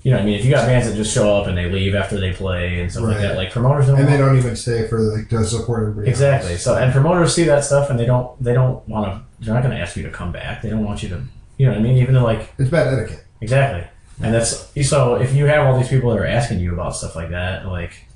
you 0.04 0.12
know, 0.12 0.18
I 0.18 0.24
mean, 0.26 0.40
if 0.40 0.44
you 0.44 0.52
got 0.52 0.66
bands 0.66 0.90
that 0.90 0.96
just 0.96 1.14
show 1.14 1.36
up 1.38 1.48
and 1.48 1.58
they 1.58 1.70
leave 1.70 1.96
after 1.96 2.20
they 2.20 2.34
play 2.34 2.82
and 2.82 2.92
stuff 2.92 3.04
like 3.04 3.18
that, 3.18 3.36
like 3.36 3.52
promoters 3.52 3.88
don't. 3.88 4.00
And 4.00 4.08
they 4.08 4.18
don't 4.18 4.38
even 4.38 4.56
stay 4.56 4.88
for 4.88 5.00
like 5.00 5.30
to 5.30 5.46
support 5.46 5.82
everybody. 5.84 6.10
Exactly. 6.10 6.54
else. 6.54 6.64
So 6.64 6.76
and 6.76 6.92
promoters 6.92 7.34
see 7.34 7.44
that 7.46 7.64
stuff 7.64 7.90
and 7.90 8.00
they 8.00 8.06
don't 8.06 8.42
they 8.44 8.54
don't 8.54 8.88
want 8.88 9.14
to 9.14 9.46
they're 9.46 9.54
not 9.54 9.64
going 9.64 9.76
to 9.76 9.82
ask 9.82 9.96
you 9.96 10.04
to 10.04 10.10
come 10.10 10.32
back. 10.32 10.62
They 10.62 10.70
don't 10.70 10.84
want 10.84 11.04
you 11.04 11.10
to 11.10 11.24
you 11.58 11.66
know 11.66 11.74
what 11.74 11.80
I 11.80 11.82
mean. 11.82 11.98
Even 11.98 12.14
though 12.14 12.24
like 12.24 12.54
it's 12.58 12.70
bad 12.70 12.94
etiquette. 12.94 13.24
exactly. 13.42 13.88
And 14.20 14.34
that's 14.34 14.68
so 14.90 15.16
if 15.16 15.36
you 15.36 15.46
have 15.46 15.68
all 15.68 15.78
these 15.78 15.90
people 15.90 16.10
that 16.10 16.20
are 16.20 16.26
asking 16.26 16.60
you 16.60 16.74
about 16.74 16.96
stuff 16.96 17.16
like 17.16 17.30
that, 17.30 17.68
like, 17.68 18.07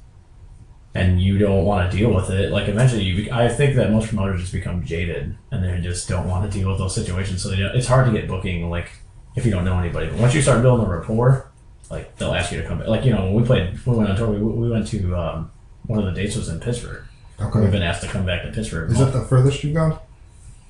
and 0.94 1.22
you 1.22 1.38
don't 1.38 1.66
want 1.66 1.90
to 1.90 1.98
deal 1.98 2.14
with 2.14 2.30
it, 2.30 2.52
like 2.52 2.68
eventually 2.68 3.04
you, 3.04 3.32
I 3.32 3.48
think 3.48 3.76
that 3.76 3.92
most 3.92 4.10
promoters 4.10 4.42
just 4.42 4.54
become 4.54 4.84
jaded 4.84 5.38
and 5.52 5.64
they 5.64 5.80
just 5.80 6.10
don't 6.10 6.28
want 6.28 6.52
to 6.52 6.60
deal 6.60 6.70
with 6.70 6.80
those 6.80 6.94
situations. 6.94 7.42
So 7.42 7.50
they 7.50 7.58
it's 7.58 7.88
hard 7.88 8.06
to 8.08 8.12
get 8.12 8.28
booking, 8.28 8.70
like, 8.70 8.92
if 9.36 9.46
you 9.46 9.52
don't 9.52 9.64
know 9.64 9.80
anybody. 9.80 10.08
But 10.08 10.20
once 10.20 10.34
you 10.34 10.42
start 10.42 10.62
building 10.62 10.86
a 10.86 10.90
rapport, 10.90 11.50
like 11.90 12.16
they'll 12.18 12.34
ask 12.34 12.52
you 12.52 12.62
to 12.62 12.68
come 12.68 12.80
back. 12.80 12.88
Like 12.88 13.06
you 13.06 13.12
know 13.12 13.26
when 13.26 13.34
we 13.36 13.44
played, 13.44 13.78
when 13.86 13.98
we 13.98 14.04
went 14.04 14.12
on 14.12 14.18
tour, 14.18 14.30
we, 14.32 14.40
we 14.40 14.70
went 14.70 14.88
to 14.88 15.16
um, 15.16 15.52
one 15.86 16.00
of 16.00 16.06
the 16.06 16.12
dates 16.12 16.36
was 16.36 16.50
in 16.50 16.60
Pittsburgh. 16.60 17.04
Okay. 17.40 17.60
We've 17.60 17.72
been 17.72 17.82
asked 17.82 18.02
to 18.04 18.08
come 18.08 18.26
back 18.26 18.44
to 18.44 18.52
Pittsburgh. 18.52 18.92
Is 18.92 19.00
that 19.00 19.14
the 19.14 19.22
furthest 19.22 19.64
you've 19.64 19.74
gone? 19.74 20.00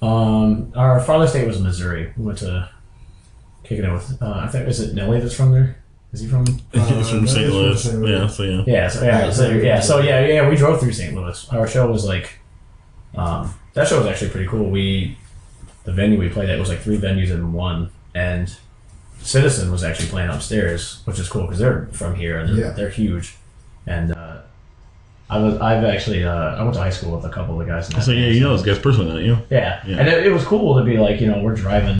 Um, 0.02 0.72
our 0.76 1.00
farthest 1.00 1.34
state 1.34 1.46
was 1.48 1.60
Missouri. 1.62 2.14
We 2.18 2.26
went 2.26 2.40
to 2.40 2.70
kicking 3.64 3.86
it 3.86 3.92
with. 3.92 4.22
Uh, 4.22 4.42
I 4.46 4.48
think 4.48 4.68
is 4.68 4.80
it 4.80 4.96
Nelly 4.96 5.20
that's 5.20 5.34
from 5.34 5.52
there. 5.52 5.81
Is 6.14 6.20
he 6.22 6.28
from? 6.28 6.46
He's 6.46 6.60
from 6.74 6.82
Uh, 6.82 7.04
St. 7.04 7.22
he's 7.22 7.34
from 7.34 7.44
Louis. 7.52 7.84
St. 7.84 8.00
Louis. 8.00 8.12
Yeah, 8.12 8.28
so 8.28 8.44
yeah. 8.44 8.64
Yeah, 8.68 8.88
so 8.90 9.04
yeah, 9.04 9.30
so, 9.32 9.50
yeah, 9.50 9.80
so 9.80 10.00
yeah, 10.00 10.26
yeah. 10.26 10.50
We 10.50 10.56
drove 10.56 10.80
through 10.80 10.92
St. 10.94 11.16
Louis. 11.16 11.48
Our 11.54 11.68
show 11.68 11.90
was 11.90 12.06
like, 12.06 12.34
um, 13.16 13.54
that 13.74 13.88
show 13.88 13.98
was 14.00 14.08
actually 14.08 14.30
pretty 14.32 14.48
cool. 14.48 14.70
We, 14.70 15.18
the 15.86 15.92
venue 15.94 16.20
we 16.20 16.30
played 16.30 16.50
at 16.50 16.60
was 16.60 16.70
like 16.70 16.80
three 16.80 16.98
venues 16.98 17.30
in 17.32 17.54
one, 17.54 17.92
and 18.14 18.54
Citizen 19.22 19.72
was 19.72 19.84
actually 19.84 20.10
playing 20.10 20.30
upstairs, 20.30 21.02
which 21.06 21.18
is 21.20 21.30
cool 21.30 21.44
because 21.44 21.60
they're 21.60 21.88
from 21.94 22.16
here 22.16 22.40
and 22.40 22.50
they're, 22.50 22.66
Yeah. 22.68 22.72
they're 22.72 22.90
huge. 22.90 23.36
And 23.88 24.12
uh, 24.12 24.40
I 25.30 25.38
was, 25.40 25.56
I've 25.62 25.84
actually, 25.86 26.24
uh, 26.26 26.34
I 26.56 26.62
went 26.64 26.74
to 26.76 26.82
high 26.82 26.90
school 26.90 27.16
with 27.16 27.26
a 27.26 27.30
couple 27.30 27.60
of 27.60 27.66
the 27.66 27.72
guys. 27.72 27.88
In 27.90 27.96
that 27.96 28.04
So 28.04 28.12
yeah, 28.12 28.24
band, 28.26 28.36
you 28.36 28.42
know 28.42 28.50
those 28.50 28.66
guys 28.66 28.80
personally, 28.80 29.12
don't 29.12 29.24
you? 29.26 29.38
Yeah. 29.50 29.82
Yeah. 29.88 29.98
And 30.00 30.08
it, 30.10 30.26
it 30.28 30.32
was 30.32 30.44
cool 30.44 30.78
to 30.78 30.84
be 30.84 30.98
like, 30.98 31.22
you 31.22 31.28
know, 31.28 31.42
we're 31.42 31.56
driving, 31.56 31.98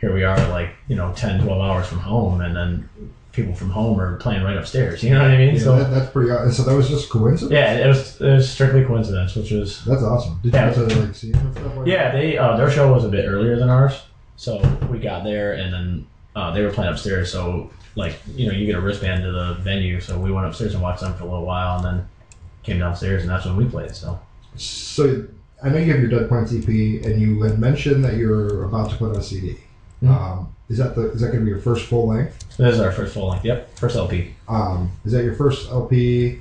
here 0.00 0.14
we 0.14 0.24
are, 0.24 0.38
like, 0.48 0.70
you 0.88 0.96
know, 0.96 1.12
10, 1.14 1.42
12 1.44 1.60
hours 1.60 1.86
from 1.86 1.98
home, 1.98 2.40
and 2.40 2.56
then 2.56 2.88
people 3.32 3.54
from 3.54 3.70
home 3.70 3.98
are 4.00 4.16
playing 4.16 4.42
right 4.42 4.56
upstairs. 4.56 5.02
You 5.02 5.10
know 5.14 5.22
what 5.22 5.30
I 5.30 5.38
mean? 5.38 5.54
Yeah, 5.54 5.60
so, 5.62 5.78
that, 5.78 5.90
that's 5.90 6.10
pretty. 6.12 6.30
aw- 6.30 6.50
So 6.50 6.62
that 6.64 6.74
was 6.76 6.88
just 6.88 7.08
coincidence. 7.10 7.52
yeah, 7.52 7.74
it 7.84 7.88
was, 7.88 8.20
it 8.20 8.30
was 8.34 8.50
strictly 8.50 8.84
coincidence, 8.84 9.34
which 9.34 9.50
was, 9.50 9.84
That's 9.84 10.02
awesome. 10.02 10.38
Did 10.42 10.52
Yeah. 10.52 10.68
you 10.68 10.74
get 10.86 10.88
to 10.90 11.00
like 11.00 11.14
see 11.14 11.28
him 11.32 11.46
and 11.46 11.54
stuff 11.56 11.76
like 11.76 11.86
yeah, 11.86 12.12
they, 12.12 12.36
uh, 12.38 12.56
their 12.56 12.70
show 12.70 12.92
was 12.92 13.04
a 13.04 13.08
bit 13.08 13.24
earlier 13.26 13.58
than 13.58 13.68
ours. 13.70 14.02
So 14.36 14.58
we 14.90 14.98
got 14.98 15.24
there, 15.24 15.54
and 15.54 15.72
then 15.72 16.06
uh, 16.36 16.50
they 16.52 16.62
were 16.62 16.70
playing 16.70 16.92
upstairs. 16.92 17.30
So, 17.32 17.70
like, 17.96 18.18
you 18.34 18.46
know, 18.48 18.52
you 18.52 18.66
get 18.66 18.74
a 18.74 18.80
wristband 18.80 19.22
to 19.22 19.30
the 19.32 19.54
venue. 19.60 20.00
So 20.00 20.18
we 20.18 20.32
went 20.32 20.46
upstairs 20.46 20.74
and 20.74 20.82
watched 20.82 21.00
them 21.02 21.14
for 21.14 21.22
a 21.24 21.26
little 21.26 21.44
while, 21.46 21.76
and 21.76 21.84
then 21.98 22.08
came 22.64 22.78
downstairs, 22.78 23.22
and 23.22 23.30
that's 23.30 23.44
when 23.46 23.56
we 23.56 23.64
played. 23.66 23.94
So. 23.94 24.18
So 24.56 25.26
I 25.62 25.68
know 25.68 25.78
you 25.78 25.90
have 25.92 26.00
your 26.00 26.10
Dead 26.10 26.28
Points 26.28 26.52
EP, 26.52 26.66
and 26.68 27.20
you 27.20 27.40
had 27.42 27.58
mentioned 27.58 28.04
that 28.04 28.14
you're 28.16 28.64
about 28.64 28.90
to 28.90 28.96
put 28.96 29.10
out 29.10 29.16
a 29.18 29.22
CD. 29.22 29.56
Mhm. 30.02 30.08
Um, 30.10 30.48
is 30.68 30.78
that 30.78 30.94
the 30.94 31.12
is 31.12 31.20
that 31.20 31.28
going 31.28 31.40
to 31.40 31.44
be 31.44 31.50
your 31.50 31.60
first 31.60 31.86
full 31.86 32.08
length? 32.08 32.38
this 32.56 32.74
is 32.74 32.80
our 32.80 32.92
first 32.92 33.14
full 33.14 33.28
length. 33.28 33.44
Yep, 33.44 33.76
first 33.78 33.96
LP. 33.96 34.34
Um, 34.48 34.90
is 35.04 35.12
that 35.12 35.24
your 35.24 35.34
first 35.34 35.70
LP, 35.70 36.38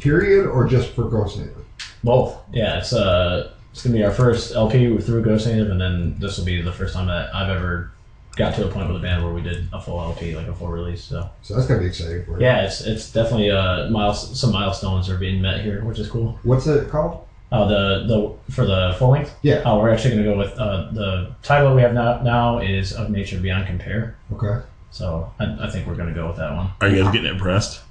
period, 0.00 0.46
or 0.46 0.66
just 0.66 0.90
for 0.90 1.04
Ghost 1.04 1.38
Native? 1.38 1.56
Both. 2.02 2.36
Yeah, 2.52 2.78
it's 2.78 2.92
uh, 2.92 3.52
it's 3.72 3.82
gonna 3.82 3.96
be 3.96 4.04
our 4.04 4.10
first 4.12 4.54
LP 4.54 4.96
through 4.98 5.22
Ghost 5.22 5.46
Native, 5.46 5.70
and 5.70 5.80
then 5.80 6.16
this 6.18 6.38
will 6.38 6.44
be 6.44 6.60
the 6.62 6.72
first 6.72 6.94
time 6.94 7.06
that 7.08 7.34
I've 7.34 7.50
ever 7.50 7.90
got 8.36 8.54
to 8.54 8.66
a 8.66 8.70
point 8.70 8.86
with 8.88 8.96
a 8.96 9.00
band 9.00 9.22
where 9.24 9.32
we 9.34 9.42
did 9.42 9.68
a 9.72 9.80
full 9.80 10.00
LP, 10.00 10.34
like 10.36 10.46
a 10.46 10.54
full 10.54 10.68
release. 10.68 11.02
So 11.04 11.28
So 11.42 11.54
that's 11.54 11.66
going 11.66 11.80
to 11.80 11.84
be 11.84 11.88
exciting 11.88 12.24
for 12.24 12.38
you. 12.38 12.46
yeah, 12.46 12.62
it's 12.64 12.80
it's 12.80 13.12
definitely 13.12 13.50
uh 13.50 13.90
miles 13.90 14.38
some 14.38 14.52
milestones 14.52 15.08
are 15.10 15.18
being 15.18 15.40
met 15.42 15.60
here, 15.62 15.84
which 15.84 15.98
is 15.98 16.08
cool. 16.08 16.38
What's 16.42 16.66
it 16.66 16.88
called? 16.88 17.24
Uh, 17.52 17.64
the 17.66 18.04
the 18.06 18.52
for 18.52 18.64
the 18.64 18.94
full 18.98 19.10
length. 19.10 19.34
Yeah. 19.42 19.56
Uh, 19.56 19.76
we're 19.78 19.90
actually 19.90 20.10
gonna 20.16 20.24
go 20.24 20.38
with 20.38 20.52
uh, 20.58 20.90
the 20.92 21.32
title 21.42 21.74
we 21.74 21.82
have 21.82 21.92
now 21.94 22.20
now 22.22 22.58
is 22.60 22.92
of 22.92 23.10
nature 23.10 23.38
beyond 23.40 23.66
compare. 23.66 24.16
Okay. 24.32 24.64
So 24.92 25.32
I, 25.40 25.66
I 25.66 25.70
think 25.70 25.86
we're 25.86 25.96
gonna 25.96 26.14
go 26.14 26.28
with 26.28 26.36
that 26.36 26.54
one. 26.54 26.70
Are 26.80 26.88
you 26.88 27.02
guys 27.02 27.12
getting 27.12 27.34
it 27.34 27.38
pressed? 27.38 27.82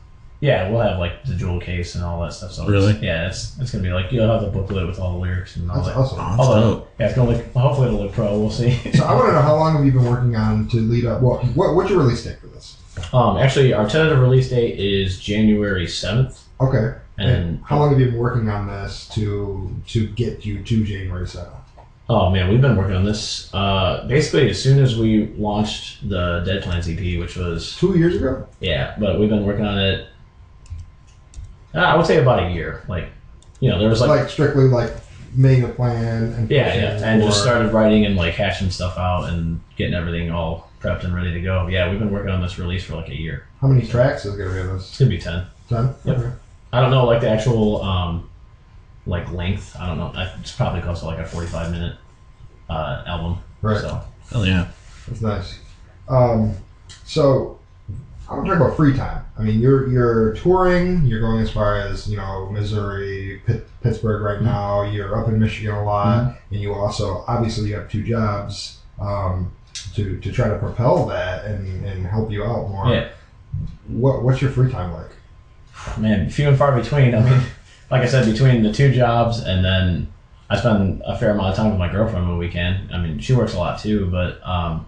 Yeah, 0.41 0.69
we'll 0.69 0.79
have 0.79 0.99
like 0.99 1.25
the 1.25 1.35
jewel 1.35 1.59
case 1.59 1.95
and 1.95 2.03
all 2.05 2.21
that 2.21 2.31
stuff. 2.31 2.53
So 2.53 2.65
Really? 2.65 2.93
it's, 2.93 3.01
yeah, 3.01 3.27
it's 3.27 3.59
it's 3.59 3.71
gonna 3.71 3.83
be 3.83 3.91
like 3.91 4.09
you'll 4.13 4.29
have 4.31 4.41
the 4.41 4.47
booklet 4.47 4.87
with 4.87 4.97
all 4.97 5.11
the 5.13 5.17
lyrics 5.19 5.57
and 5.57 5.69
all 5.69 5.75
That's 5.77 5.89
that. 5.89 5.97
awesome. 5.97 6.19
Oh, 6.21 6.27
that's 6.29 6.39
Although, 6.39 6.61
dope. 6.75 6.91
yeah, 6.97 7.05
it's 7.07 7.15
gonna 7.17 7.31
look. 7.31 7.53
Hopefully, 7.53 7.87
it'll 7.89 7.99
look 8.03 8.13
pro. 8.13 8.39
We'll 8.39 8.49
see. 8.49 8.71
So 8.93 9.03
I 9.03 9.13
want 9.13 9.27
to 9.27 9.33
know 9.33 9.41
how 9.41 9.57
long 9.57 9.75
have 9.75 9.85
you 9.85 9.91
been 9.91 10.05
working 10.05 10.37
on 10.37 10.69
to 10.69 10.77
lead 10.77 11.03
up? 11.05 11.21
What 11.21 11.43
what 11.55 11.75
what's 11.75 11.89
your 11.89 11.99
release 11.99 12.23
date 12.23 12.39
for 12.39 12.47
this? 12.47 12.77
um, 13.13 13.35
actually, 13.37 13.73
our 13.73 13.87
tentative 13.89 14.19
release 14.19 14.49
date 14.49 14.79
is 14.79 15.19
January 15.19 15.85
seventh, 15.87 16.41
Okay. 16.61 16.97
And 17.19 17.63
how 17.65 17.77
long 17.79 17.89
have 17.91 17.99
you 17.99 18.07
been 18.07 18.17
working 18.17 18.49
on 18.49 18.67
this 18.67 19.07
to 19.15 19.75
to 19.87 20.07
get 20.07 20.45
you 20.45 20.63
to 20.63 20.83
January 20.83 21.27
seventh? 21.27 21.53
oh 22.11 22.31
man, 22.31 22.49
we've 22.49 22.61
been 22.61 22.75
working 22.75 22.95
on 22.95 23.05
this 23.05 23.53
uh, 23.53 24.03
basically 24.07 24.49
as 24.49 24.61
soon 24.61 24.79
as 24.79 24.97
we 24.97 25.27
launched 25.37 26.09
the 26.09 26.41
Dead 26.45 26.63
Plans 26.63 26.89
EP, 26.89 27.19
which 27.19 27.35
was 27.37 27.75
Two 27.77 27.97
years 27.97 28.15
ago. 28.15 28.47
yeah, 28.59 28.95
but 28.99 29.19
we've 29.19 29.29
been 29.29 29.45
working 29.45 29.65
on 29.65 29.77
it. 29.77 30.07
uh, 31.75 31.79
I 31.79 31.95
would 31.95 32.05
say 32.07 32.17
about 32.17 32.43
a 32.43 32.51
year. 32.51 32.83
Like, 32.87 33.09
you 33.59 33.69
know, 33.69 33.77
there 33.77 33.89
was 33.89 34.01
Like, 34.01 34.21
like, 34.21 34.29
strictly 34.29 34.63
like 34.65 34.91
making 35.35 35.65
a 35.65 35.69
plan 35.69 36.33
and 36.33 36.49
yeah, 36.49 36.73
yeah, 36.73 36.99
and 37.07 37.21
just 37.21 37.41
started 37.43 37.71
writing 37.71 38.05
and 38.07 38.15
like 38.15 38.33
hashing 38.33 38.71
stuff 38.71 38.97
out 38.97 39.29
and 39.29 39.61
getting 39.75 39.93
everything 39.93 40.31
all 40.31 40.71
prepped 40.81 41.03
and 41.03 41.13
ready 41.13 41.31
to 41.33 41.41
go. 41.41 41.67
Yeah, 41.67 41.91
we've 41.91 41.99
been 41.99 42.09
working 42.11 42.31
on 42.31 42.41
this 42.41 42.57
release 42.57 42.83
for 42.85 42.95
like 42.95 43.09
a 43.09 43.15
year. 43.15 43.45
How 43.61 43.67
many 43.67 43.85
tracks 43.85 44.25
is 44.25 44.35
gonna 44.35 44.51
be 44.51 44.59
in 44.61 44.75
It's 44.77 44.97
gonna 44.97 45.11
be 45.11 45.19
ten. 45.19 45.45
Ten. 45.67 45.93
Yep. 46.05 46.17
Okay. 46.17 46.31
I 46.71 46.81
don't 46.81 46.91
know, 46.91 47.05
like 47.05 47.21
the 47.21 47.29
actual 47.29 47.81
um, 47.81 48.29
like 49.05 49.31
length. 49.31 49.75
I 49.79 49.87
don't 49.87 49.97
know. 49.97 50.13
It's 50.39 50.51
probably 50.51 50.81
close 50.81 50.99
to 51.01 51.05
like 51.05 51.19
a 51.19 51.25
forty-five 51.25 51.71
minute 51.71 51.97
uh, 52.69 53.03
album. 53.05 53.39
Right. 53.61 53.81
So 53.81 54.01
Hell 54.31 54.45
yeah. 54.45 54.67
That's 55.07 55.21
nice. 55.21 55.59
Um, 56.07 56.53
so 57.03 57.59
I 58.29 58.33
want 58.33 58.45
to 58.45 58.51
talk 58.53 58.61
about 58.61 58.77
free 58.77 58.95
time. 58.95 59.25
I 59.37 59.41
mean, 59.41 59.59
you're 59.59 59.89
you're 59.89 60.33
touring. 60.35 61.05
You're 61.05 61.21
going 61.21 61.41
as 61.41 61.49
far 61.49 61.79
as 61.79 62.07
you 62.07 62.17
know, 62.17 62.49
Missouri, 62.51 63.41
Pitt, 63.45 63.67
Pittsburgh 63.81 64.21
right 64.21 64.41
now. 64.41 64.83
You're 64.83 65.19
up 65.19 65.27
in 65.27 65.39
Michigan 65.39 65.73
a 65.73 65.83
lot, 65.83 66.35
and 66.51 66.61
you 66.61 66.73
also 66.73 67.23
obviously 67.27 67.69
you 67.69 67.75
have 67.75 67.89
two 67.89 68.03
jobs 68.03 68.77
um, 68.99 69.51
to 69.95 70.19
to 70.19 70.31
try 70.31 70.47
to 70.47 70.59
propel 70.59 71.07
that 71.07 71.45
and, 71.45 71.85
and 71.85 72.05
help 72.05 72.31
you 72.31 72.43
out 72.43 72.69
more. 72.69 72.93
Yeah. 72.93 73.09
What 73.87 74.21
what's 74.23 74.41
your 74.41 74.51
free 74.51 74.71
time 74.71 74.93
like? 74.93 75.09
Man, 75.97 76.29
few 76.29 76.47
and 76.47 76.57
far 76.57 76.79
between. 76.79 77.15
I 77.15 77.21
mean, 77.21 77.41
like 77.91 78.01
I 78.01 78.07
said, 78.07 78.25
between 78.25 78.63
the 78.63 78.71
two 78.71 78.91
jobs 78.91 79.39
and 79.39 79.63
then 79.63 80.11
I 80.49 80.57
spend 80.57 81.01
a 81.05 81.17
fair 81.17 81.31
amount 81.31 81.49
of 81.49 81.55
time 81.55 81.69
with 81.69 81.79
my 81.79 81.89
girlfriend 81.89 82.27
when 82.27 82.37
we 82.37 82.49
can. 82.49 82.89
I 82.91 82.97
mean, 82.97 83.19
she 83.19 83.33
works 83.33 83.53
a 83.53 83.57
lot 83.57 83.79
too, 83.79 84.07
but 84.07 84.45
um, 84.45 84.87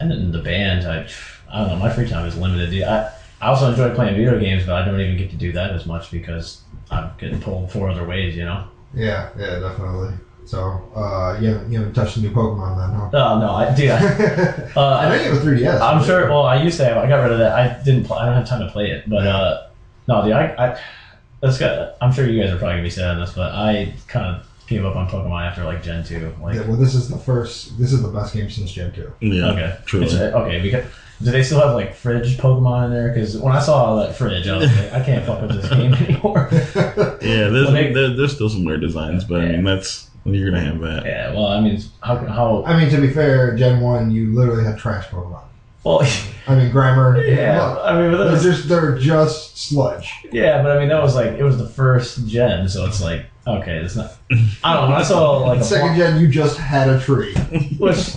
and 0.00 0.10
then 0.10 0.32
the 0.32 0.38
band, 0.38 0.86
I 0.86 1.08
I 1.52 1.60
don't 1.60 1.68
know, 1.68 1.76
my 1.76 1.90
free 1.90 2.08
time 2.08 2.26
is 2.26 2.36
limited. 2.36 2.82
I 2.82 3.12
I 3.40 3.48
also 3.48 3.70
enjoy 3.70 3.94
playing 3.94 4.16
video 4.16 4.38
games, 4.38 4.64
but 4.64 4.74
I 4.74 4.84
don't 4.84 5.00
even 5.00 5.16
get 5.16 5.30
to 5.30 5.36
do 5.36 5.52
that 5.52 5.72
as 5.72 5.86
much 5.86 6.10
because 6.10 6.62
I'm 6.90 7.10
getting 7.18 7.40
pulled 7.40 7.70
four 7.70 7.90
other 7.90 8.04
ways, 8.04 8.34
you 8.36 8.44
know. 8.44 8.66
Yeah, 8.94 9.30
yeah, 9.38 9.58
definitely. 9.58 10.14
So 10.46 10.90
uh, 10.94 11.38
you 11.40 11.48
haven't 11.48 11.72
you 11.72 11.78
haven't 11.78 11.94
touched 11.94 12.14
the 12.14 12.22
new 12.22 12.30
Pokemon 12.30 12.78
then, 12.78 12.94
huh? 12.94 13.10
Oh 13.12 13.38
no, 13.40 13.50
I. 13.50 13.64
I, 13.64 14.72
uh, 14.76 14.96
I 14.96 15.08
know 15.08 15.14
you 15.22 15.32
have 15.32 15.42
a 15.42 15.46
3DS. 15.46 15.80
I'm 15.80 16.04
sure. 16.04 16.28
Well, 16.28 16.44
I 16.44 16.62
used 16.62 16.76
to 16.78 16.84
have. 16.84 16.96
I 16.98 17.08
got 17.08 17.22
rid 17.22 17.32
of 17.32 17.38
that. 17.38 17.52
I 17.52 17.82
didn't. 17.82 18.04
Play, 18.04 18.18
I 18.18 18.26
don't 18.26 18.34
have 18.36 18.48
time 18.48 18.60
to 18.60 18.70
play 18.70 18.92
it. 18.92 19.08
But 19.08 19.26
uh, 19.26 19.65
no, 20.08 20.22
dude. 20.24 20.32
I. 20.32 20.54
I 20.72 20.80
that's 21.40 21.58
got. 21.58 21.96
I'm 22.00 22.12
sure 22.12 22.26
you 22.26 22.40
guys 22.42 22.50
are 22.50 22.56
probably 22.56 22.74
gonna 22.76 22.82
be 22.84 22.90
sad 22.90 23.10
on 23.14 23.20
this, 23.20 23.32
but 23.34 23.52
I 23.52 23.92
kind 24.08 24.24
of 24.36 24.46
gave 24.66 24.84
up 24.86 24.96
on 24.96 25.06
Pokemon 25.08 25.46
after 25.46 25.64
like 25.64 25.82
Gen 25.82 26.02
two. 26.02 26.32
Like, 26.42 26.54
Yeah, 26.56 26.62
well, 26.66 26.76
this 26.76 26.94
is 26.94 27.08
the 27.10 27.18
first. 27.18 27.78
This 27.78 27.92
is 27.92 28.02
the 28.02 28.08
best 28.08 28.32
game 28.34 28.48
since 28.50 28.72
Gen 28.72 28.92
two. 28.92 29.12
Yeah. 29.20 29.50
okay, 29.52 29.76
Truly. 29.84 30.06
It's, 30.06 30.14
uh, 30.14 30.32
okay. 30.34 30.60
Because 30.62 30.84
do 31.22 31.30
they 31.30 31.42
still 31.42 31.60
have 31.60 31.74
like 31.74 31.94
fridge 31.94 32.38
Pokemon 32.38 32.86
in 32.86 32.90
there? 32.92 33.08
Because 33.12 33.36
when 33.36 33.52
I 33.54 33.60
saw 33.60 33.96
that 34.02 34.16
fridge, 34.16 34.48
I 34.48 34.56
was 34.56 34.74
like, 34.76 34.92
I 34.94 35.04
can't 35.04 35.24
fuck 35.26 35.42
with 35.42 35.60
this 35.60 35.68
game 35.70 35.92
anymore. 36.04 36.48
Yeah, 37.22 37.48
there's 37.48 37.66
Well, 37.66 37.72
they- 37.72 37.92
there, 37.92 38.16
there's 38.16 38.34
still 38.34 38.48
some 38.48 38.64
weird 38.64 38.80
designs, 38.80 39.24
but 39.24 39.40
I 39.42 39.48
mean 39.48 39.64
that's 39.64 40.08
you're 40.24 40.50
gonna 40.50 40.64
have 40.64 40.80
that. 40.80 41.04
yeah. 41.04 41.32
Well, 41.34 41.46
I 41.46 41.60
mean, 41.60 41.80
how 42.02 42.16
how 42.16 42.64
I 42.64 42.78
mean, 42.80 42.90
to 42.90 43.00
be 43.00 43.10
fair, 43.10 43.54
Gen 43.56 43.80
one, 43.80 44.10
you 44.10 44.34
literally 44.34 44.64
had 44.64 44.78
trash 44.78 45.06
Pokemon. 45.08 45.42
Well. 45.86 46.02
I 46.48 46.54
mean, 46.54 46.70
Grimer. 46.70 47.16
Yeah, 47.36 47.62
look, 47.62 47.84
I 47.84 48.00
mean, 48.00 48.10
but 48.12 48.24
they're 48.24 48.32
was, 48.32 48.42
just 48.42 48.68
they're 48.68 48.96
just 48.98 49.56
sludge. 49.58 50.12
yeah, 50.32 50.62
but 50.62 50.76
I 50.76 50.78
mean, 50.78 50.88
that 50.88 51.02
was 51.02 51.14
like 51.14 51.32
it 51.32 51.42
was 51.42 51.58
the 51.58 51.68
first 51.68 52.26
gen, 52.26 52.68
so 52.68 52.86
it's 52.86 53.02
like 53.02 53.26
okay, 53.46 53.76
it's 53.76 53.96
not. 53.96 54.16
I 54.64 54.74
don't 54.74 54.90
know. 54.90 54.96
I 54.96 55.02
saw 55.04 55.38
like 55.46 55.60
a 55.60 55.64
Second 55.64 55.96
gen, 55.96 56.20
you 56.20 56.26
just 56.26 56.58
had 56.58 56.88
a 56.88 56.98
tree. 57.00 57.32
Which 57.78 58.16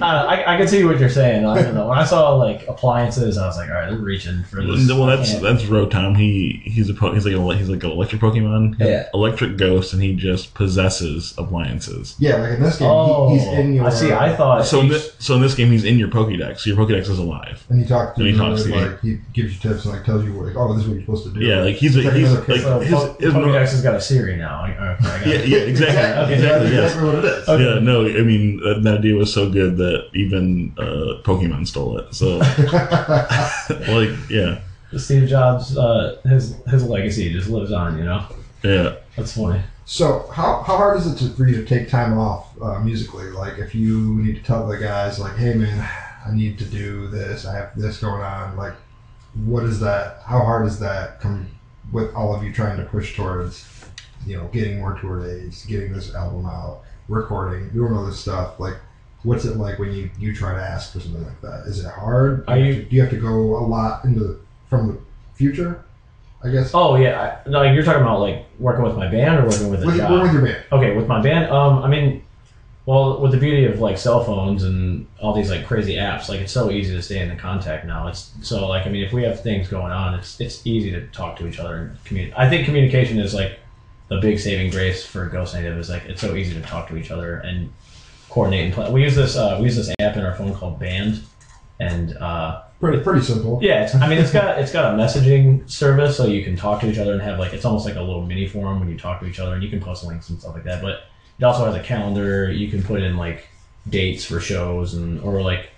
I, 0.02 0.54
I 0.54 0.56
can 0.56 0.66
see 0.66 0.82
what 0.84 0.98
you're 0.98 1.10
saying. 1.10 1.44
I 1.44 1.60
don't 1.62 1.74
know. 1.74 1.88
When 1.88 1.98
I 1.98 2.04
saw 2.04 2.34
like 2.36 2.66
appliances, 2.68 3.36
I 3.36 3.46
was 3.46 3.56
like, 3.58 3.68
all 3.68 3.74
right, 3.74 3.90
they're 3.90 3.98
reaching 3.98 4.44
for 4.44 4.64
this. 4.64 4.88
well, 4.88 5.04
I 5.10 5.16
that's 5.16 5.30
can't- 5.30 5.42
that's 5.42 5.62
Rotom. 5.64 6.16
He 6.16 6.62
he's 6.64 6.88
a 6.88 6.94
po- 6.94 7.12
he's 7.12 7.26
like 7.26 7.34
a, 7.34 7.56
he's 7.58 7.68
like 7.68 7.84
an 7.84 7.90
electric 7.90 8.22
Pokemon. 8.22 8.78
He's 8.78 8.88
Yeah. 8.88 9.08
Electric 9.12 9.58
ghost, 9.58 9.92
and 9.92 10.02
he 10.02 10.14
just 10.14 10.54
possesses 10.54 11.34
appliances. 11.36 12.16
Yeah, 12.18 12.36
like 12.36 12.52
in 12.54 12.62
this 12.62 12.78
game, 12.78 12.88
oh, 12.90 13.28
he, 13.30 13.38
he's 13.38 13.48
oh, 13.48 13.52
in 13.52 13.74
your. 13.74 13.84
I 13.86 13.90
see. 13.90 14.12
I 14.12 14.34
thought 14.34 14.64
So 14.66 14.80
in, 14.80 14.86
each- 14.86 15.02
thi- 15.02 15.10
so 15.18 15.34
in 15.34 15.42
this 15.42 15.54
game, 15.54 15.70
he's 15.70 15.84
in 15.84 15.98
your 15.98 16.08
Pokédex. 16.08 16.60
So 16.60 16.70
your 16.70 16.78
Pokédex 16.78 17.02
is 17.10 17.18
alive. 17.18 17.62
and 17.68 17.78
he 17.78 17.86
talks 17.86 18.16
to 18.16 18.20
And 18.24 18.26
he 18.28 18.32
you. 18.34 18.38
talks 18.40 18.62
to 18.62 18.68
you. 18.70 18.74
like 18.74 19.00
he 19.00 19.18
gives 19.34 19.52
you 19.54 19.60
tips 19.70 19.84
and 19.84 19.92
like 19.94 20.04
tells 20.04 20.24
you 20.24 20.32
like, 20.32 20.56
oh, 20.56 20.72
this 20.72 20.82
is 20.84 20.88
what 20.88 20.94
you're 20.94 21.02
supposed 21.04 21.24
to 21.24 21.38
do. 21.38 21.44
Yeah, 21.44 21.60
like 21.62 21.76
he's 21.76 21.94
a, 21.96 22.02
Check 22.02 22.14
he's 22.14 22.30
another 22.32 22.52
like 22.52 22.60
so 22.62 22.80
his, 22.80 23.16
his 23.20 23.34
Pokédex 23.34 23.70
has 23.72 23.82
got 23.82 23.94
a 23.96 24.00
Siri 24.00 24.36
now. 24.36 24.62
I, 24.62 24.70
okay, 24.70 24.80
I 25.08 25.18
got 25.18 25.26
yeah, 25.26 25.34
it. 25.34 25.41
yeah, 25.48 25.58
exactly, 25.58 26.24
Okay, 26.24 26.34
exactly, 26.34 26.70
That's 26.70 26.72
yes. 26.72 26.84
exactly 26.92 27.08
what 27.08 27.18
it 27.18 27.24
is. 27.24 27.48
Okay. 27.48 27.64
Yeah, 27.64 27.78
no, 27.80 28.06
I 28.06 28.22
mean 28.22 28.56
that, 28.58 28.82
that 28.82 28.98
idea 28.98 29.14
was 29.14 29.32
so 29.32 29.50
good 29.50 29.76
that 29.78 30.10
even 30.14 30.74
uh, 30.78 31.22
Pokemon 31.22 31.66
stole 31.66 31.98
it. 31.98 32.14
So, 32.14 32.38
like, 33.92 34.10
yeah, 34.30 34.60
Steve 34.96 35.28
Jobs, 35.28 35.76
uh, 35.76 36.18
his 36.24 36.56
his 36.66 36.84
legacy 36.84 37.32
just 37.32 37.48
lives 37.48 37.72
on. 37.72 37.98
You 37.98 38.04
know, 38.04 38.26
yeah. 38.62 38.96
that's 39.16 39.36
funny. 39.36 39.62
So 39.84 40.28
how, 40.32 40.62
how 40.62 40.76
hard 40.76 40.96
is 40.98 41.06
it 41.06 41.16
to, 41.18 41.34
for 41.34 41.46
you 41.46 41.56
to 41.56 41.64
take 41.64 41.88
time 41.88 42.16
off 42.16 42.50
uh, 42.62 42.78
musically? 42.80 43.30
Like 43.30 43.58
if 43.58 43.74
you 43.74 44.16
need 44.22 44.36
to 44.36 44.42
tell 44.42 44.66
the 44.66 44.78
guys 44.78 45.18
like, 45.18 45.36
hey 45.36 45.54
man, 45.54 45.88
I 46.24 46.32
need 46.32 46.58
to 46.60 46.64
do 46.64 47.08
this. 47.08 47.44
I 47.44 47.56
have 47.56 47.76
this 47.76 47.98
going 47.98 48.22
on. 48.22 48.56
Like, 48.56 48.74
what 49.44 49.64
is 49.64 49.80
that? 49.80 50.22
How 50.24 50.38
hard 50.38 50.66
is 50.66 50.78
that? 50.78 51.20
Come 51.20 51.48
with 51.90 52.14
all 52.14 52.34
of 52.34 52.42
you 52.42 52.52
trying 52.52 52.76
to 52.78 52.84
push 52.84 53.16
towards, 53.16 53.66
you 54.26 54.36
know, 54.36 54.46
getting 54.48 54.78
more 54.78 54.94
tour 54.98 55.24
dates, 55.24 55.64
getting 55.64 55.92
this 55.92 56.14
album 56.14 56.46
out, 56.46 56.80
recording, 57.08 57.68
doing 57.70 57.92
all 57.92 58.04
this 58.04 58.18
stuff. 58.20 58.58
Like, 58.60 58.76
what's 59.22 59.44
it 59.44 59.56
like 59.56 59.78
when 59.78 59.92
you 59.92 60.10
you 60.18 60.34
try 60.34 60.54
to 60.54 60.60
ask 60.62 60.92
for 60.92 61.00
something 61.00 61.24
like 61.24 61.40
that? 61.42 61.64
Is 61.66 61.80
it 61.80 61.90
hard? 61.90 62.44
Are 62.48 62.56
Do 62.56 62.62
you- 62.64 62.72
have 62.74 62.82
to- 62.84 62.88
do 62.90 62.96
you 62.96 63.02
have 63.02 63.10
to 63.10 63.16
go 63.20 63.56
a 63.58 63.64
lot 63.66 64.04
into 64.04 64.20
the, 64.20 64.38
from 64.68 64.88
the 64.88 64.98
future? 65.34 65.82
I 66.44 66.48
guess. 66.50 66.72
Oh 66.74 66.96
yeah, 66.96 67.38
I, 67.46 67.48
no, 67.48 67.62
you're 67.62 67.84
talking 67.84 68.02
about 68.02 68.18
like 68.20 68.46
working 68.58 68.82
with 68.82 68.96
my 68.96 69.06
band 69.08 69.38
or 69.38 69.44
working 69.46 69.70
with 69.70 69.82
a 69.84 69.86
with, 69.86 69.96
job. 69.96 70.22
with 70.22 70.32
your 70.32 70.42
band. 70.42 70.64
Okay, 70.72 70.96
with 70.96 71.06
my 71.06 71.22
band, 71.22 71.48
um, 71.52 71.84
I 71.84 71.88
mean, 71.88 72.24
well, 72.84 73.20
with 73.20 73.30
the 73.30 73.36
beauty 73.38 73.64
of 73.66 73.78
like 73.78 73.96
cell 73.96 74.24
phones 74.24 74.64
and 74.64 75.06
all 75.20 75.32
these 75.34 75.50
like 75.50 75.64
crazy 75.68 75.94
apps, 75.94 76.28
like 76.28 76.40
it's 76.40 76.50
so 76.50 76.68
easy 76.72 76.96
to 76.96 77.00
stay 77.00 77.20
in 77.20 77.36
contact 77.38 77.86
now. 77.86 78.08
It's 78.08 78.32
so 78.42 78.66
like 78.66 78.88
I 78.88 78.90
mean, 78.90 79.04
if 79.04 79.12
we 79.12 79.22
have 79.22 79.40
things 79.40 79.68
going 79.68 79.92
on, 79.92 80.14
it's 80.14 80.40
it's 80.40 80.66
easy 80.66 80.90
to 80.90 81.06
talk 81.08 81.36
to 81.36 81.46
each 81.46 81.60
other 81.60 81.76
and 81.76 82.04
communicate. 82.04 82.36
I 82.36 82.50
think 82.50 82.64
communication 82.64 83.20
is 83.20 83.34
like 83.34 83.60
the 84.12 84.20
big 84.20 84.38
saving 84.38 84.70
grace 84.70 85.04
for 85.04 85.26
Ghost 85.26 85.54
Native 85.54 85.78
is 85.78 85.88
like 85.88 86.04
it's 86.04 86.20
so 86.20 86.34
easy 86.34 86.54
to 86.54 86.60
talk 86.60 86.88
to 86.88 86.96
each 86.96 87.10
other 87.10 87.36
and 87.38 87.72
coordinate 88.28 88.66
and 88.66 88.74
plan. 88.74 88.92
We 88.92 89.02
use 89.02 89.16
this 89.16 89.36
uh, 89.36 89.56
we 89.58 89.66
use 89.66 89.76
this 89.76 89.94
app 89.98 90.16
in 90.16 90.24
our 90.24 90.34
phone 90.34 90.54
called 90.54 90.78
Band, 90.78 91.22
and 91.80 92.16
uh, 92.18 92.62
Pretty 92.80 93.00
pretty 93.00 93.22
simple. 93.22 93.60
yeah, 93.62 93.84
it's, 93.84 93.94
I 93.94 94.08
mean, 94.08 94.18
it's 94.18 94.32
got 94.32 94.58
it's 94.58 94.72
got 94.72 94.92
a 94.92 94.96
messaging 94.96 95.70
service, 95.70 96.16
so 96.16 96.26
you 96.26 96.42
can 96.42 96.56
talk 96.56 96.80
to 96.80 96.90
each 96.90 96.98
other 96.98 97.12
and 97.12 97.22
have 97.22 97.38
like 97.38 97.52
it's 97.52 97.64
almost 97.64 97.86
like 97.86 97.94
a 97.94 98.00
little 98.02 98.26
mini 98.26 98.48
forum 98.48 98.80
when 98.80 98.88
you 98.90 98.98
talk 98.98 99.20
to 99.20 99.26
each 99.26 99.38
other, 99.38 99.54
and 99.54 99.62
you 99.62 99.70
can 99.70 99.80
post 99.80 100.04
links 100.04 100.30
and 100.30 100.40
stuff 100.40 100.54
like 100.54 100.64
that. 100.64 100.82
But 100.82 101.04
it 101.38 101.44
also 101.44 101.64
has 101.64 101.76
a 101.76 101.82
calendar. 101.82 102.50
You 102.50 102.68
can 102.68 102.82
put 102.82 103.00
in 103.00 103.16
like 103.16 103.46
dates 103.88 104.24
for 104.24 104.40
shows, 104.40 104.94
and 104.94 105.20
or 105.20 105.42
like 105.42 105.68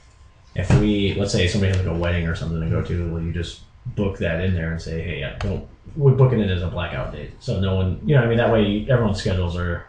if 0.57 0.70
we 0.80 1.12
let's 1.14 1.32
say 1.32 1.47
somebody 1.47 1.76
has 1.76 1.85
like 1.85 1.95
a 1.95 1.99
wedding 1.99 2.26
or 2.26 2.35
something 2.35 2.59
to 2.59 2.70
go 2.70 2.82
to, 2.82 3.12
well, 3.12 3.22
you 3.22 3.32
just 3.32 3.61
book 3.95 4.16
that 4.18 4.43
in 4.43 4.55
there 4.55 4.72
and 4.72 4.80
say, 4.80 5.03
hey, 5.03 5.20
yeah, 5.20 5.37
don't 5.41 5.68
we're 5.97 6.12
booking 6.12 6.41
it 6.41 6.51
as 6.51 6.62
a 6.62 6.66
blackout 6.68 7.12
date, 7.12 7.32
so 7.41 7.61
no 7.61 7.76
one, 7.76 8.01
you 8.05 8.14
know, 8.14 8.22
I 8.22 8.26
mean, 8.26 8.39
that 8.39 8.53
way 8.53 8.87
everyone's 8.91 9.20
schedules 9.20 9.57
are 9.57 9.85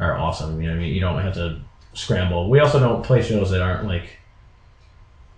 are 0.00 0.16
awesome. 0.16 0.60
You 0.60 0.68
know, 0.68 0.74
what 0.74 0.78
I 0.78 0.82
mean, 0.84 0.94
you 0.94 1.00
don't 1.00 1.20
have 1.22 1.34
to 1.34 1.60
scramble. 1.92 2.48
We 2.48 2.60
also 2.60 2.78
don't 2.78 3.02
play 3.04 3.20
shows 3.22 3.50
that 3.50 3.60
aren't 3.60 3.86
like 3.86 4.18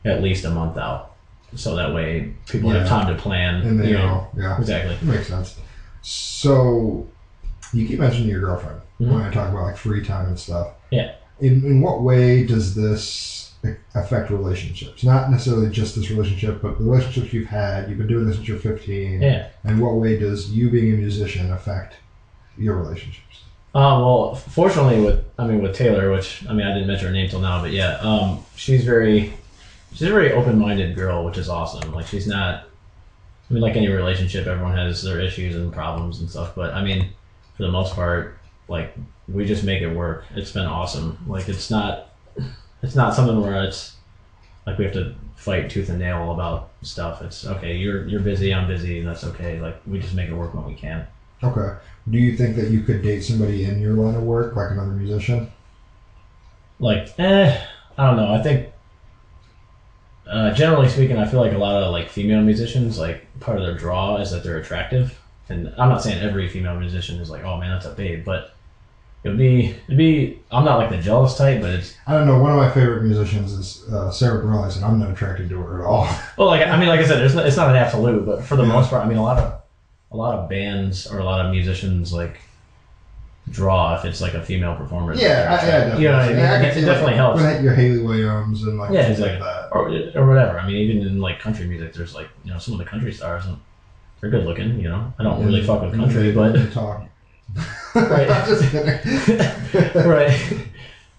at 0.05 0.22
least 0.22 0.45
a 0.45 0.51
month 0.51 0.76
out, 0.76 1.12
so 1.55 1.76
that 1.76 1.95
way 1.95 2.35
people 2.47 2.70
have 2.70 2.87
time 2.89 3.14
to 3.14 3.20
plan. 3.20 3.62
And 3.62 3.81
they 3.81 3.89
you 3.89 3.95
know, 3.95 4.07
know, 4.07 4.28
yeah, 4.37 4.59
exactly. 4.59 4.97
makes 5.07 5.28
sense. 5.28 5.59
So, 6.03 7.07
you 7.72 7.87
keep 7.87 7.99
mentioning 7.99 8.28
your 8.28 8.41
girlfriend 8.41 8.81
Mhm. 9.01 9.12
when 9.12 9.22
I 9.22 9.31
talk 9.31 9.51
about 9.51 9.64
like 9.64 9.76
free 9.76 10.05
time 10.05 10.26
and 10.26 10.39
stuff. 10.39 10.68
Yeah. 10.91 11.12
In 11.41 11.64
in 11.64 11.81
what 11.81 12.03
way 12.03 12.45
does 12.45 12.74
this 12.74 13.39
affect 13.95 14.31
relationships? 14.31 15.05
Not 15.05 15.31
necessarily 15.31 15.71
just 15.71 15.97
this 15.97 16.11
relationship, 16.11 16.63
but 16.63 16.79
the 16.79 16.85
relationships 16.85 17.33
you've 17.33 17.49
had. 17.49 17.89
You've 17.89 17.99
been 17.99 18.07
doing 18.07 18.27
this 18.27 18.37
since 18.37 18.49
you're 18.49 18.59
15. 18.59 19.23
Yeah. 19.23 19.49
And 19.65 19.81
what 19.81 19.97
way 19.97 20.19
does 20.19 20.51
you 20.51 20.71
being 20.71 20.95
a 20.95 20.97
musician 20.97 21.53
affect 21.53 21.97
your 22.57 22.77
relationships? 22.77 23.45
Um, 23.75 24.03
well, 24.03 24.35
fortunately, 24.35 25.01
with 25.01 25.25
I 25.39 25.47
mean 25.47 25.63
with 25.63 25.77
Taylor, 25.77 26.11
which 26.11 26.45
I 26.49 26.53
mean 26.53 26.67
I 26.67 26.73
didn't 26.73 26.89
mention 26.89 27.07
her 27.07 27.13
name 27.13 27.31
till 27.31 27.41
now, 27.41 27.63
but 27.63 27.71
yeah, 27.71 27.99
um, 27.99 28.45
she's 28.57 28.85
very 28.85 29.33
she's 29.93 30.03
a 30.03 30.11
very 30.11 30.33
open 30.33 30.59
minded 30.59 30.97
girl, 30.97 31.25
which 31.25 31.39
is 31.39 31.49
awesome. 31.49 31.93
Like 31.93 32.07
she's 32.07 32.27
not. 32.27 32.65
I 33.49 33.53
mean, 33.53 33.63
like 33.63 33.77
any 33.77 33.89
relationship, 33.89 34.47
everyone 34.47 34.77
has 34.77 35.03
their 35.03 35.21
issues 35.21 35.57
and 35.57 35.73
problems 35.73 36.21
and 36.21 36.31
stuff. 36.31 36.55
But 36.55 36.75
I 36.75 36.83
mean, 36.83 37.11
for 37.57 37.63
the 37.63 37.71
most 37.71 37.95
part, 37.95 38.39
like 38.69 38.95
we 39.29 39.45
just 39.45 39.65
make 39.65 39.83
it 39.83 39.95
work. 39.95 40.25
It's 40.35 40.53
been 40.53 40.67
awesome. 40.67 41.19
Like 41.29 41.49
it's 41.49 41.71
not 41.71 42.10
it's 42.83 42.95
not 42.95 43.14
something 43.14 43.41
where 43.41 43.62
it's 43.64 43.97
like 44.66 44.78
we 44.78 44.85
have 44.85 44.95
to 44.95 45.14
fight 45.37 45.70
tooth 45.70 45.89
and 45.89 45.99
nail 45.99 46.33
about 46.33 46.70
stuff. 46.83 47.22
It's 47.22 47.47
okay. 47.47 47.76
You're 47.76 48.07
you're 48.07 48.20
busy. 48.20 48.55
I'm 48.55 48.66
busy. 48.66 49.03
That's 49.03 49.24
okay. 49.24 49.61
Like 49.61 49.81
we 49.87 49.99
just 49.99 50.14
make 50.14 50.28
it 50.28 50.35
work 50.35 50.55
when 50.55 50.64
we 50.64 50.74
can. 50.74 51.07
Okay. 51.43 51.78
Do 52.11 52.18
you 52.18 52.37
think 52.37 52.57
that 52.57 52.70
you 52.70 52.83
could 52.83 53.03
date 53.03 53.20
somebody 53.20 53.64
in 53.64 53.81
your 53.81 53.95
line 53.95 54.14
of 54.14 54.22
work, 54.22 54.57
like 54.57 54.70
another 54.70 54.93
musician? 54.93 55.51
like 56.81 57.14
eh 57.18 57.62
i 57.99 58.07
don't 58.07 58.16
know 58.16 58.33
i 58.33 58.43
think 58.43 58.68
uh, 60.26 60.53
generally 60.53 60.89
speaking 60.89 61.18
i 61.18 61.26
feel 61.26 61.41
like 61.41 61.53
a 61.53 61.59
lot 61.59 61.83
of 61.83 61.93
like 61.93 62.09
female 62.09 62.41
musicians 62.41 62.99
like 62.99 63.26
part 63.41 63.59
of 63.59 63.64
their 63.64 63.76
draw 63.76 64.16
is 64.16 64.31
that 64.31 64.43
they're 64.43 64.59
attractive 64.59 65.20
and 65.49 65.68
i'm 65.76 65.89
not 65.89 66.03
saying 66.03 66.22
every 66.22 66.49
female 66.49 66.78
musician 66.78 67.20
is 67.20 67.31
like 67.31 67.45
oh 67.45 67.59
man 67.59 67.70
that's 67.70 67.87
a 67.87 67.91
babe 67.91 68.24
but 68.24 68.55
it 69.23 69.29
would 69.29 69.39
be 69.39 69.66
it'd 69.87 69.99
be 69.99 70.41
i'm 70.51 70.64
not 70.64 70.79
like 70.79 70.89
the 70.91 70.97
jealous 70.99 71.37
type 71.37 71.61
but 71.61 71.71
it's 71.71 71.95
I 72.07 72.14
don't 72.14 72.27
know. 72.27 72.39
One 72.43 72.51
of 72.51 72.57
my 72.57 72.68
favorite 72.71 73.05
musicians 73.05 73.53
is 73.53 73.89
uh, 73.93 74.11
Sarah 74.11 74.43
Bareilles, 74.43 74.75
and 74.77 74.85
I'm 74.85 74.99
not 74.99 75.11
attracted 75.11 75.49
to 75.51 75.61
her 75.61 75.81
at 75.83 75.87
all. 75.87 76.05
well 76.39 76.49
like 76.49 76.66
i 76.66 76.77
mean 76.79 76.89
like 76.89 77.01
i 77.01 77.05
said 77.07 77.21
it's 77.23 77.35
not, 77.35 77.47
it's 77.47 77.57
not 77.57 77.68
an 77.71 77.77
absolute 77.77 78.25
but 78.27 78.43
for 78.43 78.57
the 78.57 78.64
Yeah. 78.64 78.73
most 78.73 78.91
part 78.91 79.05
i 79.05 79.09
mean 79.09 79.18
a 79.18 79.23
lot 79.23 79.39
of 79.39 79.61
a 80.12 80.16
lot 80.16 80.35
of 80.35 80.49
bands 80.49 81.07
or 81.07 81.18
a 81.18 81.25
lot 81.25 81.45
of 81.45 81.51
musicians 81.53 82.12
like 82.12 82.41
draw 83.49 83.95
if 83.97 84.05
it's 84.05 84.21
like 84.21 84.35
a 84.35 84.43
female 84.43 84.75
performer 84.75 85.12
yeah, 85.14 85.59
I, 85.61 85.66
yeah, 85.66 85.79
definitely. 85.81 86.03
you 86.03 86.09
know 86.09 86.16
i 86.18 86.29
mean 86.29 86.37
Yeah, 86.39 86.61
it, 86.61 86.77
it 86.77 86.81
definitely 86.85 87.05
like, 87.05 87.14
helps 87.16 87.62
your 87.62 87.75
Hayley 87.75 88.01
Williams 88.01 88.62
and 88.62 88.79
like 88.79 88.91
Yeah, 88.93 89.05
things 89.07 89.18
exactly. 89.18 89.41
like 89.41 89.55
that. 89.55 89.68
or, 89.73 90.23
or 90.23 90.29
whatever. 90.29 90.59
I 90.59 90.66
mean, 90.66 90.77
even 90.77 91.03
in 91.03 91.21
like 91.21 91.39
country 91.41 91.66
music, 91.66 91.93
there's 91.93 92.14
like 92.14 92.29
you 92.45 92.51
know 92.53 92.59
some 92.59 92.75
of 92.75 92.79
the 92.79 92.85
country 92.85 93.12
stars, 93.12 93.47
and 93.47 93.57
they're 94.21 94.31
good 94.31 94.45
looking. 94.45 94.79
You 94.79 94.89
know, 94.89 95.12
I 95.18 95.23
don't 95.23 95.45
really 95.45 95.62
fuck 95.62 95.83
with 95.83 95.95
country, 95.95 96.33
but 96.33 96.73
talk. 96.73 97.03
Right. 97.94 98.28
Right. 99.94 100.68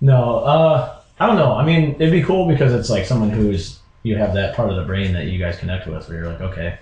No, 0.02 0.40
uh, 0.40 1.02
I 1.20 1.28
don't 1.28 1.36
know. 1.36 1.54
I 1.54 1.64
mean, 1.64 1.96
it'd 1.96 2.12
be 2.12 2.24
cool 2.24 2.48
because 2.48 2.74
it's 2.74 2.90
like 2.90 3.06
someone 3.06 3.30
who's 3.30 3.80
you 4.04 4.18
have 4.18 4.34
that 4.34 4.56
part 4.56 4.72
of 4.72 4.76
the 4.78 4.84
brain 4.84 5.14
that 5.14 5.28
you 5.28 5.38
guys 5.38 5.58
connect 5.58 5.88
with, 5.88 6.08
where 6.10 6.18
you're 6.18 6.28
like, 6.28 6.42
okay, 6.42 6.80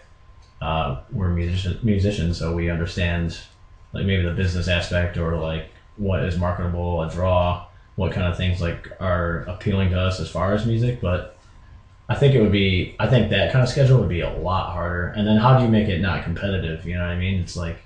uh, 0.62 1.02
we're 1.12 1.30
musician, 1.30 1.78
musicians, 1.84 2.38
so 2.38 2.54
we 2.56 2.70
understand 2.70 3.38
like 3.92 4.06
maybe 4.06 4.24
the 4.24 4.32
business 4.32 4.68
aspect 4.68 5.18
or 5.18 5.36
like 5.36 5.70
what 5.98 6.24
is 6.24 6.38
marketable, 6.38 7.02
a 7.02 7.10
draw, 7.10 7.66
what 7.96 8.14
kind 8.14 8.28
of 8.28 8.38
things 8.38 8.62
like 8.62 8.90
are 9.02 9.40
appealing 9.42 9.90
to 9.90 10.00
us 10.00 10.20
as 10.20 10.30
far 10.30 10.54
as 10.54 10.66
music, 10.66 11.02
but. 11.02 11.36
I 12.12 12.16
think 12.16 12.34
it 12.34 12.42
would 12.42 12.52
be. 12.52 12.96
I 12.98 13.06
think 13.08 13.30
that 13.30 13.52
kind 13.52 13.62
of 13.62 13.70
schedule 13.70 14.00
would 14.00 14.10
be 14.10 14.22
a 14.22 14.32
lot 14.32 14.72
harder. 14.74 15.10
And 15.10 15.28
then 15.28 15.38
how 15.38 15.60
do 15.60 15.64
you 15.64 15.70
make 15.70 15.88
it 15.88 16.02
not 16.02 16.24
competitive? 16.24 16.84
You 16.84 16.96
know 16.96 17.02
what 17.02 17.12
I 17.12 17.16
mean? 17.20 17.40
It's 17.40 17.56
like, 17.56 17.84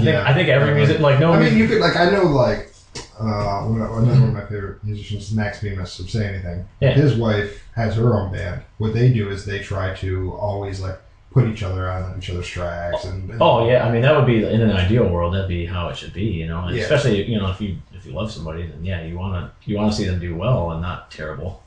I 0.00 0.04
think 0.04 0.14
Yeah. 0.14 0.30
I 0.30 0.34
think 0.34 0.48
every 0.48 0.74
music 0.74 1.00
like 1.00 1.20
no 1.20 1.32
I 1.32 1.38
music- 1.38 1.52
mean, 1.58 1.62
you 1.62 1.68
could 1.68 1.80
like 1.80 1.96
I 1.96 2.10
know 2.10 2.24
like 2.24 2.72
uh, 3.20 3.62
one 3.64 3.80
of- 3.82 3.90
another 3.98 4.20
one 4.20 4.28
of 4.30 4.34
my 4.34 4.44
favorite 4.46 4.82
musicians, 4.82 5.32
Max 5.32 5.60
Bemis 5.60 5.98
of 6.00 6.08
Say 6.10 6.26
Anything. 6.26 6.66
Yeah. 6.80 6.92
His 6.92 7.14
wife 7.16 7.62
has 7.74 7.94
her 7.96 8.14
own 8.14 8.32
band. 8.32 8.62
What 8.78 8.94
they 8.94 9.12
do 9.12 9.28
is 9.30 9.44
they 9.44 9.58
try 9.60 9.94
to 9.96 10.32
always 10.32 10.80
like 10.80 10.98
put 11.30 11.46
each 11.46 11.62
other 11.62 11.88
on 11.88 12.16
each 12.18 12.28
other's 12.30 12.48
tracks 12.48 13.04
and, 13.04 13.30
and 13.30 13.40
Oh 13.40 13.68
yeah, 13.68 13.86
I 13.86 13.92
mean 13.92 14.02
that 14.02 14.16
would 14.16 14.26
be 14.26 14.42
in 14.44 14.60
an 14.62 14.72
ideal 14.72 15.06
world. 15.08 15.34
That'd 15.34 15.48
be 15.48 15.64
how 15.66 15.88
it 15.88 15.96
should 15.96 16.12
be, 16.12 16.24
you 16.24 16.46
know. 16.48 16.68
Yeah. 16.68 16.82
Especially 16.82 17.22
you 17.30 17.38
know 17.38 17.50
if 17.50 17.60
you 17.60 17.76
if 17.94 18.06
you 18.06 18.12
love 18.12 18.32
somebody, 18.32 18.66
then 18.66 18.84
yeah, 18.84 19.02
you 19.02 19.18
wanna 19.18 19.52
you 19.64 19.76
wanna 19.76 19.92
see 19.92 20.06
them 20.06 20.18
do 20.18 20.34
well 20.34 20.70
and 20.72 20.80
not 20.82 21.10
terrible. 21.10 21.62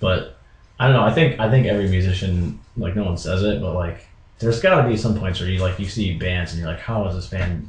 But 0.00 0.36
I 0.78 0.86
don't 0.86 0.94
know. 0.96 1.02
I 1.04 1.12
think 1.12 1.40
I 1.40 1.50
think 1.50 1.66
every 1.66 1.88
musician 1.88 2.60
like 2.76 2.94
no 2.94 3.04
one 3.04 3.16
says 3.16 3.42
it, 3.42 3.60
but 3.60 3.74
like 3.74 4.06
there's 4.40 4.60
got 4.60 4.82
to 4.82 4.88
be 4.88 4.96
some 4.96 5.18
points 5.18 5.40
where 5.40 5.48
you 5.48 5.60
like 5.60 5.78
you 5.78 5.86
see 5.86 6.16
bands 6.16 6.52
and 6.52 6.60
you're 6.60 6.70
like, 6.70 6.80
how 6.80 7.06
is 7.06 7.14
this 7.14 7.28
band? 7.28 7.68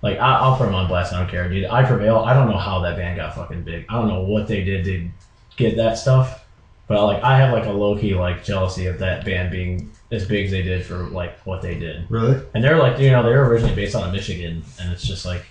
Like 0.00 0.18
I, 0.18 0.38
I'll 0.38 0.56
put 0.56 0.66
them 0.66 0.74
on 0.74 0.88
blast. 0.88 1.12
I 1.12 1.20
don't 1.20 1.30
care, 1.30 1.48
dude. 1.48 1.66
I 1.66 1.84
Prevail. 1.84 2.18
I 2.18 2.34
don't 2.34 2.48
know 2.48 2.58
how 2.58 2.80
that 2.80 2.96
band 2.96 3.16
got 3.16 3.34
fucking 3.34 3.64
big. 3.64 3.86
I 3.88 3.94
don't 3.94 4.08
know 4.08 4.22
what 4.22 4.46
they 4.46 4.62
did 4.64 4.84
to 4.84 5.08
get 5.56 5.76
that 5.76 5.98
stuff. 5.98 6.44
But 6.86 7.04
like 7.04 7.22
I 7.22 7.38
have 7.38 7.52
like 7.52 7.66
a 7.66 7.72
low 7.72 7.98
key 7.98 8.14
like 8.14 8.44
jealousy 8.44 8.86
of 8.86 8.98
that 8.98 9.24
band 9.24 9.50
being 9.50 9.90
as 10.10 10.26
big 10.26 10.46
as 10.46 10.50
they 10.50 10.62
did 10.62 10.84
for 10.84 11.04
like 11.04 11.38
what 11.40 11.62
they 11.62 11.74
did. 11.74 12.08
really. 12.10 12.40
And 12.54 12.62
they're 12.62 12.78
like, 12.78 12.98
you 12.98 13.10
know, 13.10 13.22
they 13.22 13.30
were 13.30 13.48
originally 13.48 13.74
based 13.74 13.96
out 13.96 14.06
of 14.06 14.12
Michigan, 14.12 14.64
and 14.80 14.92
it's 14.92 15.02
just 15.02 15.24
like, 15.24 15.44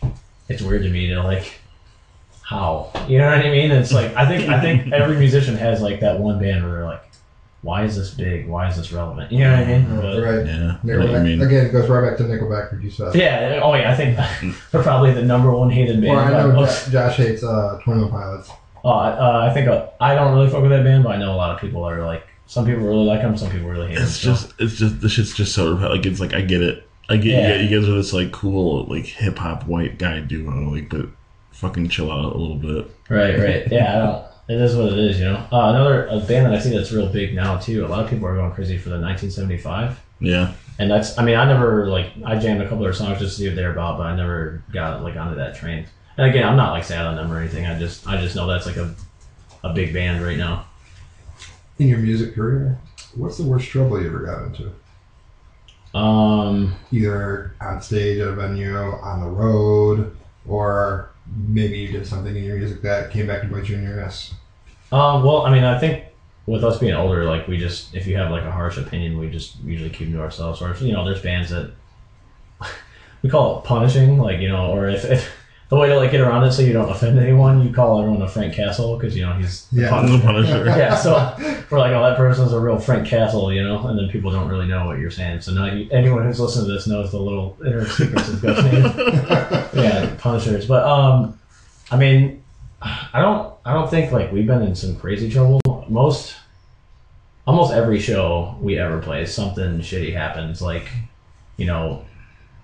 it's 0.48 0.62
weird 0.62 0.84
to 0.84 0.90
me 0.90 1.08
to 1.08 1.22
like, 1.22 1.60
how, 2.44 2.92
you 3.08 3.18
know 3.18 3.26
what 3.30 3.46
I 3.46 3.50
mean? 3.50 3.72
It's 3.72 3.92
like, 3.92 4.16
I 4.16 4.28
think, 4.28 4.50
I 4.50 4.62
think 4.62 4.94
every 4.94 5.18
musician 5.18 5.56
has 5.56 5.82
like 5.82 6.02
that 6.02 6.20
one 6.20 6.40
band 6.40 6.64
where 6.64 6.74
they're 6.74 6.86
like, 6.86 7.04
why 7.64 7.84
is 7.86 7.96
this 7.98 8.12
big? 8.14 8.48
Why 8.48 8.70
is 8.70 8.78
this 8.78 8.92
relevant? 8.92 9.32
You 9.32 9.40
know 9.40 9.52
what 9.52 9.60
I 9.60 9.66
mean? 9.66 9.96
But- 9.96 10.22
right. 10.22 10.46
Yeah, 10.46 10.78
I 10.84 11.12
what 11.12 11.24
mean. 11.24 11.42
again, 11.42 11.66
it 11.66 11.72
goes 11.72 11.90
right 11.90 12.08
back 12.08 12.18
to 12.18 12.24
Nickelback, 12.26 12.72
what 12.74 12.84
you 12.84 12.92
said. 12.92 13.16
yeah. 13.16 13.60
Oh 13.64 13.74
yeah. 13.74 13.92
I 13.92 13.96
think 13.96 14.18
they're 14.72 14.84
probably 14.84 15.14
the 15.14 15.24
number 15.24 15.52
one 15.52 15.70
hated 15.72 16.00
band. 16.02 16.12
Or 16.18 16.20
I 16.22 16.30
know 16.32 16.52
most- 16.52 16.86
Jo- 16.86 16.92
Josh 16.92 17.18
hates 17.18 17.44
uh, 17.44 17.80
Twenty 17.84 18.02
One 18.04 18.12
Pilots. 18.12 18.52
Oh, 18.86 18.90
uh, 18.92 19.48
I 19.50 19.54
think 19.54 19.68
uh, 19.70 19.88
I 20.02 20.14
don't 20.14 20.36
really 20.36 20.50
fuck 20.50 20.62
with 20.62 20.72
that 20.72 20.84
band, 20.84 21.04
but 21.06 21.14
I 21.16 21.18
know 21.18 21.32
a 21.34 21.38
lot 21.38 21.52
of 21.56 21.60
people 21.62 21.84
are 21.86 22.06
like, 22.06 22.28
some 22.48 22.66
people 22.66 22.84
really 22.84 23.06
like 23.06 23.22
them, 23.22 23.38
some 23.38 23.50
people 23.50 23.70
really 23.70 23.88
hate 23.88 23.96
them. 23.96 24.04
It's 24.04 24.20
just, 24.20 24.54
it's 24.60 24.76
just, 24.76 25.00
the 25.00 25.08
shit's 25.08 25.34
just 25.34 25.56
so 25.56 25.72
repetitive. 25.72 25.98
Like, 25.98 26.06
it's 26.06 26.20
like, 26.20 26.34
I 26.34 26.42
get 26.42 26.62
it. 26.62 26.86
I 27.08 27.16
get 27.16 27.26
Yeah. 27.28 27.48
you, 27.48 27.54
guys, 27.62 27.72
you 27.72 27.80
guys 27.80 27.90
are 27.90 27.96
this, 27.96 28.12
like, 28.12 28.34
cool, 28.34 28.84
like, 28.88 29.06
hip 29.06 29.38
hop 29.38 29.66
white 29.68 29.98
guy 29.98 30.20
duo, 30.20 30.70
like, 30.70 30.90
but 30.90 31.06
fucking 31.52 31.88
chill 31.88 32.12
out 32.12 32.36
a 32.36 32.38
little 32.38 32.58
bit. 32.58 32.92
Right, 33.08 33.40
right. 33.40 33.72
Yeah, 33.72 33.96
I 33.96 34.06
don't. 34.06 34.26
It 34.50 34.60
is 34.60 34.76
what 34.76 34.92
it 34.92 35.00
is, 35.00 35.20
you 35.20 35.26
know. 35.26 35.38
Uh, 35.52 35.70
another 35.70 36.06
a 36.08 36.20
band 36.20 36.46
that 36.48 36.54
I 36.54 36.60
see 36.60 36.70
that's 36.76 36.92
real 36.92 37.08
big 37.08 37.34
now 37.34 37.58
too. 37.58 37.86
A 37.86 37.88
lot 37.88 38.04
of 38.04 38.10
people 38.10 38.28
are 38.28 38.36
going 38.36 38.52
crazy 38.52 38.78
for 38.78 38.90
the 38.90 39.00
1975, 39.00 40.00
Yeah. 40.20 40.54
and 40.80 40.92
that's. 40.92 41.18
I 41.18 41.24
mean, 41.24 41.36
I 41.36 41.46
never 41.46 41.88
like 41.88 42.08
I 42.26 42.38
jammed 42.38 42.62
a 42.62 42.66
couple 42.66 42.80
of 42.80 42.84
their 42.84 42.94
songs 42.94 43.20
just 43.20 43.38
to 43.38 43.42
see 43.44 43.48
what 43.48 43.56
they're 43.56 43.72
about, 43.72 43.98
but 43.98 44.06
I 44.08 44.16
never 44.16 44.62
got 44.74 45.02
like 45.02 45.16
onto 45.16 45.36
that 45.36 45.56
train. 45.56 45.86
And 46.18 46.30
again, 46.30 46.46
I'm 46.48 46.58
not 46.58 46.72
like 46.74 46.84
sad 46.84 47.06
on 47.06 47.16
them 47.16 47.32
or 47.32 47.40
anything. 47.40 47.66
I 47.66 47.80
just 47.80 48.06
I 48.08 48.20
just 48.20 48.36
know 48.36 48.46
that's 48.48 48.66
like 48.66 48.76
a 48.78 48.94
a 49.64 49.74
big 49.74 49.94
band 49.94 50.22
right 50.24 50.38
now. 50.38 50.66
In 51.80 51.88
your 51.88 52.00
music 52.00 52.36
career, 52.36 52.78
what's 53.16 53.38
the 53.38 53.44
worst 53.44 53.70
trouble 53.70 54.00
you 54.02 54.08
ever 54.08 54.20
got 54.20 54.44
into? 54.44 54.72
Um, 55.98 56.76
Either 56.92 57.56
on 57.62 57.82
stage 57.82 58.20
at 58.20 58.28
a 58.28 58.32
venue, 58.34 58.76
on 58.78 59.22
the 59.22 59.28
road, 59.30 60.16
or 60.48 61.12
maybe 61.26 61.78
you 61.78 61.90
did 61.90 62.06
something 62.06 62.36
in 62.36 62.44
your 62.44 62.56
music 62.56 62.82
that 62.82 63.10
came 63.10 63.26
back 63.26 63.42
to 63.42 63.48
bite 63.48 63.70
you 63.70 63.76
in 63.76 63.84
your 63.84 64.00
ass. 64.00 64.34
Um, 64.92 65.24
well, 65.24 65.46
I 65.46 65.50
mean, 65.50 65.64
I 65.64 65.78
think 65.78 66.04
with 66.46 66.64
us 66.64 66.78
being 66.78 66.94
older, 66.94 67.24
like 67.24 67.48
we 67.48 67.58
just 67.58 67.94
if 67.94 68.06
you 68.06 68.16
have 68.16 68.30
like 68.30 68.44
a 68.44 68.52
harsh 68.52 68.78
opinion, 68.78 69.18
we 69.18 69.28
just 69.28 69.52
usually 69.64 69.90
keep 69.90 70.08
them 70.08 70.16
to 70.16 70.22
ourselves. 70.22 70.62
Or 70.62 70.70
if 70.70 70.82
you 70.82 70.92
know, 70.92 71.04
there's 71.04 71.20
bands 71.20 71.50
that 71.50 71.70
we 73.22 73.30
call 73.30 73.58
it 73.58 73.64
punishing, 73.64 74.18
like 74.18 74.40
you 74.40 74.48
know, 74.48 74.68
or 74.68 74.88
if, 74.88 75.04
if 75.06 75.30
the 75.70 75.76
way 75.78 75.88
to 75.90 75.96
like 75.98 76.12
get 76.12 76.22
around 76.22 76.44
it 76.44 76.52
so 76.52 76.62
you 76.62 76.74
don't 76.74 76.90
offend 76.90 77.18
anyone, 77.18 77.66
you 77.66 77.74
call 77.74 78.00
everyone 78.00 78.22
a 78.22 78.28
Frank 78.28 78.54
Castle 78.54 78.96
because 78.98 79.16
you 79.16 79.26
know 79.26 79.34
he's 79.34 79.66
the 79.68 79.82
Yeah. 79.82 79.90
Punisher. 79.92 80.18
The 80.18 80.24
Punisher. 80.24 80.66
yeah, 80.66 80.96
so 80.96 81.14
we're 81.72 81.80
like, 81.80 81.92
oh, 81.94 82.04
that 82.04 82.16
person's 82.18 82.54
a 82.54 82.60
real 82.60 82.78
Frank 82.78 83.08
Castle, 83.08 83.52
you 83.52 83.64
know, 83.64 83.88
and 83.88 83.98
then 83.98 84.08
people 84.10 84.30
don't 84.32 84.48
really 84.50 84.68
know 84.68 84.86
what 84.86 85.00
you're 85.00 85.10
saying. 85.12 85.42
So 85.42 85.52
now 85.54 85.66
you, 85.74 85.90
anyone 85.92 86.24
who's 86.26 86.40
listening 86.40 86.68
to 86.68 86.74
this 86.74 86.86
knows 86.88 87.12
the 87.12 87.20
little 87.20 87.58
inner 87.66 87.88
secrets 87.88 88.30
of 88.30 88.42
Ghost 88.42 88.64
Native. 88.66 88.96
yeah, 89.74 90.16
Punishers. 90.20 90.68
But 90.68 90.84
um, 90.86 91.40
I 91.90 91.98
mean, 91.98 92.44
I 92.82 93.22
don't, 93.22 93.54
I 93.66 93.74
don't 93.74 93.90
think 93.90 94.12
like 94.12 94.32
we've 94.32 94.46
been 94.48 94.62
in 94.62 94.76
some 94.76 94.96
crazy 94.98 95.30
trouble. 95.32 95.60
Most, 95.90 96.36
almost 97.48 97.74
every 97.74 98.00
show 98.00 98.56
we 98.62 98.78
ever 98.78 99.00
play, 99.02 99.26
something 99.26 99.80
shitty 99.80 100.14
happens. 100.14 100.62
Like, 100.62 100.88
you 101.58 101.66
know, 101.66 102.06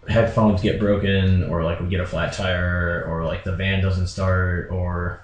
headphones 0.10 0.62
get 0.62 0.80
broken, 0.80 1.44
or 1.44 1.64
like 1.64 1.80
we 1.80 1.88
get 1.88 2.00
a 2.02 2.06
flat 2.06 2.34
tire, 2.34 3.06
or 3.08 3.26
like 3.26 3.44
the 3.44 3.56
van 3.56 3.82
doesn't 3.82 4.08
start, 4.08 4.70
or 4.72 5.24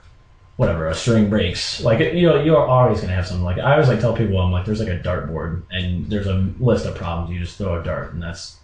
whatever, 0.57 0.87
a 0.87 0.93
string 0.95 1.29
breaks. 1.29 1.81
Like 1.81 1.99
you 1.99 2.27
know, 2.27 2.41
you're 2.43 2.65
always 2.65 3.01
gonna 3.01 3.13
have 3.13 3.27
something. 3.27 3.43
Like 3.43 3.57
I 3.57 3.73
always 3.73 3.87
like 3.87 3.99
tell 3.99 4.13
people, 4.15 4.39
I'm 4.39 4.51
like, 4.51 4.65
there's 4.65 4.79
like 4.79 4.89
a 4.89 4.99
dartboard, 4.99 5.63
and 5.69 6.09
there's 6.09 6.27
a 6.27 6.51
list 6.59 6.85
of 6.85 6.95
problems. 6.95 7.31
You 7.31 7.39
just 7.39 7.57
throw 7.57 7.79
a 7.79 7.83
dart, 7.83 8.13
and 8.13 8.21
that's 8.21 8.57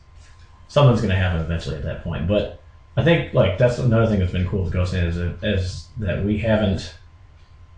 something's 0.68 1.02
gonna 1.02 1.16
happen 1.16 1.42
eventually 1.42 1.76
at 1.76 1.84
that 1.84 2.04
point. 2.04 2.28
But 2.28 2.62
I 2.98 3.04
think 3.04 3.34
like 3.34 3.58
that's 3.58 3.78
another 3.80 4.08
thing 4.08 4.20
that's 4.20 4.32
been 4.32 4.48
cool 4.48 4.64
with 4.64 4.74
Ghost 4.74 4.94
Inn 4.94 5.06
is, 5.06 5.18
is 5.44 5.88
that 5.98 6.24
we 6.24 6.38
haven't 6.38 6.94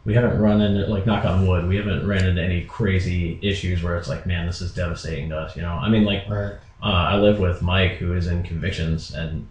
we 0.06 0.14
haven't 0.14 0.38
run 0.38 0.62
into 0.62 0.86
like 0.88 1.06
knock 1.06 1.26
on 1.26 1.48
wood 1.48 1.68
we 1.68 1.76
haven't 1.78 2.06
ran 2.06 2.26
into 2.26 2.42
any 2.42 2.66
crazy 2.66 3.40
issues 3.42 3.82
where 3.82 3.96
it's 3.96 4.08
like 4.08 4.26
man 4.26 4.46
this 4.46 4.62
is 4.62 4.74
devastating 4.74 5.30
to 5.30 5.38
us 5.38 5.56
you 5.56 5.62
know 5.62 5.72
I 5.72 5.90
mean 5.90 6.04
like 6.04 6.28
Right. 6.28 6.56
Uh, 6.84 6.88
I 6.88 7.16
live 7.18 7.40
with 7.40 7.62
Mike 7.62 7.94
who 7.94 8.14
is 8.14 8.28
in 8.28 8.44
Convictions 8.44 9.14
and 9.14 9.48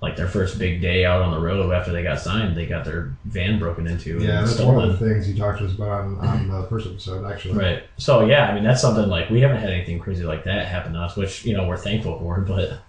like 0.00 0.16
their 0.16 0.26
first 0.26 0.58
big 0.58 0.80
day 0.80 1.04
out 1.04 1.22
on 1.22 1.30
the 1.30 1.38
road 1.38 1.72
after 1.72 1.92
they 1.92 2.02
got 2.02 2.18
signed 2.18 2.56
they 2.56 2.66
got 2.66 2.84
their 2.84 3.14
van 3.24 3.60
broken 3.60 3.86
into 3.86 4.18
Yeah, 4.18 4.40
and 4.40 4.48
that's 4.48 4.58
one 4.58 4.74
stolen 4.74 4.90
of 4.90 4.98
the 4.98 5.08
things 5.08 5.28
you 5.28 5.36
talked 5.36 5.60
to 5.60 5.66
us 5.66 5.74
about 5.74 5.90
on, 5.90 6.18
on 6.18 6.48
the 6.48 6.66
first 6.66 6.88
episode, 6.88 7.24
actually. 7.24 7.56
Right. 7.56 7.84
So 7.98 8.26
yeah, 8.26 8.48
I 8.48 8.54
mean 8.54 8.64
that's 8.64 8.80
something 8.80 9.08
like 9.08 9.30
we 9.30 9.40
haven't 9.40 9.58
had 9.58 9.70
anything 9.70 10.00
crazy 10.00 10.24
like 10.24 10.44
that 10.44 10.66
happen 10.66 10.94
to 10.94 10.98
us, 10.98 11.16
which 11.16 11.44
you 11.44 11.56
know 11.56 11.68
we're 11.68 11.76
thankful 11.76 12.18
for. 12.18 12.40
But 12.52 12.80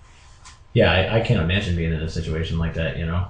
yeah, 0.73 0.91
I, 0.91 1.19
I 1.19 1.21
can't 1.21 1.39
imagine 1.39 1.75
being 1.75 1.93
in 1.93 2.01
a 2.01 2.09
situation 2.09 2.57
like 2.57 2.73
that. 2.73 2.97
You 2.97 3.05
know. 3.05 3.27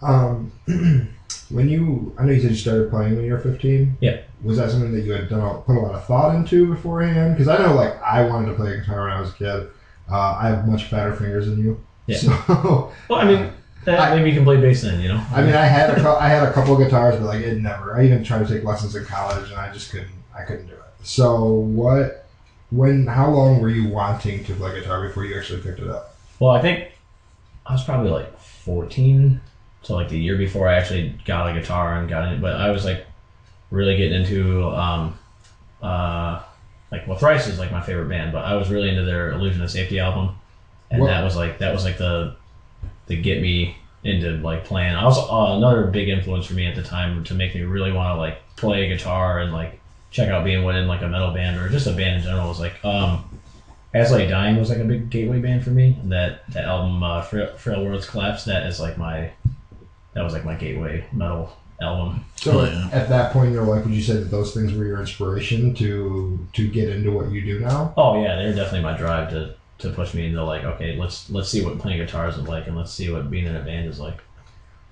Um, 0.00 0.52
when 1.50 1.68
you, 1.68 2.14
I 2.18 2.24
know 2.24 2.32
you 2.32 2.40
said 2.40 2.50
you 2.50 2.56
started 2.56 2.90
playing 2.90 3.16
when 3.16 3.24
you 3.24 3.32
were 3.32 3.40
15. 3.40 3.98
Yeah. 4.00 4.20
Was 4.42 4.56
that 4.58 4.70
something 4.70 4.92
that 4.92 5.00
you 5.00 5.12
had 5.12 5.28
done 5.28 5.62
put 5.62 5.76
a 5.76 5.80
lot 5.80 5.94
of 5.94 6.04
thought 6.04 6.34
into 6.34 6.72
beforehand? 6.72 7.34
Because 7.34 7.48
I 7.48 7.58
know, 7.58 7.74
like, 7.74 8.00
I 8.02 8.24
wanted 8.24 8.46
to 8.48 8.54
play 8.54 8.76
guitar 8.76 9.02
when 9.02 9.12
I 9.12 9.20
was 9.20 9.30
a 9.30 9.34
kid. 9.34 9.70
Uh, 10.10 10.38
I 10.40 10.48
have 10.48 10.68
much 10.68 10.84
fatter 10.84 11.14
fingers 11.14 11.46
than 11.46 11.58
you. 11.58 11.80
Yeah. 12.06 12.18
So, 12.18 12.92
Well, 13.08 13.18
I 13.18 13.24
mean, 13.24 13.52
that, 13.84 14.16
maybe 14.16 14.30
you 14.30 14.36
can 14.36 14.44
play 14.44 14.60
bass 14.60 14.82
then. 14.82 15.00
You 15.00 15.08
know. 15.08 15.24
I 15.32 15.42
mean, 15.42 15.54
I 15.54 15.64
had 15.64 15.90
a 15.90 16.08
I 16.08 16.28
had 16.28 16.46
a 16.46 16.52
couple 16.52 16.74
of 16.74 16.78
guitars, 16.78 17.16
but 17.16 17.26
like 17.26 17.40
it 17.40 17.58
never. 17.58 17.96
I 17.96 18.04
even 18.04 18.24
tried 18.24 18.46
to 18.46 18.54
take 18.54 18.64
lessons 18.64 18.94
in 18.94 19.04
college, 19.04 19.50
and 19.50 19.58
I 19.58 19.72
just 19.72 19.90
couldn't. 19.90 20.10
I 20.36 20.42
couldn't 20.42 20.66
do 20.66 20.74
it. 20.74 21.06
So 21.06 21.44
what? 21.44 22.26
When? 22.70 23.06
How 23.06 23.30
long 23.30 23.60
were 23.60 23.70
you 23.70 23.88
wanting 23.88 24.44
to 24.44 24.54
play 24.54 24.78
guitar 24.78 25.06
before 25.06 25.24
you 25.24 25.38
actually 25.38 25.62
picked 25.62 25.80
it 25.80 25.88
up? 25.88 26.16
Well, 26.38 26.50
I 26.50 26.60
think 26.60 26.92
I 27.66 27.72
was 27.72 27.84
probably 27.84 28.10
like 28.10 28.38
14, 28.38 29.40
so 29.82 29.94
like 29.94 30.08
the 30.08 30.18
year 30.18 30.36
before 30.36 30.68
I 30.68 30.74
actually 30.74 31.18
got 31.24 31.48
a 31.48 31.58
guitar 31.58 31.98
and 31.98 32.08
got 32.08 32.32
it. 32.32 32.40
But 32.40 32.56
I 32.56 32.70
was 32.70 32.84
like 32.84 33.06
really 33.70 33.96
getting 33.96 34.20
into 34.22 34.64
um, 34.66 35.18
uh, 35.82 36.42
like 36.90 37.06
well, 37.06 37.18
Thrice 37.18 37.46
is 37.46 37.58
like 37.58 37.70
my 37.70 37.80
favorite 37.82 38.08
band, 38.08 38.32
but 38.32 38.44
I 38.44 38.54
was 38.54 38.70
really 38.70 38.88
into 38.88 39.02
their 39.02 39.30
Illusion 39.32 39.62
of 39.62 39.70
Safety 39.70 39.98
album, 39.98 40.34
and 40.90 41.00
What- 41.02 41.08
that 41.08 41.22
was 41.24 41.36
like 41.36 41.58
that 41.58 41.72
was 41.72 41.84
like 41.84 41.98
the 41.98 42.36
the 43.06 43.16
get 43.16 43.40
me 43.40 43.76
into 44.04 44.32
like 44.38 44.64
playing. 44.64 44.94
I 44.94 45.04
was 45.04 45.18
uh, 45.18 45.56
another 45.56 45.84
big 45.86 46.08
influence 46.08 46.46
for 46.46 46.54
me 46.54 46.66
at 46.66 46.74
the 46.76 46.82
time 46.82 47.24
to 47.24 47.34
make 47.34 47.54
me 47.54 47.62
really 47.62 47.92
want 47.92 48.14
to 48.14 48.18
like 48.18 48.38
play 48.56 48.88
guitar 48.88 49.40
and 49.40 49.52
like 49.52 49.80
check 50.10 50.28
out 50.28 50.44
being 50.44 50.62
in 50.64 50.86
like 50.88 51.02
a 51.02 51.08
metal 51.08 51.32
band 51.32 51.58
or 51.58 51.68
just 51.68 51.86
a 51.86 51.92
band 51.92 52.16
in 52.16 52.22
general 52.22 52.48
was 52.48 52.60
like 52.60 52.82
um 52.84 53.24
As 53.92 54.12
I 54.12 54.16
Lay 54.18 54.26
Dying 54.28 54.56
was 54.58 54.68
like 54.70 54.78
a 54.78 54.84
big 54.84 55.10
gateway 55.10 55.40
band 55.40 55.64
for 55.64 55.70
me. 55.70 55.96
And 56.00 56.12
that 56.12 56.48
that 56.52 56.64
album, 56.64 57.02
uh, 57.02 57.22
Frail, 57.22 57.56
Frail 57.56 57.84
Words 57.84 58.06
Collapse, 58.06 58.44
that 58.44 58.66
is 58.66 58.78
like 58.80 58.96
my 58.98 59.30
that 60.14 60.22
was 60.22 60.32
like 60.32 60.44
my 60.44 60.54
gateway 60.54 61.04
metal 61.12 61.52
album. 61.80 62.24
So 62.36 62.60
Oh, 62.60 62.64
yeah. 62.64 62.88
at 62.92 63.08
that 63.08 63.32
point 63.32 63.48
in 63.48 63.52
your 63.52 63.64
life, 63.64 63.84
would 63.84 63.94
you 63.94 64.02
say 64.02 64.14
that 64.14 64.30
those 64.30 64.52
things 64.54 64.72
were 64.72 64.84
your 64.84 65.00
inspiration 65.00 65.74
to 65.74 66.46
to 66.52 66.68
get 66.68 66.88
into 66.88 67.10
what 67.12 67.30
you 67.30 67.42
do 67.42 67.60
now? 67.60 67.94
Oh 67.96 68.22
yeah, 68.22 68.36
they're 68.36 68.54
definitely 68.54 68.82
my 68.82 68.96
drive 68.96 69.30
to 69.30 69.54
to 69.78 69.90
push 69.90 70.12
me 70.14 70.26
into 70.26 70.44
like 70.44 70.64
okay, 70.64 70.96
let's 70.96 71.30
let's 71.30 71.48
see 71.48 71.64
what 71.64 71.78
playing 71.78 71.98
guitars 71.98 72.36
is 72.36 72.48
like 72.48 72.66
and 72.66 72.76
let's 72.76 72.92
see 72.92 73.10
what 73.10 73.30
being 73.30 73.46
in 73.46 73.56
a 73.56 73.60
band 73.62 73.88
is 73.88 74.00
like. 74.00 74.18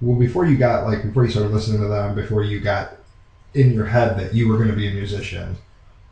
Well, 0.01 0.19
before 0.19 0.47
you 0.47 0.57
got 0.57 0.85
like 0.87 1.03
before 1.03 1.25
you 1.25 1.31
started 1.31 1.53
listening 1.53 1.81
to 1.81 1.89
them, 1.89 2.15
before 2.15 2.43
you 2.43 2.61
got 2.61 2.97
in 3.55 3.73
your 3.73 3.87
head 3.87 4.19
that 4.19 4.35
you 4.35 4.49
were 4.49 4.57
going 4.57 4.69
to 4.69 4.77
be 4.77 4.89
a 4.89 4.93
musician, 4.95 5.57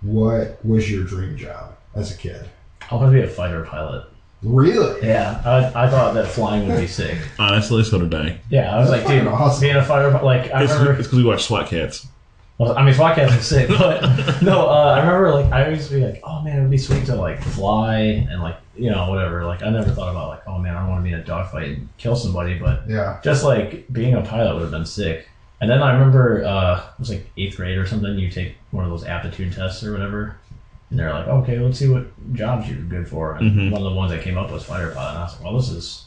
what 0.00 0.64
was 0.64 0.90
your 0.90 1.04
dream 1.04 1.36
job 1.36 1.76
as 1.94 2.12
a 2.12 2.16
kid? 2.16 2.48
I 2.90 2.94
want 2.96 3.12
to 3.12 3.18
be 3.18 3.24
a 3.24 3.28
fighter 3.28 3.62
pilot. 3.64 4.06
Really? 4.44 5.06
Yeah, 5.06 5.40
I, 5.44 5.84
I 5.86 5.88
thought 5.90 6.14
that 6.14 6.26
flying 6.28 6.68
would 6.68 6.78
be 6.78 6.86
sick. 6.86 7.18
Honestly, 7.38 7.82
so 7.84 7.98
did 7.98 8.14
I. 8.14 8.38
Yeah, 8.50 8.74
I 8.74 8.78
was 8.80 8.90
That's 8.90 9.04
like, 9.04 9.12
dude, 9.12 9.24
fucking 9.24 9.40
awesome. 9.42 9.60
being 9.62 9.76
a 9.76 9.84
fighter 9.84 10.10
pi- 10.10 10.22
like 10.22 10.52
I 10.52 10.62
It's 10.64 10.72
remember. 10.72 10.92
because 10.96 11.12
we 11.12 11.24
watch 11.24 11.44
SWAT 11.44 11.66
Kats. 11.68 12.06
Well, 12.58 12.78
I 12.78 12.84
mean, 12.84 12.94
Podcast 12.94 13.34
was 13.34 13.44
sick, 13.46 13.68
but 13.78 14.00
no, 14.42 14.68
uh, 14.68 14.94
I 14.96 15.00
remember 15.00 15.32
like 15.32 15.52
I 15.52 15.68
used 15.70 15.88
to 15.90 15.96
be 15.96 16.04
like, 16.04 16.20
oh 16.22 16.40
man, 16.42 16.58
it 16.58 16.60
would 16.62 16.70
be 16.70 16.78
sweet 16.78 17.04
to 17.06 17.16
like 17.16 17.42
fly 17.42 17.96
and 17.96 18.40
like 18.42 18.56
you 18.76 18.90
know 18.92 19.10
whatever. 19.10 19.44
Like 19.44 19.62
I 19.64 19.70
never 19.70 19.90
thought 19.90 20.10
about 20.10 20.28
like, 20.28 20.46
oh 20.46 20.58
man, 20.58 20.76
I 20.76 20.80
don't 20.80 20.90
want 20.90 21.00
to 21.04 21.08
be 21.08 21.12
in 21.12 21.18
a 21.20 21.24
dogfight 21.24 21.70
and 21.70 21.88
kill 21.98 22.14
somebody, 22.14 22.56
but 22.58 22.88
Yeah. 22.88 23.18
just 23.24 23.42
like 23.44 23.92
being 23.92 24.14
a 24.14 24.22
pilot 24.22 24.54
would 24.54 24.62
have 24.62 24.70
been 24.70 24.86
sick. 24.86 25.26
And 25.60 25.68
then 25.70 25.82
I 25.82 25.94
remember 25.94 26.44
uh, 26.44 26.78
it 26.94 27.00
was 27.00 27.10
like 27.10 27.26
eighth 27.36 27.56
grade 27.56 27.76
or 27.78 27.86
something. 27.86 28.16
You 28.18 28.30
take 28.30 28.54
one 28.70 28.84
of 28.84 28.90
those 28.90 29.04
aptitude 29.04 29.52
tests 29.52 29.82
or 29.82 29.90
whatever, 29.92 30.36
and 30.94 31.00
they're 31.00 31.12
like, 31.12 31.26
okay, 31.26 31.58
let's 31.58 31.76
see 31.76 31.88
what 31.88 32.06
jobs 32.34 32.68
you're 32.70 32.78
good 32.82 33.08
for. 33.08 33.34
And 33.34 33.50
Mhm. 33.50 33.70
one 33.72 33.82
of 33.82 33.90
the 33.90 33.96
ones 33.96 34.12
that 34.12 34.22
came 34.22 34.38
up 34.38 34.52
was 34.52 34.62
fighter 34.62 34.90
pilot. 34.92 35.10
And 35.10 35.18
I 35.18 35.22
was 35.24 35.32
like, 35.34 35.44
well, 35.44 35.56
this 35.58 35.70
is 35.70 36.04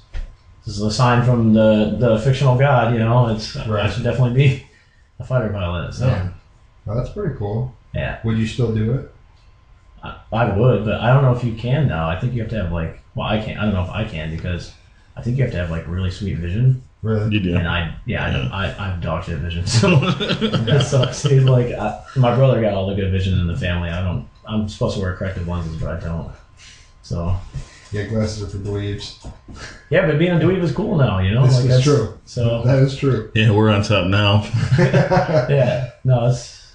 this 0.66 0.76
is 0.78 0.82
a 0.82 0.90
sign 0.92 1.24
from 1.26 1.52
the 1.54 1.98
the 2.00 2.20
fictional 2.20 2.58
god. 2.58 2.94
You 2.94 3.00
know, 3.00 3.28
it's 3.28 3.58
I 3.58 3.90
should 3.90 4.04
definitely 4.04 4.34
be 4.34 4.66
a 5.20 5.26
fighter 5.26 5.50
pilot. 5.50 5.94
So. 5.94 6.08
Yeah. 6.08 6.30
Well, 6.86 6.96
that's 6.96 7.10
pretty 7.10 7.36
cool. 7.38 7.76
Yeah, 7.94 8.20
Would 8.24 8.38
you 8.38 8.48
still 8.48 8.74
do 8.74 8.94
it? 8.94 9.12
I, 10.04 10.16
I 10.32 10.58
would, 10.58 10.86
but 10.86 11.02
I 11.02 11.12
don't 11.12 11.24
know 11.24 11.36
if 11.36 11.44
you 11.44 11.54
can 11.54 11.88
now. 11.90 12.08
I 12.08 12.18
think 12.18 12.34
you 12.34 12.42
have 12.42 12.50
to 12.52 12.64
have 12.64 12.72
like, 12.72 13.02
well, 13.16 13.28
I 13.28 13.42
can't. 13.42 13.60
I 13.60 13.66
don't 13.66 13.74
know 13.74 13.84
if 13.84 13.90
I 13.90 14.06
can 14.06 14.30
because 14.34 14.72
I 15.18 15.22
think 15.22 15.36
you 15.38 15.44
have 15.44 15.52
to 15.52 15.58
have 15.58 15.70
like 15.72 15.86
really 15.88 16.12
sweet 16.12 16.38
vision, 16.38 16.82
Really? 17.02 17.34
You 17.34 17.40
do. 17.42 17.56
and 17.58 17.68
I, 17.68 17.94
yeah, 18.06 18.26
I, 18.28 18.32
don't, 18.32 18.46
Yeah. 18.46 18.56
I, 18.56 18.64
I 18.66 18.90
have 18.92 19.02
dog 19.02 19.24
shit 19.26 19.40
vision. 19.40 19.66
So, 19.68 20.00
so 20.80 21.12
see, 21.12 21.40
like, 21.42 21.74
I, 21.74 22.02
my 22.16 22.34
brother 22.36 22.62
got 22.62 22.74
all 22.74 22.88
the 22.88 22.96
good 22.96 23.12
vision 23.12 23.38
in 23.40 23.48
the 23.48 23.58
family. 23.58 23.90
I 23.90 24.02
don't. 24.02 24.28
I'm 24.48 24.68
supposed 24.70 24.96
to 24.96 25.02
wear 25.02 25.16
corrective 25.16 25.48
lenses, 25.48 25.80
but 25.82 25.90
I 25.90 26.00
don't. 26.00 26.32
So, 27.04 27.36
Yeah, 27.92 28.04
glasses 28.06 28.44
are 28.44 28.48
for 28.48 28.58
dweebs. 28.64 29.30
yeah, 29.90 30.06
but 30.08 30.18
being 30.20 30.32
a 30.32 30.40
dweeb 30.40 30.62
is 30.62 30.72
cool 30.74 30.98
now, 30.98 31.20
you 31.20 31.32
know. 31.34 31.46
This 31.46 31.62
like 31.62 31.70
is 31.72 31.84
true. 31.84 32.18
So, 32.26 32.64
That 32.64 32.80
is 32.80 32.96
true. 32.98 33.32
yeah, 33.34 33.52
we're 33.52 33.70
on 33.70 33.84
top 33.84 34.08
now. 34.08 34.44
yeah, 35.50 35.92
no, 36.04 36.28
it's 36.28 36.74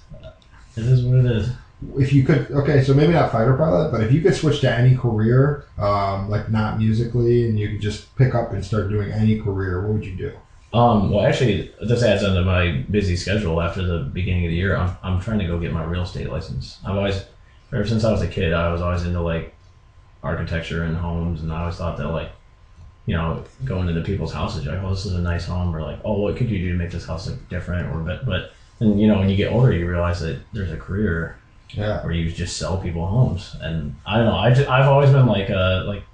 it 0.76 0.84
is 0.86 1.02
what 1.04 1.18
it 1.18 1.26
is. 1.26 1.50
if 1.98 2.12
you 2.14 2.24
could, 2.24 2.50
okay, 2.50 2.82
so 2.82 2.94
maybe 2.94 3.12
not 3.12 3.30
fighter 3.30 3.54
pilot, 3.56 3.90
but 3.92 4.02
if 4.02 4.10
you 4.12 4.22
could 4.22 4.34
switch 4.34 4.60
to 4.60 4.70
any 4.70 4.96
career, 4.96 5.66
um, 5.78 6.30
like 6.30 6.50
not 6.50 6.78
musically, 6.78 7.46
and 7.48 7.58
you 7.58 7.68
could 7.70 7.80
just 7.82 8.14
pick 8.16 8.34
up 8.34 8.52
and 8.52 8.64
start 8.64 8.88
doing 8.88 9.10
any 9.12 9.38
career, 9.38 9.82
what 9.82 9.92
would 9.94 10.04
you 10.06 10.16
do? 10.16 10.32
Um, 10.72 11.10
well, 11.10 11.26
actually, 11.26 11.70
this 11.82 12.02
adds 12.02 12.24
onto 12.24 12.42
my 12.44 12.82
busy 12.90 13.16
schedule 13.16 13.60
after 13.60 13.82
the 13.84 13.98
beginning 14.04 14.46
of 14.46 14.50
the 14.50 14.56
year. 14.56 14.74
I'm, 14.74 14.96
I'm 15.02 15.20
trying 15.20 15.40
to 15.40 15.46
go 15.46 15.58
get 15.60 15.70
my 15.74 15.84
real 15.84 16.02
estate 16.04 16.30
license. 16.30 16.78
I've 16.86 16.96
always, 16.96 17.22
ever 17.72 17.86
since 17.86 18.04
I 18.04 18.10
was 18.12 18.22
a 18.22 18.28
kid, 18.28 18.52
I 18.52 18.72
was 18.72 18.80
always 18.82 19.02
into 19.04 19.20
like 19.20 19.54
architecture 20.22 20.84
and 20.84 20.96
homes, 20.96 21.42
and 21.42 21.52
I 21.52 21.60
always 21.60 21.76
thought 21.76 21.96
that 21.98 22.08
like, 22.08 22.30
you 23.06 23.16
know, 23.16 23.44
going 23.64 23.88
into 23.88 24.02
people's 24.02 24.32
houses, 24.32 24.64
you're 24.64 24.74
like, 24.74 24.84
oh, 24.84 24.90
this 24.90 25.06
is 25.06 25.14
a 25.14 25.20
nice 25.20 25.44
home, 25.46 25.74
or 25.74 25.82
like, 25.82 25.98
oh, 26.04 26.20
what 26.20 26.36
could 26.36 26.48
you 26.50 26.58
do 26.58 26.72
to 26.72 26.78
make 26.78 26.90
this 26.90 27.06
house 27.06 27.28
look 27.28 27.48
different, 27.48 27.88
or 27.94 27.98
but, 28.00 28.24
but, 28.24 28.52
and 28.80 29.00
you 29.00 29.08
know, 29.08 29.18
when 29.18 29.28
you 29.28 29.36
get 29.36 29.52
older, 29.52 29.72
you 29.72 29.88
realize 29.88 30.20
that 30.20 30.40
there's 30.52 30.70
a 30.72 30.76
career 30.76 31.36
Yeah. 31.74 32.02
where 32.04 32.12
you 32.12 32.30
just 32.30 32.56
sell 32.56 32.76
people 32.78 33.06
homes, 33.06 33.56
and 33.60 33.94
I 34.06 34.18
don't 34.18 34.26
know, 34.26 34.36
I 34.36 34.52
just, 34.54 34.68
I've 34.68 34.86
always 34.88 35.10
been 35.10 35.26
like 35.26 35.48
a 35.50 35.84
like 35.86 36.04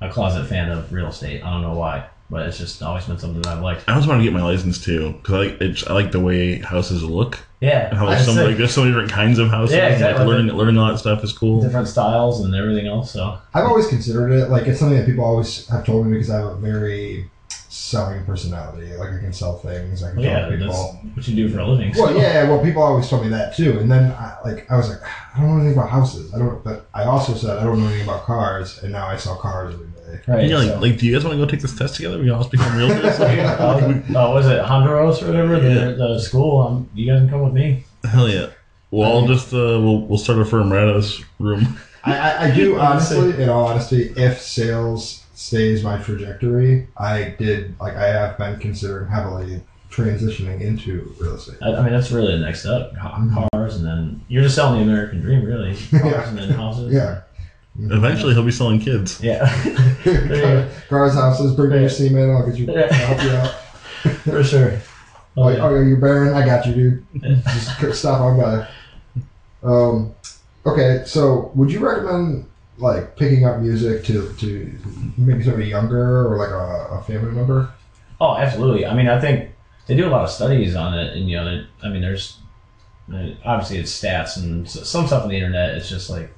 a 0.00 0.10
closet 0.10 0.46
fan 0.46 0.70
of 0.70 0.92
real 0.92 1.08
estate. 1.08 1.42
I 1.42 1.50
don't 1.50 1.62
know 1.62 1.74
why, 1.74 2.06
but 2.30 2.46
it's 2.46 2.58
just 2.58 2.82
always 2.82 3.06
been 3.06 3.18
something 3.18 3.40
that 3.42 3.52
I've 3.56 3.62
liked. 3.62 3.84
I 3.88 3.92
always 3.92 4.06
want 4.06 4.20
to 4.20 4.24
get 4.24 4.32
my 4.32 4.42
license 4.42 4.82
too 4.82 5.12
because 5.12 5.34
I 5.34 5.38
like 5.38 5.60
it's, 5.60 5.86
I 5.86 5.92
like 5.94 6.12
the 6.12 6.20
way 6.20 6.58
houses 6.58 7.02
look 7.02 7.45
Yeah, 7.60 7.88
and 7.88 7.98
how 7.98 8.06
there's 8.06 8.24
so 8.26 8.34
say 8.34 8.48
like 8.48 8.56
there's 8.56 8.74
so 8.74 8.82
many 8.82 8.92
different 8.92 9.12
kinds 9.12 9.38
of 9.38 9.48
houses. 9.48 9.76
Yeah, 9.76 9.88
exactly. 9.88 10.26
Like 10.26 10.34
learning 10.34 10.54
learning 10.54 10.78
all 10.78 10.90
that 10.90 10.98
stuff 10.98 11.24
is 11.24 11.32
cool. 11.32 11.62
different 11.62 11.88
styles 11.88 12.44
and 12.44 12.54
everything 12.54 12.86
else. 12.86 13.10
So 13.10 13.38
I've 13.54 13.64
always 13.64 13.86
considered 13.86 14.30
it 14.32 14.50
like 14.50 14.66
it's 14.66 14.78
something 14.78 14.98
that 14.98 15.06
people 15.06 15.24
always 15.24 15.66
have 15.68 15.84
told 15.84 16.06
me 16.06 16.12
because 16.12 16.30
I 16.30 16.36
have 16.36 16.46
a 16.46 16.54
very 16.56 17.30
selling 17.48 18.24
personality. 18.24 18.94
Like 18.96 19.10
I 19.12 19.18
can 19.18 19.32
sell 19.32 19.58
things. 19.58 20.02
I 20.02 20.10
can 20.10 20.20
Well, 20.20 20.24
talk 20.30 20.50
yeah, 20.50 20.56
to 20.56 20.64
that's 20.64 20.76
people. 20.92 21.10
what 21.14 21.28
you 21.28 21.36
do 21.36 21.48
for 21.52 21.60
a 21.60 21.66
living. 21.66 21.94
so- 21.94 22.02
Well, 22.04 22.16
yeah. 22.16 22.48
Well, 22.48 22.62
people 22.62 22.82
always 22.82 23.08
told 23.08 23.22
me 23.22 23.28
that 23.30 23.54
too, 23.56 23.78
and 23.78 23.90
then 23.90 24.12
I, 24.12 24.36
like 24.44 24.70
I 24.70 24.76
was 24.76 24.88
like, 24.88 24.98
I 25.34 25.40
don't 25.40 25.48
know 25.50 25.56
anything 25.56 25.78
about 25.78 25.90
houses. 25.90 26.34
I 26.34 26.38
don't. 26.38 26.62
But 26.64 26.88
I 26.94 27.04
also 27.04 27.34
said 27.34 27.56
I 27.58 27.64
don't 27.64 27.78
know 27.80 27.86
anything 27.86 28.04
about 28.08 28.24
cars, 28.24 28.82
and 28.82 28.92
now 28.92 29.06
I 29.06 29.16
sell 29.16 29.36
cars 29.36 29.74
every 29.74 29.86
day. 29.86 29.92
Right. 30.28 30.48
Yeah, 30.48 30.56
like, 30.58 30.68
so- 30.68 30.80
like, 30.80 30.98
do 30.98 31.06
you 31.06 31.12
guys 31.14 31.24
want 31.24 31.38
to 31.38 31.44
go 31.44 31.50
take 31.50 31.60
this 31.60 31.76
test 31.76 31.96
together? 31.96 32.18
We 32.18 32.24
can 32.24 32.32
all 32.34 32.48
become 32.48 32.72
realtors. 32.72 33.20
uh, 33.20 34.18
uh, 34.18 34.32
was 34.32 34.46
it 34.46 34.62
Hondros 34.62 35.22
or 35.22 35.26
whatever? 35.26 35.60
The, 35.60 35.94
the 35.96 36.18
school. 36.18 36.60
Um, 36.66 36.88
you 36.94 37.06
guys 37.10 37.20
can 37.20 37.28
come 37.30 37.42
with 37.42 37.52
me. 37.52 37.84
Hell 38.04 38.28
yeah. 38.28 38.48
Well, 38.90 39.18
I'll 39.18 39.26
just 39.26 39.52
uh, 39.52 39.56
we'll 39.82 40.06
we'll 40.06 40.18
start 40.18 40.38
a 40.38 40.44
firm 40.44 40.72
right 40.72 40.82
out 40.82 40.96
of 40.96 41.02
this 41.02 41.22
room. 41.38 41.76
I, 42.04 42.16
I, 42.18 42.44
I 42.46 42.50
do 42.54 42.78
honestly, 42.78 43.42
in 43.42 43.48
all 43.48 43.66
honesty, 43.66 44.12
if 44.16 44.40
sales 44.40 45.24
stays 45.36 45.84
my 45.84 45.98
trajectory, 45.98 46.88
I 46.96 47.34
did 47.38 47.78
like 47.78 47.94
I 47.94 48.06
have 48.08 48.36
been 48.38 48.58
considering 48.58 49.08
heavily 49.08 49.62
transitioning 49.90 50.60
into 50.60 51.14
real 51.20 51.34
estate. 51.36 51.56
I, 51.62 51.74
I 51.74 51.82
mean, 51.82 51.92
that's 51.92 52.10
really 52.10 52.32
the 52.32 52.44
next 52.44 52.60
step. 52.60 52.92
Cars, 52.96 53.76
and 53.76 53.86
then 53.86 54.20
you're 54.28 54.42
just 54.42 54.54
selling 54.56 54.84
the 54.84 54.90
American 54.92 55.20
dream, 55.20 55.44
really. 55.44 55.74
Cars 55.90 56.04
Yeah. 56.04 56.28
and 56.28 56.38
then 56.38 56.48
houses. 56.50 56.92
Yeah. 56.92 57.20
Eventually, 57.78 58.32
he'll 58.34 58.42
be 58.44 58.50
selling 58.50 58.80
kids. 58.80 59.22
Yeah. 59.22 59.44
Cars, 60.88 61.12
houses, 61.14 61.54
bring 61.54 61.70
me 61.70 61.80
your 61.80 61.88
semen. 61.90 62.30
I'll 62.30 62.46
get 62.46 62.58
you. 62.58 62.66
Yeah. 62.72 62.88
I'll 62.90 63.14
help 63.14 63.22
you 63.22 63.30
out. 63.30 63.50
For 64.22 64.42
sure. 64.44 64.72
Oh, 65.36 65.42
Oh, 65.44 65.48
yeah. 65.50 65.62
oh, 65.62 65.82
you're 65.82 65.98
barren. 65.98 66.32
I 66.34 66.44
got 66.46 66.64
you, 66.66 66.72
dude. 66.74 67.42
Just 67.78 67.98
stop 67.98 68.20
on 68.22 68.40
by. 68.40 68.68
Um, 69.62 70.14
okay, 70.64 71.02
so 71.04 71.50
would 71.54 71.70
you 71.70 71.80
recommend 71.80 72.46
like 72.78 73.16
picking 73.16 73.46
up 73.46 73.60
music 73.60 74.04
to 74.04 74.32
to 74.34 74.78
maybe 75.16 75.42
somebody 75.42 75.66
younger 75.66 76.28
or 76.28 76.36
like 76.36 76.50
a, 76.50 76.98
a 76.98 77.02
family 77.04 77.32
member? 77.32 77.72
Oh, 78.20 78.36
absolutely. 78.36 78.86
I 78.86 78.94
mean, 78.94 79.08
I 79.08 79.20
think 79.20 79.50
they 79.86 79.96
do 79.96 80.06
a 80.06 80.10
lot 80.10 80.24
of 80.24 80.30
studies 80.30 80.74
on 80.74 80.98
it, 80.98 81.16
and 81.16 81.28
you 81.28 81.36
know, 81.36 81.64
I 81.82 81.88
mean, 81.88 82.02
there's 82.02 82.38
obviously 83.44 83.78
it's 83.78 83.92
stats 83.92 84.36
and 84.36 84.68
some 84.68 85.06
stuff 85.06 85.22
on 85.22 85.28
the 85.28 85.36
internet. 85.36 85.74
It's 85.74 85.88
just 85.88 86.10
like 86.10 86.34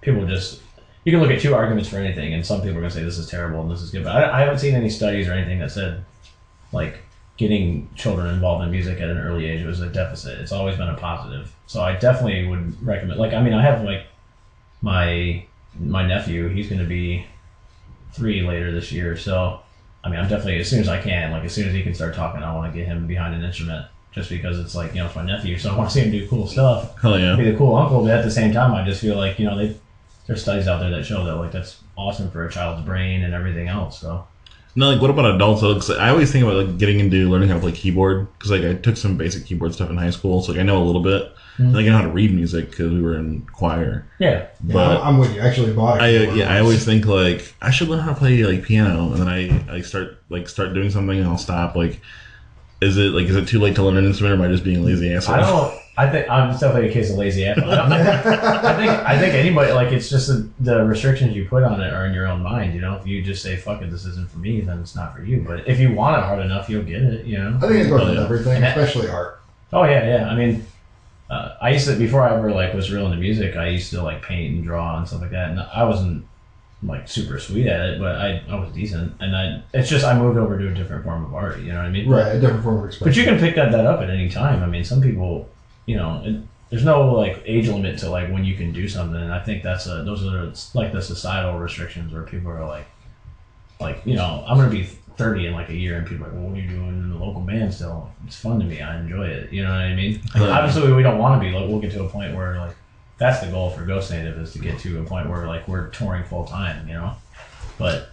people 0.00 0.26
just 0.26 0.60
you 1.04 1.12
can 1.12 1.20
look 1.20 1.30
at 1.30 1.40
two 1.40 1.54
arguments 1.54 1.88
for 1.88 1.98
anything, 1.98 2.34
and 2.34 2.44
some 2.44 2.60
people 2.60 2.78
are 2.78 2.80
gonna 2.80 2.90
say 2.90 3.02
this 3.02 3.18
is 3.18 3.28
terrible 3.28 3.60
and 3.62 3.70
this 3.70 3.82
is 3.82 3.90
good. 3.90 4.04
But 4.04 4.16
I, 4.16 4.38
I 4.38 4.40
haven't 4.40 4.58
seen 4.58 4.74
any 4.74 4.90
studies 4.90 5.28
or 5.28 5.32
anything 5.32 5.58
that 5.60 5.70
said 5.70 6.04
like 6.72 6.98
getting 7.36 7.88
children 7.94 8.32
involved 8.32 8.64
in 8.64 8.70
music 8.70 9.00
at 9.00 9.08
an 9.08 9.18
early 9.18 9.46
age 9.46 9.64
was 9.64 9.80
a 9.80 9.88
deficit. 9.88 10.38
It's 10.40 10.52
always 10.52 10.76
been 10.76 10.88
a 10.88 10.96
positive. 10.96 11.54
So 11.66 11.82
I 11.82 11.94
definitely 11.96 12.46
would 12.46 12.82
recommend. 12.84 13.20
Like, 13.20 13.34
I 13.34 13.42
mean, 13.42 13.52
I 13.52 13.62
have 13.62 13.82
like 13.82 14.06
my 14.80 15.44
my 15.78 16.06
nephew. 16.06 16.48
He's 16.48 16.68
gonna 16.68 16.84
be 16.84 17.26
three 18.12 18.42
later 18.42 18.72
this 18.72 18.92
year, 18.92 19.16
so. 19.16 19.60
I 20.04 20.08
mean, 20.08 20.20
I'm 20.20 20.28
definitely 20.28 20.60
as 20.60 20.70
soon 20.70 20.78
as 20.78 20.88
I 20.88 21.02
can, 21.02 21.32
like 21.32 21.42
as 21.42 21.52
soon 21.52 21.66
as 21.66 21.74
he 21.74 21.82
can 21.82 21.92
start 21.92 22.14
talking, 22.14 22.40
I 22.40 22.54
want 22.54 22.72
to 22.72 22.78
get 22.78 22.86
him 22.86 23.08
behind 23.08 23.34
an 23.34 23.42
instrument, 23.42 23.86
just 24.12 24.30
because 24.30 24.56
it's 24.60 24.72
like 24.72 24.94
you 24.94 25.00
know 25.00 25.06
it's 25.06 25.16
my 25.16 25.24
nephew, 25.24 25.58
so 25.58 25.72
I 25.72 25.76
want 25.76 25.90
to 25.90 25.94
see 25.94 26.00
him 26.04 26.12
do 26.12 26.28
cool 26.28 26.46
stuff, 26.46 26.96
Hell 27.02 27.18
yeah. 27.18 27.34
be 27.34 27.50
the 27.50 27.58
cool 27.58 27.74
uncle. 27.74 28.02
But 28.02 28.12
at 28.12 28.24
the 28.24 28.30
same 28.30 28.52
time, 28.52 28.72
I 28.72 28.84
just 28.84 29.00
feel 29.00 29.16
like 29.16 29.40
you 29.40 29.46
know 29.46 29.56
they 29.56 29.76
there's 30.28 30.42
studies 30.42 30.68
out 30.68 30.78
there 30.78 30.90
that 30.90 31.04
show 31.04 31.24
that 31.24 31.34
like 31.34 31.50
that's 31.50 31.82
awesome 31.96 32.30
for 32.30 32.46
a 32.46 32.50
child's 32.52 32.84
brain 32.86 33.24
and 33.24 33.34
everything 33.34 33.66
else. 33.66 34.00
So 34.00 34.24
No, 34.76 34.90
like 34.90 35.00
what 35.00 35.10
about 35.10 35.34
adults? 35.34 35.62
though? 35.62 35.74
'Cause 35.74 35.90
I 35.90 36.10
always 36.10 36.30
think 36.30 36.44
about 36.44 36.56
like 36.56 36.78
getting 36.78 37.00
into 37.00 37.28
learning 37.30 37.48
how 37.48 37.54
to 37.56 37.60
play 37.60 37.72
keyboard 37.72 38.28
because 38.38 38.50
like 38.50 38.62
I 38.62 38.74
took 38.74 38.96
some 38.96 39.16
basic 39.16 39.46
keyboard 39.46 39.72
stuff 39.74 39.88
in 39.90 39.96
high 39.96 40.10
school, 40.10 40.42
so 40.42 40.52
like 40.52 40.60
I 40.60 40.64
know 40.64 40.82
a 40.82 40.84
little 40.84 41.00
bit. 41.02 41.32
Mhm. 41.58 41.72
Like 41.74 41.86
I 41.86 41.88
know 41.88 41.96
how 41.96 42.02
to 42.02 42.08
read 42.10 42.34
music 42.34 42.68
because 42.70 42.92
we 42.92 43.00
were 43.00 43.16
in 43.16 43.42
choir. 43.52 44.04
yeah, 44.18 44.30
Yeah, 44.30 44.44
But- 44.74 45.00
I'm, 45.00 45.06
I'm 45.14 45.18
with 45.18 45.34
you. 45.34 45.40
I 45.40 45.46
actually 45.46 45.72
bought 45.72 46.02
it. 46.02 46.02
I 46.02 46.34
yeah, 46.34 46.54
I 46.54 46.60
always 46.60 46.84
think 46.84 47.06
like 47.06 47.54
I 47.62 47.70
should 47.70 47.88
learn 47.88 48.00
how 48.00 48.12
to 48.12 48.18
play 48.18 48.44
like 48.44 48.62
piano, 48.64 49.10
and 49.12 49.16
then 49.22 49.28
I 49.28 49.60
I 49.76 49.80
start 49.80 50.18
like 50.28 50.48
start 50.48 50.74
doing 50.74 50.90
something 50.90 51.18
and 51.18 51.26
I'll 51.26 51.38
stop. 51.38 51.74
Like, 51.74 52.00
is 52.82 52.98
it 52.98 53.12
like 53.14 53.26
is 53.26 53.36
it 53.36 53.48
too 53.48 53.58
late 53.58 53.74
to 53.76 53.82
learn 53.82 53.96
an 53.96 54.04
instrument, 54.04 54.38
or 54.38 54.44
am 54.44 54.50
I 54.50 54.52
just 54.52 54.64
being 54.64 54.84
lazy 54.84 55.10
asshole? 55.14 55.36
I 55.36 55.40
don't. 55.40 55.72
I 55.98 56.10
think 56.10 56.28
I'm 56.28 56.50
definitely 56.52 56.90
a 56.90 56.92
case 56.92 57.10
of 57.10 57.16
lazy 57.16 57.46
ass. 57.46 57.56
I 57.58 58.76
think 58.76 58.90
I 58.90 59.18
think 59.18 59.34
anybody 59.34 59.72
like 59.72 59.92
it's 59.92 60.10
just 60.10 60.28
the, 60.28 60.48
the 60.60 60.84
restrictions 60.84 61.34
you 61.34 61.46
put 61.48 61.62
on 61.62 61.80
it 61.80 61.92
are 61.92 62.04
in 62.06 62.12
your 62.12 62.26
own 62.26 62.42
mind. 62.42 62.74
You 62.74 62.82
know, 62.82 62.96
if 62.96 63.06
you 63.06 63.22
just 63.22 63.42
say 63.42 63.56
"fuck 63.56 63.80
it," 63.82 63.90
this 63.90 64.04
isn't 64.04 64.30
for 64.30 64.38
me, 64.38 64.60
then 64.60 64.78
it's 64.80 64.94
not 64.94 65.14
for 65.14 65.22
you. 65.22 65.44
But 65.46 65.66
if 65.66 65.80
you 65.80 65.92
want 65.94 66.18
it 66.18 66.24
hard 66.24 66.40
enough, 66.44 66.68
you'll 66.68 66.82
get 66.84 67.02
it. 67.02 67.24
You 67.24 67.38
know. 67.38 67.56
I 67.56 67.60
think 67.68 67.86
it 67.86 67.88
goes 67.88 68.02
Oh, 68.02 68.08
with 68.10 68.18
everything, 68.18 68.60
that- 68.60 68.76
especially 68.78 69.08
art. 69.08 69.40
Oh 69.72 69.84
yeah, 69.84 70.06
yeah. 70.06 70.28
I 70.28 70.36
mean, 70.36 70.66
uh, 71.30 71.54
I 71.62 71.70
used 71.70 71.86
to 71.88 71.96
before 71.96 72.22
I 72.28 72.34
ever 72.36 72.52
like 72.52 72.74
was 72.74 72.92
real 72.92 73.06
into 73.06 73.18
music. 73.18 73.56
I 73.56 73.68
used 73.68 73.90
to 73.90 74.02
like 74.02 74.22
paint 74.22 74.54
and 74.54 74.64
draw 74.64 74.98
and 74.98 75.08
stuff 75.08 75.22
like 75.22 75.30
that. 75.30 75.50
And 75.50 75.60
I 75.60 75.84
wasn't 75.84 76.26
like 76.82 77.08
super 77.08 77.38
sweet 77.38 77.66
at 77.66 77.80
it, 77.88 77.98
but 78.00 78.16
I, 78.16 78.42
I 78.50 78.54
was 78.60 78.70
decent. 78.74 79.14
And 79.20 79.34
I 79.34 79.62
it's 79.72 79.88
just 79.88 80.04
I 80.04 80.16
moved 80.16 80.36
over 80.38 80.58
to 80.58 80.68
a 80.68 80.74
different 80.74 81.04
form 81.04 81.24
of 81.24 81.34
art. 81.34 81.58
You 81.60 81.72
know 81.72 81.78
what 81.78 81.86
I 81.86 81.90
mean? 81.90 82.06
Right, 82.08 82.36
a 82.36 82.38
different 82.40 82.62
form 82.62 82.78
of 82.80 82.84
expression. 82.84 83.10
But 83.10 83.16
you 83.16 83.24
can 83.24 83.38
pick 83.40 83.56
that, 83.56 83.72
that 83.72 83.86
up 83.86 84.02
at 84.02 84.10
any 84.10 84.28
time. 84.28 84.62
I 84.62 84.66
mean, 84.66 84.84
some 84.84 85.00
people, 85.00 85.48
you 85.86 85.96
know, 85.96 86.22
it, 86.24 86.42
there's 86.70 86.84
no 86.84 87.12
like 87.14 87.42
age 87.46 87.68
limit 87.68 87.98
to 88.00 88.10
like 88.10 88.30
when 88.30 88.44
you 88.44 88.56
can 88.56 88.72
do 88.72 88.88
something. 88.88 89.20
And 89.20 89.32
I 89.32 89.42
think 89.42 89.62
that's 89.62 89.86
a 89.86 90.02
those 90.02 90.24
are 90.26 90.52
like 90.78 90.92
the 90.92 91.00
societal 91.00 91.58
restrictions 91.58 92.12
where 92.12 92.22
people 92.22 92.50
are 92.50 92.66
like, 92.66 92.86
like 93.80 94.02
you 94.04 94.14
know, 94.14 94.44
I'm 94.46 94.56
gonna 94.56 94.70
be 94.70 94.84
30 94.84 95.46
in 95.46 95.52
like 95.54 95.70
a 95.70 95.74
year, 95.74 95.96
and 95.96 96.06
people 96.06 96.26
are 96.26 96.28
like, 96.28 96.38
well, 96.38 96.50
what 96.50 96.58
are 96.58 96.60
you 96.60 96.68
doing 96.68 96.88
in 96.88 97.10
the 97.10 97.16
local 97.16 97.40
band 97.40 97.72
still? 97.72 98.10
It's 98.26 98.36
fun 98.36 98.58
to 98.58 98.64
me. 98.64 98.82
I 98.82 98.98
enjoy 99.00 99.26
it. 99.26 99.52
You 99.52 99.62
know 99.64 99.70
what 99.70 99.80
I 99.80 99.94
mean? 99.94 100.20
Yeah. 100.34 100.48
obviously, 100.48 100.92
we 100.92 101.02
don't 101.02 101.18
want 101.18 101.40
to 101.40 101.48
be. 101.48 101.54
Like, 101.54 101.68
we'll 101.68 101.80
get 101.80 101.92
to 101.92 102.04
a 102.04 102.08
point 102.08 102.34
where 102.34 102.58
like 102.58 102.76
that's 103.18 103.40
the 103.40 103.50
goal 103.50 103.70
for 103.70 103.84
Ghost 103.84 104.10
Native 104.10 104.38
is 104.38 104.52
to 104.52 104.58
get 104.58 104.78
to 104.80 105.00
a 105.00 105.04
point 105.04 105.28
where 105.28 105.46
like 105.46 105.66
we're 105.68 105.88
touring 105.88 106.24
full 106.24 106.44
time. 106.44 106.86
You 106.86 106.94
know, 106.94 107.14
but 107.78 108.10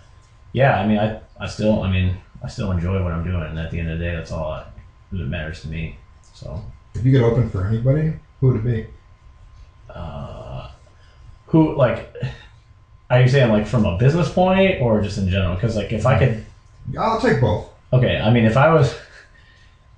yeah, 0.53 0.79
I 0.79 0.87
mean, 0.87 0.99
I 0.99 1.19
I 1.39 1.47
still, 1.47 1.81
I 1.81 1.91
mean, 1.91 2.17
I 2.43 2.47
still 2.47 2.71
enjoy 2.71 3.03
what 3.03 3.11
I'm 3.11 3.23
doing, 3.23 3.43
and 3.43 3.59
at 3.59 3.71
the 3.71 3.79
end 3.79 3.89
of 3.89 3.99
the 3.99 4.05
day, 4.05 4.15
that's 4.15 4.31
all 4.31 4.51
that, 4.51 4.71
that 5.11 5.27
matters 5.27 5.61
to 5.63 5.67
me. 5.67 5.97
So, 6.33 6.63
if 6.95 7.05
you 7.05 7.11
could 7.11 7.21
open 7.23 7.49
for 7.49 7.65
anybody, 7.65 8.13
who 8.39 8.47
would 8.49 8.57
it 8.57 8.63
be? 8.63 8.87
uh, 9.89 10.69
who 11.47 11.75
like, 11.75 12.13
are 13.09 13.21
you 13.21 13.27
saying 13.27 13.51
like 13.51 13.67
from 13.67 13.85
a 13.85 13.97
business 13.97 14.31
point 14.31 14.81
or 14.81 15.01
just 15.01 15.17
in 15.17 15.29
general? 15.29 15.55
Because 15.55 15.75
like, 15.75 15.91
if 15.91 16.05
I 16.05 16.17
could, 16.17 16.45
I'll 16.99 17.19
take 17.21 17.39
both. 17.41 17.69
okay, 17.91 18.19
I 18.19 18.31
mean, 18.31 18.45
if 18.45 18.57
I 18.57 18.73
was, 18.73 18.95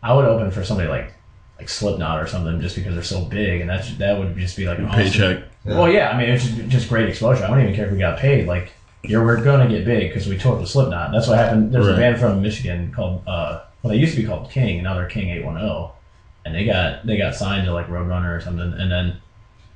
I 0.03 0.13
would 0.13 0.25
open 0.25 0.51
for 0.51 0.63
somebody 0.63 0.89
like 0.89 1.13
like 1.57 1.69
Slipknot 1.69 2.21
or 2.21 2.27
something, 2.27 2.59
just 2.59 2.75
because 2.75 2.93
they're 2.93 3.03
so 3.03 3.23
big, 3.23 3.61
and 3.61 3.69
that's 3.69 3.95
that 3.97 4.17
would 4.17 4.35
just 4.37 4.57
be 4.57 4.65
like 4.65 4.79
an 4.79 4.85
awesome- 4.85 5.01
Paycheck. 5.01 5.43
Yeah. 5.65 5.79
Well, 5.79 5.91
yeah, 5.91 6.11
I 6.11 6.17
mean, 6.17 6.29
it's 6.29 6.45
just, 6.45 6.67
just 6.67 6.89
great 6.89 7.09
exposure. 7.09 7.43
I 7.43 7.47
don't 7.47 7.61
even 7.61 7.73
care 7.73 7.87
if 7.87 7.91
we 7.91 7.97
got 7.97 8.19
paid. 8.19 8.45
Like, 8.47 8.71
you're 9.03 9.25
we're 9.25 9.43
gonna 9.43 9.67
get 9.67 9.83
big 9.85 10.09
because 10.09 10.27
we 10.27 10.37
toured 10.37 10.59
with 10.59 10.69
Slipknot. 10.69 11.11
That's 11.11 11.27
what 11.27 11.37
happened. 11.39 11.71
There's 11.71 11.87
a 11.87 11.95
band 11.95 12.19
from 12.19 12.41
Michigan 12.41 12.91
called 12.91 13.23
uh, 13.25 13.61
well, 13.81 13.93
they 13.93 13.97
used 13.99 14.15
to 14.15 14.21
be 14.21 14.27
called 14.27 14.51
King, 14.51 14.75
and 14.75 14.83
now 14.83 14.93
they're 14.93 15.07
King 15.07 15.29
Eight 15.29 15.43
One 15.43 15.55
Zero, 15.57 15.93
and 16.45 16.53
they 16.55 16.65
got 16.65 17.05
they 17.05 17.17
got 17.17 17.35
signed 17.35 17.65
to 17.65 17.73
like 17.73 17.87
Roadrunner 17.87 18.37
or 18.37 18.41
something, 18.41 18.73
and 18.73 18.91
then 18.91 19.17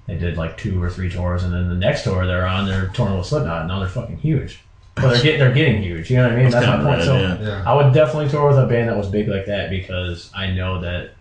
they 0.07 0.17
did 0.17 0.37
like 0.37 0.57
two 0.57 0.81
or 0.81 0.89
three 0.89 1.09
tours, 1.09 1.43
and 1.43 1.53
then 1.53 1.69
the 1.69 1.75
next 1.75 2.03
tour 2.03 2.25
they're 2.25 2.47
on, 2.47 2.65
they're 2.65 2.87
touring 2.87 3.17
with 3.17 3.25
Slipknot, 3.27 3.61
and 3.61 3.67
now 3.67 3.79
they're 3.79 3.89
fucking 3.89 4.17
huge. 4.17 4.61
But 4.95 5.13
they're 5.13 5.23
getting 5.23 5.39
they're 5.39 5.53
getting 5.53 5.81
huge. 5.81 6.09
You 6.09 6.17
know 6.17 6.23
what 6.23 6.33
I 6.33 6.35
mean? 6.35 6.49
That's 6.51 6.65
That's, 6.65 6.83
my 6.83 6.89
point. 6.89 6.97
rad, 6.99 7.05
so 7.05 7.17
yeah. 7.17 7.39
Yeah. 7.39 7.63
I 7.65 7.73
would 7.75 7.93
definitely 7.93 8.29
tour 8.29 8.47
with 8.49 8.57
a 8.57 8.67
band 8.67 8.89
that 8.89 8.97
was 8.97 9.07
big 9.07 9.27
like 9.27 9.45
that 9.45 9.69
because 9.69 10.29
I 10.35 10.51
know 10.51 10.81
that 10.81 11.11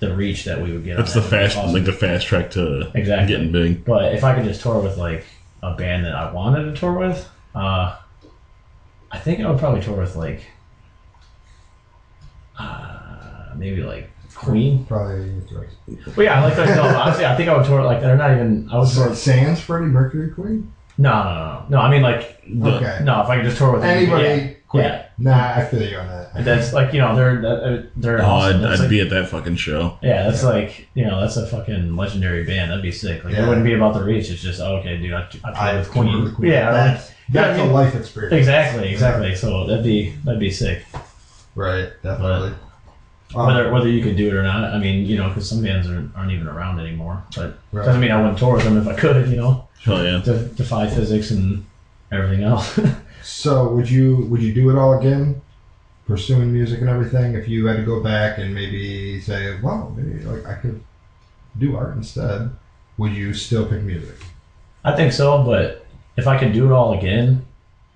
the 0.00 0.14
reach 0.14 0.44
that 0.44 0.60
we 0.62 0.72
would 0.72 0.84
get. 0.84 0.96
That's 0.96 1.16
on 1.16 1.22
the 1.22 1.28
that 1.28 1.42
fast 1.46 1.56
awesome. 1.58 1.72
like 1.72 1.84
the 1.84 1.92
fast 1.92 2.26
track 2.26 2.50
to 2.52 2.90
Exactly. 2.94 3.28
getting 3.28 3.52
big. 3.52 3.84
But 3.84 4.14
if 4.14 4.24
I 4.24 4.34
could 4.34 4.44
just 4.44 4.60
tour 4.60 4.80
with 4.80 4.96
like 4.96 5.24
a 5.62 5.74
band 5.74 6.04
that 6.04 6.14
I 6.14 6.32
wanted 6.32 6.64
to 6.72 6.80
tour 6.80 6.92
with, 6.92 7.28
uh, 7.54 7.96
I 9.10 9.18
think 9.18 9.40
I 9.40 9.50
would 9.50 9.58
probably 9.58 9.82
tour 9.82 9.96
with 10.00 10.16
like 10.16 10.42
uh, 12.58 13.50
maybe 13.56 13.82
like 13.82 14.10
Queen. 14.34 14.84
Probably. 14.86 15.30
Well, 16.16 16.24
yeah, 16.24 16.40
I 16.40 16.44
like 16.44 16.56
those. 16.56 16.68
No, 16.68 16.82
honestly, 16.84 17.24
I 17.26 17.36
think 17.36 17.48
I 17.48 17.56
would 17.56 17.66
tour 17.66 17.82
like 17.82 18.00
they're 18.00 18.16
not 18.16 18.30
even. 18.32 18.68
I 18.70 18.78
would 18.78 18.88
tour. 18.88 19.14
Sans 19.14 19.58
Freddie 19.60 19.86
Mercury 19.86 20.30
Queen. 20.30 20.72
No, 20.96 21.10
no, 21.12 21.24
no, 21.24 21.34
no. 21.34 21.66
No, 21.70 21.78
I 21.78 21.90
mean 21.90 22.02
like 22.02 22.42
The- 22.48 22.74
Okay. 22.76 22.98
no. 23.04 23.20
If 23.22 23.28
I 23.28 23.36
could 23.36 23.44
just 23.44 23.58
tour 23.58 23.72
with 23.72 23.84
Anybody? 23.84 24.24
yeah, 24.24 24.50
Queen. 24.68 24.82
yeah. 24.84 25.04
Nah, 25.18 25.54
I 25.56 25.64
feel 25.64 25.82
you 25.82 25.96
on 25.96 26.08
that. 26.08 26.44
That's 26.44 26.72
like 26.72 26.92
you 26.92 27.00
know 27.00 27.14
they're 27.16 27.40
they're, 27.40 27.64
uh, 27.64 27.82
they're 27.96 28.22
Oh, 28.22 28.26
awesome. 28.26 28.56
I'd, 28.56 28.62
That's 28.62 28.80
I'd 28.80 28.84
like- 28.84 28.90
be 28.90 29.00
at 29.00 29.10
that 29.10 29.28
fucking 29.28 29.56
show. 29.56 29.98
Yeah, 30.02 30.24
that's 30.24 30.42
Yeah. 30.42 30.48
like 30.50 30.88
you 30.94 31.06
know 31.06 31.20
that's 31.20 31.36
a 31.36 31.46
fucking 31.46 31.96
legendary 31.96 32.44
band. 32.44 32.70
That'd 32.70 32.82
be 32.82 32.92
sick. 32.92 33.24
Like 33.24 33.34
Yeah. 33.34 33.44
it 33.44 33.48
wouldn't 33.48 33.64
be 33.64 33.74
about 33.74 33.94
the 33.94 34.02
reach. 34.04 34.30
It's 34.30 34.42
just 34.42 34.60
oh, 34.60 34.76
okay, 34.78 34.96
dude. 34.98 35.12
I, 35.14 35.20
I 35.22 35.22
toured 35.30 35.56
I 35.56 35.74
with 35.78 35.92
toured 35.92 36.06
Queen. 36.08 36.22
with 36.24 36.34
Queen. 36.34 36.50
Yeah, 36.52 36.70
That- 36.72 36.94
right. 36.96 37.12
Yeah, 37.30 37.40
I 37.42 37.44
That's 37.48 37.58
mean- 37.60 37.68
a 37.70 37.72
life 37.74 37.94
experience. 37.94 38.34
Exactly, 38.34 38.90
exactly. 38.90 39.34
So 39.36 39.66
that'd 39.66 39.84
be 39.84 40.14
that'd 40.24 40.40
be 40.40 40.50
sick. 40.50 40.84
Right. 41.54 41.90
Definitely. 42.02 42.52
Um, 43.34 43.46
Whether 43.46 43.70
whether 43.70 43.88
you 43.88 44.02
could 44.02 44.16
do 44.16 44.28
it 44.28 44.34
or 44.34 44.42
not, 44.42 44.64
I 44.64 44.78
mean, 44.78 45.04
you 45.04 45.16
know, 45.18 45.28
because 45.28 45.48
some 45.48 45.62
bands 45.62 45.86
aren't, 45.88 46.16
aren't 46.16 46.32
even 46.32 46.48
around 46.48 46.80
anymore. 46.80 47.22
But 47.36 47.58
right. 47.72 47.84
doesn't 47.84 48.00
mean 48.00 48.10
I 48.10 48.20
wouldn't 48.20 48.38
tour 48.38 48.54
with 48.54 48.64
them 48.64 48.78
if 48.78 48.88
I 48.88 48.94
could. 48.94 49.28
You 49.28 49.36
know, 49.36 49.68
Hell 49.84 50.02
yeah. 50.02 50.20
De- 50.24 50.46
defy 50.48 50.88
physics 50.88 51.30
and 51.30 51.64
everything 52.10 52.44
else. 52.44 52.78
So 53.22 53.68
would 53.74 53.90
you 53.90 54.26
would 54.30 54.42
you 54.42 54.54
do 54.54 54.70
it 54.70 54.78
all 54.78 54.98
again, 54.98 55.42
pursuing 56.06 56.50
music 56.52 56.80
and 56.80 56.88
everything? 56.88 57.34
If 57.34 57.46
you 57.46 57.66
had 57.66 57.76
to 57.76 57.82
go 57.82 58.02
back 58.02 58.38
and 58.38 58.54
maybe 58.54 59.20
say, 59.20 59.60
well, 59.60 59.94
maybe 59.94 60.24
like 60.24 60.46
I 60.46 60.54
could 60.54 60.82
do 61.58 61.76
art 61.76 61.96
instead, 61.96 62.50
would 62.96 63.12
you 63.12 63.34
still 63.34 63.66
pick 63.66 63.82
music? 63.82 64.16
I 64.82 64.96
think 64.96 65.12
so, 65.12 65.42
but 65.44 65.86
if 66.16 66.26
I 66.26 66.38
could 66.38 66.52
do 66.54 66.66
it 66.66 66.72
all 66.72 66.94
again, 66.98 67.44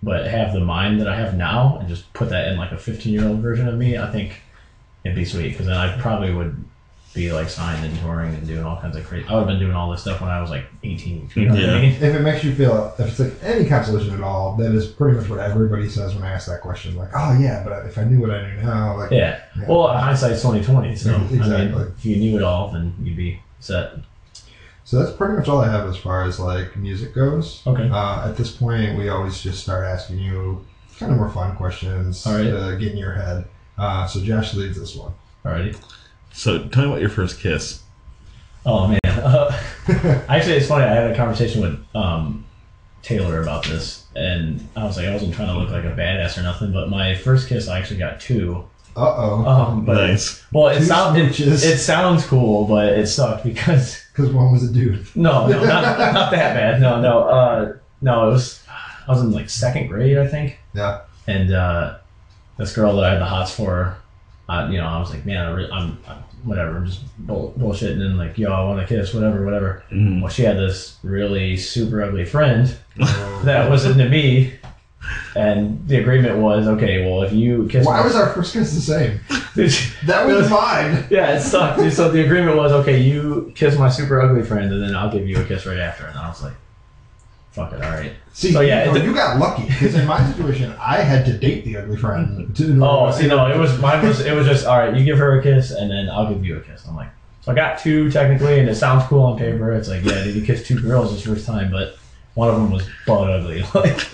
but 0.03 0.27
have 0.27 0.53
the 0.53 0.61
mind 0.61 1.01
that 1.01 1.09
I 1.09 1.17
have 1.17 1.35
now 1.35 1.79
and 1.79 1.89
just 1.89 2.13
put 2.13 2.29
that 2.29 2.49
in 2.49 2.59
like 2.59 2.73
a 2.73 2.79
15 2.79 3.13
year 3.13 3.27
old 3.27 3.39
version 3.39 3.69
of 3.69 3.79
me, 3.79 3.97
I 3.97 4.11
think 4.13 4.42
it'd 5.05 5.17
be 5.17 5.25
sweet 5.25 5.51
because 5.51 5.67
then 5.67 5.77
I 5.77 5.97
probably 6.01 6.33
would 6.33 6.65
be 7.15 7.31
like 7.31 7.51
signed 7.51 7.85
and 7.85 7.99
touring 7.99 8.35
and 8.35 8.47
doing 8.47 8.65
all 8.65 8.81
kinds 8.81 8.97
of 8.97 9.05
crazy. 9.05 9.29
I 9.29 9.33
would 9.35 9.41
have 9.41 9.49
been 9.49 9.59
doing 9.59 9.75
all 9.75 9.91
this 9.91 10.01
stuff 10.01 10.23
when 10.23 10.31
I 10.31 10.41
was 10.41 10.49
like 10.49 10.65
18. 10.83 11.31
You 11.35 11.45
know 11.49 11.53
what 11.55 11.63
Yeah. 11.63 11.75
I 11.75 11.81
mean? 11.83 11.91
If 11.93 12.03
it 12.03 12.21
makes 12.23 12.43
you 12.43 12.55
feel, 12.55 12.95
if 12.99 13.07
it's 13.09 13.19
like 13.19 13.35
any 13.43 13.67
consolation 13.69 14.15
at 14.15 14.23
all, 14.23 14.57
that 14.57 14.73
is 14.73 14.87
pretty 14.87 15.19
much 15.19 15.29
what 15.29 15.39
everybody 15.39 15.91
says 15.91 16.15
when 16.15 16.25
I 16.25 16.31
ask 16.33 16.47
that 16.49 16.63
question. 16.63 16.97
Like, 16.97 17.11
oh 17.15 17.39
yeah, 17.39 17.63
but 17.65 17.85
if 17.85 17.99
I 17.99 18.05
knew 18.05 18.19
what 18.19 18.31
I 18.31 18.49
knew 18.55 18.63
now, 18.63 18.97
like, 18.97 19.11
Yeah. 19.11 19.41
Yeah. 19.59 19.67
Well, 19.69 19.89
hindsight's 19.89 20.41
2020. 20.41 20.97
So 20.97 21.15
I 21.15 21.17
Exactly. 21.35 21.67
mean, 21.83 21.93
if 21.99 22.07
you 22.07 22.17
knew 22.17 22.37
it 22.39 22.43
all, 22.43 22.71
then 22.71 22.95
you'd 23.03 23.17
be 23.17 23.41
set. 23.61 23.93
So 24.85 24.99
that's 24.99 25.13
pretty 25.15 25.35
much 25.35 25.49
all 25.49 25.61
I 25.61 25.71
have 25.71 25.87
as 25.89 25.97
far 25.99 26.25
as 26.25 26.41
like 26.41 26.77
music 26.77 27.15
goes. 27.15 27.63
Okay. 27.67 27.89
Uh, 27.91 28.29
at 28.29 28.37
this 28.39 28.51
point, 28.57 28.97
we 28.97 29.11
always 29.11 29.41
just 29.43 29.63
start 29.63 29.85
asking 29.85 30.19
you 30.19 30.65
kind 30.99 31.13
of 31.13 31.19
more 31.19 31.29
fun 31.29 31.57
questions 31.57 32.27
All 32.27 32.35
right. 32.37 32.45
to 32.45 32.77
get 32.81 32.93
in 32.93 32.99
your 32.99 33.13
head. 33.13 33.45
Uh, 33.79 34.07
so 34.07 34.21
Josh 34.21 34.55
leads 34.55 34.79
this 34.79 34.95
one. 34.95 35.13
Alrighty. 35.45 35.77
So 36.33 36.67
tell 36.69 36.85
me 36.85 36.89
about 36.91 37.01
your 37.01 37.11
first 37.11 37.41
kiss. 37.41 37.83
Oh 38.65 38.89
man. 38.89 38.99
Uh, 39.23 39.57
actually, 40.29 40.55
it's 40.55 40.67
funny. 40.67 40.85
I 40.85 40.95
had 40.95 41.11
a 41.11 41.17
conversation 41.17 41.61
with 41.61 41.79
um, 41.95 42.45
Taylor 43.03 43.41
about 43.41 43.65
this, 43.65 44.07
and 44.17 44.67
I 44.75 44.85
was 44.85 44.97
like, 44.97 45.07
I 45.07 45.13
wasn't 45.13 45.35
trying 45.35 45.49
to 45.49 45.55
look 45.59 45.71
like 45.71 45.85
a 45.85 45.95
badass 45.95 46.39
or 46.39 46.43
nothing, 46.43 46.73
but 46.73 46.89
my 46.89 47.15
first 47.15 47.49
kiss, 47.49 47.69
I 47.69 47.79
actually 47.79 47.99
got 47.99 48.21
two. 48.21 48.65
Uh 48.97 49.15
oh. 49.17 49.45
Um, 49.47 49.85
but 49.85 49.95
nice. 49.95 50.45
well, 50.53 50.69
it 50.69 50.83
sounds 50.83 51.19
it, 51.19 51.41
it 51.41 51.79
sounds 51.79 52.27
cool, 52.27 52.67
but 52.67 52.87
it 52.87 53.07
sucked 53.07 53.45
because 53.45 54.03
Because 54.13 54.31
one 54.33 54.53
was 54.53 54.69
a 54.69 54.73
dude. 54.73 55.07
no, 55.17 55.47
no, 55.47 55.65
not, 55.65 55.99
not 55.99 56.31
that 56.33 56.55
bad. 56.55 56.81
No, 56.81 57.01
no, 57.01 57.21
uh, 57.29 57.73
no. 58.03 58.29
It 58.29 58.33
was 58.33 58.63
I 58.69 59.11
was 59.11 59.23
in 59.23 59.31
like 59.33 59.49
second 59.49 59.87
grade, 59.87 60.19
I 60.19 60.27
think. 60.27 60.59
Yeah. 60.75 61.03
And 61.27 61.53
uh, 61.53 61.99
this 62.59 62.75
girl 62.75 62.97
that 62.97 63.05
I 63.05 63.11
had 63.13 63.21
the 63.21 63.27
hots 63.27 63.55
for, 63.55 63.97
uh, 64.49 64.69
you 64.71 64.79
know, 64.79 64.87
I 64.87 64.99
was 64.99 65.11
like, 65.11 65.25
man, 65.27 65.47
I 65.47 65.51
re- 65.53 65.71
I'm, 65.73 65.99
I'm 66.07 66.19
whatever, 66.45 66.77
I'm 66.77 66.87
just 66.87 67.03
bull- 67.27 67.55
bullshitting 67.59 68.01
and 68.01 68.19
like, 68.19 68.37
yo, 68.37 68.53
I 68.53 68.65
want 68.65 68.87
to 68.87 68.95
kiss, 68.95 69.15
whatever, 69.15 69.45
whatever. 69.45 69.83
Mm. 69.93 70.21
Well, 70.21 70.31
she 70.31 70.43
had 70.43 70.57
this 70.57 70.99
really 71.03 71.57
super 71.57 72.03
ugly 72.03 72.25
friend 72.25 72.77
that 73.45 73.71
was 73.71 73.85
into 73.85 74.09
me, 74.09 74.55
and 75.35 75.87
the 75.89 75.97
agreement 75.99 76.39
was, 76.39 76.67
okay, 76.67 77.05
well, 77.11 77.23
if 77.23 77.33
you 77.33 77.67
kiss, 77.69 77.87
Why 77.87 77.99
my- 78.01 78.05
was 78.05 78.15
our 78.17 78.31
first 78.35 78.53
kiss 78.53 78.75
the 78.75 78.81
same? 78.81 79.21
That 80.07 80.27
was 80.27 80.49
mine. 80.49 81.05
yeah, 81.11 81.37
it 81.37 81.43
sucked. 81.43 81.79
dude. 81.79 81.93
So 81.93 82.11
the 82.11 82.25
agreement 82.25 82.57
was, 82.57 82.73
okay, 82.73 82.99
you 83.03 83.53
kiss 83.55 83.77
my 83.79 83.91
super 83.91 84.19
ugly 84.23 84.43
friend, 84.43 84.73
and 84.73 84.83
then 84.83 84.97
I'll 84.97 85.13
give 85.13 85.29
you 85.29 85.39
a 85.41 85.45
kiss 85.45 85.67
right 85.67 85.79
after. 85.79 86.07
And 86.07 86.19
I 86.19 86.27
was 86.29 86.43
like, 86.43 86.55
fuck 87.53 87.73
it, 87.73 87.83
all 87.83 87.91
right. 87.91 88.13
See, 88.33 88.53
So, 88.53 88.61
yeah, 88.61 88.87
you, 88.87 88.91
know, 88.93 88.97
it- 88.97 89.05
you 89.05 89.15
got 89.15 89.39
lucky 89.39 89.65
because 89.65 89.95
in 89.95 90.07
my 90.07 90.25
situation, 90.33 90.75
I 90.81 90.97
had 90.99 91.25
to 91.27 91.37
date 91.39 91.65
the 91.65 91.77
ugly 91.77 91.97
friend. 91.97 92.55
To, 92.57 92.85
Oh, 92.85 93.11
see, 93.11 93.27
no, 93.29 93.47
it 93.51 93.57
was 93.59 93.79
mine 93.79 94.07
was 94.07 94.21
it 94.21 94.35
was 94.35 94.47
just 94.47 94.67
all 94.67 94.79
right. 94.79 94.95
You 94.97 95.05
give 95.05 95.19
her 95.19 95.39
a 95.39 95.43
kiss, 95.43 95.71
and 95.71 95.91
then 95.91 96.09
I'll 96.11 96.33
give 96.33 96.45
you 96.45 96.57
a 96.57 96.61
kiss. 96.61 96.87
I'm 96.87 96.97
like, 96.97 97.09
so 97.43 97.53
I 97.53 97.55
got 97.55 97.79
two 97.79 98.11
technically, 98.11 98.59
and 98.61 98.69
it 98.69 98.75
sounds 98.77 99.05
cool 99.05 99.23
on 99.23 99.39
paper. 99.39 99.73
It's 99.73 99.89
like, 99.89 100.03
yeah, 100.05 100.25
did 100.25 100.35
you 100.35 100.45
kiss 100.45 100.67
two 100.67 100.81
girls 100.81 101.13
this 101.13 101.25
first 101.27 101.47
time? 101.47 101.71
But 101.71 101.97
one 102.35 102.49
of 102.49 102.55
them 102.57 102.71
was 102.71 102.89
butt 103.07 103.31
ugly. 103.31 103.65
Like, 103.75 104.09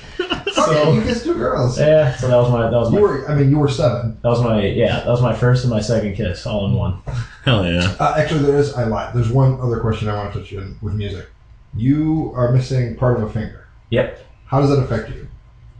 Okay, 0.60 0.74
so 0.74 0.92
you 0.92 1.02
kissed 1.02 1.24
two 1.24 1.34
girls. 1.34 1.78
yeah, 1.78 2.14
so 2.16 2.26
that 2.28 2.36
was 2.36 2.50
my 2.50 2.62
that 2.68 2.76
was 2.76 2.90
You 2.92 2.96
my 2.96 3.00
were, 3.02 3.30
I 3.30 3.34
mean, 3.36 3.48
you 3.48 3.58
were 3.58 3.68
seven. 3.68 4.18
that 4.22 4.28
was 4.28 4.42
my 4.42 4.60
yeah 4.66 4.96
that 5.00 5.06
was 5.06 5.22
my 5.22 5.32
first 5.34 5.62
and 5.64 5.70
my 5.72 5.80
second 5.80 6.14
kiss 6.16 6.44
all 6.46 6.66
in 6.66 6.72
one. 6.74 6.98
Hell 7.44 7.64
yeah. 7.64 7.94
Uh, 8.00 8.14
actually, 8.18 8.40
there 8.42 8.56
is. 8.58 8.74
I 8.74 8.84
lied. 8.84 9.14
There's 9.14 9.30
one 9.30 9.60
other 9.60 9.78
question 9.80 10.08
I 10.08 10.14
want 10.16 10.32
to 10.32 10.40
touch 10.40 10.52
in 10.52 10.76
with 10.82 10.94
music. 10.94 11.28
You 11.76 12.32
are 12.34 12.52
missing 12.52 12.96
part 12.96 13.16
of 13.18 13.22
a 13.24 13.32
finger. 13.32 13.66
Yep. 13.90 14.24
How 14.46 14.60
does 14.60 14.70
that 14.70 14.78
affect 14.82 15.10
you? 15.10 15.28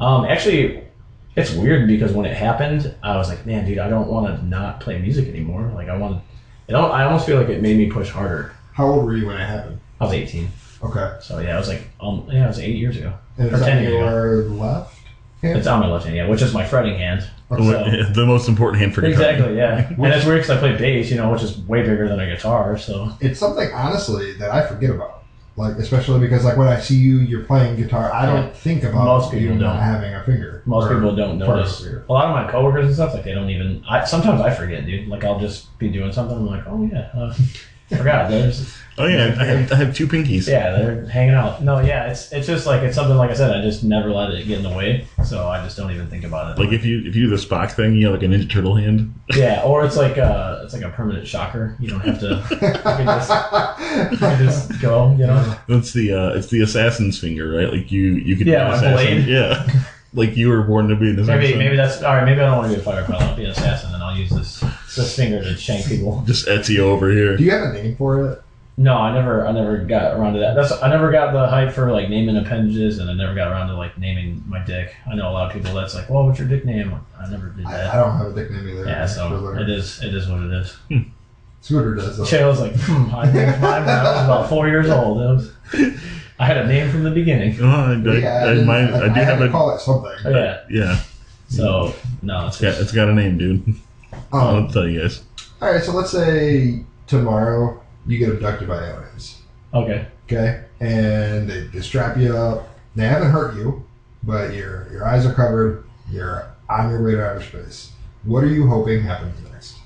Um, 0.01 0.24
actually, 0.26 0.84
it's 1.36 1.53
weird 1.53 1.86
because 1.89 2.12
when 2.12 2.26
it 2.26 2.36
happened, 2.36 2.95
I 3.03 3.16
was 3.16 3.28
like, 3.28 3.47
man, 3.47 3.64
dude, 3.66 3.78
I 3.78 3.89
don't 3.89 4.09
want 4.09 4.26
to 4.39 4.45
not 4.45 4.80
play 4.80 4.99
music 4.99 5.28
anymore. 5.28 5.70
Like, 5.74 5.89
I 5.89 5.97
want. 5.97 6.22
It. 6.68 6.74
al- 6.74 6.93
I 6.93 7.05
almost 7.05 7.26
feel 7.26 7.39
like 7.39 7.49
it 7.49 7.62
made 7.62 7.76
me 7.78 7.91
push 7.91 8.11
harder. 8.11 8.53
How 8.72 8.86
old 8.86 9.05
were 9.07 9.16
you 9.16 9.26
when 9.26 9.36
it 9.41 9.47
happened? 9.47 9.80
I 10.01 10.05
was 10.05 10.12
18, 10.12 10.49
Okay. 10.84 11.16
so 11.20 11.41
yeah, 11.41 11.57
I 11.57 11.59
was 11.59 11.66
like, 11.66 11.82
um, 12.01 12.24
yeah, 12.30 12.45
it 12.45 12.49
was 12.49 12.61
eight 12.61 12.76
years 12.76 12.97
ago. 12.97 13.12
And 13.36 13.51
Or 13.51 13.57
it's 13.57 13.64
10 13.64 13.82
years 13.82 14.47
ago. 14.47 14.55
left 14.55 14.97
hand? 15.43 15.59
It's 15.59 15.66
on 15.66 15.80
my 15.80 15.89
left 15.89 16.05
hand, 16.05 16.16
yeah, 16.16 16.28
which 16.28 16.41
is 16.41 16.55
my 16.55 16.64
fretting 16.64 16.97
hand. 16.97 17.28
Okay. 17.51 18.03
the 18.14 18.24
most 18.24 18.49
important 18.49 18.80
hand 18.80 18.95
for 18.95 19.01
guitar. 19.01 19.30
Exactly, 19.30 19.57
yeah. 19.57 19.89
and 19.89 20.07
it's 20.07 20.24
weird 20.24 20.43
because 20.43 20.51
I 20.51 20.59
play 20.59 20.76
bass, 20.76 21.11
you 21.11 21.16
know, 21.16 21.32
which 21.32 21.43
is 21.43 21.59
way 21.59 21.80
bigger 21.82 22.07
than 22.09 22.20
a 22.20 22.26
guitar. 22.26 22.78
So 22.78 23.11
It's 23.20 23.41
something, 23.41 23.72
honestly, 23.72 24.34
that 24.34 24.53
I 24.53 24.64
forget 24.68 24.91
about. 24.91 25.17
Like, 25.59 25.74
especially 25.74 26.20
because, 26.20 26.44
like, 26.44 26.56
when 26.56 26.68
I 26.68 26.78
see 26.78 26.96
you, 26.96 27.18
you're 27.18 27.42
playing 27.42 27.76
guitar, 27.76 28.11
I 28.12 28.26
don't 28.26 28.46
Yeah. 28.46 28.52
think 28.52 28.84
about 28.84 29.04
Most 29.04 29.30
people 29.32 29.40
you 29.40 29.54
not 29.56 29.74
don't. 29.74 29.82
having 29.82 30.14
a 30.14 30.22
finger. 30.22 30.62
most 30.66 30.88
people 30.88 31.14
don't 31.16 31.36
notice. 31.38 31.84
A 31.84 32.12
lot 32.12 32.26
of 32.26 32.32
my 32.32 32.50
coworkers 32.50 32.86
and 32.86 32.94
stuff, 32.94 33.12
like 33.14 33.24
they 33.24 33.32
don't 33.32 33.50
even. 33.50 33.82
I 33.88 34.04
sometimes 34.04 34.40
I 34.40 34.50
forget, 34.50 34.86
dude. 34.86 35.09
Like 35.09 35.24
I'll 35.24 35.40
just 35.40 35.76
be 35.78 35.88
doing 35.90 36.12
something, 36.12 36.36
I'm 36.36 36.46
like, 36.46 36.64
oh 36.66 36.82
yeah, 36.84 37.11
uh, 37.12 37.34
forgot. 37.97 38.30
There's 38.30 38.74
Oh 39.01 39.07
yeah, 39.07 39.36
I 39.39 39.45
have, 39.45 39.70
I 39.72 39.76
have 39.76 39.95
two 39.95 40.09
pinkies. 40.09 40.49
yeah, 40.49 40.72
they're 40.72 41.07
hanging 41.07 41.32
out. 41.34 41.62
No, 41.62 41.78
yeah, 41.78 42.11
it's 42.11 42.32
it's 42.32 42.49
just 42.49 42.66
like 42.66 42.82
it's 42.82 42.97
something 42.97 43.16
like 43.16 43.30
I 43.30 43.34
said. 43.34 43.53
I 43.57 43.62
just 43.62 43.84
never 43.84 44.11
let 44.11 44.30
it 44.32 44.45
get 44.49 44.57
in 44.59 44.64
the 44.64 44.76
way, 44.76 45.07
so 45.24 45.47
I 45.47 45.62
just 45.62 45.76
don't 45.76 45.93
even 45.93 46.09
think 46.09 46.24
about 46.24 46.59
it. 46.59 46.61
Like 46.61 46.72
if 46.72 46.84
you 46.84 46.99
if 47.07 47.14
you 47.14 47.28
do 47.28 47.28
the 47.28 47.36
Spock 47.36 47.70
thing, 47.70 47.95
you 47.95 48.07
have 48.11 48.14
like 48.20 48.24
a 48.24 48.26
Ninja 48.26 48.51
Turtle 48.51 48.74
hand. 48.74 49.14
yeah, 49.36 49.62
or 49.62 49.84
it's 49.84 49.97
like 49.97 50.18
uh 50.18 50.62
it's 50.64 50.72
like 50.74 50.82
a 50.82 50.89
permanent 50.89 51.28
shocker. 51.28 51.76
You 51.78 51.91
don't 51.91 52.01
have 52.01 52.18
to. 52.18 52.45
can 52.49 53.07
just- 53.07 54.12
You 54.12 54.18
can 54.18 54.39
just 54.45 54.80
go, 54.80 55.12
you 55.12 55.26
know. 55.28 55.57
That's 55.68 55.93
the 55.93 56.12
uh, 56.12 56.36
it's 56.36 56.49
the 56.49 56.62
assassin's 56.62 57.20
finger, 57.20 57.57
right? 57.57 57.72
Like 57.72 57.93
you 57.93 58.14
you 58.14 58.36
could 58.36 58.49
Yeah, 58.49 58.68
my 58.68 58.80
blade. 58.80 59.26
Yeah, 59.26 59.64
like 60.12 60.36
you 60.36 60.49
were 60.49 60.62
born 60.64 60.89
to 60.89 60.97
be 60.97 61.11
an 61.11 61.20
assassin. 61.20 61.39
Maybe 61.41 61.57
maybe 61.57 61.76
that's 61.76 62.03
all 62.03 62.16
right. 62.16 62.24
Maybe 62.24 62.41
I 62.41 62.47
don't 62.47 62.59
want 62.59 62.70
to 62.72 62.74
be 62.76 62.80
a 62.80 62.84
fire 62.84 63.05
pilot. 63.05 63.22
I'll 63.22 63.36
be 63.36 63.45
an 63.45 63.51
assassin, 63.51 63.95
and 63.95 64.03
I'll 64.03 64.16
use 64.16 64.30
this 64.30 64.64
this 64.99 65.16
finger 65.16 65.42
to 65.42 65.57
shank 65.57 65.86
people. 65.86 66.22
Just 66.26 66.46
Ezio 66.46 66.80
over 66.80 67.11
here. 67.11 67.36
Do 67.36 67.44
you 67.44 67.51
have 67.53 67.70
a 67.70 67.72
name 67.72 67.96
for 67.96 68.24
it? 68.32 68.42
No, 68.76 68.94
I 68.96 69.12
never 69.12 69.44
I 69.44 69.51
never 69.51 69.78
got 69.78 70.16
around 70.16 70.34
to 70.34 70.38
that. 70.40 70.55
That's 70.55 70.70
I 70.70 70.88
never 70.88 71.11
got 71.11 71.32
the 71.32 71.49
hype 71.49 71.72
for 71.72 71.90
like 71.90 72.09
naming 72.09 72.36
appendages, 72.36 72.99
and 73.01 73.11
I 73.11 73.14
never 73.14 73.34
got 73.34 73.51
around 73.51 73.66
to 73.68 73.74
like 73.74 73.99
naming 73.99 74.44
my 74.46 74.64
dick. 74.64 74.94
I 75.11 75.16
know 75.16 75.28
a 75.28 75.32
lot 75.32 75.49
of 75.49 75.53
people 75.53 75.74
that's 75.74 75.96
like, 75.96 76.09
well, 76.09 76.24
what's 76.26 76.38
your 76.38 76.46
dick 76.46 76.64
name? 76.64 76.94
I 77.18 77.28
never 77.28 77.49
did 77.49 77.66
I, 77.66 77.92
I 77.92 77.96
don't 77.96 78.16
have 78.16 78.26
a 78.28 78.40
nickname 78.40 78.68
either. 78.68 78.84
Yeah, 78.86 79.05
so 79.07 79.57
it 79.59 79.68
is 79.68 80.01
it 80.03 80.14
is 80.14 80.28
what 80.28 80.42
it 80.42 80.53
is. 80.53 80.76
Scooter 81.61 81.96
does, 81.96 82.18
though. 82.18 82.24
Shay 82.24 82.44
was 82.44 82.61
like, 82.61 82.72
hmm, 82.76 83.12
I 83.12 83.24
named 83.32 83.61
mine 83.61 83.84
when 83.84 83.88
I 83.96 84.03
was 84.12 84.24
about 84.24 84.49
four 84.49 84.68
years 84.68 84.88
old. 84.88 85.20
It 85.22 85.26
was, 85.26 85.53
I 86.38 86.46
had 86.46 86.59
a 86.59 86.66
name 86.68 86.88
from 86.92 87.03
the 87.03 87.11
beginning. 87.11 87.59
Oh, 87.61 87.66
I, 87.66 87.92
I, 87.94 87.94
Yeah, 88.18 88.44
I, 88.44 88.49
didn't- 88.51 88.66
mine, 88.66 88.94
I 88.94 89.01
do 89.09 89.14
had 89.14 89.24
have 89.24 89.38
to 89.40 89.46
a 89.46 89.51
call 89.51 89.74
it 89.74 89.80
something. 89.80 90.12
Yeah. 90.24 90.61
yeah. 90.70 91.01
So 91.49 91.94
no, 92.22 92.46
it's 92.46 92.61
It's 92.62 92.76
got 92.76 92.80
it's 92.82 92.92
got 92.92 93.09
a 93.09 93.12
name, 93.14 93.38
dude. 93.38 93.74
Um, 94.12 94.20
I'll 94.32 94.68
tell 94.68 94.88
you 94.88 95.00
guys. 95.02 95.22
all 95.61 95.72
right, 95.72 95.82
so 95.82 95.92
let's 95.92 96.11
say 96.11 96.84
tomorrow 97.06 97.82
you 98.06 98.18
get 98.18 98.30
abducted 98.30 98.68
by 98.68 98.88
aliens. 98.88 99.42
okay. 99.74 100.06
okay? 100.26 100.64
And 100.80 101.48
they, 101.48 101.61
they 101.66 101.80
strap 101.80 102.16
you 102.16 102.36
up. 102.36 102.68
They 102.94 103.06
haven't 103.06 103.30
hurt 103.30 103.56
you, 103.56 103.84
but 104.22 104.54
your 104.54 104.90
your 104.92 105.06
eyes 105.06 105.26
are 105.26 105.34
covered. 105.34 105.84
You're 106.11 106.48
on 106.68 106.90
your 106.90 107.04
way 107.04 107.12
to 107.12 107.24
outer 107.24 107.42
space. 107.42 107.92
What 108.24 108.44
are 108.44 108.48
you 108.48 108.66
hoping 108.66 109.02
happens 109.02 109.40
next? 109.50 109.76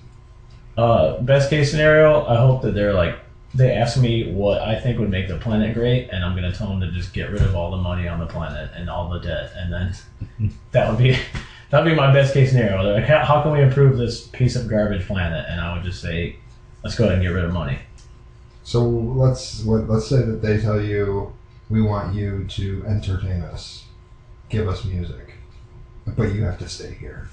Uh, 0.76 1.20
best 1.20 1.50
case 1.50 1.70
scenario, 1.70 2.26
I 2.26 2.36
hope 2.36 2.62
that 2.62 2.74
they're 2.74 2.94
like 2.94 3.18
they 3.54 3.72
ask 3.72 3.98
me 3.98 4.32
what 4.32 4.62
I 4.62 4.80
think 4.80 4.98
would 4.98 5.10
make 5.10 5.28
the 5.28 5.36
planet 5.36 5.74
great, 5.74 6.08
and 6.10 6.24
I'm 6.24 6.34
gonna 6.34 6.54
tell 6.54 6.68
them 6.68 6.80
to 6.80 6.90
just 6.90 7.12
get 7.12 7.30
rid 7.30 7.42
of 7.42 7.54
all 7.54 7.70
the 7.70 7.76
money 7.76 8.08
on 8.08 8.18
the 8.18 8.26
planet 8.26 8.70
and 8.74 8.88
all 8.88 9.10
the 9.10 9.18
debt, 9.18 9.52
and 9.56 9.72
then 9.72 10.52
that 10.72 10.88
would 10.88 10.98
be 10.98 11.18
that 11.72 11.82
would 11.82 11.88
be 11.90 11.96
my 11.96 12.12
best 12.12 12.34
case 12.34 12.50
scenario. 12.50 12.92
Like, 12.92 13.04
how, 13.04 13.24
how 13.24 13.40
can 13.42 13.50
we 13.52 13.62
improve 13.62 13.96
this 13.96 14.26
piece 14.28 14.56
of 14.56 14.68
garbage 14.68 15.06
planet? 15.06 15.46
And 15.48 15.58
I 15.58 15.74
would 15.74 15.82
just 15.82 16.02
say, 16.02 16.36
let's 16.84 16.94
go 16.94 17.04
ahead 17.04 17.14
and 17.14 17.22
get 17.22 17.30
rid 17.30 17.44
of 17.46 17.52
money. 17.52 17.78
So 18.62 18.86
let's 18.86 19.64
what, 19.64 19.88
let's 19.88 20.06
say 20.06 20.20
that 20.22 20.42
they 20.42 20.60
tell 20.60 20.80
you 20.80 21.32
we 21.70 21.80
want 21.80 22.14
you 22.14 22.44
to 22.50 22.84
entertain 22.86 23.40
us, 23.40 23.86
give 24.50 24.68
us 24.68 24.84
music, 24.84 25.32
but 26.06 26.34
you 26.34 26.44
have 26.44 26.58
to 26.58 26.68
stay 26.68 26.92
here. 27.00 27.30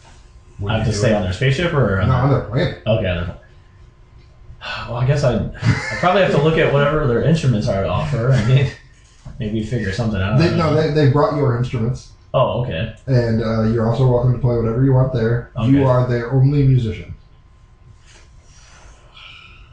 Would 0.59 0.71
I 0.71 0.77
have 0.77 0.87
to 0.87 0.93
stay 0.93 1.11
it? 1.11 1.15
on 1.15 1.23
their 1.23 1.33
spaceship 1.33 1.73
or 1.73 2.01
No, 2.05 2.11
on 2.13 2.29
their 2.29 2.41
planet. 2.41 2.81
okay. 2.87 3.07
on 3.09 3.27
their- 3.27 3.37
Well, 4.87 4.95
I 4.97 5.05
guess 5.05 5.23
I'd, 5.25 5.53
I 5.55 5.97
probably 5.99 6.21
have 6.21 6.31
to 6.31 6.41
look 6.41 6.57
at 6.57 6.71
whatever 6.71 7.07
their 7.07 7.23
instruments 7.23 7.67
are 7.67 7.83
to 7.83 7.89
offer. 7.89 8.31
I 8.31 8.45
mean, 8.47 8.71
maybe 9.37 9.63
figure 9.65 9.91
something 9.91 10.21
out. 10.21 10.39
They, 10.39 10.55
no, 10.55 10.73
they, 10.73 10.91
they 10.91 11.11
brought 11.11 11.35
your 11.35 11.57
instruments, 11.57 12.13
oh, 12.33 12.63
okay. 12.63 12.95
and 13.07 13.41
uh, 13.43 13.63
you're 13.63 13.89
also 13.89 14.07
welcome 14.07 14.33
to 14.33 14.39
play 14.39 14.55
whatever 14.55 14.83
you 14.83 14.93
want 14.93 15.13
there. 15.13 15.51
Okay. 15.57 15.69
You 15.71 15.85
are 15.85 16.07
their 16.07 16.31
only 16.31 16.67
musician. 16.67 17.13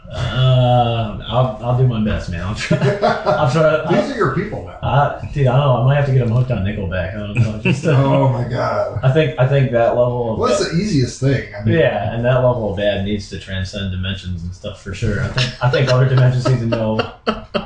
Uh, 0.09 1.19
I'll, 1.27 1.59
I'll 1.63 1.77
do 1.79 1.87
my 1.89 2.03
best, 2.03 2.31
man. 2.31 2.41
I'll 2.43 2.55
try. 2.55 2.79
I'll 3.03 3.51
try. 3.51 3.85
These 4.01 4.13
are 4.13 4.17
your 4.17 4.35
people 4.37 4.65
now. 4.65 4.75
Uh, 4.75 5.21
dude, 5.33 5.49
I 5.49 5.57
don't 5.57 5.67
know. 5.67 5.83
I 5.83 5.85
might 5.85 5.97
have 5.97 6.07
to 6.07 6.13
get 6.13 6.21
them 6.21 6.31
hooked 6.31 6.51
on 6.53 6.59
Nickelback. 6.65 7.15
I 7.17 7.19
don't 7.19 7.35
know. 7.35 7.59
Just 7.63 7.85
Oh 7.87 8.29
my 8.29 8.49
god. 8.49 9.01
I 9.03 9.13
think 9.13 9.39
I 9.39 9.49
think 9.49 9.73
that 9.73 9.97
level 9.97 10.33
of 10.33 10.39
What's 10.39 10.61
the 10.71 10.77
easiest 10.77 11.21
thing? 11.21 11.53
I 11.55 11.65
mean, 11.65 11.75
yeah, 11.79 12.15
and 12.15 12.25
that 12.25 12.37
level 12.37 12.71
of 12.71 12.77
bad 12.77 13.05
needs 13.05 13.29
to 13.31 13.41
transcend 13.41 13.91
dimensions 13.91 14.45
and 14.45 14.55
stuff 14.55 14.81
for 14.81 14.95
sure. 14.95 15.23
I 15.25 15.29
think 15.29 15.65
I 15.65 15.71
think 15.71 15.93
other 15.93 16.09
dimensions 16.09 16.49
need 16.49 16.61
to 16.61 16.67
know 16.67 17.13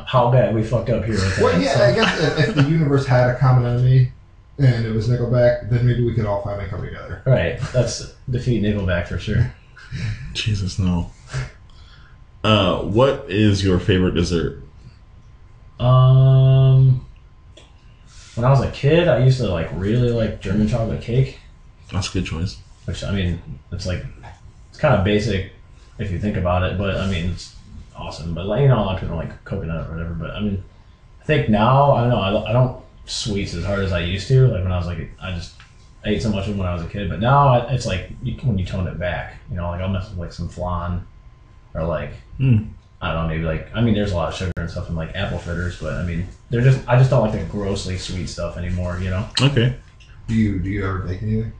how 0.07 0.30
bad 0.32 0.55
we 0.55 0.62
fucked 0.62 0.88
up 0.88 1.05
here. 1.05 1.14
With 1.16 1.36
that. 1.36 1.45
Well, 1.45 1.61
yeah, 1.61 1.74
So- 1.74 1.84
I 1.84 1.95
guess 1.95 2.20
if, 2.38 2.49
if 2.49 2.55
the 2.55 2.62
universe 2.70 3.07
had 3.07 3.28
a 3.30 3.38
common 3.38 3.66
enemy, 3.70 4.12
and 4.61 4.84
it 4.86 4.92
was 4.92 5.08
Nickelback, 5.08 5.70
then 5.70 5.86
maybe 5.86 6.04
we 6.04 6.14
could 6.14 6.26
all 6.26 6.42
finally 6.42 6.68
come 6.68 6.82
together. 6.82 7.22
Right. 7.26 7.58
That's 7.72 8.14
defeat 8.28 8.62
Nickelback 8.62 9.08
for 9.08 9.18
sure. 9.18 9.52
Jesus 10.34 10.78
no. 10.78 11.11
Uh, 12.44 12.78
what 12.82 13.26
is 13.28 13.64
your 13.64 13.78
favorite 13.78 14.14
dessert? 14.14 14.62
Um, 15.78 17.06
when 18.34 18.44
I 18.44 18.50
was 18.50 18.61
a 18.61 18.70
kid, 18.70 19.08
I 19.08 19.24
used 19.24 19.38
to 19.38 19.48
like 19.48 19.68
really 19.74 20.11
like 20.11 20.40
German 20.40 20.68
chocolate 20.68 21.00
cake, 21.02 21.38
That's 21.92 22.08
a 22.11 22.12
good 22.12 22.26
choice. 22.26 22.58
which 22.84 23.02
I 23.02 23.12
mean, 23.12 23.40
it's 23.72 23.86
like 23.86 24.04
it's 24.68 24.78
kind 24.78 24.94
of 24.94 25.04
basic 25.04 25.52
if 25.98 26.11
you 26.11 26.18
think 26.18 26.36
about 26.36 26.62
it, 26.62 26.78
but 26.78 26.96
I 26.96 27.11
mean, 27.11 27.30
it's 27.30 27.54
awesome. 27.96 28.34
But 28.34 28.46
like 28.46 28.62
you 28.62 28.68
know, 28.68 28.78
a 28.78 28.84
lot 28.84 28.94
of 28.94 29.00
people 29.00 29.16
don't 29.16 29.26
like 29.26 29.44
coconut 29.44 29.88
or 29.88 29.92
whatever. 29.94 30.14
But 30.14 30.30
I 30.32 30.40
mean, 30.40 30.62
I 31.20 31.24
think 31.24 31.48
now 31.48 31.92
I 31.92 32.00
don't 32.02 32.11
know. 32.11 32.20
I, 32.20 32.50
I 32.50 32.52
don't 32.52 32.82
sweets 33.11 33.54
as 33.54 33.64
hard 33.64 33.80
as 33.80 33.92
I 33.92 34.00
used 34.00 34.28
to. 34.28 34.46
Like 34.48 34.62
when 34.62 34.72
I 34.72 34.76
was 34.78 34.86
like, 34.86 35.11
I 35.20 35.32
just 35.32 35.54
I 36.04 36.11
ate 36.11 36.22
so 36.22 36.30
much 36.30 36.44
of 36.44 36.50
them 36.50 36.58
when 36.58 36.66
I 36.68 36.72
was 36.74 36.82
a 36.82 36.86
kid. 36.88 37.08
But 37.11 37.20
now 37.20 37.48
I- 37.48 37.72
it's 37.72 37.86
like 37.86 38.11
you, 38.22 38.34
when 38.42 38.58
you 38.58 38.64
tone 38.64 38.86
it 38.86 38.98
back, 38.98 39.36
you 39.50 39.56
know, 39.56 39.68
like 39.70 39.80
I'll 39.80 39.88
mess 39.88 40.08
with 40.11 40.18
like 40.18 40.32
some 40.32 40.48
flan 40.48 41.06
or 41.74 41.84
like 41.84 42.12
Hmm. 42.38 42.64
I 43.02 43.12
don't 43.12 43.22
know, 43.24 43.28
maybe 43.28 43.44
like 43.44 43.70
I 43.74 43.80
mean, 43.80 43.94
there's 43.94 44.12
a 44.12 44.16
lot 44.16 44.28
of 44.28 44.34
sugar 44.34 44.52
and 44.56 44.70
stuff 44.70 44.88
in 44.88 44.94
like 44.96 45.14
apple 45.14 45.38
fritters, 45.38 45.78
but 45.80 45.94
I 45.94 46.02
mean, 46.04 46.26
they're 46.50 46.61
just 46.62 46.86
I 46.88 46.98
just 46.98 47.11
don't 47.11 47.22
like 47.22 47.32
the 47.32 47.44
grossly 47.50 47.96
sweet 47.98 48.28
stuff 48.28 48.56
anymore. 48.56 48.98
You 49.02 49.11
know? 49.11 49.28
Okay. 49.40 49.76
Do 50.28 50.34
you 50.34 50.58
do 50.58 50.68
you 50.70 50.84
ever 50.86 50.98
bake 51.00 51.22
anything? 51.22 51.52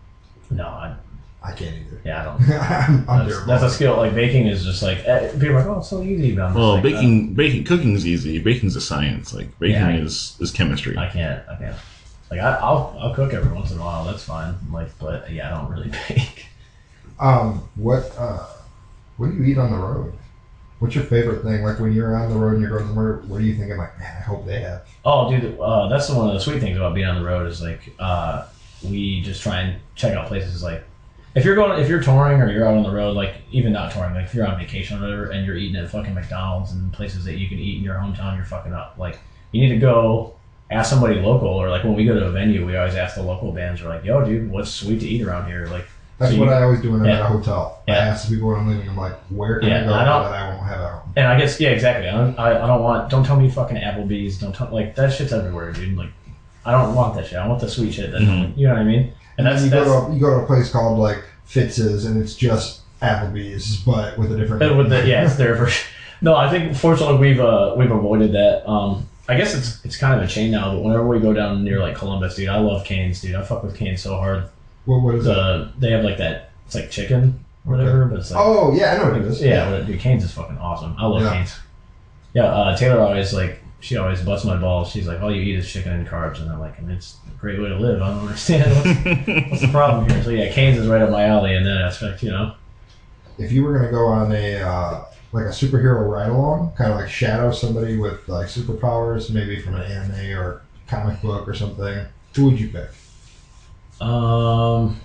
No, 0.51 0.66
I, 0.66 0.94
I 1.43 1.53
can't 1.53 1.74
either. 1.74 2.01
yeah, 2.05 2.20
I 2.20 2.24
don't. 2.24 2.51
I'm, 2.61 3.11
I'm 3.11 3.28
That's, 3.28 3.47
that's 3.47 3.62
a 3.62 3.70
skill. 3.70 3.97
Like 3.97 4.14
baking 4.14 4.47
is 4.47 4.64
just 4.64 4.82
like 4.82 4.99
eh, 5.07 5.30
people 5.32 5.51
are 5.51 5.55
like, 5.61 5.66
oh, 5.66 5.78
it's 5.78 5.88
so 5.88 6.03
easy. 6.03 6.34
But 6.34 6.43
I'm 6.43 6.49
just 6.51 6.59
Well, 6.59 6.74
like, 6.74 6.82
baking, 6.82 7.34
baking, 7.34 7.64
cooking's 7.64 8.07
easy. 8.07 8.38
Baking's 8.38 8.76
a 8.76 8.80
science. 8.80 9.32
Like 9.32 9.59
baking 9.59 9.76
Yeah, 9.76 9.88
I- 9.88 9.97
is 9.97 10.36
is 10.41 10.51
chemistry. 10.51 10.97
uh, 10.97 11.03
I 11.03 11.09
can't. 11.09 11.43
I 11.49 11.57
can't. 11.57 11.76
Like 12.30 12.41
I, 12.41 12.57
I'll 12.57 12.95
I'll 13.01 13.14
cook 13.14 13.32
every 13.32 13.53
once 13.53 13.70
in 13.72 13.78
a 13.78 13.80
while. 13.80 14.05
That's 14.05 14.22
fine. 14.22 14.55
Like, 14.70 14.97
but 14.99 15.30
yeah, 15.32 15.49
I 15.55 15.59
don't 15.61 15.70
really 15.70 15.91
bake. 16.09 16.47
Um, 17.18 17.68
what 17.76 18.12
uh, 18.18 18.45
what 19.16 19.30
do 19.30 19.36
you 19.36 19.45
eat 19.45 19.59
on 19.59 19.70
the 19.72 19.78
road? 19.78 20.12
What's 20.78 20.95
your 20.95 21.05
favorite 21.05 21.43
thing? 21.43 21.62
Like 21.62 21.78
when 21.80 21.93
you're 21.93 22.16
on 22.16 22.30
the 22.30 22.36
road 22.36 22.53
and 22.55 22.61
you're 22.62 22.70
going 22.70 22.86
somewhere, 22.86 23.16
what 23.26 23.38
are 23.38 23.45
you 23.45 23.55
thinking? 23.55 23.76
Like, 23.76 23.99
man, 23.99 24.16
I 24.18 24.22
hope 24.22 24.47
they 24.47 24.61
have. 24.61 24.86
Oh, 25.05 25.30
dude, 25.30 25.59
uh, 25.61 25.88
that's 25.88 26.09
one 26.09 26.28
of 26.28 26.34
the 26.34 26.41
sweet 26.41 26.61
things 26.61 26.76
about 26.76 26.95
being 26.95 27.07
on 27.07 27.16
the 27.16 27.24
road 27.26 27.47
is 27.47 27.61
like 27.62 27.80
uh, 27.99 28.47
we 28.84 29.20
just 29.22 29.43
try 29.43 29.61
and 29.61 29.80
check 29.95 30.14
out 30.16 30.28
places. 30.28 30.62
Like 30.62 30.84
if 31.35 31.45
you're 31.45 31.55
going, 31.55 31.81
if 31.81 31.89
you're 31.89 32.03
touring 32.03 32.41
or 32.41 32.51
you're 32.51 32.66
out 32.66 32.74
on 32.76 32.83
the 32.83 32.91
road, 32.91 33.14
like 33.16 33.35
even 33.53 33.72
not 33.72 33.93
touring, 33.93 34.14
like 34.14 34.24
if 34.24 34.35
you're 34.35 34.47
on 34.47 34.59
vacation 34.59 34.99
or 34.99 35.03
whatever, 35.03 35.31
and 35.31 35.47
you're 35.47 35.57
eating 35.57 35.76
at 35.76 35.89
fucking 35.91 36.14
McDonald's 36.14 36.72
and 36.72 36.93
places 36.93 37.24
that 37.24 37.39
you 37.39 37.49
can 37.49 37.59
eat 37.59 37.78
in 37.78 37.85
your 37.85 37.95
hometown, 37.97 38.37
you're 38.37 38.45
fucking 38.45 38.72
up. 38.72 38.97
Like 38.99 39.18
you 39.53 39.61
need 39.61 39.70
to 39.74 39.78
go 39.78 40.35
ask 40.70 40.91
somebody 40.91 41.16
local, 41.16 41.49
or 41.49 41.68
like 41.68 41.85
when 41.85 41.95
we 41.95 42.05
go 42.05 42.18
to 42.18 42.26
a 42.26 42.31
venue, 42.31 42.64
we 42.66 42.76
always 42.76 42.95
ask 42.95 43.14
the 43.16 43.22
local 43.22 43.53
bands. 43.53 43.83
We're 43.83 43.89
like, 43.91 44.05
"Yo, 44.05 44.24
dude, 44.24 44.51
what's 44.51 44.70
sweet 44.70 45.01
to 45.01 45.07
eat 45.09 45.22
around 45.22 45.47
here?" 45.49 45.66
Like 45.66 45.87
That's 46.18 46.33
So 46.33 46.39
what 46.41 46.49
you- 46.49 46.53
I 46.53 46.62
always 46.64 46.83
do 46.83 46.93
when 46.93 47.01
I'm 47.01 47.07
Yeah. 47.07 47.14
at 47.14 47.22
a 47.22 47.24
hotel. 47.28 47.78
I 47.89 47.93
ask 47.93 48.28
the 48.28 48.35
people 48.35 48.51
when 48.51 48.61
I'm 48.61 48.68
leaving. 48.68 48.87
I'm 48.91 48.97
like, 48.99 49.14
where 49.31 49.59
can 49.59 49.70
Yeah, 49.70 49.81
I 49.81 49.85
go 49.87 49.95
I 49.95 50.05
don't- 50.05 50.22
that 50.24 50.33
I 50.35 50.49
won't 50.51 50.66
have 50.66 50.81
at 50.83 50.91
home? 50.91 51.12
And 51.16 51.26
I 51.26 51.39
guess 51.41 51.59
yeah, 51.59 51.70
exactly. 51.70 52.09
I 52.11 52.12
don't, 52.12 52.39
I, 52.39 52.62
I 52.62 52.66
don't 52.66 52.83
want. 52.83 53.09
Don't 53.09 53.24
tell 53.24 53.41
me 53.41 53.49
fucking 53.49 53.78
Applebee's. 53.78 54.39
Don't 54.39 54.55
tell 54.55 54.68
like 54.70 54.95
that 54.97 55.12
shit's 55.14 55.33
everywhere, 55.33 55.72
dude. 55.72 55.97
Like 55.97 56.11
I 56.66 56.72
don't 56.72 56.95
want 56.95 57.14
that 57.14 57.26
shit. 57.26 57.39
I 57.39 57.47
want 57.49 57.61
the 57.62 57.70
sweet 57.70 57.95
shit. 57.95 58.12
That 58.12 58.20
Mhm. 58.20 58.55
you 58.57 58.66
know 58.66 58.74
what 58.74 58.83
I 58.83 58.85
mean. 58.85 59.12
And 59.39 59.47
that's 59.47 59.62
you 59.64 59.70
that's 59.70 59.87
go 59.89 60.07
to 60.07 60.12
a, 60.12 60.14
you 60.14 60.20
go 60.20 60.37
to 60.39 60.43
a 60.45 60.47
place 60.47 60.70
called 60.70 60.99
like 60.99 61.22
Fitz's 61.45 62.05
and 62.05 62.20
it's 62.20 62.35
just 62.35 62.81
Applebee's, 63.03 63.78
but 63.78 64.18
with 64.18 64.33
a 64.33 64.37
different. 64.37 64.76
With 64.76 64.91
the 64.91 65.07
yeah, 65.07 65.24
it's 65.26 65.37
there 65.37 65.57
for. 65.57 65.68
No, 66.22 66.37
I 66.37 66.51
think 66.51 66.76
fortunately 66.76 67.16
we've 67.16 67.41
uh 67.41 67.74
we've 67.78 67.91
avoided 67.91 68.33
that. 68.33 68.68
Um, 68.68 69.09
I 69.26 69.39
guess 69.39 69.55
it's 69.55 69.83
it's 69.87 69.97
kind 69.97 70.20
of 70.20 70.28
a 70.28 70.31
chain 70.31 70.51
now. 70.51 70.74
But 70.74 70.83
whenever 70.83 71.09
we 71.09 71.18
go 71.18 71.33
down 71.33 71.64
near 71.64 71.81
like 71.81 71.97
Columbus, 71.97 72.35
dude, 72.37 72.51
I 72.51 72.59
love 72.59 72.85
Cane's, 72.85 73.22
dude. 73.22 73.35
I 73.37 73.43
fuck 73.43 73.62
with 73.62 73.74
Cane's 73.74 74.03
so 74.03 74.16
hard. 74.16 74.45
What, 74.85 74.99
what 75.01 75.14
is 75.14 75.24
it? 75.26 75.28
The 75.31 75.72
they 75.78 75.93
have 75.93 76.05
like 76.05 76.18
that. 76.18 76.51
It's 76.66 76.74
like 76.74 76.91
chicken, 76.91 77.43
or 77.66 77.74
whatever. 77.74 78.05
But 78.05 78.18
it's 78.18 78.31
like 78.31 78.39
Oh 78.39 78.74
yeah, 78.74 78.93
I 78.93 78.99
know 78.99 79.12
what 79.12 79.22
it 79.22 79.26
is. 79.28 79.41
yeah, 79.41 79.70
but, 79.70 79.87
dude, 79.87 79.99
Cane's 79.99 80.22
is 80.22 80.33
fucking 80.33 80.59
awesome. 80.59 80.95
I 80.99 81.07
love 81.07 81.22
Yeah. 81.22 81.33
Cane's. 81.33 81.59
Yeah, 82.35 82.45
uh, 82.45 82.76
Taylor 82.76 83.01
always 83.01 83.33
like 83.33 83.62
she 83.81 83.97
always 83.97 84.20
busts 84.22 84.47
my 84.47 84.57
balls. 84.57 84.91
She's 84.91 85.07
like, 85.07 85.20
all 85.20 85.35
you 85.35 85.41
eat 85.41 85.57
is 85.57 85.70
chicken 85.70 85.93
and 85.93 86.07
carbs, 86.07 86.41
and 86.41 86.51
I'm 86.51 86.61
like, 86.61 86.78
and 86.78 86.91
it's 86.91 87.16
a 87.26 87.39
great 87.41 87.61
way 87.61 87.68
to 87.68 87.76
live. 87.76 88.01
I 88.03 88.09
don't 88.09 88.20
understand 88.20 88.70
what's, 88.76 89.51
what's 89.51 89.62
the 89.62 89.68
problem 89.70 90.09
here. 90.09 90.22
So 90.22 90.31
yeah, 90.31 90.53
Cane's 90.53 90.78
is 90.78 90.87
right 90.87 91.01
up 91.03 91.11
my 91.11 91.24
alley 91.24 91.55
in 91.55 91.64
that 91.64 91.81
aspect, 91.81 92.22
you 92.22 92.31
know. 92.31 92.55
If 93.39 93.53
you 93.53 93.64
were 93.64 93.76
gonna 93.78 93.91
go 93.91 94.07
on 94.07 94.33
a 94.33 94.57
uh, 94.57 95.05
like 95.33 95.47
a 95.47 95.51
superhero 95.51 96.07
ride 96.09 96.28
along, 96.28 96.72
kind 96.76 96.93
of 96.93 96.99
like 96.99 97.09
shadow 97.09 97.51
somebody 97.51 97.97
with 97.97 98.28
like 98.28 98.49
superpowers, 98.49 99.31
maybe 99.31 99.61
from 99.61 99.76
an 99.76 99.91
anime 99.91 100.39
or 100.39 100.62
comic 100.87 101.22
book 101.22 101.49
or 101.49 101.55
something, 101.55 102.07
who 102.35 102.45
would 102.47 102.61
you 102.61 102.68
pick? 102.68 102.91
Um. 104.07 105.01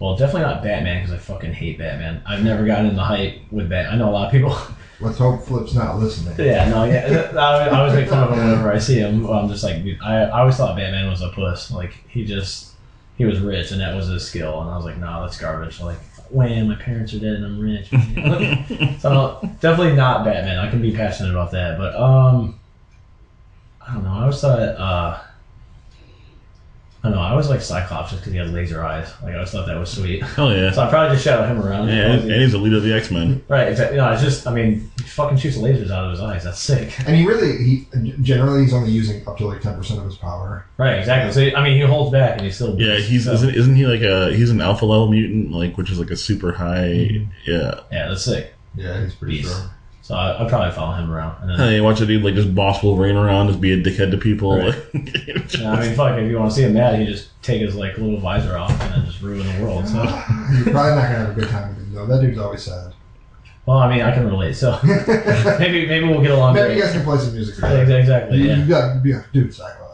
Well, 0.00 0.16
definitely 0.16 0.42
not 0.42 0.62
Batman 0.62 1.02
because 1.02 1.12
I 1.12 1.18
fucking 1.18 1.54
hate 1.54 1.78
Batman. 1.78 2.22
I've 2.24 2.44
never 2.44 2.64
gotten 2.64 2.86
in 2.86 2.94
the 2.94 3.02
hype 3.02 3.40
with 3.50 3.68
Bat. 3.68 3.92
I 3.92 3.96
know 3.96 4.08
a 4.08 4.12
lot 4.12 4.26
of 4.26 4.32
people. 4.32 4.56
Let's 5.00 5.18
hope 5.18 5.42
Flip's 5.42 5.74
not 5.74 5.98
listening. 5.98 6.34
yeah, 6.44 6.68
no, 6.68 6.84
yeah. 6.84 7.30
I, 7.36 7.68
I 7.68 7.78
always 7.78 7.94
make 7.94 8.08
fun 8.08 8.24
of 8.24 8.36
him 8.36 8.44
whenever 8.44 8.72
I 8.72 8.78
see 8.78 8.98
him. 8.98 9.26
I'm 9.26 9.48
just 9.48 9.62
like, 9.62 9.76
I, 10.02 10.22
I 10.22 10.40
always 10.40 10.56
thought 10.56 10.76
Batman 10.76 11.08
was 11.08 11.20
a 11.22 11.28
puss. 11.30 11.70
Like 11.70 11.92
he 12.08 12.24
just 12.24 12.72
he 13.16 13.24
was 13.24 13.38
rich 13.38 13.70
and 13.70 13.80
that 13.80 13.94
was 13.94 14.08
his 14.08 14.26
skill. 14.26 14.60
And 14.60 14.70
I 14.70 14.76
was 14.76 14.84
like, 14.84 14.98
nah, 14.98 15.22
that's 15.22 15.38
garbage. 15.38 15.80
Like, 15.80 15.98
wham, 16.30 16.68
my 16.68 16.74
parents 16.74 17.14
are 17.14 17.20
dead 17.20 17.34
and 17.34 17.44
I'm 17.44 17.60
rich. 17.60 17.88
so 19.00 19.38
definitely 19.60 19.94
not 19.94 20.24
Batman. 20.24 20.58
I 20.58 20.68
can 20.68 20.82
be 20.82 20.92
passionate 20.92 21.30
about 21.30 21.52
that, 21.52 21.78
but 21.78 21.94
um, 21.94 22.58
I 23.86 23.94
don't 23.94 24.04
know. 24.04 24.12
I 24.12 24.20
always 24.22 24.40
thought 24.40 24.58
uh. 24.60 25.20
I 27.02 27.08
don't 27.08 27.16
know. 27.16 27.22
I 27.22 27.30
always 27.30 27.48
like 27.48 27.60
Cyclops 27.60 28.10
just 28.10 28.22
because 28.22 28.32
he 28.32 28.38
has 28.40 28.50
laser 28.50 28.84
eyes. 28.84 29.08
Like 29.22 29.32
I 29.32 29.34
always 29.34 29.52
thought 29.52 29.66
that 29.66 29.78
was 29.78 29.90
sweet. 29.90 30.20
Hell 30.20 30.46
oh, 30.48 30.54
yeah. 30.54 30.72
So 30.72 30.82
I 30.82 30.90
probably 30.90 31.14
just 31.14 31.24
shadow 31.24 31.46
him 31.46 31.64
around. 31.64 31.88
Yeah, 31.88 32.12
and 32.12 32.30
and 32.30 32.42
he's 32.42 32.52
the 32.52 32.58
leader 32.58 32.78
of 32.78 32.82
the 32.82 32.92
X 32.92 33.12
Men. 33.12 33.44
Right, 33.48 33.68
exactly. 33.68 33.98
No, 33.98 34.10
it's 34.10 34.22
just, 34.22 34.48
I 34.48 34.52
mean, 34.52 34.90
he 34.96 35.04
fucking 35.04 35.38
shoots 35.38 35.56
lasers 35.58 35.92
out 35.92 36.06
of 36.06 36.10
his 36.10 36.20
eyes. 36.20 36.42
That's 36.42 36.58
sick. 36.58 36.98
And 37.06 37.16
he 37.16 37.24
really, 37.24 37.56
he 37.62 37.86
generally 38.20 38.62
he's 38.62 38.74
only 38.74 38.90
using 38.90 39.26
up 39.28 39.36
to 39.38 39.46
like 39.46 39.60
ten 39.60 39.76
percent 39.76 40.00
of 40.00 40.06
his 40.06 40.16
power. 40.16 40.66
Right, 40.76 40.98
exactly. 40.98 41.32
So 41.50 41.56
I 41.56 41.62
mean, 41.62 41.76
he 41.76 41.82
holds 41.82 42.10
back 42.10 42.38
and 42.38 42.42
he 42.46 42.50
still. 42.50 42.80
Yeah, 42.80 42.96
he's 42.96 43.26
so, 43.26 43.32
isn't, 43.32 43.54
isn't 43.54 43.76
he 43.76 43.86
like 43.86 44.02
a 44.02 44.34
he's 44.34 44.50
an 44.50 44.60
alpha 44.60 44.84
level 44.84 45.08
mutant 45.08 45.52
like 45.52 45.76
which 45.78 45.90
is 45.90 46.00
like 46.00 46.10
a 46.10 46.16
super 46.16 46.52
high 46.52 46.88
mm-hmm. 46.88 47.30
yeah. 47.46 47.80
Yeah, 47.92 48.08
that's 48.08 48.24
sick. 48.24 48.54
Yeah, 48.74 49.02
he's 49.02 49.14
pretty 49.14 49.38
Beast. 49.38 49.50
strong. 49.50 49.70
So 50.08 50.14
I, 50.14 50.42
I'd 50.42 50.48
probably 50.48 50.70
follow 50.74 50.94
him 50.94 51.10
around. 51.12 51.42
And 51.42 51.50
then, 51.50 51.58
Hey, 51.58 51.80
watch 51.82 52.00
a 52.00 52.06
dude 52.06 52.24
like 52.24 52.34
just 52.34 52.54
boss 52.54 52.82
Wolverine 52.82 53.14
around, 53.16 53.48
just 53.48 53.60
be 53.60 53.72
a 53.74 53.76
dickhead 53.76 54.10
to 54.12 54.16
people. 54.16 54.56
Right. 54.56 54.74
Yeah, 55.58 55.72
I 55.72 55.80
mean, 55.86 55.94
fuck, 55.94 56.18
if 56.18 56.30
you 56.30 56.38
want 56.38 56.50
to 56.50 56.56
see 56.56 56.62
him 56.62 56.72
mad, 56.72 56.98
he 56.98 57.04
just 57.04 57.28
take 57.42 57.60
his 57.60 57.74
like 57.74 57.98
little 57.98 58.18
visor 58.18 58.56
off 58.56 58.70
and 58.70 58.94
then 58.94 59.04
just 59.04 59.20
ruin 59.20 59.46
the 59.46 59.62
world. 59.62 59.86
So, 59.86 59.96
You're 60.02 60.72
probably 60.72 60.72
not 60.72 60.72
gonna 60.72 61.06
have 61.08 61.30
a 61.30 61.34
good 61.40 61.50
time 61.50 61.68
with 61.76 61.78
him 61.86 61.92
though. 61.92 62.06
That 62.06 62.22
dude's 62.22 62.38
always 62.38 62.62
sad. 62.62 62.94
well, 63.66 63.76
I 63.78 63.94
mean, 63.94 64.02
I 64.02 64.12
can 64.14 64.26
relate. 64.26 64.54
So 64.54 64.78
Maybe 64.82 65.04
maybe 65.58 65.86
maybe 65.86 66.06
we'll 66.08 66.22
get 66.22 66.30
along. 66.30 66.56
you 66.56 66.62
great. 66.62 66.76
You 66.76 66.82
guys 66.84 66.92
can 66.92 67.04
play 67.04 67.18
some 67.18 67.34
music 67.34 67.56
Yeah, 67.62 67.68
together. 67.80 67.98
exactly. 67.98 68.38
You, 68.38 68.44
Yeah. 68.46 68.56
you 68.56 68.66
got 68.66 69.02
be 69.02 69.12
dude, 69.34 69.52
Cyclops. 69.54 69.87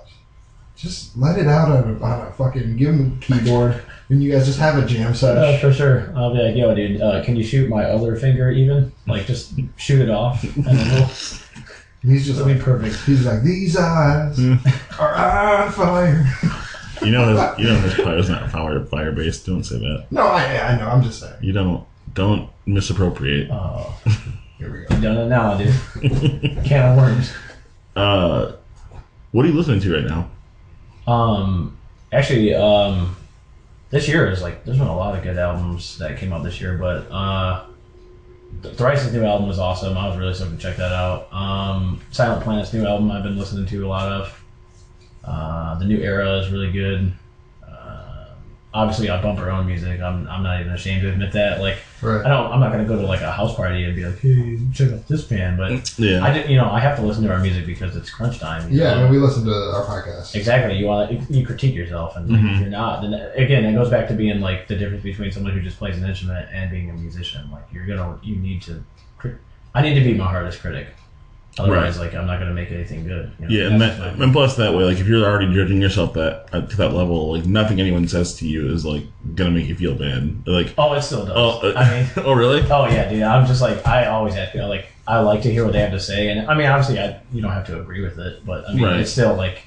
Just 0.76 1.16
let 1.16 1.38
it 1.38 1.46
out 1.46 1.70
on 1.70 1.94
a, 1.96 2.02
on 2.04 2.26
a 2.26 2.32
fucking 2.32 2.76
give 2.76 2.94
him 2.94 3.16
a 3.18 3.24
keyboard, 3.24 3.80
and 4.08 4.22
you 4.22 4.32
guys 4.32 4.44
just 4.46 4.58
have 4.58 4.76
a 4.76 4.84
jam 4.86 5.12
Uh, 5.12 5.14
session. 5.14 5.60
for 5.60 5.72
sure. 5.74 6.12
I'll 6.16 6.32
be 6.34 6.40
like, 6.40 6.56
yo, 6.56 6.74
dude, 6.74 7.00
uh, 7.00 7.22
can 7.24 7.36
you 7.36 7.44
shoot 7.44 7.68
my 7.70 7.84
other 7.84 8.16
finger 8.16 8.50
even? 8.50 8.92
Like, 9.06 9.26
just 9.26 9.52
shoot 9.76 10.00
it 10.02 10.10
off, 10.10 10.42
and 10.42 10.64
then 10.64 10.76
we'll, 10.94 11.06
he's 12.02 12.26
just 12.26 12.40
it'll 12.40 12.52
be 12.52 12.58
perfect. 12.60 12.96
he's 13.06 13.24
like, 13.24 13.42
these 13.42 13.76
eyes 13.76 14.38
are 14.98 15.14
on 15.14 15.72
fire. 15.72 16.26
you 17.02 17.12
know 17.12 17.28
his 17.28 17.58
you 17.58 17.66
know 17.72 17.78
his 17.80 17.94
power's 17.94 18.28
not 18.28 18.50
fire 18.50 18.84
fire 18.86 19.12
based. 19.12 19.46
Don't 19.46 19.62
say 19.64 19.78
that. 19.78 20.06
No, 20.10 20.22
I, 20.22 20.72
I 20.72 20.78
know. 20.78 20.88
I'm 20.88 21.02
just 21.04 21.20
saying. 21.20 21.34
You 21.40 21.52
don't 21.52 21.84
don't 22.14 22.50
misappropriate. 22.66 23.48
Oh, 23.50 23.96
Here 24.58 24.72
we 24.72 24.86
go. 24.86 24.94
you 24.96 25.02
done 25.02 25.18
it 25.18 25.28
now, 25.28 25.56
dude. 25.56 26.64
Can 26.64 26.90
of 26.92 26.96
worms. 26.96 27.32
uh 27.96 28.52
what 29.32 29.44
are 29.44 29.48
you 29.48 29.54
listening 29.54 29.80
to 29.80 29.94
right 29.94 30.04
now? 30.04 30.30
Um, 31.06 31.76
actually, 32.12 32.54
um, 32.54 33.16
this 33.90 34.08
year 34.08 34.30
is 34.30 34.42
like 34.42 34.64
there's 34.64 34.78
been 34.78 34.86
a 34.86 34.96
lot 34.96 35.16
of 35.16 35.22
good 35.22 35.38
albums 35.38 35.98
that 35.98 36.18
came 36.18 36.32
out 36.32 36.42
this 36.42 36.60
year, 36.60 36.76
but 36.78 37.10
uh, 37.10 37.64
Thrice's 38.74 39.12
new 39.12 39.24
album 39.24 39.48
was 39.48 39.58
awesome. 39.58 39.96
I 39.96 40.08
was 40.08 40.16
really 40.16 40.34
stoked 40.34 40.52
to 40.52 40.58
check 40.58 40.76
that 40.76 40.92
out. 40.92 41.32
Um, 41.32 42.00
Silent 42.10 42.42
Planet's 42.42 42.72
new 42.72 42.86
album 42.86 43.10
I've 43.10 43.22
been 43.22 43.38
listening 43.38 43.66
to 43.66 43.86
a 43.86 43.88
lot 43.88 44.08
of. 44.08 44.44
Uh, 45.22 45.78
the 45.78 45.84
new 45.84 45.98
era 45.98 46.38
is 46.38 46.50
really 46.50 46.70
good. 46.70 47.12
Obviously, 48.74 49.08
I 49.08 49.22
bump 49.22 49.38
our 49.38 49.50
own 49.50 49.66
music. 49.66 50.00
I'm, 50.00 50.28
I'm 50.28 50.42
not 50.42 50.60
even 50.60 50.72
ashamed 50.72 51.02
to 51.02 51.08
admit 51.12 51.30
that. 51.32 51.60
Like, 51.60 51.78
I 52.02 52.28
don't 52.28 52.50
I'm 52.52 52.58
not 52.58 52.72
gonna 52.72 52.84
go 52.84 52.96
to 53.00 53.06
like 53.06 53.20
a 53.20 53.30
house 53.30 53.54
party 53.54 53.84
and 53.84 53.94
be 53.94 54.04
like, 54.04 54.18
"Hey, 54.18 54.58
check 54.74 54.92
out 54.92 55.06
this 55.06 55.22
band," 55.22 55.56
but 55.58 55.96
Yeah. 55.96 56.24
I 56.24 56.32
did. 56.32 56.50
You 56.50 56.56
know, 56.56 56.68
I 56.68 56.80
have 56.80 56.96
to 56.98 57.02
listen 57.02 57.22
to 57.22 57.30
our 57.32 57.38
music 57.38 57.66
because 57.66 57.94
it's 57.94 58.10
crunch 58.10 58.40
time. 58.40 58.68
you 58.70 58.80
Yeah, 58.80 58.90
I 58.90 58.94
know? 58.96 59.02
mean, 59.04 59.12
we 59.12 59.18
listen 59.18 59.44
to 59.44 59.52
our 59.52 59.84
podcast. 59.84 60.34
Exactly. 60.34 60.76
You 60.76 60.86
want 60.86 61.30
you 61.30 61.46
critique 61.46 61.74
yourself, 61.76 62.16
and 62.16 62.28
like, 62.28 62.40
Mhm. 62.40 62.54
if 62.56 62.60
you're 62.62 62.68
not, 62.70 63.02
then 63.02 63.14
again, 63.36 63.64
it 63.64 63.74
goes 63.74 63.90
back 63.90 64.08
to 64.08 64.14
being 64.14 64.40
like 64.40 64.66
the 64.66 64.74
difference 64.74 65.04
between 65.04 65.30
someone 65.30 65.52
who 65.52 65.60
just 65.62 65.78
plays 65.78 65.96
an 65.96 66.04
instrument 66.08 66.48
and 66.52 66.68
being 66.70 66.90
a 66.90 66.94
musician. 66.94 67.48
Like 67.52 67.66
you're 67.72 67.86
gonna, 67.86 68.18
you 68.24 68.36
need 68.36 68.60
to. 68.62 68.82
I 69.76 69.82
need 69.82 69.94
to 69.94 70.00
be 70.04 70.14
my 70.14 70.26
hardest 70.28 70.60
critic. 70.60 70.88
Otherwise, 71.56 71.98
like 72.00 72.14
I'm 72.14 72.26
not 72.26 72.40
gonna 72.40 72.52
make 72.52 72.72
anything 72.72 73.06
good. 73.06 73.30
You 73.38 73.46
know? 73.46 73.54
Yeah, 73.54 73.66
and, 73.70 73.80
that, 73.80 74.20
and 74.20 74.32
plus 74.32 74.56
that 74.56 74.74
way, 74.74 74.82
like 74.84 74.98
if 74.98 75.06
you're 75.06 75.24
already 75.24 75.54
judging 75.54 75.80
yourself 75.80 76.12
that 76.14 76.48
uh, 76.52 76.62
to 76.62 76.76
that 76.78 76.92
level, 76.92 77.30
like 77.32 77.46
nothing 77.46 77.80
anyone 77.80 78.08
says 78.08 78.34
to 78.38 78.48
you 78.48 78.72
is 78.72 78.84
like 78.84 79.04
gonna 79.36 79.52
make 79.52 79.66
you 79.66 79.76
feel 79.76 79.94
bad. 79.94 80.46
Like, 80.48 80.74
oh, 80.76 80.92
it 80.94 81.02
still 81.02 81.24
does. 81.26 81.34
oh, 81.36 81.60
uh, 81.60 81.74
I 81.76 81.90
mean, 82.00 82.10
oh 82.26 82.32
really? 82.32 82.60
oh 82.70 82.86
yeah, 82.88 83.08
dude. 83.08 83.22
I'm 83.22 83.46
just 83.46 83.62
like 83.62 83.86
I 83.86 84.06
always 84.06 84.34
have 84.34 84.50
to 84.52 84.66
like 84.66 84.86
I 85.06 85.20
like 85.20 85.42
to 85.42 85.52
hear 85.52 85.62
what 85.64 85.72
they 85.74 85.80
have 85.80 85.92
to 85.92 86.00
say, 86.00 86.30
and 86.30 86.50
I 86.50 86.54
mean, 86.54 86.66
obviously, 86.66 86.98
I 86.98 87.20
you 87.32 87.40
don't 87.40 87.52
have 87.52 87.66
to 87.66 87.80
agree 87.80 88.02
with 88.02 88.18
it, 88.18 88.44
but 88.44 88.68
I 88.68 88.72
mean, 88.74 88.82
Right. 88.82 89.00
it's 89.00 89.12
still 89.12 89.34
like 89.36 89.64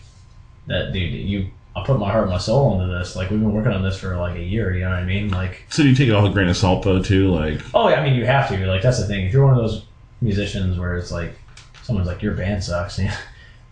that, 0.67 0.91
dude. 0.91 1.13
You, 1.13 1.47
I 1.73 1.85
put 1.85 1.99
my 1.99 2.11
heart 2.11 2.23
and 2.23 2.31
my 2.31 2.37
soul 2.39 2.81
into 2.81 2.91
this. 2.93 3.15
Like 3.15 3.29
we've 3.29 3.39
been 3.39 3.53
working 3.53 3.71
on 3.71 3.81
this 3.83 3.97
for 3.97 4.13
like 4.17 4.35
a 4.35 4.43
year. 4.43 4.73
You 4.73 4.81
know 4.81 4.89
what 4.89 4.99
I 4.99 5.05
mean? 5.05 5.29
Like, 5.29 5.61
So 5.69 5.83
you 5.83 5.95
take 5.95 6.09
it 6.09 6.11
all 6.11 6.23
with 6.23 6.31
a 6.31 6.33
grain 6.33 6.49
of 6.49 6.57
salt 6.57 6.83
though 6.83 7.01
too, 7.01 7.33
like 7.33 7.61
oh 7.73 7.87
yeah, 7.87 8.01
I 8.01 8.03
mean, 8.03 8.15
you 8.15 8.25
have 8.25 8.49
to. 8.49 8.65
Like 8.65 8.81
that's 8.81 8.99
the 8.99 9.07
thing. 9.07 9.27
If 9.27 9.31
you're 9.31 9.45
one 9.45 9.57
of 9.57 9.61
those 9.61 9.85
musicians 10.21 10.77
where 10.77 10.97
it's 10.97 11.11
like 11.11 11.31
someone's 11.87 12.07
like 12.07 12.21
your 12.21 12.33
band 12.33 12.63
sucks, 12.63 12.97
and 12.99 13.07
you're 13.07 13.17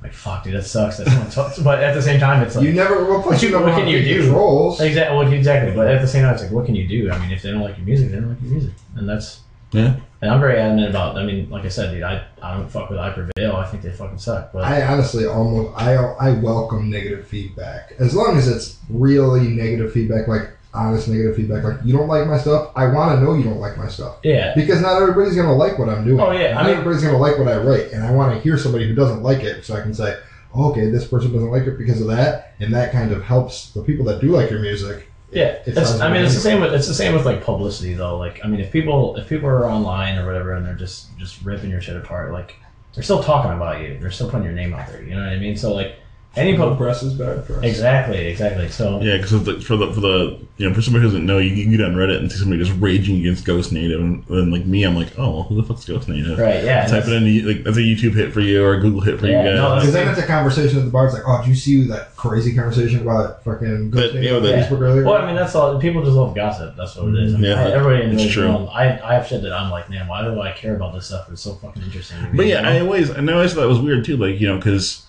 like 0.01 0.13
fuck, 0.13 0.43
dude, 0.43 0.55
that 0.55 0.63
sucks. 0.63 0.97
That 0.97 1.07
someone 1.07 1.29
talks, 1.29 1.59
but 1.59 1.83
at 1.83 1.93
the 1.93 2.01
same 2.01 2.19
time, 2.19 2.41
it's 2.41 2.55
like 2.55 2.65
You 2.65 2.73
never. 2.73 3.03
Well, 3.05 3.21
plus 3.21 3.43
you- 3.43 3.49
you 3.49 3.55
never 3.55 3.65
what 3.69 3.77
can 3.77 3.87
you 3.87 4.01
do? 4.03 4.21
controls. 4.23 4.79
Exactly. 4.81 5.17
Well, 5.17 5.31
exactly. 5.31 5.75
But 5.75 5.87
at 5.87 6.01
the 6.01 6.07
same 6.07 6.23
time, 6.23 6.33
it's 6.33 6.43
like, 6.43 6.51
what 6.51 6.65
can 6.65 6.75
you 6.75 6.87
do? 6.87 7.11
I 7.11 7.19
mean, 7.19 7.31
if 7.31 7.41
they 7.43 7.51
don't 7.51 7.61
like 7.61 7.77
your 7.77 7.85
music, 7.85 8.09
they 8.09 8.15
don't 8.15 8.29
like 8.29 8.41
your 8.41 8.51
music, 8.51 8.73
and 8.95 9.07
that's. 9.07 9.41
Yeah. 9.71 9.97
And 10.21 10.31
I'm 10.31 10.39
very 10.39 10.57
adamant 10.59 10.89
about. 10.89 11.17
I 11.17 11.25
mean, 11.25 11.49
like 11.49 11.65
I 11.65 11.69
said, 11.69 11.91
dude, 11.91 12.03
I, 12.03 12.23
I 12.41 12.55
don't 12.55 12.69
fuck 12.69 12.89
with 12.89 12.97
I 12.97 13.09
Prevail. 13.09 13.57
I 13.57 13.65
think 13.65 13.83
they 13.83 13.91
fucking 13.91 14.17
suck. 14.19 14.53
But 14.53 14.63
I 14.63 14.81
honestly 14.83 15.25
almost 15.25 15.77
I 15.77 15.95
I 15.95 16.31
welcome 16.39 16.89
negative 16.89 17.27
feedback 17.27 17.93
as 17.99 18.15
long 18.15 18.37
as 18.37 18.47
it's 18.47 18.77
really 18.89 19.47
negative 19.49 19.91
feedback, 19.91 20.27
like 20.29 20.49
honest 20.75 21.07
negative 21.07 21.35
feedback. 21.35 21.63
Like 21.63 21.77
you 21.83 21.93
don't 21.97 22.07
like 22.07 22.27
my 22.27 22.37
stuff, 22.37 22.71
I 22.75 22.87
want 22.87 23.17
to 23.17 23.23
know 23.23 23.33
you 23.33 23.43
don't 23.43 23.59
like 23.59 23.77
my 23.77 23.87
stuff 23.87 24.17
yeah, 24.23 24.53
because 24.55 24.81
not 24.81 25.01
everybody's 25.01 25.35
gonna 25.35 25.55
like 25.55 25.79
what 25.79 25.89
I'm 25.89 26.03
doing. 26.05 26.19
Oh, 26.19 26.31
yeah, 26.31 26.49
I 26.51 26.53
not 26.53 26.65
mean- 26.65 26.71
everybody's 26.77 27.03
gonna 27.03 27.17
like 27.17 27.37
what 27.39 27.47
I 27.47 27.57
write, 27.57 27.91
and 27.91 28.03
I 28.03 28.11
want 28.11 28.33
to 28.33 28.39
hear 28.41 28.57
somebody 28.57 28.87
who 28.87 28.93
doesn't 28.95 29.23
like 29.23 29.43
it 29.43 29.65
so 29.65 29.75
I 29.75 29.81
can 29.81 29.93
say, 29.93 30.17
oh, 30.53 30.71
okay, 30.71 30.89
this 30.89 31.07
person 31.07 31.31
doesn't 31.33 31.51
like 31.51 31.63
it 31.63 31.77
because 31.77 32.01
of 32.01 32.07
that, 32.07 32.53
and 32.59 32.73
that 32.73 32.91
kind 32.91 33.11
of 33.11 33.23
helps 33.23 33.71
the 33.71 33.81
people 33.81 34.05
that 34.05 34.21
do 34.21 34.27
like 34.27 34.49
your 34.49 34.59
music. 34.59 35.07
yeah. 35.31 35.59
It 35.65 35.77
It's, 35.77 35.99
I 35.99 36.11
mean, 36.11 36.23
it's 36.23 36.33
the 36.35 36.39
same 36.39 36.61
with 36.61 36.73
it's 36.73 36.87
the 36.87 36.93
same 36.93 37.13
with 37.13 37.25
like 37.25 37.43
publicity 37.43 37.93
though. 37.93 38.17
Like, 38.17 38.39
I 38.43 38.47
mean, 38.47 38.59
if 38.59 38.71
people 38.71 39.15
if 39.17 39.27
people 39.27 39.49
are 39.49 39.65
online 39.69 40.17
or 40.17 40.25
whatever 40.25 40.53
and 40.53 40.65
they're 40.65 40.75
just 40.75 41.17
just 41.17 41.43
ripping 41.43 41.69
your 41.71 41.81
shit 41.81 41.95
apart, 41.97 42.31
like 42.31 42.55
they're 42.93 43.03
still 43.03 43.21
talking 43.23 43.51
about 43.51 43.81
you. 43.81 43.97
They're 43.99 44.11
still 44.11 44.29
putting 44.29 44.45
your 44.45 44.53
name 44.55 44.73
out 44.73 44.87
there. 44.87 45.01
You 45.03 45.15
know 45.15 45.23
what 45.23 45.33
I 45.33 45.37
mean? 45.37 45.57
So 45.57 45.73
like 45.73 45.97
any 46.37 46.51
Good 46.51 46.57
pub- 46.59 46.77
press 46.77 47.01
is 47.03 47.13
bad 47.13 47.45
press. 47.45 47.63
exactly, 47.63 48.27
exactly. 48.27 48.69
So 48.69 49.01
yeah, 49.01 49.17
because 49.17 49.31
for 49.65 49.75
the 49.77 49.91
for 49.93 49.99
the 50.01 50.37
you 50.57 50.67
know 50.69 50.73
for 50.75 50.81
somebody 50.81 51.03
who 51.03 51.07
doesn't 51.09 51.25
know, 51.25 51.37
you 51.37 51.63
can 51.63 51.71
get 51.71 51.81
on 51.85 51.95
Reddit 51.95 52.17
and 52.19 52.31
see 52.31 52.37
somebody 52.39 52.63
just 52.63 52.77
raging 52.79 53.17
against 53.19 53.45
Ghost 53.45 53.71
Native, 53.71 53.99
and 53.99 54.23
then 54.27 54.51
like 54.51 54.65
me, 54.65 54.83
I'm 54.83 54.95
like, 54.95 55.17
oh, 55.17 55.29
well, 55.31 55.43
who 55.43 55.55
the 55.55 55.63
fuck's 55.63 55.85
Ghost 55.85 56.07
Native? 56.09 56.37
right, 56.39 56.63
yeah. 56.63 56.85
Type 56.87 57.03
it 57.03 57.09
that's- 57.09 57.23
in, 57.23 57.47
like 57.47 57.63
that's 57.63 57.77
a 57.77 57.81
YouTube 57.81 58.13
hit 58.15 58.33
for 58.33 58.41
you 58.41 58.63
or 58.63 58.73
a 58.73 58.79
Google 58.81 59.01
hit 59.01 59.19
for 59.19 59.27
Yeah, 59.27 59.43
you 59.43 59.49
guys. 59.49 59.55
no, 59.57 59.75
Because 59.75 59.93
then 59.93 60.07
it's 60.07 60.19
a 60.19 60.25
conversation 60.27 60.79
at 60.79 60.85
the 60.85 60.91
bar. 60.91 61.05
It's 61.05 61.13
like, 61.13 61.23
oh, 61.27 61.39
did 61.41 61.49
you 61.49 61.55
see 61.55 61.83
that 61.87 62.15
crazy 62.15 62.55
conversation 62.55 63.01
about 63.01 63.43
fucking 63.43 63.91
That- 63.91 64.13
Ghost 64.13 64.15
yeah, 64.15 64.35
on 64.35 64.43
that- 64.43 64.69
Facebook 64.69 64.81
earlier? 64.81 65.03
Well, 65.03 65.15
I 65.15 65.25
mean, 65.25 65.35
that's 65.35 65.55
all. 65.55 65.77
People 65.79 66.01
just 66.03 66.13
love 66.15 66.35
gossip. 66.35 66.75
That's 66.77 66.95
what 66.95 67.09
it 67.13 67.19
is. 67.23 67.33
I 67.33 67.37
mean, 67.37 67.51
Yeah, 67.51 67.61
I- 67.63 67.71
everybody 67.71 68.03
it's 68.11 68.21
enjoys 68.21 68.33
true. 68.33 68.43
their 68.47 68.69
I, 68.71 68.99
I 69.03 69.13
have 69.15 69.27
shit 69.27 69.41
that 69.43 69.53
I'm 69.53 69.71
like, 69.71 69.89
man, 69.89 70.07
why 70.07 70.21
do 70.23 70.39
I 70.41 70.51
care 70.51 70.75
about 70.75 70.93
this 70.93 71.07
stuff? 71.07 71.29
It's 71.31 71.41
so 71.41 71.53
fucking 71.55 71.81
interesting. 71.83 72.17
But 72.33 72.45
yeah, 72.47 72.61
know? 72.61 72.69
I 72.69 72.79
always, 72.81 73.09
and 73.09 73.29
I 73.29 73.33
always 73.33 73.53
thought 73.53 73.61
that 73.61 73.67
was 73.67 73.79
weird 73.79 74.05
too. 74.05 74.17
Like 74.17 74.39
you 74.39 74.47
know, 74.47 74.57
because 74.57 75.04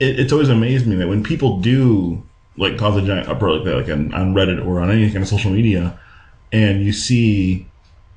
it, 0.00 0.20
it's 0.20 0.32
always 0.32 0.48
amazed 0.48 0.86
me 0.86 0.96
that 0.96 1.08
when 1.08 1.22
people 1.22 1.60
do 1.60 2.22
like 2.56 2.78
cause 2.78 2.96
a 2.96 3.02
giant 3.02 3.28
uproar 3.28 3.54
like 3.56 3.64
that, 3.64 3.76
like 3.76 3.88
on, 3.90 4.12
on 4.14 4.34
Reddit 4.34 4.64
or 4.64 4.80
on 4.80 4.90
any 4.90 5.06
kind 5.10 5.22
of 5.22 5.28
social 5.28 5.50
media, 5.50 5.98
and 6.52 6.82
you 6.82 6.92
see 6.92 7.66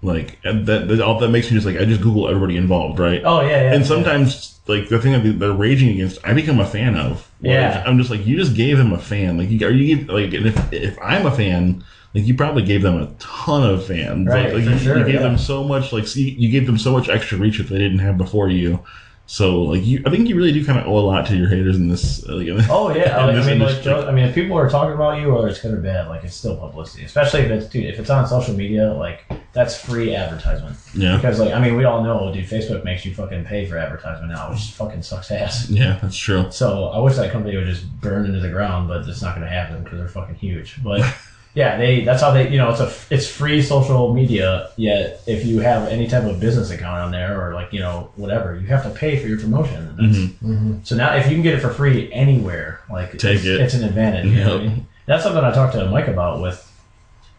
like 0.02 0.42
that, 0.44 0.88
that 0.88 1.02
all 1.02 1.20
that 1.20 1.30
makes 1.30 1.50
me 1.50 1.56
just 1.58 1.66
like 1.66 1.78
I 1.78 1.86
just 1.86 2.02
Google 2.02 2.28
everybody 2.28 2.56
involved, 2.56 3.00
right? 3.00 3.22
oh 3.26 3.42
yeah, 3.42 3.50
yeah. 3.50 3.74
and 3.74 3.86
sometimes 3.86 4.60
like 4.68 4.88
the 4.88 5.00
thing 5.00 5.12
that 5.14 5.24
they- 5.24 5.32
they're 5.32 5.52
raging 5.52 5.90
against, 5.90 6.20
I 6.24 6.34
become 6.34 6.60
a 6.60 6.66
fan 6.66 6.96
of. 6.96 7.30
Yeah. 7.42 7.84
I'm 7.86 7.98
just 7.98 8.10
like 8.10 8.26
you 8.26 8.38
just 8.38 8.56
gave 8.56 8.78
them 8.78 8.94
a 8.94 9.00
fan. 9.00 9.38
Like 9.38 9.50
you, 9.50 9.66
are 9.68 9.72
you 9.72 9.96
give, 9.96 10.10
like 10.10 10.34
and 10.34 10.46
if 10.48 10.74
if 10.74 10.98
I'm 11.02 11.26
a 11.26 11.32
fan. 11.32 11.84
Like 12.16 12.26
you 12.26 12.34
probably 12.34 12.64
gave 12.64 12.82
them 12.82 13.00
a 13.00 13.06
ton 13.20 13.64
of 13.64 13.86
fans. 13.86 14.28
Right, 14.28 14.46
like, 14.46 14.54
like 14.54 14.64
for 14.64 14.70
you, 14.72 14.80
sure, 14.80 14.98
you 14.98 15.06
gave 15.06 15.14
yeah. 15.16 15.22
them 15.22 15.38
so 15.38 15.64
much. 15.64 15.94
Like 15.94 16.16
you, 16.16 16.26
you 16.26 16.50
gave 16.50 16.66
them 16.66 16.80
so 16.80 16.92
much 16.92 17.08
extra 17.08 17.38
reach 17.38 17.60
that 17.60 17.70
they 17.70 17.78
didn't 17.78 18.00
have 18.00 18.18
before 18.18 18.50
you. 18.50 18.80
So 19.30 19.62
like 19.62 19.86
you, 19.86 20.02
I 20.08 20.10
think 20.10 20.28
you 20.28 20.36
really 20.36 20.52
do 20.52 20.66
kind 20.66 20.80
of 20.80 20.88
owe 20.88 20.98
a 20.98 21.06
lot 21.06 21.28
to 21.28 21.38
your 21.38 21.48
haters 21.48 21.76
in 21.76 21.88
this. 21.88 22.28
Uh, 22.28 22.34
like, 22.34 22.48
in 22.48 22.60
Oh 22.68 22.90
yeah, 22.90 23.24
like, 23.28 23.36
I 23.36 23.46
mean, 23.46 23.60
like, 23.60 23.86
I 23.86 24.12
mean, 24.12 24.26
if 24.26 24.34
people 24.34 24.58
are 24.58 24.68
talking 24.68 24.96
about 24.96 25.22
you, 25.22 25.32
whether 25.32 25.48
it's 25.48 25.62
good 25.62 25.72
or 25.72 25.78
bad, 25.78 26.08
like 26.08 26.24
it's 26.24 26.34
still 26.34 26.58
publicity. 26.58 27.04
Especially 27.04 27.42
if 27.42 27.52
it's, 27.52 27.68
dude, 27.68 27.86
if 27.86 28.00
it's 28.00 28.10
on 28.10 28.28
social 28.28 28.56
media, 28.56 28.92
like 28.92 29.26
that's 29.54 29.80
free 29.80 30.16
advertisement. 30.16 30.78
yeah, 30.96 31.16
Because 31.16 31.40
like, 31.40 31.54
I 31.54 31.60
mean, 31.60 31.78
we 31.78 31.84
all 31.84 32.04
know, 32.04 32.34
dude, 32.34 32.46
Facebook 32.46 32.84
makes 32.84 33.06
you 33.06 33.14
fucking 33.14 33.46
pay 33.46 33.68
for 33.68 33.78
advertisement 33.78 34.32
now, 34.32 34.50
which 34.50 34.72
fucking 34.72 35.04
sucks 35.04 35.30
ass. 35.30 35.70
yeah, 35.70 36.00
that's 36.02 36.18
true. 36.18 36.48
So 36.50 36.86
I 36.86 36.98
wish 36.98 37.16
that 37.18 37.32
company 37.32 37.56
would 37.56 37.68
just 37.68 37.86
burn 38.02 38.26
into 38.26 38.40
the 38.40 38.50
ground, 38.50 38.88
but 38.88 39.08
it's 39.08 39.22
not 39.22 39.36
going 39.36 39.46
to 39.46 39.54
happen 39.54 39.84
because 39.84 40.00
they're 40.00 40.08
fucking 40.08 40.36
huge. 40.36 40.84
But 40.84 41.02
yeah, 41.56 41.78
they 41.78 42.04
that's 42.04 42.22
how 42.22 42.32
they 42.32 42.50
you 42.50 42.58
know 42.58 42.70
it's 42.70 42.80
a 42.80 42.92
it's 43.14 43.28
free 43.28 43.62
social 43.62 44.14
media. 44.14 44.70
Yet 44.78 45.22
if 45.28 45.46
you 45.46 45.60
have 45.60 45.88
any 45.88 46.08
type 46.08 46.24
of 46.24 46.40
business 46.40 46.70
account 46.72 47.00
on 47.02 47.12
there 47.12 47.42
or 47.42 47.54
like 47.54 47.74
you 47.74 47.80
know 47.80 48.12
whatever, 48.16 48.56
you 48.56 48.68
have 48.68 48.84
to 48.84 48.90
pay 48.92 49.18
for 49.20 49.28
your 49.28 49.40
promotion. 49.40 49.88
And 49.88 49.98
that's, 49.98 50.18
Mhm. 50.20 50.38
hmm 50.40 50.74
So 50.84 50.96
now 50.96 51.16
if 51.16 51.26
you 51.28 51.34
can 51.34 51.42
get 51.44 51.56
it 51.56 51.60
for 51.60 51.70
free 51.72 52.12
anywhere, 52.14 52.82
like 52.92 53.18
Take 53.18 53.38
it's, 53.38 53.46
it. 53.46 53.62
it's 53.62 53.74
an 53.74 53.84
advantage. 53.84 54.28
You 54.28 54.44
know 54.44 54.56
I 54.56 54.62
mean? 54.62 54.88
That's 55.08 55.24
something 55.24 55.44
I 55.44 55.52
talked 55.52 55.74
to 55.74 55.86
Mike 55.90 56.08
about 56.08 56.40
with, 56.42 56.64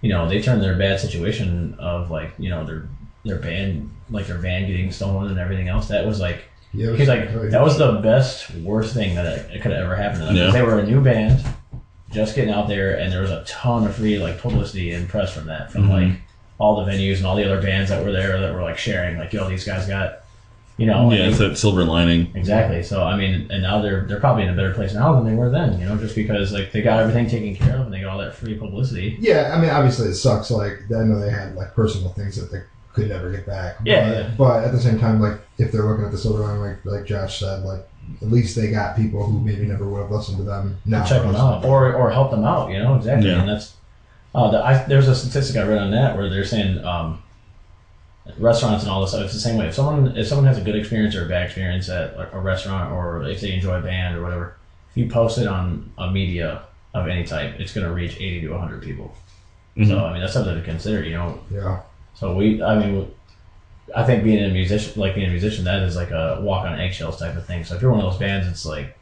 you 0.01 0.09
know, 0.11 0.29
they 0.29 0.43
turned 0.43 0.61
their 0.61 0.77
bad 0.77 0.99
situation 0.99 1.77
of 1.79 2.11
like 2.11 2.33
you 2.39 2.51
know 2.51 2.65
their 2.67 2.89
their 3.25 3.37
van 3.39 3.91
like 4.11 4.27
their 4.27 4.39
van 4.39 4.67
getting 4.67 4.91
stolen 4.91 5.31
and 5.31 5.39
everything 5.39 5.69
else. 5.69 5.87
That 5.89 6.05
was 6.05 6.19
like 6.21 6.45
Yeah, 6.73 6.95
He's 6.97 7.09
like, 7.09 7.33
that 7.51 7.63
was 7.63 7.79
the 7.79 7.93
best, 7.95 8.51
worst 8.57 8.95
thing 8.95 9.15
that 9.17 9.27
it 9.51 9.61
could 9.63 9.73
have 9.73 9.83
ever 9.85 9.95
happened 9.97 10.21
to 10.21 10.27
them. 10.27 10.37
'Cause 10.37 10.47
Yeah. 10.47 10.51
They 10.53 10.63
were 10.63 10.79
a 10.79 10.87
new 10.87 11.01
band, 11.01 11.43
just 12.11 12.35
getting 12.35 12.53
out 12.53 12.69
there, 12.69 12.99
and 12.99 13.13
there 13.13 13.23
was 13.23 13.31
a 13.31 13.45
ton 13.47 13.87
of 13.87 13.95
free 13.95 14.19
like 14.19 14.41
publicity 14.41 14.93
and 14.93 15.09
press 15.09 15.33
from 15.33 15.47
that, 15.47 15.71
from 15.71 15.89
Mhm. 15.89 15.91
like 16.11 16.21
all 16.59 16.85
the 16.85 16.91
venues 16.91 17.19
and 17.19 17.27
all 17.27 17.37
the 17.37 17.45
other 17.45 17.63
bands 17.63 17.89
that 17.91 18.05
were 18.05 18.13
there 18.13 18.39
that 18.41 18.53
were 18.55 18.63
like 18.63 18.77
sharing, 18.77 19.17
like, 19.19 19.33
yo, 19.33 19.49
these 19.49 19.65
guys 19.65 19.87
got, 19.87 20.19
you 20.77 20.87
know, 20.87 21.11
yeah, 21.11 21.21
and 21.21 21.31
it's 21.31 21.39
that 21.39 21.57
silver 21.57 21.85
lining. 21.85 22.31
exactly. 22.35 22.83
So 22.83 23.03
I 23.03 23.17
mean, 23.17 23.47
and 23.51 23.63
now 23.63 23.81
they're 23.81 24.03
they're 24.03 24.21
probably 24.21 24.43
in 24.43 24.49
a 24.51 24.55
better 24.55 24.75
place 24.75 24.93
now 24.93 25.15
than 25.15 25.25
they 25.25 25.35
were 25.35 25.51
then, 25.51 25.79
you 25.79 25.87
know, 25.87 25.97
just 25.97 26.15
because 26.15 26.53
like 26.53 26.73
they 26.73 26.83
got 26.83 26.99
everything 27.01 27.29
taken 27.29 27.55
care 27.55 27.77
of 27.77 27.83
and 27.87 27.93
they 27.95 28.01
got 28.01 28.11
all 28.11 28.19
that 28.19 28.35
free 28.35 28.55
publicity. 28.55 29.17
Yeah, 29.21 29.55
I 29.57 29.61
mean, 29.61 29.71
obviously 29.71 30.09
it 30.09 30.15
sucks. 30.15 30.51
Like 30.51 30.81
I 30.95 31.03
know 31.05 31.19
they 31.21 31.31
had 31.31 31.55
like 31.55 31.75
personal 31.75 32.11
things 32.11 32.37
that 32.37 32.51
they 32.51 32.63
could 32.93 33.09
never 33.09 33.31
get 33.31 33.47
back. 33.47 33.77
Yeah, 33.85 34.09
but, 34.09 34.17
yeah. 34.17 34.31
but 34.37 34.65
at 34.65 34.73
the 34.73 34.81
same 34.81 34.99
time, 34.99 35.21
like 35.21 35.39
if 35.59 35.71
they're 35.71 35.85
looking 35.85 36.05
at 36.05 36.11
the 36.13 36.19
silver 36.19 36.41
line, 36.43 36.61
like 36.61 36.85
like 36.85 37.05
Josh 37.07 37.39
said, 37.41 37.63
like 37.63 37.87
at 38.23 38.29
least 38.29 38.57
they 38.57 38.71
got 38.71 38.97
people 38.97 39.25
who 39.27 39.41
maybe 39.41 39.67
never 39.67 39.89
would 39.89 40.01
have 40.03 40.11
listened 40.11 40.39
to 40.39 40.45
them. 40.45 40.77
Now 40.85 41.05
check 41.05 41.23
them 41.23 41.35
out 41.37 41.65
or 41.65 41.93
or 41.95 42.11
help 42.11 42.31
them 42.31 42.45
out. 42.45 42.71
You 42.71 42.79
know 42.79 42.97
exactly, 42.97 43.29
Yeah. 43.31 43.41
and 43.41 43.49
that's 43.49 43.75
uh, 44.35 44.51
the, 44.51 44.65
I, 44.65 44.85
there's 44.85 45.09
a 45.09 45.15
statistic 45.15 45.57
I 45.57 45.67
read 45.67 45.79
on 45.79 45.91
that 45.91 46.17
where 46.17 46.29
they're 46.31 46.45
saying 46.45 46.85
um, 46.85 47.23
restaurants 48.39 48.85
and 48.85 48.93
all 48.93 49.01
this 49.01 49.11
stuff. 49.11 49.25
It's 49.25 49.35
the 49.35 49.41
same 49.41 49.57
way. 49.57 49.67
If 49.69 49.75
someone 49.75 50.17
if 50.17 50.27
someone 50.27 50.47
has 50.47 50.59
a 50.59 50.63
good 50.63 50.77
experience 50.77 51.15
or 51.15 51.27
a 51.27 51.29
bad 51.29 51.47
experience 51.47 51.89
at 51.89 52.15
a, 52.15 52.37
a 52.37 52.41
restaurant 52.41 52.93
or 52.93 53.25
if 53.25 53.41
they 53.41 53.53
enjoy 53.53 53.79
a 53.79 53.83
band 53.83 54.17
or 54.17 54.23
whatever, 54.23 54.57
if 54.91 54.97
you 54.97 55.09
post 55.09 55.39
it 55.39 55.47
on 55.47 55.91
a 55.99 56.11
media 56.11 56.63
of 56.95 57.09
any 57.09 57.25
type, 57.25 57.59
it's 57.59 57.73
going 57.73 57.87
to 57.87 57.93
reach 57.93 58.17
eighty 58.17 58.41
to 58.43 58.57
hundred 58.57 58.83
people. 58.83 59.15
Mhm. 59.77 59.89
So 59.89 60.05
I 60.05 60.13
mean 60.13 60.21
that's 60.21 60.33
something 60.33 60.55
to 60.55 60.63
consider. 60.63 61.03
You 61.05 61.15
know, 61.15 61.41
Yeah, 61.51 61.81
so 62.15 62.35
we 62.35 62.63
I 62.63 62.79
mean. 62.79 63.11
I 63.97 64.05
think 64.05 64.25
being 64.25 64.45
a 64.45 64.49
musician, 64.49 65.01
like 65.01 65.15
being 65.15 65.27
a 65.27 65.31
musician, 65.31 65.65
that 65.65 65.83
is 65.83 65.97
like 65.97 66.11
a 66.11 66.39
walk 66.41 66.67
on 66.67 66.79
eggshells 66.79 67.19
type 67.19 67.37
of 67.37 67.47
thing. 67.47 67.65
So 67.65 67.75
if 67.75 67.83
you're 67.83 67.91
one 67.91 68.01
of 68.01 68.11
those 68.11 68.19
bands, 68.21 68.47
it's 68.47 68.65
like 68.67 68.97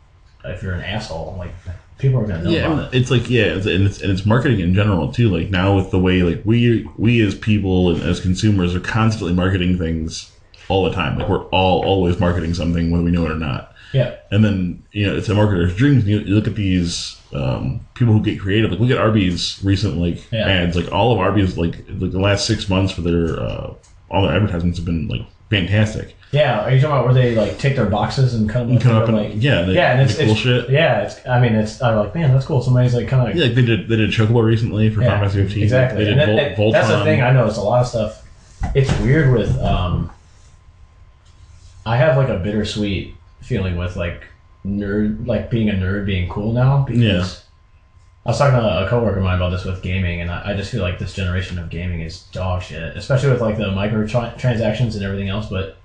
if 0.44 0.62
you're 0.62 0.72
an 0.74 0.82
asshole, 0.82 1.34
like 1.38 1.52
people 1.98 2.20
are 2.20 2.26
gonna 2.26 2.44
know 2.44 2.50
yeah, 2.50 2.72
about 2.72 2.94
it. 2.94 2.96
it's 3.00 3.10
like 3.10 3.28
yeah, 3.28 3.44
it's, 3.44 3.66
and 3.66 3.86
it's 3.86 4.00
and 4.00 4.10
it's 4.10 4.24
marketing 4.24 4.60
in 4.60 4.74
general 4.74 5.12
too. 5.12 5.28
Like 5.28 5.50
now 5.50 5.76
with 5.76 5.90
the 5.90 5.98
way 5.98 6.22
like 6.22 6.42
we 6.44 6.88
we 6.96 7.20
as 7.26 7.34
people 7.34 7.90
and 7.90 8.02
as 8.02 8.20
consumers 8.20 8.74
are 8.74 8.80
constantly 8.80 9.34
marketing 9.34 9.76
things 9.78 10.32
all 10.68 10.84
the 10.84 10.92
time. 10.92 11.18
Like 11.18 11.28
we're 11.28 11.44
all 11.46 11.84
always 11.84 12.18
marketing 12.20 12.54
something 12.54 12.90
whether 12.90 13.04
we 13.04 13.10
know 13.10 13.24
it 13.26 13.32
or 13.32 13.36
not. 13.38 13.74
Yeah. 13.92 14.16
And 14.30 14.44
then 14.44 14.82
you 14.92 15.06
know 15.06 15.16
it's 15.16 15.28
a 15.28 15.32
marketer's 15.34 15.74
dreams. 15.76 16.06
You, 16.06 16.20
you 16.20 16.34
look 16.34 16.46
at 16.46 16.54
these 16.54 17.16
um, 17.34 17.80
people 17.94 18.12
who 18.14 18.22
get 18.22 18.38
creative. 18.40 18.70
Like 18.70 18.80
look 18.80 18.90
at 18.90 18.98
Arby's 18.98 19.60
recent 19.64 19.98
like 19.98 20.30
Yeah. 20.30 20.46
ads. 20.48 20.76
Like 20.76 20.92
all 20.92 21.12
of 21.12 21.18
Arby's 21.18 21.56
like 21.58 21.76
like 21.88 22.10
the 22.12 22.20
last 22.20 22.46
six 22.46 22.68
months 22.68 22.92
for 22.92 23.00
their 23.02 23.40
uh, 23.40 23.74
all 24.10 24.22
their 24.22 24.34
advertisements 24.34 24.78
have 24.78 24.84
been 24.86 25.08
like 25.08 25.22
fantastic. 25.50 26.14
Yeah, 26.30 26.60
are 26.66 26.70
you 26.74 26.80
talking 26.80 26.92
about 26.94 27.04
where 27.06 27.14
they 27.14 27.34
like 27.34 27.58
take 27.58 27.74
their 27.74 27.86
boxes 27.86 28.34
and 28.34 28.50
them 28.50 28.68
You 28.70 28.76
up? 28.76 28.82
come 28.82 28.96
up 28.96 29.08
and 29.08 29.16
and 29.16 29.30
like, 29.34 29.42
yeah, 29.42 29.62
they, 29.62 29.72
yeah, 29.74 29.92
and 29.92 30.02
it's, 30.02 30.18
cool 30.18 30.30
it's 30.32 30.40
shit. 30.40 30.68
yeah, 30.68 31.00
it's. 31.02 31.26
I 31.26 31.40
mean, 31.40 31.54
it's. 31.54 31.80
I'm 31.80 31.96
like, 31.96 32.14
man, 32.14 32.32
that's 32.34 32.44
cool. 32.44 32.60
Somebody's 32.60 32.94
like 32.94 33.08
kind 33.08 33.30
of 33.30 33.34
Yeah, 33.34 33.44
like 33.46 33.54
they 33.54 33.64
did 33.64 33.88
they 33.88 33.96
did 33.96 34.10
Chocobo 34.10 34.44
recently 34.44 34.90
for 34.90 35.00
Yeah, 35.00 35.08
Final 35.10 35.30
Fantasy 35.30 35.44
15. 35.46 35.62
exactly. 35.62 36.04
They 36.04 36.10
And 36.12 36.20
did 36.20 36.28
that- 36.38 36.56
Vol- 36.56 36.72
that- 36.72 36.82
that's 36.82 36.98
the 36.98 37.04
thing. 37.04 37.22
I 37.22 37.32
noticed 37.32 37.56
a 37.56 37.62
lot 37.62 37.80
of 37.80 37.86
stuff. 37.86 38.28
It's 38.74 38.90
weird 39.00 39.32
with. 39.32 39.58
um 39.60 40.10
I 41.86 41.96
have 41.96 42.16
like 42.18 42.28
a 42.28 42.38
bittersweet 42.38 43.14
feeling 43.40 43.76
with 43.76 43.96
like 43.96 44.24
nerd, 44.66 45.26
like 45.26 45.48
being 45.50 45.70
a 45.70 45.72
nerd 45.72 46.04
being 46.04 46.28
cool 46.28 46.52
now 46.52 46.84
because. 46.86 47.44
I 48.28 48.30
was 48.32 48.38
talking 48.38 48.60
to 48.60 48.84
a 48.84 48.88
coworker 48.90 49.16
of 49.16 49.24
mine 49.24 49.36
about 49.36 49.52
this 49.52 49.64
with 49.64 49.80
gaming, 49.80 50.20
and 50.20 50.30
I, 50.30 50.50
I 50.50 50.54
just 50.54 50.70
feel 50.70 50.82
like 50.82 50.98
this 50.98 51.14
generation 51.14 51.58
of 51.58 51.70
gaming 51.70 52.02
is 52.02 52.24
dog 52.24 52.60
shit, 52.60 52.94
especially 52.94 53.30
with 53.30 53.40
like 53.40 53.56
the 53.56 53.70
micro 53.70 54.06
transactions 54.06 54.94
and 54.96 55.02
everything 55.02 55.30
else. 55.30 55.48
But 55.48 55.78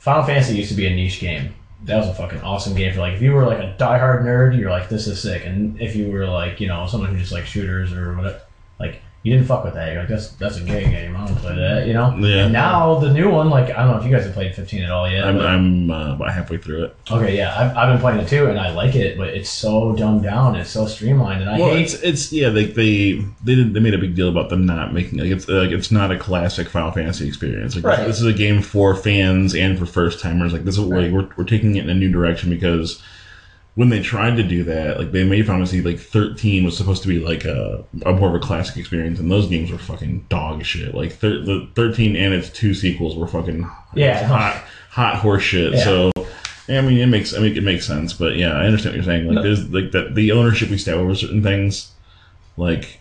Final 0.00 0.22
Fantasy 0.22 0.58
used 0.58 0.68
to 0.68 0.74
be 0.74 0.86
a 0.86 0.94
niche 0.94 1.18
game. 1.18 1.54
That 1.84 1.96
was 1.96 2.08
a 2.08 2.14
fucking 2.14 2.42
awesome 2.42 2.74
game 2.74 2.92
for 2.92 3.00
like 3.00 3.14
if 3.14 3.22
you 3.22 3.32
were 3.32 3.46
like 3.46 3.58
a 3.58 3.74
diehard 3.78 4.22
nerd, 4.22 4.58
you're 4.58 4.68
like 4.68 4.90
this 4.90 5.06
is 5.06 5.22
sick, 5.22 5.46
and 5.46 5.80
if 5.80 5.96
you 5.96 6.10
were 6.10 6.26
like 6.26 6.60
you 6.60 6.68
know 6.68 6.86
someone 6.86 7.08
who 7.08 7.18
just 7.18 7.32
like 7.32 7.46
shooters 7.46 7.90
or 7.94 8.14
whatever, 8.14 8.42
like 8.78 9.00
you 9.22 9.34
didn't 9.34 9.46
fuck 9.48 9.64
with 9.64 9.74
that. 9.74 9.92
You're 9.92 10.00
like 10.00 10.08
that's 10.08 10.28
that's 10.32 10.56
a 10.56 10.62
gay 10.62 10.84
game. 10.84 11.14
I 11.14 11.26
don't 11.26 11.36
play 11.36 11.54
that, 11.54 11.86
you 11.86 11.92
know. 11.92 12.16
Yeah. 12.16 12.44
And 12.44 12.52
now 12.54 12.98
the 13.00 13.12
new 13.12 13.28
one, 13.28 13.50
like 13.50 13.68
I 13.68 13.82
don't 13.82 13.90
know 13.92 13.98
if 13.98 14.04
you 14.04 14.10
guys 14.10 14.24
have 14.24 14.32
played 14.32 14.54
15 14.54 14.82
at 14.82 14.90
all 14.90 15.10
yet. 15.10 15.24
I'm, 15.24 15.36
but- 15.36 15.44
I'm 15.46 15.90
uh, 15.90 16.14
about 16.14 16.32
halfway 16.32 16.56
through 16.56 16.84
it. 16.84 16.96
okay, 17.10 17.36
yeah, 17.36 17.54
I've, 17.58 17.76
I've 17.76 17.92
been 17.92 18.00
playing 18.00 18.20
it 18.20 18.28
too, 18.28 18.46
and 18.46 18.58
I 18.58 18.72
like 18.72 18.94
it, 18.94 19.18
but 19.18 19.28
it's 19.28 19.50
so 19.50 19.94
dumbed 19.94 20.22
down. 20.22 20.56
It's 20.56 20.70
so 20.70 20.86
streamlined, 20.86 21.42
and 21.42 21.50
I 21.50 21.58
well, 21.58 21.74
hate. 21.74 21.82
it's 21.82 21.94
it's 22.02 22.32
yeah, 22.32 22.48
they 22.48 22.64
they 22.64 23.12
they 23.44 23.54
did 23.56 23.74
they 23.74 23.80
made 23.80 23.92
a 23.94 23.98
big 23.98 24.14
deal 24.14 24.30
about 24.30 24.48
them 24.48 24.64
not 24.64 24.94
making 24.94 25.18
like 25.18 25.30
it's 25.30 25.46
like 25.48 25.70
it's 25.70 25.90
not 25.90 26.10
a 26.10 26.18
classic 26.18 26.68
Final 26.70 26.90
Fantasy 26.92 27.28
experience. 27.28 27.76
Like 27.76 27.84
Right. 27.84 28.06
this 28.06 28.20
is 28.20 28.26
a 28.26 28.32
game 28.32 28.62
for 28.62 28.94
fans 28.96 29.54
and 29.54 29.78
for 29.78 29.84
first 29.84 30.20
timers. 30.20 30.54
Like 30.54 30.64
this 30.64 30.78
is 30.78 30.84
Right. 30.84 31.04
like 31.04 31.12
we're 31.12 31.28
we're 31.36 31.44
taking 31.44 31.76
it 31.76 31.84
in 31.84 31.90
a 31.90 31.94
new 31.94 32.10
direction 32.10 32.48
because 32.48 33.02
when 33.80 33.88
they 33.88 34.02
tried 34.02 34.36
to 34.36 34.42
do 34.42 34.62
that, 34.64 34.98
like 34.98 35.10
they 35.10 35.24
made 35.24 35.46
Final 35.46 35.64
Fantasy 35.64 35.80
like 35.80 35.98
13 35.98 36.64
was 36.64 36.76
supposed 36.76 37.00
to 37.00 37.08
be 37.08 37.18
like 37.18 37.46
a, 37.46 37.82
a 38.04 38.12
more 38.12 38.28
of 38.28 38.34
a 38.34 38.38
classic 38.38 38.76
experience, 38.76 39.18
and 39.18 39.30
those 39.30 39.48
games 39.48 39.70
were 39.72 39.78
fucking 39.78 40.26
dog 40.28 40.62
shit. 40.66 40.94
Like 40.94 41.14
thir- 41.14 41.40
the 41.42 41.66
13 41.74 42.14
and 42.14 42.34
its 42.34 42.50
two 42.50 42.74
sequels 42.74 43.16
were 43.16 43.26
fucking 43.26 43.66
Yeah. 43.94 44.26
hot 44.26 44.62
hot 44.90 45.16
horse 45.16 45.42
shit. 45.42 45.72
Yeah. 45.72 45.84
So. 45.84 46.10
I 46.68 46.82
mean, 46.82 46.98
it 46.98 47.06
makes. 47.06 47.34
I 47.34 47.38
mean, 47.40 47.56
it 47.56 47.64
makes 47.64 47.86
sense, 47.86 48.12
but 48.12 48.36
yeah, 48.36 48.52
I 48.52 48.64
understand 48.66 48.92
what 48.92 48.96
you're 48.96 49.04
saying. 49.12 49.26
Like, 49.26 49.36
No. 49.36 49.42
there's 49.42 49.68
like 49.70 49.90
that 49.92 50.14
the 50.14 50.30
ownership 50.32 50.68
we 50.70 50.76
stab 50.78 50.98
over 50.98 51.14
certain 51.16 51.42
things, 51.42 51.90
like, 52.56 53.00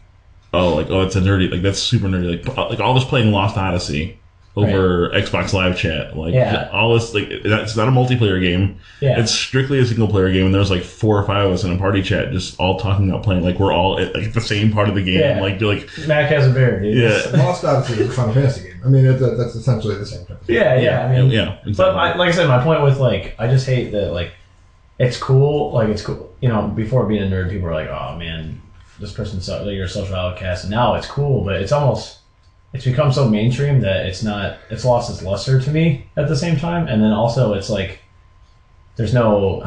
oh, 0.54 0.76
like 0.76 0.90
oh, 0.90 1.02
it's 1.02 1.16
a 1.18 1.22
nerdy, 1.22 1.52
like 1.52 1.62
that's 1.62 1.78
super 1.78 2.08
nerdy. 2.08 2.44
Like, 2.48 2.58
like 2.58 2.80
all 2.80 2.94
this 2.96 3.04
playing 3.04 3.32
Lost 3.32 3.58
Odyssey 3.58 4.18
over 4.56 5.10
Xbox 5.12 5.54
Live 5.54 5.78
Chat, 5.78 6.18
like 6.18 6.34
Yeah. 6.34 6.70
all 6.74 6.93
this, 6.93 7.14
like 7.14 7.28
it's 7.30 7.78
not 7.78 7.88
a 7.88 7.91
multiplayer 7.91 8.41
game. 8.41 8.78
yeah, 9.00 9.20
It's 9.20 9.32
strictly 9.32 9.80
a 9.80 9.86
single 9.86 10.08
player 10.08 10.32
game, 10.34 10.47
and 10.47 10.54
there's 10.56 10.70
like 10.72 10.82
four 10.84 11.18
or 11.18 11.24
five 11.26 11.45
of 11.47 11.54
us 11.54 11.64
in 11.64 11.72
a 11.72 11.78
party 11.78 12.02
chat, 12.02 12.32
just 12.32 12.60
all 12.60 12.78
talking 12.80 13.10
about 13.10 13.24
playing. 13.24 13.43
Like 13.43 13.60
we're 13.60 13.72
all 13.72 14.00
at 14.00 14.14
like 14.14 14.34
the 14.34 14.41
same 14.41 14.72
part 14.74 14.89
of 14.89 14.95
the 14.95 15.04
game. 15.04 15.20
Yeah. 15.20 15.39
Like 15.39 15.62
you're 15.62 15.74
like, 15.74 15.88
Mac 16.08 16.30
has 16.30 16.47
a 16.47 16.52
bear, 16.52 16.82
dude. 16.82 16.97
yeah, 16.97 17.22
Lost 17.41 17.64
Odyssey 17.64 18.02
is 18.02 18.10
a 18.10 18.12
Final 18.12 18.34
Fantasy 18.34 18.64
game. 18.64 18.82
I 18.84 18.89
mean, 18.89 19.06
it, 19.06 19.18
that's 19.20 19.56
essentially 19.56 19.95
the 19.95 20.06
same 20.06 20.26
thing. 20.26 20.38
yeah, 20.47 20.80
yeah. 20.80 21.06
I 21.06 21.12
mean, 21.22 21.32
yeah, 21.32 21.58
But 21.64 21.70
exactly. 21.70 21.95
my, 21.95 22.16
like 22.16 22.30
I 22.30 22.32
said, 22.32 22.47
my 22.47 22.62
point 22.64 22.84
with 22.84 22.97
like, 23.00 23.36
I 23.39 23.47
just 23.47 23.66
hate 23.66 23.91
that 23.91 24.12
like, 24.14 24.32
it's 24.97 25.18
cool. 25.18 25.72
Like 25.72 25.88
it's 25.89 26.02
cool. 26.02 26.36
You 26.41 26.50
know, 26.50 26.68
before 26.68 27.06
being 27.06 27.24
a 27.24 27.26
nerd, 27.28 27.50
people 27.50 27.68
were 27.68 27.74
like, 27.74 27.88
"Oh 27.89 28.18
man, 28.18 28.62
this 29.00 29.14
person's 29.14 29.45
so, 29.45 29.64
like, 29.64 29.74
you're 29.76 29.86
a 29.86 29.89
social 29.89 30.16
outcast." 30.16 30.70
Now 30.70 30.95
it's 30.95 31.08
cool, 31.08 31.43
but 31.45 31.56
it's 31.62 31.72
almost 31.72 32.18
it's 32.74 32.86
become 32.86 33.11
so 33.11 33.26
mainstream 33.26 33.80
that 33.82 34.05
it's 34.05 34.22
not. 34.22 34.57
It's 34.70 34.86
lost 34.86 35.09
its 35.09 35.22
luster 35.22 35.57
to 35.59 35.72
me 35.72 36.05
at 36.15 36.28
the 36.28 36.36
same 36.36 36.55
time. 36.55 36.88
And 36.88 37.01
then 37.01 37.11
also, 37.11 37.53
it's 37.53 37.70
like 37.70 37.99
there's 38.95 39.13
no 39.13 39.61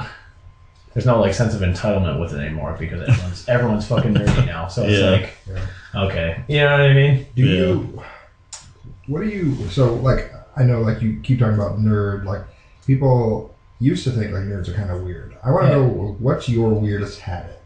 there's 0.94 1.06
no 1.06 1.18
like 1.18 1.32
sense 1.32 1.54
of 1.54 1.60
entitlement 1.62 2.18
with 2.20 2.32
it 2.32 2.38
anymore 2.38 2.74
because 2.78 3.00
everyone's 3.00 3.44
everyone's 3.48 3.84
fucking 3.86 4.14
nerdy 4.14 4.44
now. 4.44 4.66
So 4.68 4.84
it's 4.84 4.98
Yeah. 5.00 5.10
like, 5.10 5.34
Yeah. 5.46 6.02
okay, 6.04 6.36
you 6.48 6.60
know 6.60 6.70
what 6.72 6.80
I 6.80 6.92
mean? 6.94 7.26
Do 7.34 7.44
Yeah. 7.44 7.52
you? 7.54 8.02
What 9.06 9.20
do 9.20 9.26
you? 9.26 9.68
So, 9.68 9.94
like, 9.94 10.30
I 10.56 10.62
know, 10.62 10.80
like, 10.80 11.02
you 11.02 11.18
keep 11.24 11.38
talking 11.40 11.54
about 11.58 11.78
nerd. 11.78 12.24
Like, 12.24 12.42
people 12.86 13.52
used 13.80 14.04
to 14.04 14.12
think 14.12 14.30
like 14.32 14.42
nerds 14.44 14.68
are 14.68 14.72
kind 14.74 14.90
of 14.90 15.00
weird. 15.02 15.34
I 15.42 15.50
want 15.50 15.64
to 15.64 15.70
Yeah. 15.70 15.76
know 15.78 16.16
what's 16.20 16.48
your 16.48 16.68
weirdest 16.70 17.18
habit. 17.20 17.58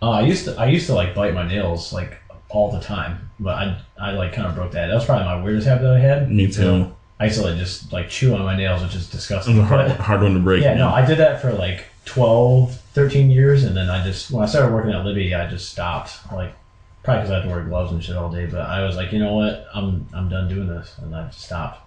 Uh, 0.00 0.10
I 0.12 0.20
used 0.22 0.44
to 0.46 0.58
I 0.58 0.66
used 0.66 0.86
to 0.86 0.94
like 0.94 1.14
bite 1.14 1.34
my 1.34 1.46
nails 1.46 1.92
like 1.92 2.16
all 2.48 2.70
the 2.70 2.80
time, 2.80 3.25
but 3.40 3.54
I 3.54 3.78
I 4.00 4.10
like 4.12 4.32
kind 4.32 4.46
of 4.48 4.54
broke 4.54 4.72
that. 4.72 4.86
That 4.86 4.94
was 4.94 5.04
probably 5.04 5.24
my 5.26 5.42
weirdest 5.42 5.66
habit 5.66 5.82
that 5.82 5.94
I 5.96 6.00
had. 6.00 6.30
Me 6.30 6.50
too. 6.50 6.92
I 7.18 7.24
used 7.26 7.38
to 7.38 7.46
like 7.46 7.56
just 7.58 7.92
like 7.92 8.08
chew 8.08 8.34
on 8.34 8.42
my 8.42 8.56
nails, 8.56 8.82
which 8.82 8.94
is 8.94 9.08
disgusting. 9.08 9.56
was 9.56 9.64
a 9.64 9.66
hard, 9.68 9.88
But, 9.88 10.00
hard 10.00 10.22
one 10.22 10.34
to 10.34 10.40
break. 10.40 10.62
yeah, 10.62 10.74
no, 10.74 10.88
I 10.90 11.04
did 11.04 11.18
that 11.18 11.40
for 11.40 11.50
like 11.52 11.84
12, 12.04 12.78
13 12.92 13.30
years, 13.30 13.64
and 13.64 13.74
then 13.76 13.88
I 13.88 14.04
just 14.04 14.30
when 14.30 14.42
I 14.42 14.46
started 14.46 14.72
working 14.74 14.92
at 14.92 15.04
Libby, 15.04 15.34
I 15.34 15.48
just 15.48 15.70
stopped. 15.70 16.12
Like 16.32 16.54
probably 17.02 17.22
because 17.22 17.30
I 17.30 17.34
had 17.36 17.42
to 17.44 17.48
wear 17.48 17.64
gloves 17.64 17.92
and 17.92 18.02
shit 18.04 18.16
all 18.16 18.30
day. 18.30 18.46
But 18.46 18.60
I 18.62 18.84
was 18.84 18.96
like, 18.96 19.12
you 19.12 19.18
know 19.18 19.32
what, 19.34 19.66
I'm 19.74 20.06
I'm 20.12 20.28
done 20.28 20.48
doing 20.48 20.68
this, 20.68 20.94
and 20.98 21.14
I 21.16 21.30
stopped. 21.30 21.80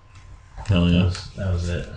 Hell 0.67 0.85
That 0.85 1.05
was 1.05 1.29
that 1.35 1.53
was 1.53 1.69
it. 1.69 1.87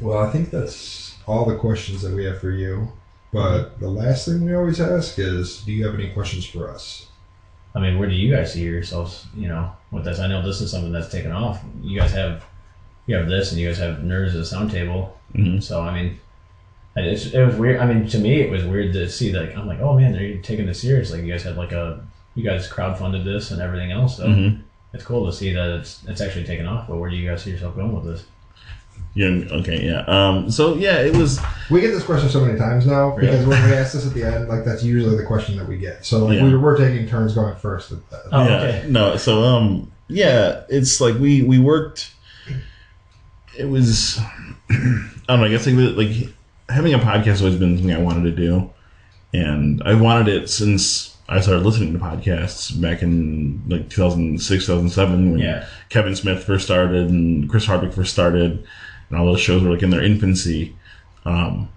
Well, 0.00 0.18
I 0.18 0.30
think 0.30 0.50
that's 0.50 1.14
all 1.26 1.44
the 1.44 1.56
questions 1.56 2.02
that 2.02 2.12
we 2.14 2.24
have 2.24 2.40
for 2.40 2.50
you. 2.50 2.92
But 3.32 3.78
the 3.80 3.88
last 3.88 4.26
thing 4.26 4.44
we 4.44 4.54
always 4.54 4.80
ask 4.80 5.18
is, 5.18 5.60
do 5.62 5.72
you 5.72 5.84
have 5.86 5.94
any 5.94 6.10
questions 6.10 6.46
for 6.46 6.70
us? 6.70 7.06
I 7.78 7.80
mean, 7.80 7.98
where 7.98 8.08
do 8.08 8.14
you 8.14 8.34
guys 8.34 8.52
see 8.52 8.62
yourselves? 8.64 9.26
You 9.36 9.48
know, 9.48 9.70
with 9.92 10.04
this, 10.04 10.18
I 10.18 10.26
know 10.26 10.42
this 10.42 10.60
is 10.60 10.70
something 10.70 10.92
that's 10.92 11.10
taken 11.12 11.30
off. 11.32 11.62
You 11.80 11.98
guys 12.00 12.12
have, 12.12 12.44
you 13.06 13.14
have 13.16 13.28
this, 13.28 13.52
and 13.52 13.60
you 13.60 13.68
guys 13.68 13.78
have 13.78 13.98
nerds 13.98 14.28
at 14.28 14.34
the 14.34 14.44
sound 14.44 14.70
table. 14.70 15.16
Mhm. 15.34 15.62
So 15.62 15.80
I 15.80 15.94
mean, 15.94 16.18
it's, 16.96 17.26
it 17.26 17.44
was 17.44 17.54
weird. 17.56 17.78
I 17.80 17.86
mean, 17.86 18.08
to 18.08 18.18
me, 18.18 18.40
it 18.40 18.50
was 18.50 18.64
weird 18.64 18.92
to 18.94 19.08
see 19.08 19.30
that. 19.32 19.56
I'm 19.56 19.66
like, 19.66 19.80
oh 19.80 19.94
man, 19.96 20.12
they're 20.12 20.38
taking 20.38 20.66
this 20.66 20.80
serious. 20.82 21.10
Like 21.12 21.22
you 21.22 21.30
guys 21.32 21.42
had 21.44 21.56
like 21.56 21.72
a, 21.72 22.04
you 22.34 22.42
guys 22.42 22.68
crowdfunded 22.68 23.24
this 23.24 23.50
and 23.52 23.62
everything 23.62 23.92
else. 23.92 24.16
So 24.16 24.26
Mhm. 24.26 24.60
it's 24.92 25.04
cool 25.04 25.24
to 25.26 25.32
see 25.32 25.52
that 25.52 25.70
it's 25.78 26.02
it's 26.08 26.20
actually 26.20 26.44
taken 26.44 26.66
off. 26.66 26.88
But 26.88 26.96
where 26.96 27.08
do 27.10 27.16
you 27.16 27.28
guys 27.28 27.42
see 27.44 27.50
yourself 27.52 27.76
going 27.76 27.92
with 27.94 28.04
this? 28.04 28.24
Yeah. 29.14 29.28
Okay. 29.50 29.84
Yeah. 29.84 30.04
Um. 30.06 30.50
So 30.50 30.74
yeah, 30.76 31.00
it 31.00 31.16
was. 31.16 31.40
We 31.70 31.80
get 31.80 31.90
this 31.92 32.04
question 32.04 32.28
so 32.28 32.44
many 32.44 32.58
times 32.58 32.86
now 32.86 33.16
Really? 33.16 33.30
because 33.32 33.46
when 33.46 33.62
we 33.68 33.74
ask 33.76 33.92
this 33.94 34.06
at 34.06 34.14
the 34.14 34.22
end, 34.24 34.48
like 34.48 34.64
that's 34.64 34.82
usually 34.84 35.16
the 35.16 35.24
question 35.24 35.56
that 35.56 35.66
we 35.68 35.76
get. 35.76 36.04
So 36.06 36.26
like 36.26 36.36
Yeah. 36.36 36.44
we, 36.44 36.56
we're 36.56 36.76
taking 36.76 37.08
turns 37.08 37.34
going 37.34 37.56
first. 37.56 37.90
At 37.92 38.08
that. 38.10 38.22
Oh, 38.32 38.44
yeah. 38.46 38.56
okay. 38.56 38.86
No. 38.88 39.16
So 39.16 39.42
um. 39.42 39.90
Yeah. 40.08 40.62
It's 40.68 41.00
like 41.00 41.16
we 41.18 41.42
we 41.42 41.58
worked. 41.58 42.12
It 43.58 43.64
was. 43.68 44.18
I 44.70 44.74
don't 45.28 45.40
know. 45.40 45.44
I 45.44 45.48
guess 45.48 45.66
like 45.66 45.96
like 45.96 46.28
having 46.68 46.94
a 46.94 46.98
podcast 46.98 47.24
has 47.24 47.40
always 47.42 47.56
been 47.58 47.76
something 47.76 47.94
I 47.94 47.98
wanted 48.00 48.22
to 48.24 48.36
do, 48.36 48.70
and 49.34 49.82
I 49.84 49.94
wanted 49.94 50.28
it 50.28 50.48
since 50.48 51.16
I 51.28 51.40
started 51.40 51.64
listening 51.64 51.92
to 51.92 51.98
podcasts 51.98 52.78
back 52.80 53.02
in 53.02 53.62
like 53.68 53.90
2006, 53.90 54.64
2007 54.66 55.32
when 55.32 55.40
Yeah. 55.40 55.66
Kevin 55.90 56.14
Smith 56.14 56.44
first 56.44 56.64
started 56.64 57.10
and 57.10 57.48
Chris 57.50 57.66
Hardwick 57.66 57.92
first 57.92 58.12
started, 58.12 58.64
and 59.08 59.18
all 59.18 59.26
those 59.26 59.40
shows 59.40 59.62
were 59.62 59.70
like 59.70 59.82
in 59.82 59.90
their 59.90 60.02
infancy. 60.02 60.76
Um, 61.24 61.68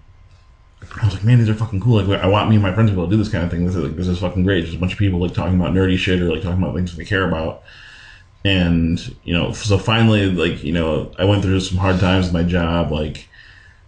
I 1.00 1.04
was 1.06 1.14
like, 1.14 1.24
man, 1.24 1.38
these 1.38 1.48
are 1.48 1.54
fucking 1.54 1.80
cool. 1.80 2.02
Like, 2.02 2.20
I 2.20 2.26
want 2.26 2.50
me 2.50 2.56
and 2.56 2.62
my 2.62 2.72
friends 2.72 2.90
to 2.90 2.94
be 2.94 3.00
able 3.00 3.08
to 3.10 3.16
do 3.16 3.22
this 3.22 3.32
kind 3.32 3.44
of 3.44 3.50
thing. 3.50 3.64
This 3.64 3.76
is 3.76 3.82
like, 3.82 3.96
this 3.96 4.08
is 4.08 4.18
fucking 4.18 4.42
great. 4.42 4.64
Just 4.64 4.76
a 4.76 4.80
bunch 4.80 4.92
of 4.92 4.98
people 4.98 5.20
like 5.20 5.32
talking 5.32 5.58
about 5.58 5.72
nerdy 5.72 5.96
shit 5.96 6.20
or 6.20 6.32
like 6.32 6.42
talking 6.42 6.62
about 6.62 6.74
things 6.74 6.94
they 6.96 7.04
care 7.04 7.26
about. 7.26 7.62
And 8.44 8.98
you 9.24 9.32
know, 9.32 9.52
so 9.52 9.78
finally, 9.78 10.30
like 10.30 10.64
you 10.64 10.72
know, 10.72 11.12
I 11.18 11.24
went 11.24 11.42
through 11.42 11.60
some 11.60 11.78
hard 11.78 12.00
times 12.00 12.26
with 12.26 12.34
my 12.34 12.42
job, 12.42 12.90
like, 12.90 13.28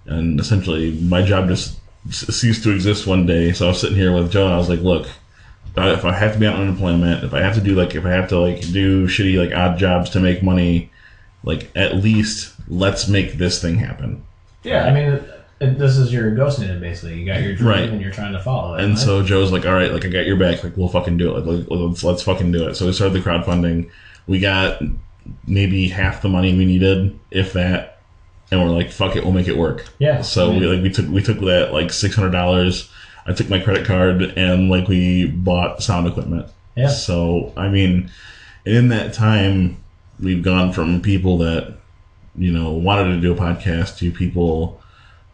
and 0.06 0.38
essentially 0.38 0.92
my 0.92 1.22
job 1.22 1.48
just 1.48 1.78
ceased 2.10 2.62
to 2.62 2.70
exist 2.70 3.06
one 3.06 3.26
day. 3.26 3.52
So 3.52 3.66
I 3.66 3.68
was 3.70 3.80
sitting 3.80 3.96
here 3.96 4.14
with 4.14 4.30
Joe, 4.30 4.44
and 4.44 4.54
I 4.54 4.58
was 4.58 4.68
like, 4.68 4.80
look, 4.80 5.08
if 5.76 6.04
I 6.04 6.12
have 6.12 6.34
to 6.34 6.38
be 6.38 6.46
on 6.46 6.54
unemployment, 6.54 7.24
if 7.24 7.34
I 7.34 7.40
have 7.40 7.54
to 7.54 7.60
do 7.60 7.74
like, 7.74 7.94
if 7.94 8.06
I 8.06 8.10
have 8.10 8.28
to 8.28 8.38
like 8.38 8.60
do 8.60 9.08
shitty 9.08 9.36
like 9.36 9.56
odd 9.56 9.76
jobs 9.76 10.10
to 10.10 10.20
make 10.20 10.42
money, 10.42 10.90
like 11.44 11.70
at 11.76 11.96
least 11.96 12.52
let's 12.68 13.06
make 13.08 13.34
this 13.34 13.60
thing 13.62 13.76
happen. 13.76 14.24
Yeah, 14.62 14.84
I 14.86 14.92
mean, 14.92 15.04
it, 15.04 15.30
it, 15.60 15.78
this 15.78 15.96
is 15.96 16.12
your 16.12 16.34
ghost 16.34 16.58
native 16.58 16.80
basically. 16.80 17.18
You 17.20 17.26
got 17.26 17.42
your 17.42 17.54
dream 17.54 17.68
Right. 17.68 17.88
and 17.88 18.00
you're 18.00 18.10
trying 18.12 18.32
to 18.32 18.40
follow 18.40 18.74
it. 18.74 18.80
And 18.82 18.94
right? 18.94 18.98
so 18.98 19.22
Joe's 19.22 19.52
like, 19.52 19.66
all 19.66 19.74
right, 19.74 19.92
like 19.92 20.04
I 20.04 20.08
got 20.08 20.26
your 20.26 20.36
back. 20.36 20.64
Like 20.64 20.76
we'll 20.76 20.88
fucking 20.88 21.16
do 21.18 21.36
it. 21.36 21.44
Like 21.46 21.66
let's 21.68 22.02
let's 22.02 22.22
fucking 22.22 22.50
do 22.50 22.66
it. 22.68 22.74
So 22.74 22.86
we 22.86 22.92
started 22.92 23.14
the 23.14 23.28
crowdfunding. 23.28 23.90
We 24.26 24.40
got 24.40 24.80
maybe 25.46 25.88
half 25.88 26.22
the 26.22 26.28
money 26.28 26.56
we 26.56 26.64
needed, 26.64 27.18
if 27.30 27.52
that, 27.54 27.98
and 28.50 28.60
we're 28.62 28.70
like, 28.70 28.90
fuck 28.90 29.16
it, 29.16 29.22
we'll 29.24 29.32
make 29.32 29.48
it 29.48 29.56
work. 29.56 29.86
yeah, 29.98 30.20
So 30.22 30.50
we 30.50 30.60
like 30.60 30.82
we 30.82 30.90
took 30.90 31.08
we 31.08 31.22
took 31.22 31.38
that 31.40 31.72
like 31.72 31.92
six 31.92 32.14
hundred 32.14 32.30
dollars. 32.30 32.90
I 33.26 33.32
took 33.32 33.48
my 33.48 33.58
credit 33.58 33.86
card 33.86 34.22
and 34.36 34.68
like 34.70 34.88
we 34.88 35.26
bought 35.26 35.82
sound 35.82 36.06
equipment. 36.06 36.46
Yeah. 36.76 36.88
So 36.88 37.52
I 37.56 37.68
mean, 37.68 38.10
in 38.64 38.88
that 38.88 39.12
time, 39.14 39.76
we've 40.20 40.42
gone 40.42 40.72
from 40.72 41.00
people 41.00 41.38
that 41.38 41.74
you 42.36 42.52
know 42.52 42.72
wanted 42.72 43.14
to 43.14 43.20
do 43.20 43.32
a 43.32 43.36
podcast 43.36 43.98
to 43.98 44.10
people 44.10 44.80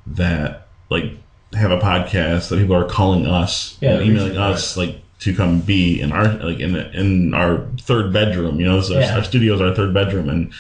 that 0.07 0.69
like 0.91 1.13
have 1.55 1.71
a 1.71 1.79
podcast 1.79 2.49
that 2.49 2.59
people 2.59 2.77
are 2.77 2.89
calling 2.89 3.27
us, 3.27 3.77
Yeah, 3.81 3.95
and 3.95 4.07
emailing 4.07 4.37
us 4.37 4.77
like 4.77 5.01
to 5.21 5.35
come 5.35 5.61
be 5.61 6.01
in 6.01 6.13
our 6.13 6.33
like 6.35 6.61
in 6.61 6.77
in 6.77 7.35
our 7.35 7.67
third 7.81 8.13
bedroom. 8.13 8.61
You 8.61 8.67
know, 8.67 8.81
so 8.81 8.99
Yeah. 8.99 9.17
our 9.17 9.25
studio 9.25 9.55
is 9.55 9.61
our 9.61 9.75
third 9.75 9.93
bedroom, 9.93 10.29
and 10.29 10.53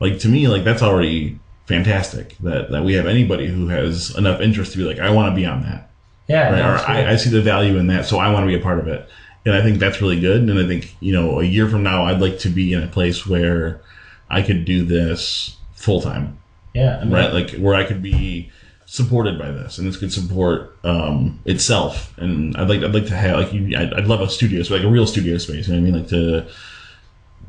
like 0.00 0.18
to 0.20 0.28
me, 0.28 0.48
like 0.48 0.64
that's 0.64 0.82
already 0.82 1.38
fantastic 1.66 2.36
that 2.40 2.70
that 2.70 2.84
we 2.84 2.94
have 2.94 3.06
anybody 3.06 3.46
who 3.46 3.68
has 3.68 4.16
enough 4.16 4.40
interest 4.40 4.72
to 4.72 4.78
be 4.78 4.84
like, 4.84 4.98
I 4.98 5.10
want 5.10 5.30
to 5.30 5.36
be 5.36 5.46
on 5.46 5.62
that 5.62 5.90
yeah, 6.30 6.50
right? 6.50 6.60
Or. 6.64 6.90
I, 6.90 7.12
I 7.12 7.16
see 7.16 7.28
the 7.30 7.42
value 7.42 7.76
in 7.76 7.88
that, 7.88 8.06
so 8.06 8.18
I 8.18 8.30
want 8.30 8.44
to 8.44 8.46
be 8.46 8.54
a 8.54 8.62
part 8.62 8.78
of 8.78 8.86
it. 8.86 9.08
And 9.46 9.54
I 9.54 9.62
think 9.62 9.78
that's 9.78 10.00
really 10.00 10.20
good. 10.20 10.42
And 10.42 10.58
I 10.58 10.66
think 10.66 10.94
you 11.00 11.12
know, 11.12 11.40
a 11.40 11.44
year 11.44 11.68
from 11.68 11.82
now, 11.82 12.04
I'd 12.04 12.20
like 12.20 12.38
to 12.40 12.48
be 12.48 12.72
in 12.72 12.82
a 12.82 12.88
place 12.88 13.26
where 13.26 13.80
I 14.28 14.42
could 14.42 14.64
do 14.64 14.84
this 14.84 15.56
full 15.74 16.00
time, 16.00 16.38
yeah, 16.74 16.98
I 16.98 17.04
mean, 17.04 17.14
right? 17.14 17.32
Like 17.32 17.50
where 17.52 17.74
I 17.74 17.84
could 17.84 18.02
be 18.02 18.50
supported 18.86 19.38
by 19.38 19.50
this, 19.50 19.78
and 19.78 19.86
this 19.86 19.96
could 19.96 20.12
support 20.12 20.76
um, 20.84 21.40
itself. 21.44 22.16
And 22.18 22.56
I'd 22.56 22.68
like, 22.68 22.82
I'd 22.82 22.94
like 22.94 23.06
to 23.06 23.16
have 23.16 23.38
like, 23.38 23.52
you, 23.52 23.76
I'd, 23.76 23.94
I'd 23.94 24.06
love 24.06 24.20
a 24.20 24.28
studio, 24.28 24.62
so 24.62 24.74
like 24.74 24.84
a 24.84 24.88
real 24.88 25.06
studio 25.06 25.38
space. 25.38 25.68
You 25.68 25.74
know 25.74 25.80
what 25.80 25.88
I 25.88 25.90
mean? 25.90 26.00
Like 26.00 26.10
to 26.10 26.46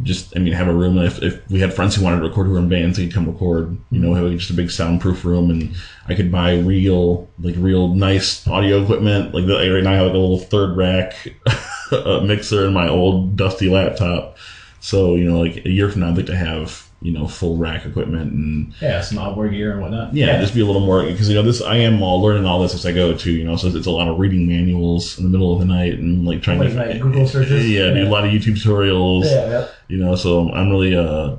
just 0.04 0.36
I 0.36 0.40
mean 0.40 0.54
have 0.54 0.68
a 0.68 0.74
room. 0.74 0.98
If, 0.98 1.22
if 1.22 1.50
we 1.50 1.60
had 1.60 1.74
friends 1.74 1.96
who 1.96 2.04
wanted 2.04 2.18
to 2.18 2.28
record 2.28 2.48
who 2.48 2.54
were 2.54 2.60
in 2.60 2.70
bands, 2.70 2.98
they 2.98 3.06
could 3.06 3.14
come 3.14 3.28
record. 3.28 3.78
You 3.90 4.00
know, 4.00 4.14
have 4.14 4.32
just 4.32 4.50
a 4.50 4.54
big 4.54 4.72
soundproof 4.72 5.26
room, 5.26 5.50
and 5.50 5.76
I 6.08 6.16
could 6.16 6.32
buy 6.32 6.58
real 6.60 7.30
like 7.40 7.56
real 7.58 7.90
nice 7.90 8.48
audio 8.48 8.84
equipment. 8.84 9.34
Like 9.34 9.46
the, 9.46 9.56
right 9.56 9.84
now, 9.84 9.92
I 9.92 9.96
have 9.96 10.08
like 10.08 10.16
a 10.16 10.18
little 10.18 10.40
third 10.40 10.78
rack 10.78 11.16
mixer 12.24 12.68
in 12.68 12.74
my 12.74 12.88
old 12.88 13.36
dusty 13.36 13.70
laptop. 13.70 14.38
So 14.80 15.16
you 15.16 15.26
know, 15.26 15.40
like 15.40 15.66
a 15.66 15.70
year 15.70 15.90
from 15.90 16.02
now, 16.02 16.10
I'd 16.10 16.18
like 16.18 16.26
to 16.28 16.36
have 16.36 16.91
you 17.04 17.12
know 17.12 17.28
full 17.28 17.58
rack 17.58 17.84
equipment 17.86 18.32
and 18.32 18.74
Yeah, 18.80 19.02
some 19.02 19.18
outboard 19.18 19.52
gear 19.52 19.72
and 19.72 19.82
whatnot. 19.82 20.14
yeah, 20.14 20.40
just 20.40 20.54
be 20.54 20.62
a 20.62 20.66
little 20.66 20.86
more 20.86 21.04
because 21.04 21.28
you 21.28 21.36
know 21.36 21.42
this 21.42 21.62
I 21.62 21.78
am 21.78 22.02
all 22.04 22.22
learning 22.22 22.46
all 22.46 22.62
this 22.62 22.74
as 22.76 22.86
I 22.86 22.92
go 22.92 23.16
too. 23.18 23.32
You 23.32 23.44
know, 23.44 23.56
so 23.56 23.68
it's 23.70 23.88
a 23.88 23.92
lot 23.92 24.08
of 24.08 24.20
reading 24.20 24.48
manuals 24.48 25.18
in 25.18 25.24
the 25.24 25.30
middle 25.32 25.52
of 25.52 25.60
the 25.60 25.66
night 25.66 25.94
and 25.94 26.26
like 26.28 26.42
trying 26.44 26.60
Late 26.60 26.70
to 26.70 26.76
night 26.76 27.02
Google 27.02 27.28
searches. 27.28 27.70
Yeah, 27.70 27.90
do 27.92 28.08
a 28.08 28.10
lot 28.10 28.24
of 28.26 28.32
YouTube 28.32 28.56
tutorials. 28.62 29.26
yeah, 29.26 29.50
yeah. 29.50 29.68
You 29.88 29.98
know, 29.98 30.16
so 30.16 30.52
I'm 30.52 30.70
really 30.70 30.96
uh, 30.96 31.38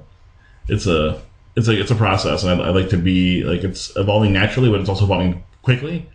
it's 0.68 0.86
a 0.86 1.20
it's 1.55 1.68
like 1.68 1.78
it's 1.78 1.90
a 1.90 1.94
process, 1.97 2.43
and 2.44 2.60
I, 2.62 2.66
I 2.66 2.70
like 2.70 2.89
to 2.90 2.97
be 2.97 3.44
like 3.44 3.62
it's 3.62 3.94
evolving 3.97 4.32
naturally, 4.32 4.70
but 4.70 4.80
it's 4.80 4.89
also 4.89 5.05
evolving 5.05 5.43
quickly. 5.62 6.09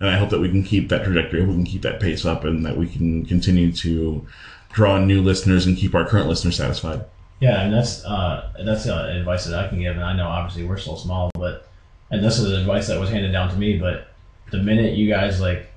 And 0.00 0.08
I 0.10 0.16
hope 0.18 0.30
that 0.30 0.40
we 0.40 0.48
can 0.48 0.62
keep 0.64 0.88
that 0.88 1.04
trajectory, 1.04 1.44
we 1.44 1.52
can 1.54 1.64
keep 1.64 1.82
that 1.82 2.00
pace 2.00 2.24
up, 2.24 2.44
and 2.44 2.64
that 2.66 2.76
we 2.76 2.86
can 2.88 3.24
continue 3.26 3.70
to 3.72 4.26
draw 4.72 4.98
new 4.98 5.22
listeners 5.22 5.66
and 5.66 5.76
keep 5.76 5.94
our 5.94 6.04
current 6.06 6.26
listeners 6.28 6.56
satisfied. 6.56 7.04
Yeah, 7.40 7.62
and 7.62 7.72
that's 7.74 8.04
uh, 8.04 8.52
that's 8.64 8.86
uh, 8.86 9.12
advice 9.18 9.44
that 9.46 9.58
I 9.58 9.68
can 9.68 9.80
give, 9.80 9.96
and 9.96 10.04
I 10.04 10.14
know 10.16 10.28
obviously 10.28 10.64
we're 10.64 10.78
still 10.78 10.96
small, 10.96 11.30
but 11.34 11.68
and 12.10 12.22
this 12.24 12.38
is 12.38 12.52
advice 12.52 12.86
that 12.88 12.98
was 13.00 13.10
handed 13.10 13.32
down 13.32 13.50
to 13.50 13.56
me. 13.56 13.78
But 13.78 14.08
the 14.50 14.58
minute 14.58 14.94
you 14.94 15.08
guys 15.08 15.40
like 15.40 15.70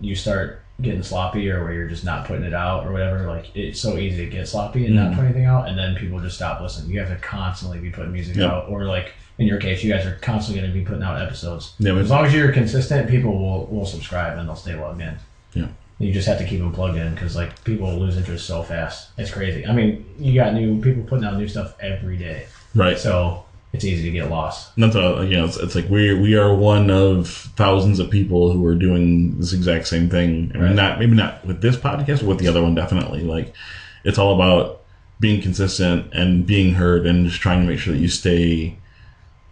you 0.00 0.14
start 0.14 0.62
getting 0.82 1.02
sloppy, 1.02 1.48
or 1.50 1.62
where 1.62 1.72
you're 1.72 1.88
just 1.88 2.04
not 2.04 2.26
putting 2.26 2.44
it 2.44 2.54
out, 2.54 2.86
or 2.86 2.92
whatever, 2.92 3.26
like 3.26 3.54
it's 3.56 3.80
so 3.80 3.98
easy 3.98 4.24
to 4.24 4.30
get 4.30 4.48
sloppy 4.48 4.86
and 4.86 4.94
not 4.96 5.12
Mhm. 5.12 5.16
put 5.16 5.24
anything 5.26 5.44
out, 5.44 5.68
and 5.68 5.78
then 5.78 5.94
people 5.94 6.18
just 6.20 6.36
stop 6.36 6.60
listening. 6.60 6.90
You 6.92 7.00
have 7.00 7.08
to 7.10 7.16
constantly 7.16 7.78
be 7.78 7.90
putting 7.90 8.12
music 8.12 8.36
Yep. 8.36 8.50
out, 8.50 8.68
or 8.68 8.84
like 8.84 9.12
in 9.38 9.46
your 9.46 9.58
case, 9.58 9.82
you 9.82 9.90
guys 9.92 10.04
are 10.04 10.16
constantly 10.20 10.60
going 10.60 10.70
to 10.72 10.78
be 10.78 10.84
putting 10.84 11.02
out 11.02 11.20
episodes. 11.20 11.72
Yeah, 11.78 11.94
As 11.96 12.10
long 12.10 12.26
as 12.26 12.34
you're 12.34 12.52
consistent, 12.52 13.08
people 13.08 13.38
will 13.38 13.66
will 13.66 13.86
subscribe 13.86 14.36
and 14.38 14.46
they'll 14.48 14.56
stay 14.56 14.74
logged 14.74 15.00
in. 15.00 15.16
Yeah. 15.54 15.66
You 16.00 16.12
just 16.12 16.26
have 16.26 16.38
to 16.38 16.44
keep 16.46 16.58
them 16.60 16.72
plugged 16.72 16.96
in 16.96 17.14
because 17.14 17.36
like 17.36 17.62
people 17.62 17.92
lose 17.94 18.16
interest 18.16 18.46
so 18.46 18.62
fast. 18.62 19.10
It's 19.18 19.30
crazy. 19.30 19.64
I 19.66 19.72
mean, 19.72 20.04
you 20.18 20.34
got 20.34 20.54
new 20.54 20.80
people 20.80 21.02
putting 21.04 21.24
out 21.24 21.36
new 21.36 21.46
stuff 21.46 21.74
every 21.78 22.16
day, 22.16 22.46
right. 22.74 22.98
so 22.98 23.44
it's 23.74 23.84
easy 23.84 24.04
to 24.04 24.10
get 24.10 24.30
lost. 24.30 24.74
That's 24.76 24.96
a, 24.96 25.24
you 25.28 25.36
know, 25.36 25.44
it's, 25.44 25.56
it's 25.58 25.74
like 25.76 25.88
we 25.90 26.14
we 26.18 26.34
are 26.36 26.52
one 26.54 26.90
of 26.90 27.28
thousands 27.56 27.98
of 28.00 28.10
people 28.10 28.50
who 28.50 28.64
are 28.66 28.74
doing 28.74 29.38
this 29.38 29.52
exact 29.52 29.86
same 29.88 30.08
thing. 30.10 30.50
I 30.54 30.58
mean, 30.58 30.66
Right. 30.68 30.74
not 30.74 30.98
maybe 30.98 31.14
not 31.14 31.44
with 31.46 31.60
this 31.60 31.76
podcast, 31.76 32.20
but 32.20 32.24
with 32.28 32.38
the 32.38 32.48
other 32.48 32.62
one, 32.62 32.74
definitely. 32.74 33.22
Like, 33.22 33.54
it's 34.02 34.18
all 34.18 34.34
about 34.34 34.80
being 35.20 35.42
consistent 35.42 36.10
and 36.14 36.46
being 36.46 36.72
heard, 36.74 37.04
and 37.06 37.26
just 37.28 37.42
trying 37.42 37.60
to 37.60 37.68
make 37.68 37.78
sure 37.78 37.92
that 37.92 38.00
you 38.00 38.08
stay 38.08 38.78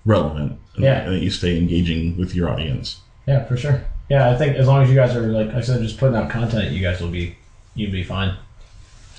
relevant. 0.06 0.58
and- 0.76 0.84
Yeah. 0.84 1.00
and 1.02 1.14
that 1.16 1.20
you 1.22 1.30
stay 1.30 1.58
engaging 1.58 2.16
with 2.16 2.34
your 2.34 2.48
audience. 2.48 3.00
Yeah, 3.26 3.44
for 3.44 3.56
sure. 3.58 3.82
Yeah, 4.08 4.30
I 4.30 4.36
think 4.36 4.56
as 4.56 4.66
long 4.66 4.82
as 4.82 4.88
you 4.88 4.94
guys 4.94 5.14
are 5.14 5.22
like 5.22 5.54
I 5.54 5.60
said, 5.60 5.82
just 5.82 5.98
putting 5.98 6.16
out 6.16 6.30
content, 6.30 6.72
you 6.72 6.80
guys 6.80 7.00
will 7.00 7.10
be 7.10 7.36
you'll 7.74 7.92
be 7.92 8.02
fine. 8.02 8.36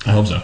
I 0.06 0.12
hope 0.12 0.28
so. 0.28 0.42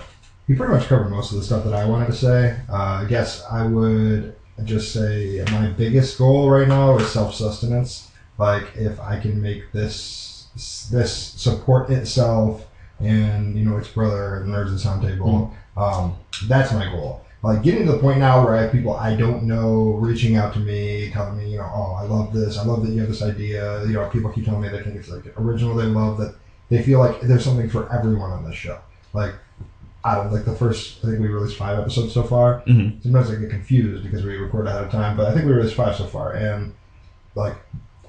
You 0.48 0.56
pretty 0.56 0.74
much 0.74 0.86
covered 0.88 1.10
most 1.10 1.32
of 1.32 1.40
the 1.40 1.44
stuff 1.44 1.64
that 1.64 1.74
I 1.74 1.86
wanted 1.86 2.08
to 2.08 2.14
say. 2.14 2.60
Uh, 2.70 3.02
I 3.04 3.06
guess 3.10 3.44
I 3.46 3.66
would 3.66 4.36
just 4.64 4.94
say 4.94 5.44
my 5.52 5.68
biggest 5.70 6.18
goal 6.18 6.50
right 6.50 6.68
now 6.68 6.98
is 6.98 7.12
self 7.12 7.34
sustenance. 7.34 8.12
Like 8.38 8.76
if 8.76 9.00
I 9.00 9.20
can 9.20 9.42
make 9.42 9.72
this 9.72 10.48
this 10.92 11.14
support 11.14 11.90
itself 11.90 12.66
and 13.00 13.58
you 13.58 13.66
know 13.66 13.78
its 13.78 13.88
brother, 13.88 14.44
the 14.46 14.52
Nerds 14.52 14.70
and 14.70 14.80
Sound 14.80 15.02
Table, 15.02 15.54
um, 15.76 16.16
that's 16.48 16.72
my 16.72 16.86
goal. 16.86 17.25
Like 17.46 17.62
getting 17.62 17.86
to 17.86 17.92
the 17.92 18.00
point 18.00 18.18
now 18.18 18.44
where 18.44 18.56
I 18.56 18.62
have 18.62 18.72
people 18.72 18.94
I 18.94 19.16
don't 19.16 19.44
know 19.44 19.94
reaching 19.98 20.36
out 20.36 20.54
to 20.54 20.60
me, 20.60 21.12
telling 21.12 21.38
me, 21.38 21.52
you 21.52 21.58
know, 21.58 21.70
oh, 21.72 21.94
I 21.94 22.02
love 22.02 22.34
this. 22.34 22.58
I 22.58 22.64
love 22.64 22.82
that 22.84 22.92
you 22.92 23.00
have 23.00 23.08
this 23.08 23.22
idea. 23.22 23.86
You 23.86 23.94
know, 23.94 24.08
people 24.08 24.32
keep 24.32 24.46
telling 24.46 24.62
me 24.62 24.70
they 24.70 24.82
think 24.82 24.96
it's 24.96 25.10
like 25.10 25.32
original. 25.38 25.76
They 25.76 25.86
love 25.86 26.18
that. 26.18 26.34
They 26.70 26.82
feel 26.82 27.00
like 27.00 27.20
there's 27.22 27.44
something 27.44 27.70
for 27.70 27.92
everyone 27.94 28.32
on 28.32 28.44
this 28.44 28.56
show. 28.56 28.80
Like 29.14 29.36
I 30.04 30.16
don't 30.16 30.32
like 30.32 30.44
the 30.44 30.56
first, 30.56 30.98
I 31.04 31.08
think 31.08 31.20
we 31.20 31.28
released 31.28 31.56
five 31.56 31.78
episodes 31.78 32.12
so 32.14 32.24
far. 32.24 32.62
Mhm. 32.68 33.02
Sometimes 33.04 33.30
I 33.30 33.36
get 33.36 33.50
confused 33.50 34.04
because 34.04 34.24
we 34.24 34.38
record 34.38 34.66
ahead 34.66 34.82
of 34.82 34.90
time, 34.90 35.16
but 35.16 35.28
I 35.28 35.32
think 35.32 35.46
we 35.46 35.52
released 35.52 35.76
five 35.76 35.96
so 35.96 36.06
far. 36.06 36.32
And 36.32 36.72
like 37.36 37.58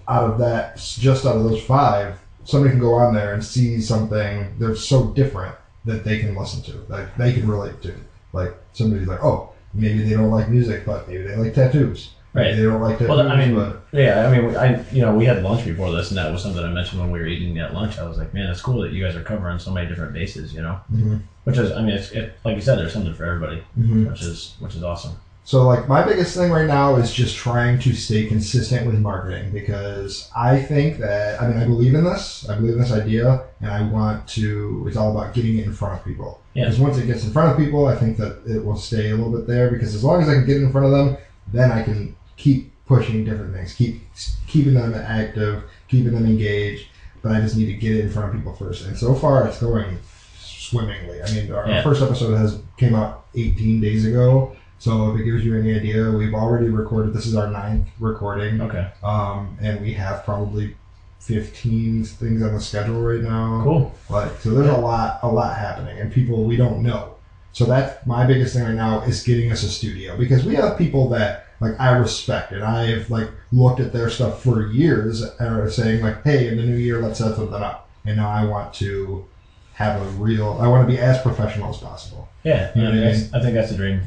out 0.09 0.25
of 0.25 0.39
that, 0.39 0.77
just 0.99 1.27
out 1.27 1.37
of 1.37 1.43
those 1.43 1.61
five, 1.61 2.19
somebody 2.45 2.71
can 2.71 2.81
go 2.81 2.95
on 2.95 3.13
there 3.13 3.33
and 3.35 3.45
see 3.45 3.81
something 3.81 4.55
that's 4.59 4.83
so 4.83 5.09
different 5.11 5.55
that 5.85 6.05
they 6.05 6.19
can 6.19 6.35
listen 6.35 6.63
to, 6.63 6.85
like 6.89 7.15
they 7.17 7.33
can 7.33 7.47
relate 7.47 7.83
to. 7.83 7.93
Like 8.33 8.55
somebody's 8.73 9.09
like, 9.09 9.23
oh, 9.23 9.51
maybe 9.75 10.03
they 10.03 10.15
don't 10.15 10.31
like 10.31 10.49
music, 10.49 10.85
but 10.85 11.09
maybe 11.09 11.23
they 11.23 11.37
like 11.37 11.55
tattoos. 11.55 12.11
Maybe 12.35 12.49
Right. 12.49 12.57
they 12.57 12.63
don't 12.65 12.83
like 12.83 12.99
tattoos, 12.99 13.09
Well, 13.09 13.31
I 13.31 13.37
mean, 13.37 13.55
but 13.55 13.83
yeah, 13.93 14.27
I 14.29 14.31
mean, 14.39 14.55
I 14.57 14.85
you 14.91 15.01
know 15.01 15.15
we 15.15 15.25
had 15.25 15.43
lunch 15.43 15.65
before 15.65 15.91
this, 15.91 16.11
and 16.11 16.19
that 16.19 16.31
was 16.31 16.43
something 16.43 16.63
I 16.63 16.69
mentioned 16.71 17.01
when 17.01 17.11
we 17.11 17.19
were 17.19 17.27
eating 17.27 17.59
at 17.59 17.73
lunch. 17.73 17.99
I 17.99 18.05
was 18.05 18.19
like, 18.19 18.35
man, 18.35 18.51
it's 18.51 18.61
cool 18.61 18.81
that 18.83 18.93
you 18.93 19.03
guys 19.03 19.17
are 19.17 19.23
covering 19.23 19.59
so 19.59 19.71
many 19.71 19.87
different 19.89 20.13
bases, 20.13 20.53
you 20.53 20.61
know. 20.61 20.81
Mhm. 20.93 21.21
Which 21.45 21.57
is, 21.59 21.71
I 21.71 21.81
mean, 21.81 21.95
it's 21.95 22.11
it, 22.11 22.35
like 22.45 22.57
you 22.57 22.61
said, 22.61 22.77
there's 22.79 22.93
something 22.93 23.15
for 23.15 23.25
everybody, 23.25 23.63
Mhm. 23.79 24.07
which 24.11 24.21
is 24.23 24.55
which 24.59 24.75
is 24.75 24.83
awesome. 24.83 25.13
So 25.47 25.63
like 25.65 25.87
my 25.89 26.03
biggest 26.05 26.37
thing 26.37 26.51
right 26.51 26.67
now 26.67 26.97
is 26.97 27.13
just 27.13 27.37
trying 27.37 27.79
to 27.79 27.95
stay 27.95 28.27
consistent 28.27 28.85
with 28.85 28.97
marketing 28.99 29.53
because 29.53 30.29
I 30.37 30.61
think 30.61 30.99
that 30.99 31.41
I 31.41 31.47
mean 31.47 31.57
I 31.57 31.65
believe 31.65 31.95
in 31.95 32.03
this. 32.03 32.49
I 32.49 32.57
believe 32.57 32.73
in 32.73 32.81
this 32.81 32.91
idea 32.91 33.45
and 33.61 33.71
I 33.71 33.83
want 33.83 34.27
to 34.31 34.85
it's 34.89 34.97
all 34.97 35.17
about 35.17 35.35
getting 35.35 35.59
it 35.59 35.65
in 35.65 35.73
front 35.73 36.01
of 36.01 36.05
people. 36.05 36.43
Yeah. 36.55 36.65
Because 36.65 36.81
once 36.81 36.99
it 36.99 37.07
gets 37.07 37.25
in 37.25 37.31
front 37.31 37.53
of 37.53 37.57
people, 37.65 37.87
I 37.87 37.95
think 37.95 38.17
that 38.17 38.43
it 38.45 38.65
will 38.65 38.75
stay 38.77 39.11
a 39.11 39.17
little 39.17 39.31
bit 39.31 39.47
there 39.47 39.71
because 39.71 39.95
as 39.95 40.03
long 40.03 40.21
as 40.21 40.29
I 40.29 40.35
can 40.35 40.47
get 40.47 40.57
it 40.57 40.65
in 40.65 40.73
front 40.73 40.87
of 40.87 40.91
them, 40.93 41.17
then 41.53 41.71
I 41.71 41.85
can 41.85 42.17
keep 42.37 42.73
pushing 42.87 43.25
different 43.25 43.55
things, 43.55 43.73
keep 43.73 44.03
keeping 44.49 44.75
them 44.75 44.95
active, 44.95 45.63
keeping 45.87 46.13
them 46.13 46.27
engaged, 46.27 46.89
but 47.23 47.31
I 47.31 47.41
just 47.41 47.57
need 47.57 47.67
to 47.67 47.75
get 47.75 47.93
it 47.95 48.01
in 48.01 48.11
front 48.11 48.31
of 48.31 48.35
people 48.35 48.53
first. 48.55 48.85
And 48.85 48.97
so 48.99 49.15
far 49.15 49.47
it's 49.47 49.61
going 49.61 49.97
swimmingly. 50.41 51.23
I 51.23 51.31
mean, 51.33 51.53
our, 51.53 51.69
Yeah. 51.69 51.77
our 51.77 51.83
first 51.85 52.03
episode 52.03 52.35
has 52.37 52.61
came 52.79 52.97
out 52.97 53.27
18 53.37 53.81
days 53.81 54.05
ago. 54.07 54.57
So 54.79 55.13
if 55.15 55.21
it 55.21 55.25
gives 55.25 55.45
you 55.45 55.59
any 55.59 55.75
idea, 55.75 56.11
we've 56.11 56.35
already 56.35 56.69
recorded. 56.69 57.15
This 57.15 57.27
is 57.27 57.35
our 57.35 57.49
ninth 57.49 57.89
recording, 57.99 58.61
Okay, 58.61 58.89
um, 59.03 59.57
and 59.61 59.81
we 59.81 59.93
have 59.95 60.25
probably 60.25 60.77
15 61.21 62.05
things 62.05 62.43
on 62.43 62.53
the 62.55 62.61
schedule 62.61 63.01
right 63.03 63.21
now. 63.23 63.63
cool. 63.65 63.95
Like, 64.11 64.39
so 64.41 64.51
there's 64.51 64.69
a 64.69 64.77
lot, 64.77 65.19
a 65.23 65.29
lot 65.29 65.57
happening, 65.57 65.99
and 65.99 66.13
people 66.13 66.45
we 66.45 66.57
don't 66.57 66.83
know. 66.83 67.15
So 67.53 67.65
that's 67.65 68.07
my 68.07 68.27
biggest 68.27 68.55
thing 68.55 68.65
right 68.65 68.75
now 68.75 69.01
is 69.03 69.23
getting 69.23 69.51
us 69.51 69.63
a 69.63 69.69
studio 69.71 70.17
because 70.17 70.45
we 70.45 70.55
have 70.57 70.77
people 70.77 71.09
that 71.11 71.47
like 71.59 71.81
I 71.81 71.97
respect 71.97 72.53
and 72.53 72.63
I've 72.63 73.09
like 73.09 73.31
looked 73.51 73.81
at 73.81 73.95
their 73.95 74.11
stuff 74.11 74.43
for 74.43 74.67
years 74.67 75.23
and 75.23 75.49
are 75.57 75.71
saying 75.71 76.03
like, 76.03 76.23
hey, 76.23 76.49
in 76.49 76.59
the 76.59 76.63
new 76.65 76.77
year, 76.77 77.01
let's 77.01 77.19
set 77.19 77.35
something 77.35 77.55
up. 77.63 77.89
And 78.05 78.19
now 78.19 78.29
I 78.29 78.45
want 78.45 78.75
to 78.75 79.25
have 79.73 80.03
a 80.03 80.05
real. 80.11 80.59
I 80.61 80.69
want 80.69 80.87
to 80.87 80.93
be 80.95 80.99
as 81.01 81.19
professional 81.23 81.71
as 81.71 81.79
possible. 81.79 82.29
Yeah, 82.45 82.73
You 82.77 82.83
know 82.83 82.91
I, 82.91 82.93
mean, 82.93 83.03
I 83.03 83.07
that's- 83.07 83.33
I 83.33 83.41
think 83.41 83.55
that's 83.55 83.71
the 83.71 83.77
dream. 83.79 84.03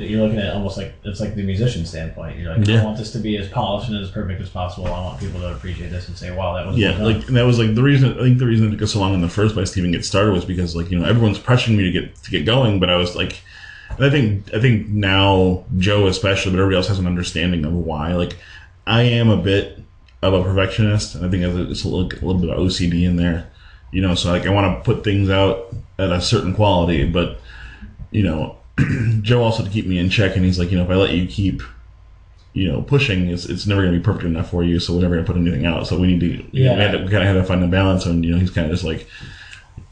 That 0.00 0.10
you're 0.10 0.20
looking 0.20 0.38
at 0.38 0.54
almost 0.54 0.76
like 0.76 0.94
it's 1.04 1.20
like 1.20 1.34
the 1.34 1.42
musician 1.42 1.86
standpoint. 1.86 2.38
You're 2.38 2.56
like, 2.56 2.66
Yeah. 2.66 2.80
I 2.80 2.84
want 2.84 2.98
this 2.98 3.12
to 3.12 3.18
be 3.18 3.36
as 3.36 3.48
polished 3.48 3.88
and 3.90 4.02
as 4.02 4.10
perfect 4.10 4.40
as 4.40 4.48
possible. 4.48 4.86
I 4.86 4.90
want 4.90 5.20
people 5.20 5.40
to 5.40 5.52
appreciate 5.52 5.90
this 5.90 6.08
and 6.08 6.16
say, 6.16 6.30
"Wow, 6.30 6.54
that 6.54 6.66
was 6.66 6.76
Yeah, 6.76 6.98
well 6.98 7.12
like 7.12 7.28
and 7.28 7.36
that 7.36 7.44
was 7.44 7.58
like 7.58 7.74
the 7.74 7.82
reason. 7.82 8.18
I 8.18 8.22
think 8.22 8.38
the 8.38 8.46
reason 8.46 8.72
it 8.72 8.78
took 8.78 8.88
so 8.88 8.98
long 8.98 9.14
in 9.14 9.20
the 9.20 9.28
first 9.28 9.54
place 9.54 9.70
to 9.72 9.78
even 9.78 9.92
get 9.92 10.04
started 10.04 10.32
was 10.32 10.44
because 10.44 10.74
like 10.74 10.90
you 10.90 10.98
know 10.98 11.04
everyone's 11.04 11.38
pressuring 11.38 11.76
me 11.76 11.84
to 11.84 11.92
get 11.92 12.16
to 12.16 12.30
get 12.30 12.44
going, 12.44 12.80
but 12.80 12.90
I 12.90 12.96
was 12.96 13.14
like, 13.14 13.40
and 13.90 14.04
I 14.04 14.10
think 14.10 14.52
I 14.54 14.60
think 14.60 14.88
now 14.88 15.64
Joe 15.78 16.06
especially, 16.06 16.52
but 16.52 16.58
everybody 16.58 16.76
else 16.76 16.88
has 16.88 16.98
an 16.98 17.06
understanding 17.06 17.64
of 17.64 17.72
why. 17.72 18.14
Like, 18.14 18.36
I 18.86 19.02
am 19.02 19.28
a 19.28 19.36
bit 19.36 19.78
of 20.22 20.34
a 20.34 20.42
perfectionist, 20.42 21.14
and 21.14 21.24
I 21.24 21.30
think 21.30 21.42
there's 21.42 21.84
a 21.84 21.88
little, 21.88 22.06
a 22.06 22.24
little 22.26 22.40
bit 22.40 22.50
of 22.50 22.58
OCD 22.58 23.04
in 23.04 23.16
there. 23.16 23.50
You 23.92 24.02
know, 24.02 24.14
so 24.14 24.30
like 24.30 24.46
I 24.46 24.50
want 24.50 24.78
to 24.78 24.84
put 24.84 25.04
things 25.04 25.30
out 25.30 25.74
at 25.98 26.10
a 26.10 26.20
certain 26.20 26.54
quality, 26.54 27.04
but 27.10 27.40
you 28.10 28.22
know, 28.22 28.56
Joe 29.22 29.42
also 29.42 29.64
to 29.64 29.70
keep 29.70 29.86
me 29.86 29.98
in 29.98 30.10
check, 30.10 30.36
and 30.36 30.44
he's 30.44 30.58
like, 30.58 30.70
you 30.70 30.78
know, 30.78 30.84
if 30.84 30.90
I 30.90 30.94
let 30.94 31.12
you 31.12 31.26
keep 31.26 31.62
you 32.52 32.66
know, 32.70 32.82
pushing 32.82 33.28
is 33.28 33.48
it's 33.48 33.64
never 33.64 33.80
going 33.82 33.92
to 33.92 33.98
be 34.00 34.04
perfect 34.04 34.24
enough 34.24 34.50
for 34.50 34.64
you, 34.64 34.80
so 34.80 34.92
we're 34.92 35.02
never 35.02 35.14
going 35.14 35.24
to 35.24 35.32
put 35.32 35.40
anything 35.40 35.66
out. 35.66 35.86
So 35.86 35.96
we 35.96 36.08
need 36.08 36.20
to, 36.20 36.44
Yeah. 36.50 36.74
we, 36.74 36.80
had 36.80 36.90
to, 36.90 36.98
we 36.98 37.04
kind 37.08 37.22
of 37.22 37.28
had 37.28 37.34
to 37.34 37.44
find 37.44 37.62
a 37.62 37.68
balance, 37.68 38.06
and 38.06 38.24
you 38.24 38.32
know, 38.32 38.38
he's 38.38 38.50
kind 38.50 38.66
of 38.66 38.72
just 38.72 38.82
like, 38.82 39.06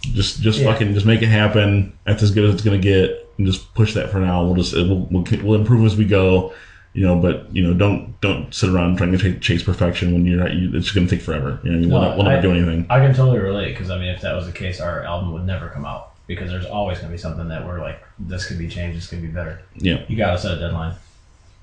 just 0.02 0.40
just 0.40 0.58
Yeah. 0.58 0.72
fucking 0.72 0.92
just 0.94 1.06
make 1.06 1.22
it 1.22 1.28
happen. 1.28 1.92
That's 2.04 2.22
as 2.22 2.32
good 2.32 2.44
as 2.48 2.54
it's 2.54 2.64
going 2.64 2.80
to 2.80 2.82
get, 2.82 3.28
and 3.38 3.46
just 3.46 3.72
push 3.74 3.94
that 3.94 4.10
for 4.10 4.18
now. 4.18 4.44
We'll 4.44 4.56
just 4.56 4.74
we'll, 4.74 5.06
we'll 5.10 5.24
we'll 5.44 5.60
improve 5.60 5.86
as 5.86 5.96
we 5.96 6.04
go, 6.04 6.52
you 6.94 7.06
know. 7.06 7.16
But 7.16 7.54
you 7.54 7.62
know, 7.62 7.74
don't 7.74 8.20
don't 8.20 8.52
sit 8.52 8.70
around 8.70 8.96
trying 8.98 9.12
to 9.12 9.18
chase, 9.18 9.38
chase 9.40 9.62
perfection 9.62 10.12
when 10.12 10.26
you're 10.26 10.38
not. 10.40 10.52
You, 10.52 10.74
it's 10.76 10.90
going 10.90 11.06
to 11.06 11.14
take 11.16 11.24
forever. 11.24 11.60
You 11.62 11.70
know, 11.72 11.78
we'll, 11.88 12.00
No, 12.00 12.08
not, 12.08 12.16
we'll 12.16 12.26
never 12.26 12.42
do 12.42 12.50
anything. 12.52 12.86
I 12.90 12.98
can 12.98 13.14
totally 13.14 13.38
relate 13.38 13.70
because 13.72 13.90
I 13.90 13.98
mean, 13.98 14.08
if 14.08 14.20
that 14.22 14.34
was 14.34 14.46
the 14.46 14.52
case, 14.52 14.80
our 14.80 15.04
album 15.04 15.32
would 15.32 15.44
never 15.46 15.68
come 15.68 15.84
out 15.84 16.14
because 16.28 16.48
there's 16.50 16.66
always 16.66 16.98
going 16.98 17.08
to 17.10 17.12
be 17.16 17.18
something 17.18 17.48
that 17.48 17.66
we're 17.66 17.80
like, 17.80 18.00
this 18.20 18.46
could 18.46 18.58
be 18.58 18.68
changed, 18.68 18.96
this 18.96 19.08
could 19.08 19.20
be 19.22 19.26
better. 19.28 19.60
Yeah. 19.74 20.04
You 20.06 20.16
got 20.16 20.30
to 20.32 20.38
set 20.38 20.56
a 20.56 20.60
deadline. 20.60 20.94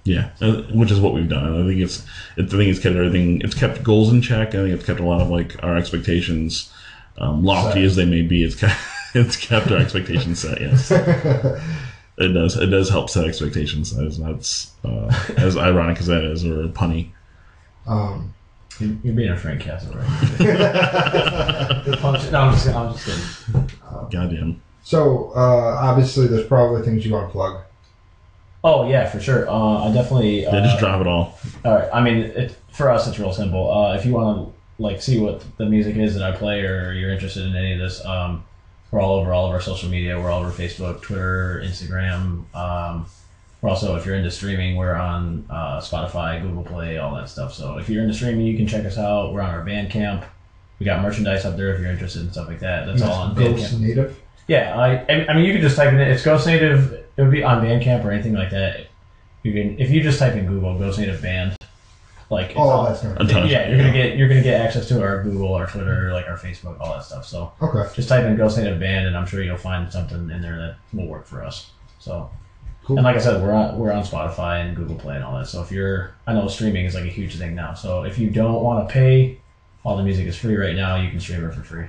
Yeah, 0.04 0.30
which 0.74 0.92
is 0.92 1.00
what 1.00 1.14
we've 1.14 1.30
done. 1.30 1.64
I 1.64 1.68
think 1.68 1.80
it's, 1.82 2.06
it's 2.38 2.54
I 2.54 2.58
think 2.58 2.70
it's 2.70 2.80
kept 2.80 2.96
everything. 2.96 3.42
It's 3.42 3.56
kept 3.56 3.82
goals 3.84 4.12
in 4.12 4.22
check. 4.22 4.50
I 4.50 4.52
think 4.58 4.70
it's 4.70 4.86
kept 4.86 5.00
a 5.00 5.04
lot 5.04 5.20
of 5.22 5.30
like 5.30 5.56
our 5.64 5.76
expectations, 5.78 6.72
um, 7.18 7.44
lofty 7.44 7.80
Set. 7.80 7.84
as 7.86 7.96
they 7.96 8.06
may 8.06 8.22
be. 8.22 8.44
It's 8.44 8.54
kept 8.56 8.76
it's 9.16 9.36
kept 9.38 9.72
our 9.72 9.78
expectations 9.78 10.40
set. 10.42 10.60
Yes. 10.62 10.92
It 12.18 12.30
does. 12.30 12.56
It 12.56 12.68
does 12.68 12.90
help 12.90 13.10
set 13.10 13.26
expectations. 13.26 13.98
As 13.98 14.18
that's 14.20 14.72
uh, 14.86 15.14
as 15.36 15.58
ironic 15.58 16.00
as 16.00 16.06
that 16.08 16.24
is, 16.24 16.46
or 16.46 16.68
punny. 16.70 17.10
Um, 17.86 18.34
You- 18.80 18.98
You're 19.04 19.16
being 19.16 19.32
a 19.32 19.38
Frank 19.38 19.60
Castle, 19.62 19.96
right? 19.96 20.06
The 21.86 21.98
punch- 22.00 22.32
no, 22.32 22.40
I'm 22.40 22.54
just, 22.54 22.68
I'm 22.70 22.94
just 22.94 23.06
kidding. 23.06 23.70
Goddamn. 24.12 24.62
so 24.84 25.32
uh, 25.36 25.78
obviously, 25.82 26.28
there's 26.28 26.46
probably 26.48 26.82
things 26.84 27.06
you 27.06 27.14
want 27.14 27.28
to 27.28 27.32
plug. 27.32 27.62
Oh 28.64 28.90
yeah, 28.90 29.08
for 29.10 29.20
sure. 29.20 29.48
Uh, 29.50 29.90
I 29.90 29.94
definitely. 29.94 30.46
Uh, 30.46 30.56
Yeah, 30.56 30.64
just 30.64 30.80
drop 30.80 31.00
it 31.02 31.08
all. 31.08 31.38
All 31.64 31.76
right. 31.76 31.90
I 31.94 32.02
mean, 32.02 32.18
it, 32.18 32.58
for 32.72 32.90
us, 32.90 33.08
it's 33.08 33.20
real 33.20 33.32
simple. 33.34 33.72
Uh, 33.72 33.96
if 33.96 34.06
you 34.06 34.14
want 34.14 34.48
to 34.48 34.54
like 34.84 35.02
see 35.02 35.20
what 35.20 35.44
the 35.58 35.66
music 35.66 35.96
is 35.98 36.16
that 36.16 36.24
I 36.24 36.36
play, 36.36 36.62
or 36.62 36.92
you're 36.94 37.12
interested 37.12 37.46
in 37.46 37.56
any 37.56 37.74
of 37.74 37.80
this, 37.80 38.04
um, 38.06 38.44
we're 38.92 39.00
all 39.02 39.16
over 39.20 39.34
all 39.34 39.46
of 39.46 39.52
our 39.52 39.62
social 39.62 39.90
media. 39.90 40.20
We're 40.20 40.32
all 40.32 40.42
over 40.42 40.52
Facebook, 40.52 41.02
Twitter, 41.02 41.62
Instagram. 41.64 42.44
Um, 42.56 43.06
we're 43.62 43.70
also, 43.70 43.96
if 43.96 44.06
you're 44.06 44.16
into 44.16 44.32
streaming, 44.32 44.76
we're 44.78 44.96
on 44.96 45.46
uh, 45.50 45.80
Spotify, 45.80 46.42
Google 46.42 46.64
Play, 46.64 46.98
all 46.98 47.16
that 47.16 47.30
stuff. 47.30 47.54
So 47.54 47.78
if 47.78 47.88
you're 47.90 48.02
into 48.04 48.14
streaming, 48.16 48.46
you 48.46 48.56
can 48.58 48.68
check 48.68 48.86
us 48.86 48.98
out. 48.98 49.34
We're 49.34 49.42
on 49.42 49.50
our 49.52 49.66
Bandcamp. 49.66 50.24
We 50.80 50.86
got 50.86 51.02
merchandise 51.02 51.46
up 51.46 51.56
there 51.58 51.74
if 51.74 51.80
you're 51.82 51.90
interested 51.92 52.22
in 52.24 52.32
stuff 52.32 52.48
like 52.48 52.60
that. 52.60 52.86
That's 52.86 53.02
all 53.02 53.14
on 53.14 53.36
Ghost 53.36 53.74
Bandcamp. 53.76 53.80
Native. 53.80 54.22
Yeah, 54.48 54.78
I, 54.78 55.26
I 55.30 55.34
mean, 55.34 55.46
you 55.46 55.54
can 55.54 55.62
just 55.62 55.76
type 55.76 55.92
in 55.94 56.00
it. 56.00 56.08
It's 56.10 56.24
Ghost 56.24 56.46
Native. 56.48 56.94
It 57.18 57.22
would 57.22 57.32
be 57.32 57.44
on 57.44 57.64
Bandcamp 57.64 58.04
or 58.04 58.12
anything 58.12 58.34
like 58.34 58.52
that. 58.52 58.88
You 59.44 59.54
can, 59.54 59.80
if 59.80 59.90
you 59.90 60.02
just 60.02 60.20
type 60.20 60.34
in 60.34 60.46
Google 60.46 60.78
Ghost 60.78 61.00
Native 61.00 61.22
Band, 61.22 61.56
like 62.30 62.50
it's 62.52 62.60
Oh, 62.60 62.64
all- 62.70 62.86
that's 62.86 63.02
gonna. 63.04 63.16
A 63.16 63.26
ton 63.28 63.44
of 63.44 63.50
yeah, 63.50 63.70
you're 63.70 63.78
gonna 63.78 63.94
get 63.94 64.18
you're 64.18 64.28
gonna 64.28 64.42
get 64.42 64.60
access 64.60 64.88
to 64.90 65.02
our 65.02 65.24
Google, 65.24 65.54
our 65.54 65.68
Twitter, 65.68 66.12
like 66.12 66.28
our 66.28 66.38
Facebook, 66.38 66.80
all 66.80 66.94
that 66.94 67.04
stuff. 67.04 67.26
So 67.26 67.54
Okay. 67.62 67.88
just 67.96 68.10
type 68.10 68.26
in 68.26 68.36
Ghost 68.36 68.58
Native 68.58 68.80
Band, 68.80 69.08
and 69.08 69.16
I'm 69.16 69.26
sure 69.28 69.42
you'll 69.44 69.58
find 69.58 69.92
something 69.92 70.30
in 70.30 70.42
there 70.42 70.58
that 70.58 70.76
will 70.94 71.08
work 71.08 71.26
for 71.28 71.44
us. 71.44 71.72
So, 72.00 72.30
Cool. 72.84 72.98
and 72.98 73.06
like 73.06 73.16
I 73.16 73.20
said, 73.20 73.42
we're 73.42 73.54
on 73.54 73.78
we're 73.80 73.92
on 73.92 74.04
Spotify 74.04 74.62
and 74.66 74.76
Google 74.76 74.96
Play 74.96 75.16
and 75.16 75.24
all 75.24 75.38
that. 75.38 75.48
So 75.48 75.62
if 75.62 75.72
you're, 75.72 76.12
I 76.28 76.34
know 76.34 76.48
streaming 76.48 76.86
is 76.86 76.96
like 76.96 77.06
a 77.06 77.10
huge 77.10 77.38
thing 77.38 77.54
now. 77.56 77.74
So 77.76 78.04
if 78.04 78.18
you 78.20 78.30
don't 78.32 78.62
want 78.64 78.88
to 78.88 78.92
pay, 78.94 79.38
all 79.86 79.96
the 79.96 80.04
music 80.04 80.26
is 80.28 80.36
free 80.36 80.56
right 80.58 80.76
now. 80.76 80.98
You 80.98 81.10
can 81.10 81.20
stream 81.22 81.46
it 81.46 81.54
for 81.54 81.62
free. 81.62 81.86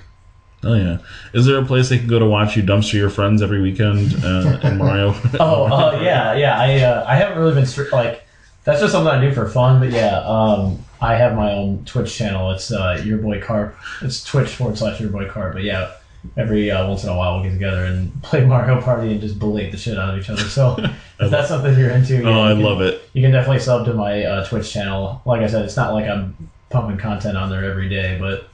Oh 0.62 0.74
yeah. 0.74 0.98
Is 1.34 1.46
there 1.46 1.58
a 1.58 1.64
place 1.64 1.88
they 1.88 1.98
can 1.98 2.06
go 2.08 2.18
to 2.18 2.26
watch 2.26 2.56
you 2.56 2.62
dumpster 2.62 2.94
your 2.94 3.10
friends 3.10 3.42
every 3.42 3.60
weekend 3.60 4.14
uh, 4.24 4.58
in 4.62 4.78
Mario? 4.78 5.12
Oh, 5.40 5.64
uh, 5.64 6.00
yeah, 6.02 6.34
yeah. 6.34 6.58
I 6.58 6.80
uh, 6.80 7.04
I 7.06 7.16
haven't 7.16 7.38
really 7.38 7.54
been 7.54 7.64
stri- 7.64 7.90
like 7.92 8.22
that's 8.64 8.80
just 8.80 8.92
something 8.92 9.12
I 9.12 9.20
do 9.20 9.32
for 9.32 9.48
fun. 9.48 9.80
But 9.80 9.90
yeah, 9.90 10.18
um, 10.24 10.78
I 11.00 11.14
have 11.14 11.36
my 11.36 11.52
own 11.52 11.84
Twitch 11.84 12.14
channel. 12.16 12.50
It's 12.52 12.72
uh, 12.72 13.00
your 13.04 13.18
boy 13.18 13.40
Carp. 13.40 13.76
It's 14.02 14.24
Twitch 14.24 14.48
forward 14.50 14.78
slash 14.78 15.00
your 15.00 15.10
boy 15.10 15.28
Carp. 15.28 15.52
But 15.52 15.62
yeah, 15.62 15.92
every 16.36 16.70
uh, 16.70 16.88
once 16.88 17.04
in 17.04 17.10
a 17.10 17.16
while 17.16 17.34
we'll 17.34 17.44
get 17.44 17.52
together 17.52 17.84
and 17.84 18.20
play 18.22 18.44
Mario 18.44 18.80
Party 18.80 19.12
and 19.12 19.20
just 19.20 19.38
belate 19.38 19.70
the 19.72 19.78
shit 19.78 19.98
out 19.98 20.14
of 20.14 20.20
each 20.20 20.30
other. 20.30 20.42
So 20.42 20.76
if 21.20 21.30
that's 21.30 21.48
something 21.48 21.78
you're 21.78 21.90
into, 21.90 22.22
yeah, 22.22 22.28
oh, 22.28 22.40
I 22.40 22.50
you 22.50 22.56
can- 22.56 22.64
love 22.64 22.80
it. 22.80 23.08
You 23.12 23.22
can 23.22 23.30
definitely 23.30 23.60
sub 23.60 23.84
to 23.86 23.94
my 23.94 24.24
uh, 24.24 24.46
Twitch 24.46 24.72
channel. 24.72 25.22
Like 25.26 25.42
I 25.42 25.46
said, 25.46 25.64
it's 25.64 25.76
not 25.76 25.92
like 25.92 26.06
I'm 26.08 26.34
pumping 26.70 26.98
content 26.98 27.36
on 27.36 27.50
there 27.50 27.64
every 27.64 27.88
day, 27.88 28.18
but. 28.20 28.48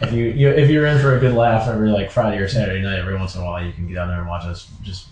If 0.00 0.12
you, 0.12 0.26
you 0.26 0.48
if 0.48 0.70
you're 0.70 0.86
in 0.86 1.00
for 1.00 1.16
a 1.16 1.20
good 1.20 1.34
laugh 1.34 1.66
every 1.68 1.90
like 1.90 2.10
Friday 2.12 2.38
or 2.38 2.46
Saturday 2.48 2.80
night, 2.82 2.98
every 3.00 3.16
once 3.16 3.34
in 3.34 3.42
a 3.42 3.44
while 3.44 3.62
you 3.64 3.72
can 3.72 3.88
get 3.88 3.94
down 3.94 4.08
there 4.08 4.20
and 4.20 4.28
watch 4.28 4.44
us 4.44 4.70
just 4.82 5.08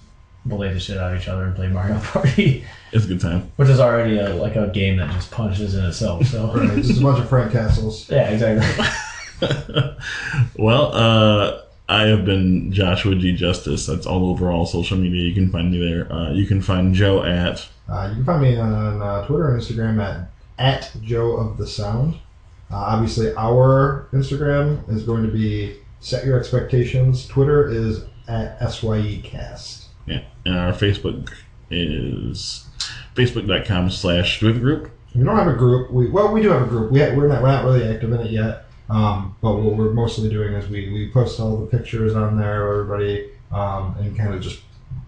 belay 0.46 0.72
the 0.72 0.78
shit 0.78 0.96
out 0.96 1.12
of 1.12 1.20
each 1.20 1.26
other 1.28 1.42
and 1.44 1.56
play 1.56 1.66
Mario 1.66 1.98
Party, 2.02 2.64
It's 2.92 3.04
a 3.04 3.08
good 3.08 3.20
time. 3.20 3.50
which 3.56 3.68
is 3.68 3.80
already 3.80 4.16
a, 4.18 4.32
like 4.34 4.54
a 4.54 4.68
game 4.68 4.96
that 4.98 5.10
just 5.12 5.30
punches 5.32 5.74
in 5.74 5.84
itself. 5.84 6.24
So 6.26 6.52
Right, 6.54 6.76
Just 6.76 7.00
a 7.00 7.02
bunch 7.02 7.18
of 7.18 7.28
Frank 7.28 7.50
Castles. 7.52 8.08
yeah, 8.08 8.30
exactly. 8.30 8.86
well, 10.56 10.94
uh, 10.94 11.62
I 11.88 12.02
have 12.06 12.24
been 12.24 12.72
Joshua 12.72 13.14
G 13.16 13.32
Justice. 13.34 13.86
That's 13.86 14.06
all 14.06 14.30
over 14.30 14.50
all 14.50 14.66
social 14.66 14.96
media. 14.98 15.22
You 15.22 15.34
can 15.34 15.50
find 15.50 15.70
me 15.72 15.78
there. 15.78 16.10
Uh, 16.12 16.32
you 16.32 16.46
can 16.46 16.60
find 16.62 16.94
Joe 16.94 17.24
at 17.24 17.66
Uh, 17.88 18.06
you 18.10 18.16
can 18.16 18.24
find 18.24 18.42
me 18.42 18.56
on 18.56 19.02
uh, 19.02 19.26
Twitter 19.26 19.52
and 19.54 19.60
Instagram 19.60 20.00
at 20.02 20.30
at 20.58 20.92
Joe 21.02 21.36
of 21.36 21.56
the 21.56 21.66
Sound. 21.66 22.18
Uh, 22.70 22.76
obviously, 22.76 23.34
our 23.36 24.08
Instagram 24.12 24.88
is 24.92 25.02
going 25.02 25.24
to 25.24 25.32
be 25.32 25.76
Set 26.00 26.24
Your 26.24 26.38
Expectations. 26.38 27.26
Twitter 27.26 27.68
is 27.68 28.04
at 28.28 28.58
SYEcast. 28.60 29.86
yeah, 30.06 30.22
and 30.44 30.58
our 30.58 30.72
Facebook 30.72 31.32
is 31.70 32.66
facebook.com 33.14 33.90
slash 33.90 34.40
do 34.40 34.46
we 34.46 34.52
have 34.52 34.60
a 34.60 34.64
group. 34.64 34.90
We 35.14 35.24
don't 35.24 35.36
have 35.36 35.48
a 35.48 35.54
group. 35.54 35.90
We 35.90 36.08
well, 36.08 36.32
we 36.32 36.42
do 36.42 36.50
have 36.50 36.62
a 36.62 36.66
group. 36.66 36.92
We 36.92 37.00
we're 37.00 37.26
not 37.26 37.42
we're 37.42 37.48
not 37.48 37.64
really 37.64 37.88
active 37.88 38.12
in 38.12 38.20
it 38.20 38.30
yet. 38.30 38.66
Um, 38.90 39.36
but 39.42 39.56
what 39.56 39.76
we're 39.76 39.92
mostly 39.92 40.30
doing 40.30 40.54
is 40.54 40.68
we, 40.68 40.90
we 40.90 41.10
post 41.10 41.38
all 41.40 41.58
the 41.58 41.66
pictures 41.66 42.14
on 42.14 42.38
there, 42.38 42.72
everybody, 42.72 43.30
um, 43.52 43.94
and 43.98 44.16
kind 44.16 44.32
of 44.32 44.40
just 44.40 44.60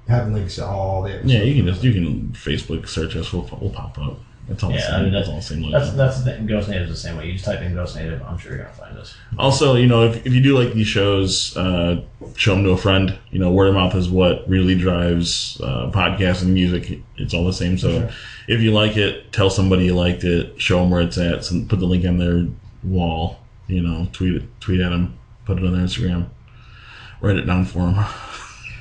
have 0.07 0.29
links 0.29 0.57
to 0.57 0.67
all 0.67 1.03
the 1.03 1.11
episodes. 1.11 1.33
Yeah, 1.33 1.43
you 1.43 1.55
can 1.57 1.67
just 1.73 1.83
you 1.83 1.93
can 1.93 2.29
Facebook 2.31 2.89
search 2.89 3.17
us. 3.17 3.33
We'll, 3.33 3.49
we'll 3.61 3.71
pop 3.71 3.99
up. 3.99 4.19
It's 4.51 4.63
all 4.65 4.71
the 4.71 4.77
Yeah, 4.77 4.87
same. 4.89 4.95
I 4.95 5.03
mean, 5.05 5.15
it's 5.15 5.29
all 5.29 5.37
the 5.37 5.43
same. 5.43 5.63
logo. 5.63 5.79
That's 5.79 5.93
that's 5.93 6.19
the 6.19 6.25
thing. 6.33 6.47
Ghost 6.47 6.69
Native 6.69 6.89
is 6.89 6.91
the 6.91 7.09
same 7.09 7.17
way. 7.17 7.27
You 7.27 7.35
just 7.35 7.45
type 7.45 7.61
in 7.61 7.73
Ghost 7.75 7.95
Native, 7.95 8.21
I'm 8.23 8.37
sure 8.37 8.53
you're 8.57 8.65
gonna 8.65 8.75
find 8.75 8.99
us. 8.99 9.15
Also, 9.39 9.77
you 9.77 9.87
know, 9.87 10.03
if, 10.05 10.27
if 10.27 10.33
you 10.35 10.41
do 10.43 10.59
like 10.59 10.73
these 10.75 10.89
shows, 10.89 11.57
uh, 11.57 12.01
show 12.35 12.55
them 12.57 12.65
to 12.65 12.71
a 12.71 12.77
friend. 12.77 13.17
You 13.31 13.39
know, 13.39 13.53
word 13.53 13.69
of 13.69 13.75
mouth 13.75 13.95
is 13.95 14.09
what 14.11 14.49
really 14.49 14.77
drives 14.77 15.61
uh, 15.63 15.91
podcasts 15.93 16.43
and 16.43 16.53
music. 16.53 17.01
It's 17.17 17.33
all 17.33 17.45
the 17.47 17.53
same. 17.53 17.79
So 17.79 17.91
Sure. 18.01 18.11
if 18.49 18.61
you 18.61 18.73
like 18.73 18.97
it, 18.97 19.33
tell 19.33 19.51
somebody 19.51 19.85
you 19.85 19.95
liked 19.95 20.25
it. 20.25 20.61
Show 20.61 20.81
them 20.81 20.91
where 20.91 21.01
it's 21.03 21.17
at. 21.17 21.45
Send, 21.45 21.71
put 21.71 21.79
the 21.79 21.87
link 21.87 22.05
on 22.05 22.19
their 22.19 22.47
wall. 22.83 23.39
You 23.69 23.83
know, 23.83 24.09
tweet 24.13 24.35
it, 24.35 24.43
tweet 24.61 24.81
at 24.81 24.89
them. 24.91 25.17
Put 25.45 25.59
it 25.59 25.65
on 25.65 25.75
their 25.75 25.83
Instagram. 25.87 26.27
Write 27.21 27.37
it 27.37 27.43
down 27.47 27.65
for 27.67 27.79
them. 27.93 28.05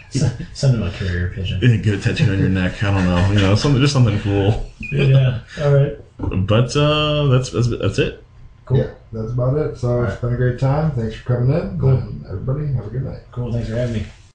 Send 0.10 0.48
send 0.54 0.74
them 0.74 0.84
a 0.84 0.92
courier 0.92 1.32
pigeon. 1.34 1.60
Get 1.60 1.94
it 1.94 2.02
tattooed 2.02 2.30
on 2.30 2.40
your 2.40 2.50
neck. 2.50 2.84
I 2.84 2.92
don't 2.92 3.06
know. 3.06 3.32
You 3.32 3.40
know, 3.40 3.56
something 3.56 3.80
just 3.82 3.94
something 3.94 4.20
cool. 4.22 4.66
yeah. 4.92 5.42
All 5.62 5.74
right. 5.74 5.98
But 6.18 6.76
uh, 6.76 7.28
that's 7.28 7.52
that's 7.52 7.70
that's 7.70 8.00
it. 8.00 8.24
Cool. 8.66 8.78
Yeah, 8.78 8.92
that's 9.12 9.32
about 9.32 9.58
it. 9.58 9.78
So 9.78 10.04
it's 10.04 10.20
been 10.20 10.34
a 10.34 10.38
great 10.38 10.60
time. 10.60 10.92
Thanks 10.92 11.16
for 11.16 11.36
coming 11.38 11.56
in. 11.56 11.80
Cool. 11.80 11.90
And 11.90 12.26
everybody, 12.26 12.74
have 12.74 12.88
a 12.88 12.90
good 12.90 13.04
night. 13.04 13.22
Cool. 13.32 13.52
Thanks 13.54 13.70
for 13.70 13.76
having 13.76 14.02
me. 14.02 14.06